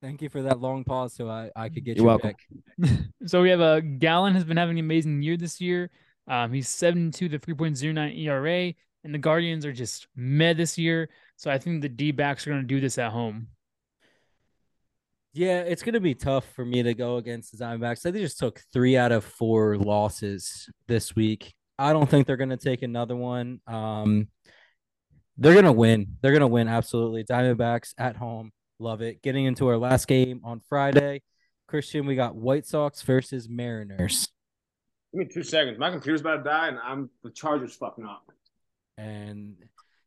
Thank 0.00 0.22
you 0.22 0.28
for 0.28 0.42
that 0.42 0.60
long 0.60 0.84
pause, 0.84 1.14
so 1.14 1.28
I 1.28 1.50
I 1.56 1.68
could 1.68 1.84
get 1.84 1.96
You're 1.96 2.04
your 2.04 2.18
welcome. 2.18 2.34
pick. 2.80 2.90
So 3.26 3.42
we 3.42 3.50
have 3.50 3.60
a 3.60 3.80
Gallen 3.82 4.34
has 4.34 4.44
been 4.44 4.56
having 4.56 4.78
an 4.78 4.84
amazing 4.84 5.22
year 5.22 5.36
this 5.36 5.60
year. 5.60 5.90
Um, 6.28 6.52
he's 6.52 6.68
72 6.68 7.28
to 7.28 7.38
3.09 7.38 8.16
ERA, 8.18 8.72
and 9.02 9.14
the 9.14 9.18
Guardians 9.18 9.66
are 9.66 9.72
just 9.72 10.06
meh 10.14 10.52
this 10.54 10.78
year. 10.78 11.08
So 11.36 11.50
I 11.50 11.58
think 11.58 11.82
the 11.82 11.88
D 11.88 12.12
backs 12.12 12.46
are 12.46 12.50
going 12.50 12.62
to 12.62 12.66
do 12.68 12.80
this 12.80 12.96
at 12.98 13.10
home. 13.12 13.48
Yeah, 15.34 15.60
it's 15.62 15.82
gonna 15.82 16.00
be 16.00 16.14
tough 16.14 16.46
for 16.54 16.64
me 16.64 16.82
to 16.84 16.94
go 16.94 17.16
against 17.16 17.50
the 17.58 17.64
Diamondbacks. 17.64 18.02
They 18.02 18.12
just 18.12 18.38
took 18.38 18.62
three 18.72 18.96
out 18.96 19.10
of 19.10 19.24
four 19.24 19.76
losses 19.76 20.68
this 20.86 21.16
week. 21.16 21.54
I 21.76 21.92
don't 21.92 22.08
think 22.08 22.26
they're 22.28 22.36
gonna 22.36 22.56
take 22.56 22.82
another 22.82 23.16
one. 23.16 23.60
Um, 23.66 24.28
they're 25.36 25.54
gonna 25.56 25.72
win. 25.72 26.16
They're 26.22 26.32
gonna 26.32 26.46
win 26.46 26.68
absolutely. 26.68 27.24
Diamondbacks 27.24 27.94
at 27.98 28.16
home, 28.16 28.52
love 28.78 29.02
it. 29.02 29.22
Getting 29.22 29.44
into 29.46 29.66
our 29.66 29.76
last 29.76 30.06
game 30.06 30.40
on 30.44 30.60
Friday, 30.68 31.22
Christian, 31.66 32.06
we 32.06 32.14
got 32.14 32.36
White 32.36 32.64
Sox 32.66 33.02
versus 33.02 33.48
Mariners, 33.48 34.28
Give 35.12 35.26
me 35.26 35.32
two 35.32 35.42
seconds. 35.42 35.78
My 35.78 35.90
computer's 35.90 36.20
about 36.20 36.38
to 36.38 36.42
die, 36.44 36.68
and 36.68 36.78
I'm 36.78 37.10
the 37.24 37.30
charger's 37.30 37.74
fucking 37.74 38.04
up. 38.04 38.30
and 38.98 39.56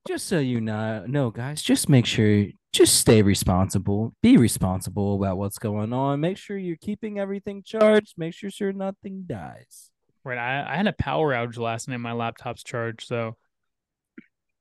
just 0.07 0.27
so 0.27 0.39
you 0.39 0.61
know, 0.61 1.05
no 1.07 1.29
guys, 1.31 1.61
just 1.61 1.89
make 1.89 2.05
sure 2.05 2.45
just 2.73 2.95
stay 2.95 3.21
responsible. 3.21 4.13
Be 4.21 4.37
responsible 4.37 5.15
about 5.15 5.37
what's 5.37 5.57
going 5.57 5.93
on. 5.93 6.19
Make 6.19 6.37
sure 6.37 6.57
you're 6.57 6.77
keeping 6.77 7.19
everything 7.19 7.63
charged. 7.65 8.13
Make 8.17 8.33
sure 8.33 8.49
sure 8.49 8.71
nothing 8.73 9.23
dies. 9.27 9.89
Right. 10.23 10.37
I, 10.37 10.73
I 10.73 10.75
had 10.75 10.87
a 10.87 10.93
power 10.93 11.33
outage 11.33 11.57
last 11.57 11.87
night. 11.87 11.97
My 11.97 12.11
laptop's 12.13 12.63
charged. 12.63 13.07
So 13.07 13.35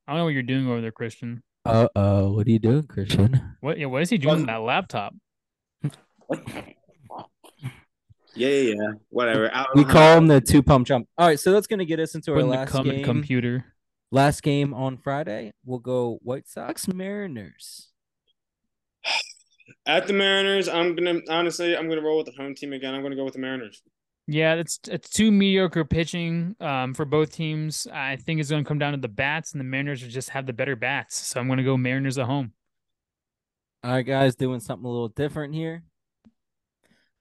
I 0.06 0.12
don't 0.12 0.18
know 0.18 0.24
what 0.24 0.35
you're 0.35 0.43
doing 0.43 0.66
over 0.68 0.81
there, 0.81 0.93
Christian. 0.93 1.43
Uh 1.64 1.89
oh, 1.97 2.32
what 2.32 2.47
are 2.47 2.51
you 2.51 2.59
doing, 2.60 2.85
Christian? 2.85 3.56
What? 3.60 3.78
Yeah. 3.78 3.86
What 3.86 4.02
is 4.02 4.10
he 4.10 4.18
doing 4.18 4.36
with 4.39 4.47
that 4.47 4.62
laptop? 4.62 5.14
Yeah, 8.35 8.51
yeah, 8.51 8.74
yeah. 8.74 8.90
Whatever. 9.09 9.51
We 9.74 9.85
call 9.85 10.18
him 10.18 10.27
the 10.27 10.40
two 10.40 10.62
pump 10.62 10.86
jump. 10.86 11.09
All 11.16 11.27
right, 11.27 11.40
so 11.40 11.52
that's 11.52 11.66
gonna 11.66 11.85
get 11.86 11.98
us 11.98 12.14
into 12.14 12.31
our 12.32 12.36
Putting 12.36 12.51
the 12.51 12.56
last 12.59 12.70
cum 12.70 12.85
game. 12.85 13.02
computer. 13.05 13.64
Last 14.16 14.43
game 14.43 14.72
on 14.72 14.97
Friday. 14.97 15.52
We'll 15.66 15.78
go 15.78 16.20
White 16.22 16.48
Sox 16.48 16.88
Mariners. 16.88 17.90
at 19.86 20.06
the 20.06 20.14
Mariners. 20.14 20.70
I'm 20.70 20.97
gonna 20.97 21.20
honestly, 21.28 21.76
I'm 21.76 21.86
gonna 21.86 22.01
roll 22.01 22.16
with 22.16 22.24
the 22.24 22.32
home 22.32 22.55
team 22.55 22.72
again. 22.72 22.94
I'm 22.94 23.02
gonna 23.02 23.14
go 23.14 23.26
with 23.26 23.34
the 23.34 23.40
Mariners. 23.40 23.82
Yeah, 24.26 24.55
it's 24.55 24.80
it's 24.88 25.10
two 25.10 25.30
mediocre 25.30 25.84
pitching 25.84 26.56
um, 26.60 26.94
for 26.94 27.05
both 27.05 27.30
teams. 27.30 27.86
I 27.93 28.16
think 28.16 28.40
it's 28.40 28.48
going 28.48 28.64
to 28.64 28.66
come 28.66 28.78
down 28.78 28.93
to 28.93 28.98
the 28.98 29.06
bats, 29.06 29.52
and 29.52 29.60
the 29.60 29.64
Mariners 29.64 30.02
will 30.02 30.09
just 30.09 30.30
have 30.30 30.47
the 30.47 30.55
better 30.55 30.76
bats. 30.76 31.18
So 31.18 31.38
I'm 31.38 31.47
going 31.47 31.59
to 31.59 31.62
go 31.62 31.76
Mariners 31.76 32.16
at 32.16 32.24
home. 32.24 32.52
All 33.84 33.93
right, 33.93 34.01
guys, 34.01 34.34
doing 34.34 34.60
something 34.60 34.86
a 34.86 34.90
little 34.90 35.09
different 35.09 35.55
here. 35.55 35.82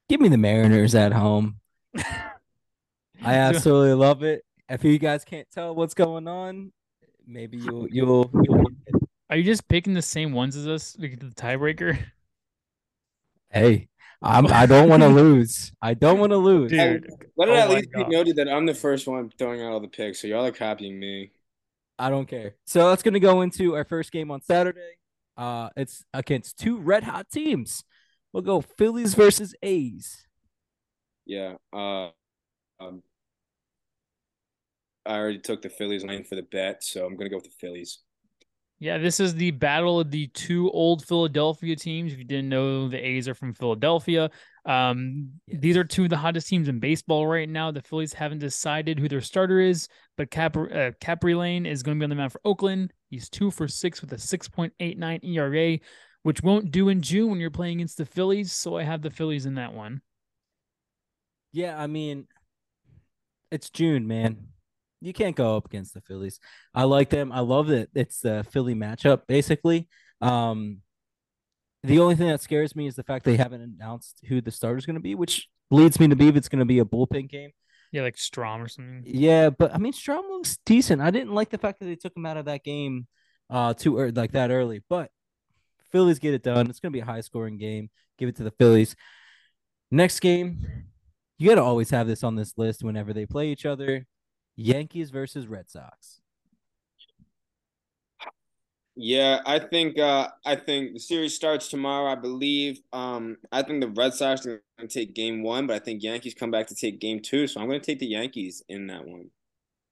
Give 0.08 0.18
me 0.18 0.30
the 0.30 0.38
Mariners 0.38 0.94
at 0.94 1.12
home. 1.12 1.60
I 1.98 2.32
absolutely 3.22 3.92
love 3.92 4.22
it. 4.22 4.44
If 4.70 4.82
you 4.82 4.98
guys 4.98 5.26
can't 5.26 5.46
tell 5.52 5.74
what's 5.74 5.94
going 5.94 6.26
on, 6.26 6.72
maybe 7.26 7.58
you'll 7.58 7.88
you'll 7.88 8.30
you'll. 8.42 8.64
Are 9.28 9.36
you 9.36 9.42
just 9.42 9.66
picking 9.68 9.94
the 9.94 10.02
same 10.02 10.32
ones 10.32 10.56
as 10.56 10.66
us 10.68 10.92
to 10.92 11.08
get 11.08 11.20
to 11.20 11.26
the 11.26 11.34
tiebreaker? 11.34 11.98
Hey, 13.50 13.88
I'm 14.22 14.46
I 14.48 14.66
don't 14.66 14.88
want 14.88 15.02
to 15.02 15.08
lose. 15.08 15.72
I 15.82 15.94
don't 15.94 16.18
want 16.18 16.30
to 16.30 16.36
lose. 16.36 16.70
Dude, 16.70 17.08
Let 17.36 17.48
it 17.48 17.52
Oh 17.52 17.54
at 17.54 17.68
my 17.68 17.74
least 17.74 17.92
be 17.92 18.04
noted 18.04 18.36
that 18.36 18.48
I'm 18.48 18.66
the 18.66 18.74
first 18.74 19.06
one 19.06 19.30
throwing 19.38 19.62
out 19.62 19.72
all 19.72 19.80
the 19.80 19.88
picks, 19.88 20.20
so 20.20 20.28
y'all 20.28 20.44
are 20.44 20.52
copying 20.52 20.98
me. 20.98 21.32
I 21.98 22.10
don't 22.10 22.26
care. 22.26 22.54
So 22.64 22.90
that's 22.90 23.02
gonna 23.02 23.20
go 23.20 23.42
into 23.42 23.74
our 23.74 23.84
first 23.84 24.12
game 24.12 24.30
on 24.30 24.42
Saturday. 24.42 24.98
Uh, 25.36 25.68
it's 25.76 26.04
against 26.14 26.58
two 26.58 26.78
red 26.78 27.04
hot 27.04 27.28
teams. 27.30 27.84
We'll 28.32 28.42
go 28.42 28.60
Phillies 28.60 29.14
versus 29.14 29.54
A's. 29.62 30.26
Yeah. 31.24 31.54
Uh, 31.72 32.10
um, 32.80 33.02
I 35.06 35.18
already 35.18 35.38
took 35.38 35.62
the 35.62 35.70
Phillies 35.70 36.04
lane 36.04 36.24
for 36.24 36.34
the 36.34 36.42
bet, 36.42 36.82
so 36.82 37.04
I'm 37.06 37.16
gonna 37.16 37.30
go 37.30 37.36
with 37.36 37.44
the 37.44 37.50
Phillies. 37.60 38.00
Yeah, 38.78 38.98
this 38.98 39.20
is 39.20 39.34
the 39.34 39.52
battle 39.52 40.00
of 40.00 40.10
the 40.10 40.26
two 40.28 40.70
old 40.70 41.06
Philadelphia 41.06 41.74
teams. 41.76 42.12
If 42.12 42.18
you 42.18 42.24
didn't 42.24 42.50
know, 42.50 42.88
the 42.88 42.98
A's 42.98 43.26
are 43.26 43.34
from 43.34 43.54
Philadelphia. 43.54 44.30
Um, 44.66 45.30
these 45.48 45.78
are 45.78 45.84
two 45.84 46.04
of 46.04 46.10
the 46.10 46.16
hottest 46.18 46.48
teams 46.48 46.68
in 46.68 46.78
baseball 46.78 47.26
right 47.26 47.48
now. 47.48 47.70
The 47.70 47.80
Phillies 47.80 48.12
haven't 48.12 48.40
decided 48.40 48.98
who 48.98 49.08
their 49.08 49.22
starter 49.22 49.60
is, 49.60 49.88
but 50.18 50.30
Cap 50.30 50.58
uh, 50.58 50.90
Kaprielian 51.00 51.66
is 51.66 51.82
going 51.82 51.96
to 51.96 52.00
be 52.00 52.04
on 52.04 52.10
the 52.10 52.16
mound 52.16 52.32
for 52.32 52.40
Oakland. 52.44 52.92
He's 53.08 53.30
two 53.30 53.50
for 53.50 53.66
six 53.66 54.02
with 54.02 54.12
a 54.12 54.16
6.89 54.16 55.24
ERA, 55.24 55.78
which 56.22 56.42
won't 56.42 56.70
do 56.70 56.90
in 56.90 57.00
June 57.00 57.30
when 57.30 57.40
you're 57.40 57.50
playing 57.50 57.78
against 57.78 57.96
the 57.96 58.04
Phillies. 58.04 58.52
So 58.52 58.76
I 58.76 58.82
have 58.82 59.00
the 59.00 59.10
Phillies 59.10 59.46
in 59.46 59.54
that 59.54 59.72
one. 59.72 60.02
Yeah, 61.52 61.80
I 61.80 61.86
mean, 61.86 62.26
it's 63.50 63.70
June, 63.70 64.06
man. 64.06 64.48
You 65.06 65.12
can't 65.12 65.36
go 65.36 65.56
up 65.56 65.66
against 65.66 65.94
the 65.94 66.00
Phillies. 66.00 66.40
I 66.74 66.82
like 66.82 67.10
them. 67.10 67.30
I 67.30 67.40
love 67.40 67.70
it. 67.70 67.90
It's 67.94 68.20
the 68.20 68.44
Philly 68.50 68.74
matchup, 68.74 69.22
basically. 69.28 69.88
Um, 70.20 70.78
the 71.84 72.00
only 72.00 72.16
thing 72.16 72.26
that 72.26 72.40
scares 72.40 72.74
me 72.74 72.88
is 72.88 72.96
the 72.96 73.04
fact 73.04 73.24
they 73.24 73.36
haven't 73.36 73.62
announced 73.62 74.22
who 74.28 74.40
the 74.40 74.50
starter 74.50 74.78
is 74.78 74.84
going 74.84 74.96
to 74.96 75.00
be, 75.00 75.14
which 75.14 75.48
leads 75.70 76.00
me 76.00 76.08
to 76.08 76.16
believe 76.16 76.36
it's 76.36 76.48
going 76.48 76.58
to 76.58 76.64
be 76.64 76.80
a 76.80 76.84
bullpen 76.84 77.30
game. 77.30 77.50
Yeah, 77.92 78.02
like 78.02 78.16
Strahm 78.16 78.64
or 78.64 78.66
something. 78.66 79.04
Yeah, 79.06 79.50
but 79.50 79.72
I 79.72 79.78
mean, 79.78 79.92
Strahm 79.92 80.28
looks 80.28 80.58
decent. 80.66 81.00
I 81.00 81.12
didn't 81.12 81.34
like 81.34 81.50
the 81.50 81.58
fact 81.58 81.78
that 81.78 81.86
they 81.86 81.94
took 81.94 82.16
him 82.16 82.26
out 82.26 82.36
of 82.36 82.46
that 82.46 82.64
game 82.64 83.06
uh 83.48 83.74
too 83.74 83.98
early, 83.98 84.10
like 84.10 84.32
that 84.32 84.50
early. 84.50 84.82
But 84.90 85.12
Phillies 85.92 86.18
get 86.18 86.34
it 86.34 86.42
done. 86.42 86.68
It's 86.68 86.80
gonna 86.80 86.90
be 86.90 86.98
a 86.98 87.04
high 87.04 87.20
scoring 87.20 87.58
game. 87.58 87.90
Give 88.18 88.28
it 88.28 88.34
to 88.36 88.42
the 88.42 88.50
Phillies. 88.50 88.96
Next 89.92 90.18
game, 90.18 90.66
you 91.38 91.48
gotta 91.48 91.62
always 91.62 91.90
have 91.90 92.08
this 92.08 92.24
on 92.24 92.34
this 92.34 92.54
list 92.56 92.82
whenever 92.82 93.12
they 93.12 93.24
play 93.24 93.50
each 93.50 93.64
other. 93.64 94.04
Yankees 94.56 95.10
versus 95.10 95.46
Red 95.46 95.70
Sox. 95.70 96.20
Yeah, 98.98 99.40
I 99.44 99.58
think 99.58 99.98
uh 99.98 100.28
I 100.44 100.56
think 100.56 100.94
the 100.94 101.00
series 101.00 101.34
starts 101.34 101.68
tomorrow, 101.68 102.10
I 102.10 102.14
believe. 102.14 102.80
Um 102.92 103.36
I 103.52 103.62
think 103.62 103.82
the 103.82 103.88
Red 103.88 104.14
Sox 104.14 104.46
are 104.46 104.62
gonna 104.78 104.88
take 104.88 105.14
game 105.14 105.42
one, 105.42 105.66
but 105.66 105.76
I 105.76 105.78
think 105.80 106.02
Yankees 106.02 106.34
come 106.34 106.50
back 106.50 106.66
to 106.68 106.74
take 106.74 106.98
game 106.98 107.20
two. 107.20 107.46
So 107.46 107.60
I'm 107.60 107.66
gonna 107.66 107.80
take 107.80 107.98
the 107.98 108.06
Yankees 108.06 108.62
in 108.68 108.86
that 108.86 109.06
one. 109.06 109.30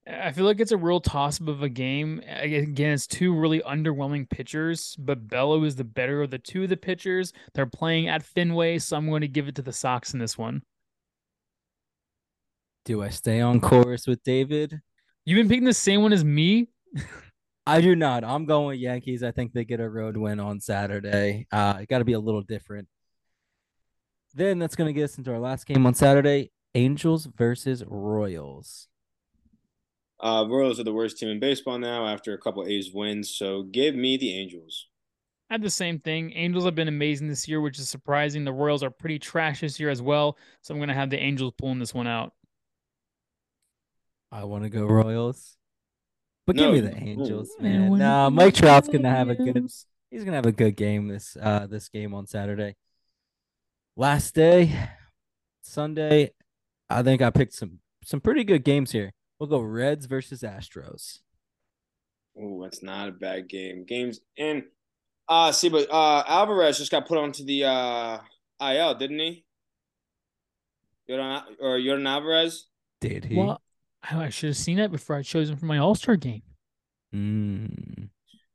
I 0.07 0.33
feel 0.33 0.45
like 0.45 0.61
it's 0.61 0.73
a 0.73 0.77
real 0.77 1.01
toss 1.01 1.41
up 1.41 1.49
of 1.49 1.63
a 1.63 1.69
game. 1.69 2.21
Again, 2.29 2.93
it's 2.93 3.07
two 3.07 3.35
really 3.35 3.61
underwhelming 3.61 4.29
pitchers, 4.29 4.97
but 4.99 5.29
Bello 5.29 5.65
is 5.65 5.77
the 5.77 5.85
better 5.85 6.23
of 6.23 6.31
the 6.31 6.39
two 6.39 6.65
of 6.65 6.69
the 6.69 6.77
pitchers. 6.77 7.33
They're 7.55 7.65
playing 7.65 8.09
at 8.09 8.23
Fenway, 8.23 8.81
so 8.81 8.99
I'm 8.99 9.09
going 9.09 9.23
to 9.23 9.29
give 9.29 9.49
it 9.49 9.55
to 9.55 9.63
the 9.63 9.73
Sox 9.73 10.13
in 10.13 10.19
this 10.19 10.37
one. 10.37 10.63
Do 12.85 13.03
I 13.03 13.09
stay 13.09 13.41
on 13.41 13.61
course 13.61 14.07
with 14.07 14.23
David? 14.23 14.81
You've 15.25 15.37
been 15.37 15.49
picking 15.49 15.65
the 15.65 15.73
same 15.73 16.03
one 16.03 16.13
as 16.13 16.23
me. 16.23 16.69
I 17.67 17.81
do 17.81 17.97
not. 17.97 18.25
I'm 18.25 18.45
going 18.45 18.67
with 18.67 18.79
Yankees. 18.79 19.23
I 19.23 19.31
think 19.31 19.55
they 19.55 19.65
get 19.65 19.81
a 19.81 19.89
road 19.89 20.19
win 20.19 20.39
on 20.39 20.61
Saturday. 20.61 21.47
Uh, 21.51 21.79
it 21.81 21.89
got 21.89 21.99
to 21.99 22.05
be 22.05 22.13
a 22.13 22.21
little 22.21 22.43
different. 22.43 22.89
Then 24.35 24.59
that's 24.59 24.77
going 24.77 24.89
to 24.89 24.93
get 24.93 25.05
us 25.05 25.17
into 25.17 25.33
our 25.33 25.39
last 25.39 25.67
game 25.67 25.87
on 25.87 25.95
Saturday 25.95 26.51
Angels 26.75 27.27
versus 27.37 27.83
Royals. 27.87 28.89
Uh 30.21 30.45
Royals 30.49 30.81
are 30.81 30.85
the 30.85 30.93
worst 30.93 31.19
team 31.19 31.29
in 31.29 31.41
baseball 31.41 31.79
now 31.79 32.07
after 32.07 32.35
a 32.35 32.39
couple 32.39 32.67
A's 32.67 32.93
wins, 32.93 33.31
so 33.31 33.63
give 33.63 33.95
me 33.95 34.17
the 34.17 34.33
Angels. 34.33 34.89
I 35.51 35.55
had 35.55 35.63
the 35.63 35.71
same 35.71 35.99
thing. 35.99 36.33
Angels 36.35 36.65
have 36.65 36.75
been 36.75 36.89
amazing 36.89 37.29
this 37.29 37.47
year, 37.47 37.61
which 37.61 37.79
is 37.79 37.89
surprising. 37.89 38.45
The 38.45 38.53
Royals 38.53 38.83
are 38.83 38.91
pretty 38.91 39.19
trash 39.19 39.61
this 39.61 39.79
year 39.79 39.91
as 39.91 40.03
well, 40.03 40.37
so 40.63 40.73
I'm 40.73 40.79
going 40.79 40.89
to 40.89 40.95
have 40.95 41.11
the 41.11 41.21
Angels 41.21 41.53
pulling 41.59 41.79
this 41.79 41.95
one 41.95 42.07
out. 42.07 42.33
I 44.35 44.43
want 44.45 44.65
to 44.65 44.69
go 44.69 44.85
Royals. 44.85 45.57
But 46.45 46.57
No, 46.57 46.73
give 46.73 46.85
me 46.85 46.91
the 46.91 46.97
Angels, 46.97 47.51
I 47.61 47.63
man. 47.63 47.91
wanna 47.91 48.05
Nah, 48.05 48.31
Mike 48.31 48.55
Trout's 48.55 48.89
going 48.89 49.05
to 49.05 49.09
have 49.09 49.29
a 49.31 49.37
good 49.37 49.57
he's 50.11 50.25
going 50.25 50.33
to 50.33 50.37
have 50.37 50.47
a 50.47 50.53
good 50.53 50.77
game 50.77 51.07
this 51.09 51.37
uh 51.41 51.67
this 51.69 51.89
game 51.89 52.13
on 52.13 52.27
Saturday. 52.27 52.75
Last 53.97 54.35
day, 54.35 54.77
Sunday, 55.63 56.33
I 56.91 57.03
think 57.05 57.23
I 57.23 57.31
picked 57.31 57.55
some 57.55 57.79
some 58.03 58.21
pretty 58.21 58.43
good 58.43 58.65
games 58.65 58.91
here. 58.91 59.13
We'll 59.39 59.49
go 59.49 59.61
Reds 59.61 60.07
versus 60.07 60.43
Astros. 60.43 61.21
Oh, 62.37 62.61
that's 62.65 62.83
not 62.83 63.09
a 63.09 63.13
bad 63.13 63.49
game. 63.49 63.85
Games 63.85 64.19
and 64.37 64.65
uh 65.29 65.53
see, 65.53 65.69
but 65.69 65.89
uh 65.91 66.25
Alvarez 66.27 66.79
just 66.79 66.91
got 66.91 67.07
put 67.07 67.19
onto 67.19 67.45
the 67.45 67.65
uh 67.65 68.19
IL, 68.61 68.95
didn't 68.97 69.21
he? 69.21 69.45
Yordan 71.09 71.43
or 71.61 71.79
Yordan 71.79 72.09
Alvarez? 72.09 72.67
Did 73.01 73.27
he? 73.27 73.37
Well, 73.37 73.61
I 74.11 74.25
I 74.25 74.29
should 74.29 74.51
have 74.51 74.57
seen 74.57 74.77
that 74.79 74.91
before 74.91 75.17
I 75.17 75.23
chose 75.23 75.51
him 75.51 75.57
for 75.57 75.67
my 75.67 75.79
All 75.79 75.95
Star 75.95 76.17
game. 76.17 76.43
Mm. 77.15 78.09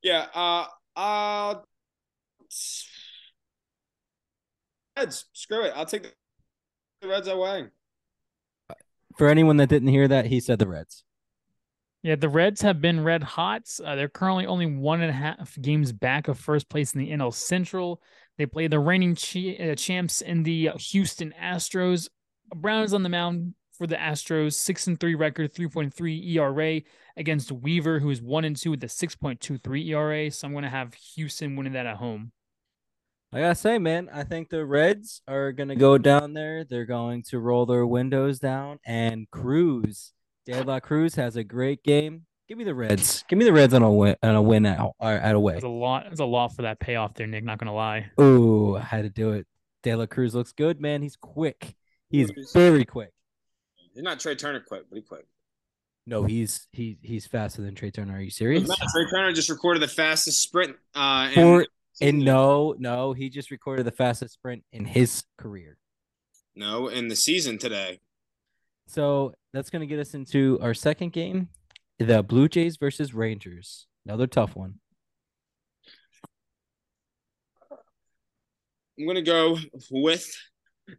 Yeah. 0.04 0.28
Uh. 0.34 0.66
Uh. 0.96 1.56
Reds. 4.98 5.26
Screw 5.34 5.64
it. 5.64 5.74
I'll 5.76 5.86
take 5.86 6.14
the 7.02 7.08
Reds 7.08 7.28
away. 7.28 7.68
For 9.18 9.28
anyone 9.28 9.58
that 9.58 9.70
didn't 9.70 9.90
hear 9.90 10.08
that, 10.08 10.28
he 10.28 10.40
said 10.40 10.60
the 10.60 10.68
Reds. 10.68 11.04
Yeah, 12.04 12.16
the 12.16 12.30
Reds 12.30 12.62
have 12.62 12.80
been 12.80 13.04
red 13.04 13.24
hot. 13.24 13.64
Uh, 13.84 13.96
they're 13.96 14.08
currently 14.08 14.46
only 14.46 14.66
one 14.66 15.02
and 15.02 15.10
a 15.10 15.14
half 15.14 15.58
games 15.62 15.92
back 15.92 16.30
of 16.30 16.40
first 16.40 16.70
place 16.70 16.94
in 16.94 17.00
the 17.02 17.12
NL 17.12 17.34
Central. 17.34 18.02
They 18.38 18.46
play 18.46 18.68
the 18.68 18.80
reigning 18.80 19.16
ch- 19.16 19.60
uh, 19.60 19.76
champs 19.76 20.22
in 20.22 20.44
the 20.44 20.70
Houston 20.78 21.34
Astros. 21.42 22.08
Browns 22.56 22.94
on 22.94 23.04
the 23.04 23.10
mound 23.10 23.54
for 23.80 23.88
the 23.88 23.96
Astros, 23.96 24.54
six 24.54 24.86
and 24.88 25.00
three 25.00 25.16
record, 25.16 25.54
three 25.54 25.70
point 25.70 25.94
three 25.94 26.38
ERA 26.38 26.82
against 27.18 27.52
Weaver, 27.52 28.00
who 28.00 28.10
is 28.10 28.22
one 28.22 28.44
and 28.46 28.56
two 28.56 28.72
with 28.72 28.84
a 28.84 28.90
six 28.90 29.16
point 29.16 29.40
two 29.40 29.58
three 29.58 29.90
ERA. 29.92 30.30
So 30.30 30.46
I'm 30.46 30.54
going 30.54 30.66
to 30.66 30.70
have 30.70 30.94
Houston 31.16 31.56
winning 31.56 31.74
that 31.74 31.88
at 31.88 31.96
home. 31.96 32.34
I 33.32 33.42
gotta 33.42 33.56
say, 33.56 33.78
man, 33.78 34.10
I 34.12 34.24
think 34.24 34.50
the 34.50 34.66
Reds 34.66 35.22
are 35.28 35.52
gonna 35.52 35.76
go 35.76 36.00
down 36.00 36.34
there. 36.34 36.64
They're 36.64 36.86
going 36.86 37.22
to 37.30 37.38
roll 37.38 37.68
their 37.68 37.86
windows 37.86 38.40
down 38.40 38.80
and 38.84 39.30
cruise. 39.30 40.14
De 40.48 40.64
La 40.64 40.80
Cruz 40.80 41.14
has 41.14 41.36
a 41.36 41.44
great 41.44 41.84
game. 41.84 42.26
Give 42.48 42.58
me 42.58 42.64
the 42.64 42.74
Reds. 42.74 43.24
Give 43.30 43.38
me 43.38 43.46
the 43.46 43.54
Reds 43.54 43.76
on 43.76 43.84
a 43.84 43.92
win 43.92 44.16
on 44.24 44.34
a 44.34 44.42
win 44.42 44.66
at, 44.66 44.80
at 45.00 45.36
away. 45.36 45.54
It's 45.54 45.64
a 45.64 45.68
lot. 45.68 46.08
It's 46.08 46.20
a 46.20 46.26
lot 46.26 46.56
for 46.56 46.64
that 46.64 46.80
payoff 46.80 47.14
there, 47.14 47.28
Nick. 47.28 47.44
Not 47.44 47.60
going 47.60 47.68
to 47.68 47.74
lie. 47.74 48.10
Oh, 48.18 48.78
I 48.78 48.82
had 48.82 49.04
to 49.04 49.10
do 49.12 49.34
it. 49.34 49.46
De 49.84 49.94
La 49.94 50.08
Cruz 50.08 50.34
looks 50.34 50.52
good, 50.52 50.82
man. 50.82 51.04
He's 51.04 51.16
quick. 51.16 51.76
He's 52.10 52.32
very 52.52 52.86
quick. 52.86 53.12
He's 54.00 54.06
not 54.06 54.18
Trea 54.18 54.34
Turner 54.34 54.62
quick, 54.62 54.84
but 54.90 54.96
he 54.96 55.02
quick. 55.02 55.26
No, 56.08 56.24
he's 56.24 56.68
he 56.72 56.98
he's 57.02 57.28
faster 57.28 57.62
than 57.62 57.76
Trea 57.76 57.92
Turner. 57.92 58.16
Are 58.16 58.22
you 58.22 58.30
serious? 58.30 58.66
No, 58.66 58.74
Trea 58.96 59.10
Turner 59.14 59.34
just 59.34 59.50
recorded 59.50 59.82
the 59.84 59.90
fastest 59.90 60.42
sprint. 60.42 60.78
Uh, 60.96 61.28
in- 61.28 61.34
For 61.34 61.66
and 62.00 62.20
no, 62.20 62.74
no, 62.80 63.12
he 63.12 63.30
just 63.30 63.52
recorded 63.52 63.86
the 63.86 63.92
fastest 63.92 64.36
sprint 64.36 64.64
in 64.72 64.86
his 64.86 65.26
career. 65.38 65.76
no, 66.56 66.88
in 66.88 67.10
the 67.10 67.16
season 67.18 67.58
today. 67.58 68.00
So 68.88 69.34
that's 69.52 69.70
going 69.70 69.82
to 69.82 69.86
get 69.86 70.00
us 70.00 70.14
into 70.14 70.58
our 70.62 70.74
second 70.74 71.12
game 71.12 71.50
the 71.98 72.24
Blue 72.24 72.48
Jays 72.48 72.78
versus 72.78 73.14
Rangers. 73.14 73.86
Another 74.06 74.28
tough 74.28 74.56
one. 74.56 74.76
I'm 78.98 79.06
gonna 79.06 79.22
go 79.22 79.58
with 79.92 80.34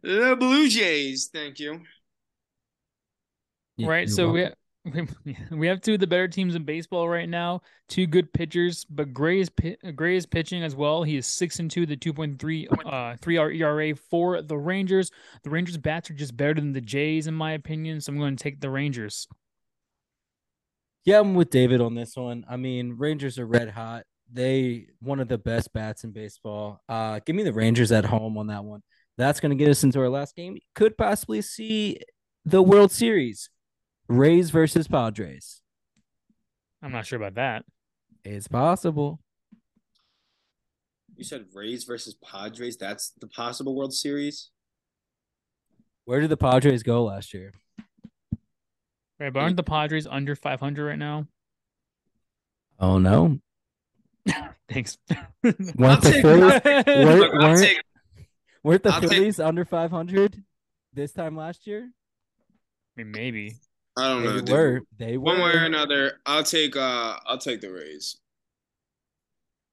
the 0.03 0.35
Blue 0.39 0.69
Jays. 0.69 1.31
Thank 1.33 1.57
you. 1.57 1.81
Right. 3.79 4.09
So 4.09 4.29
we 4.29 4.41
welcome. 4.41 4.57
we 5.25 5.37
we 5.51 5.67
have 5.67 5.81
two 5.81 5.93
of 5.93 5.99
the 5.99 6.07
better 6.07 6.27
teams 6.27 6.55
in 6.55 6.63
baseball 6.63 7.07
right 7.07 7.29
now. 7.29 7.61
Two 7.87 8.07
good 8.07 8.33
pitchers, 8.33 8.83
but 8.85 9.13
Gray 9.13 9.39
is 9.39 9.51
Gray 9.95 10.17
is 10.17 10.25
pitching 10.25 10.63
as 10.63 10.75
well. 10.75 11.03
He 11.03 11.17
is 11.17 11.27
six 11.27 11.59
and 11.59 11.69
two, 11.69 11.85
the 11.85 11.95
two 11.95 12.13
point 12.13 12.39
three 12.39 12.67
uh 12.85 13.15
three 13.21 13.37
R 13.37 13.51
ERA 13.51 13.95
for 13.95 14.41
the 14.41 14.57
Rangers. 14.57 15.11
The 15.43 15.51
Rangers 15.51 15.77
bats 15.77 16.09
are 16.09 16.15
just 16.15 16.35
better 16.35 16.55
than 16.55 16.73
the 16.73 16.81
Jays 16.81 17.27
in 17.27 17.35
my 17.35 17.51
opinion, 17.51 18.01
so 18.01 18.11
I'm 18.11 18.17
going 18.17 18.35
to 18.35 18.43
take 18.43 18.59
the 18.59 18.71
Rangers. 18.71 19.27
Yeah, 21.05 21.19
I'm 21.19 21.35
with 21.35 21.49
David 21.51 21.81
on 21.81 21.95
this 21.95 22.15
one. 22.15 22.45
I 22.49 22.57
mean, 22.57 22.93
Rangers 22.97 23.37
are 23.37 23.45
red 23.45 23.69
hot. 23.69 24.03
They 24.31 24.87
one 24.99 25.19
of 25.19 25.27
the 25.27 25.37
best 25.37 25.73
bats 25.73 26.03
in 26.03 26.11
baseball. 26.11 26.81
Uh, 26.89 27.19
give 27.23 27.35
me 27.35 27.43
the 27.43 27.53
Rangers 27.53 27.91
at 27.91 28.05
home 28.05 28.37
on 28.37 28.47
that 28.47 28.63
one. 28.63 28.81
That's 29.17 29.39
going 29.39 29.51
to 29.51 29.55
get 29.55 29.69
us 29.69 29.83
into 29.83 29.99
our 29.99 30.09
last 30.09 30.35
game. 30.35 30.57
Could 30.73 30.97
possibly 30.97 31.43
see 31.43 31.99
the 32.45 32.63
World 32.63 32.91
Series. 32.91 33.49
Rays 34.11 34.49
versus 34.49 34.87
Padres. 34.87 35.61
I'm 36.81 36.91
not 36.91 37.05
sure 37.05 37.17
about 37.17 37.35
that. 37.35 37.63
It's 38.25 38.47
possible. 38.47 39.19
You 41.15 41.23
said 41.23 41.45
Rays 41.53 41.83
versus 41.85 42.15
Padres. 42.23 42.77
That's 42.77 43.11
the 43.19 43.27
possible 43.27 43.75
World 43.75 43.93
Series. 43.93 44.49
Where 46.05 46.19
did 46.19 46.29
the 46.29 46.37
Padres 46.37 46.83
go 46.83 47.03
last 47.05 47.33
year? 47.33 47.53
Right, 49.19 49.31
but 49.31 49.39
aren't 49.39 49.55
the 49.55 49.63
Padres 49.63 50.07
under 50.07 50.35
500 50.35 50.83
right 50.85 50.97
now? 50.97 51.27
Oh 52.79 52.97
no. 52.97 53.39
Thanks. 54.67 54.97
Weren't 55.43 55.57
the 56.01 56.11
take- 56.11 56.21
Phillies, 56.21 56.61
weren't, 57.05 57.33
weren't, 57.33 57.59
take 57.59 57.81
weren't 58.63 58.83
the 58.83 58.89
I'll 58.93 59.01
take- 59.01 59.09
Phillies 59.11 59.39
under 59.39 59.63
500 59.63 60.43
this 60.93 61.11
time 61.13 61.35
last 61.37 61.67
year? 61.67 61.91
I 62.97 63.03
mean, 63.03 63.11
maybe. 63.11 63.55
I 63.97 64.07
don't 64.07 64.23
know. 64.23 64.39
They 64.41 64.53
were. 64.53 64.81
They 64.97 65.17
were. 65.17 65.23
One 65.23 65.41
way 65.41 65.51
or 65.51 65.65
another, 65.65 66.19
I'll 66.25 66.43
take 66.43 66.75
uh 66.75 67.17
I'll 67.25 67.37
take 67.37 67.61
the 67.61 67.71
Rays. 67.71 68.17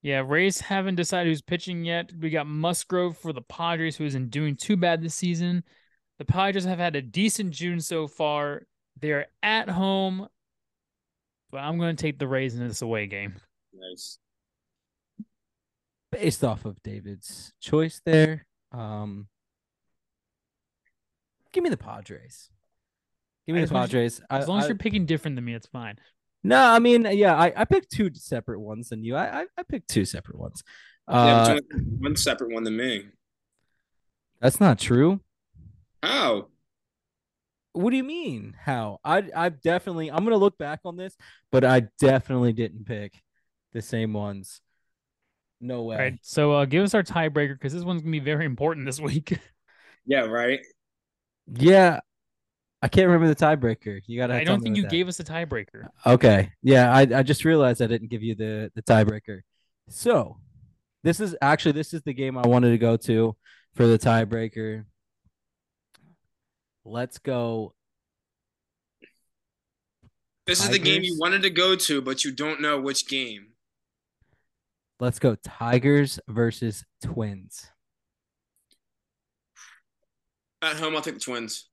Yeah, 0.02 0.22
Rays 0.26 0.60
haven't 0.60 0.94
decided 0.94 1.30
who's 1.30 1.42
pitching 1.42 1.84
yet. 1.84 2.12
We 2.18 2.30
got 2.30 2.46
Musgrove 2.46 3.16
for 3.18 3.32
the 3.32 3.42
Padres, 3.42 3.96
who 3.96 4.04
isn't 4.04 4.30
doing 4.30 4.56
too 4.56 4.76
bad 4.76 5.02
this 5.02 5.14
season. 5.14 5.64
The 6.18 6.24
Padres 6.24 6.64
have 6.64 6.78
had 6.78 6.96
a 6.96 7.02
decent 7.02 7.50
June 7.50 7.80
so 7.80 8.06
far. 8.06 8.62
They're 9.00 9.26
at 9.42 9.68
home, 9.68 10.28
but 11.50 11.58
I'm 11.58 11.78
going 11.78 11.94
to 11.96 12.00
take 12.00 12.18
the 12.18 12.28
Rays 12.28 12.54
in 12.54 12.66
this 12.66 12.82
away 12.82 13.06
game. 13.06 13.34
Nice. 13.72 14.18
based 16.10 16.42
off 16.44 16.64
of 16.64 16.82
David's 16.82 17.52
choice 17.60 18.00
there. 18.04 18.46
Um, 18.72 19.28
give 21.52 21.62
me 21.64 21.70
the 21.70 21.76
Padres. 21.76 22.50
Give 23.48 23.56
me 23.56 23.62
As 23.62 23.70
the 23.70 23.74
long 23.74 23.84
as 23.84 23.92
you- 23.92 23.96
Padres. 23.98 24.20
I- 24.28 24.38
As 24.38 24.46
long 24.48 24.58
as 24.58 24.64
I- 24.66 24.68
you're 24.68 24.76
picking 24.76 25.06
different 25.06 25.34
than 25.36 25.44
me, 25.46 25.54
it's 25.54 25.66
fine. 25.66 25.96
no, 26.44 26.60
I 26.62 26.78
mean, 26.78 27.04
yeah, 27.10 27.34
I, 27.34 27.50
I 27.56 27.64
picked 27.64 27.90
two 27.90 28.10
separate 28.14 28.60
ones 28.60 28.90
than 28.90 29.02
you. 29.02 29.16
I 29.16 29.40
I, 29.40 29.46
I 29.56 29.62
picked 29.62 29.88
two 29.88 30.04
separate 30.04 30.38
ones. 30.38 30.62
yeah, 31.08 31.14
Uh, 31.16 31.54
but 31.54 31.64
one 31.98 32.14
separate 32.14 32.52
one 32.52 32.62
than 32.64 32.76
me. 32.76 33.06
that's 34.40 34.60
not 34.60 34.78
true. 34.78 35.20
How? 36.02 36.48
What 37.72 37.90
do 37.90 37.96
you 37.96 38.04
mean? 38.04 38.54
How? 38.60 38.98
I 39.02 39.30
I 39.34 39.48
definitely 39.48 40.10
I'm 40.10 40.24
gonna 40.24 40.36
look 40.36 40.58
back 40.58 40.80
on 40.84 40.96
this, 40.96 41.16
but 41.50 41.64
I 41.64 41.88
definitely 42.00 42.52
didn't 42.52 42.84
pick 42.84 43.14
the 43.72 43.80
same 43.80 44.12
ones. 44.12 44.60
No 45.60 45.84
way. 45.84 45.96
All 45.96 46.02
right, 46.02 46.18
so 46.22 46.52
uh, 46.52 46.64
give 46.66 46.84
us 46.84 46.92
our 46.94 47.02
tiebreaker 47.02 47.54
because 47.54 47.72
this 47.72 47.82
one's 47.82 48.02
going 48.02 48.12
to 48.12 48.20
be 48.20 48.24
very 48.24 48.44
important 48.44 48.84
this 48.86 49.00
week. 49.00 49.38
Yeah, 50.10 50.20
right. 50.20 50.60
Yeah, 51.52 52.00
I 52.80 52.88
can't 52.88 53.08
remember 53.08 53.26
the 53.32 53.36
tiebreaker. 53.36 54.00
You 54.06 54.18
gotta. 54.18 54.34
I 54.34 54.44
don't 54.44 54.60
think 54.60 54.76
you 54.76 54.82
that- 54.82 54.90
gave 54.90 55.08
us 55.08 55.18
a 55.18 55.24
tiebreaker. 55.24 55.88
Okay. 56.06 56.52
Yeah, 56.62 56.92
I, 56.94 57.00
I 57.00 57.22
just 57.22 57.44
realized 57.44 57.82
I 57.82 57.86
didn't 57.86 58.08
give 58.08 58.22
you 58.22 58.34
the 58.34 58.70
the 58.74 58.82
tiebreaker. 58.82 59.40
So, 59.88 60.38
this 61.02 61.18
is 61.18 61.34
actually 61.42 61.72
this 61.72 61.92
is 61.92 62.02
the 62.02 62.12
game 62.12 62.38
I 62.38 62.46
wanted 62.46 62.70
to 62.70 62.78
go 62.78 62.96
to 62.96 63.36
for 63.74 63.86
the 63.86 63.98
tiebreaker. 63.98 64.84
Let's 66.84 67.18
go. 67.18 67.74
This 70.46 70.62
is 70.62 70.70
the 70.70 70.78
game 70.78 71.02
you 71.02 71.18
wanted 71.18 71.42
to 71.42 71.50
go 71.50 71.76
to, 71.76 72.00
but 72.00 72.24
you 72.24 72.32
don't 72.32 72.60
know 72.62 72.80
which 72.80 73.06
game. 73.06 73.48
Let's 74.98 75.18
go 75.18 75.34
Tigers 75.34 76.18
versus 76.26 76.84
Twins. 77.04 77.70
At 80.62 80.76
home, 80.76 80.96
I'll 80.96 81.02
take 81.02 81.14
the 81.14 81.20
Twins. 81.20 81.67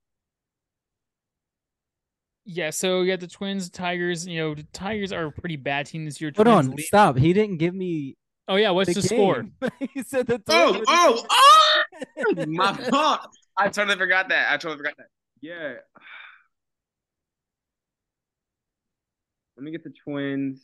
Yeah, 2.46 2.70
so 2.70 3.02
you 3.02 3.12
got 3.12 3.20
the 3.20 3.28
Twins, 3.28 3.70
Tigers. 3.70 4.28
You 4.28 4.40
know, 4.40 4.56
the 4.56 4.64
Tigers 4.72 5.12
are 5.12 5.26
a 5.26 5.32
pretty 5.32 5.56
bad 5.56 5.88
team 5.88 6.06
this 6.06 6.22
year. 6.22 6.32
Hold 6.36 6.46
Twins 6.46 6.68
on, 6.68 6.76
lead- 6.76 6.86
stop. 6.86 7.18
He 7.18 7.34
didn't 7.34 7.58
give 7.58 7.74
me 7.74 8.18
Oh 8.48 8.56
yeah, 8.58 8.70
what's 8.70 8.94
the, 8.94 9.02
the, 9.02 9.08
score? 9.08 9.46
he 9.94 10.04
said 10.04 10.28
the 10.28 10.42
Oh, 10.48 10.72
Twins. 10.74 10.86
oh, 10.88 11.26
oh! 11.32 11.84
My 12.48 12.74
fault. 12.74 13.22
I 13.58 13.70
totally 13.70 13.98
forgot 13.98 14.30
that. 14.30 14.52
I 14.52 14.58
totally 14.58 14.78
forgot 14.78 14.94
that. 14.98 15.08
Yeah. 15.42 15.74
Let 19.58 19.64
me 19.64 19.72
get 19.72 19.84
the 19.84 19.94
Twins. 20.04 20.62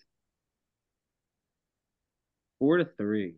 Four 2.59 2.77
to 2.77 2.85
three. 2.85 3.35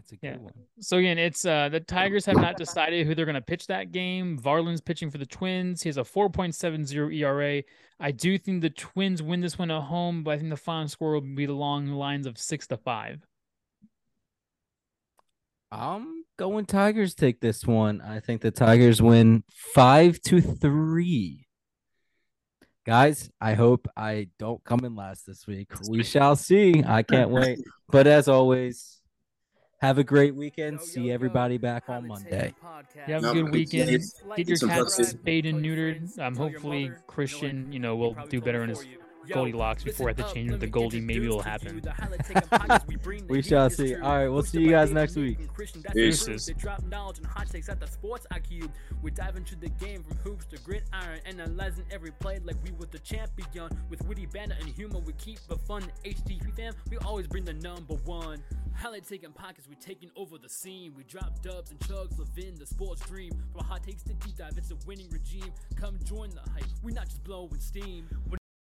That's 0.00 0.12
a 0.12 0.16
good 0.16 0.26
Yeah. 0.32 0.36
one. 0.38 0.52
So 0.80 0.96
again, 0.96 1.18
it's 1.18 1.44
uh 1.44 1.68
the 1.68 1.80
Tigers 1.80 2.24
have 2.24 2.36
not 2.36 2.56
decided 2.56 3.06
who 3.06 3.14
they're 3.14 3.26
going 3.26 3.34
to 3.34 3.42
pitch 3.42 3.66
that 3.66 3.92
game. 3.92 4.38
Varland's 4.38 4.80
pitching 4.80 5.10
for 5.10 5.18
the 5.18 5.26
Twins. 5.26 5.82
He 5.82 5.90
has 5.90 5.98
a 5.98 6.02
4.70 6.04 7.14
ERA. 7.14 7.62
I 8.00 8.10
do 8.10 8.38
think 8.38 8.62
the 8.62 8.70
Twins 8.70 9.22
win 9.22 9.42
this 9.42 9.58
one 9.58 9.70
at 9.70 9.82
home, 9.82 10.22
but 10.24 10.30
I 10.30 10.38
think 10.38 10.48
the 10.48 10.56
final 10.56 10.88
score 10.88 11.12
will 11.12 11.20
be 11.20 11.44
along 11.44 11.86
the 11.88 11.94
lines 11.96 12.26
of 12.26 12.38
six 12.38 12.66
to 12.68 12.78
five. 12.78 13.20
I'm 15.70 16.24
going 16.38 16.64
Tigers 16.64 17.14
take 17.14 17.40
this 17.40 17.66
one. 17.66 18.00
I 18.00 18.20
think 18.20 18.40
the 18.40 18.50
Tigers 18.50 19.02
win 19.02 19.44
five 19.74 20.18
to 20.22 20.40
three. 20.40 21.46
Guys, 22.86 23.30
I 23.38 23.52
hope 23.52 23.86
I 23.96 24.28
don't 24.38 24.64
come 24.64 24.84
in 24.86 24.96
last 24.96 25.26
this 25.26 25.46
week. 25.46 25.68
We 25.88 26.02
shall 26.02 26.34
see. 26.36 26.82
I 26.84 27.02
can't 27.02 27.30
wait. 27.38 27.60
But 27.90 28.06
as 28.06 28.26
always, 28.28 28.99
have 29.80 29.98
a 29.98 30.04
great 30.04 30.34
weekend. 30.34 30.80
See 30.82 31.10
everybody 31.10 31.56
back 31.58 31.88
on 31.88 32.06
Monday. 32.06 32.54
You 33.06 33.14
have 33.14 33.22
No, 33.22 33.30
a 33.30 33.34
good 33.34 33.50
weekend. 33.52 33.88
it's- 33.90 34.22
Get 34.36 34.46
your 34.48 34.54
it's 34.54 34.64
cats 34.64 34.98
impressive. 34.98 35.06
spayed 35.20 35.46
and 35.46 35.64
neutered. 35.64 36.18
Um, 36.18 36.36
hopefully 36.36 36.92
Christian, 37.06 37.72
you 37.72 37.78
know, 37.78 37.96
will 37.96 38.16
do 38.28 38.40
better 38.40 38.62
in 38.62 38.70
his 38.70 38.84
Goldilocks 39.28 39.84
before 39.84 40.08
I 40.08 40.14
have 40.16 40.28
to 40.28 40.34
change 40.34 40.52
it 40.52 40.60
to 40.60 40.66
Goldie. 40.66 41.00
Maybe 41.00 41.26
it'll 41.26 41.42
happen. 41.42 41.82
We 43.28 43.42
shall 43.42 43.70
see. 43.70 43.94
All 43.94 44.16
right, 44.16 44.28
we'll 44.28 44.42
see 44.42 44.60
you 44.60 44.70
guys 44.70 44.90
next 44.90 45.16
week. 45.16 45.38
Peace. 45.56 46.24
Deuces. 46.24 46.46
They 46.46 46.52
drop 46.54 46.82
knowledge 46.86 47.18
and 47.18 47.26
hot 47.26 47.48
takes 47.48 47.68
at 47.68 47.80
the 47.80 47.86
sports 47.86 48.26
IQ. 48.32 48.68
We 49.02 49.10
dive 49.10 49.36
into 49.36 49.56
the 49.56 49.68
game 49.68 50.02
from 50.02 50.16
hoops 50.18 50.46
to 50.46 50.58
gridiron, 50.58 51.20
analyzing 51.26 51.84
every 51.90 52.10
play 52.12 52.40
like 52.44 52.56
we 52.64 52.72
was 52.72 52.88
the 52.88 52.98
champion. 52.98 53.70
With 53.88 54.04
witty 54.06 54.26
banter 54.26 54.56
and 54.60 54.68
humor, 54.68 54.98
we 54.98 55.12
keep 55.14 55.38
it 55.50 55.60
fun. 55.66 55.84
HTP 56.04 56.54
fam, 56.56 56.74
we 56.90 56.98
always 56.98 57.26
bring 57.26 57.44
the 57.44 57.54
number 57.54 57.94
one. 58.04 58.42
Highlight 58.74 59.06
taking 59.06 59.32
pockets, 59.32 59.68
we 59.68 59.76
taking 59.76 60.10
over 60.16 60.38
the 60.38 60.48
scene. 60.48 60.94
We 60.96 61.04
drop 61.04 61.42
dubs 61.42 61.70
and 61.70 61.78
chugs, 61.80 62.18
Levin, 62.18 62.54
the 62.58 62.66
sports 62.66 63.02
dream. 63.06 63.30
From 63.52 63.64
hot 63.64 63.82
takes 63.82 64.02
to 64.04 64.14
deep 64.14 64.36
dive, 64.36 64.56
it's 64.56 64.70
a 64.70 64.76
winning 64.86 65.08
regime. 65.10 65.52
Come 65.76 65.98
join 66.04 66.30
the 66.30 66.40
hype. 66.52 66.64
We 66.82 66.92
not 66.92 67.06
just 67.06 67.22
blowing 67.24 67.58
steam. 67.60 68.08
We're 68.30 68.39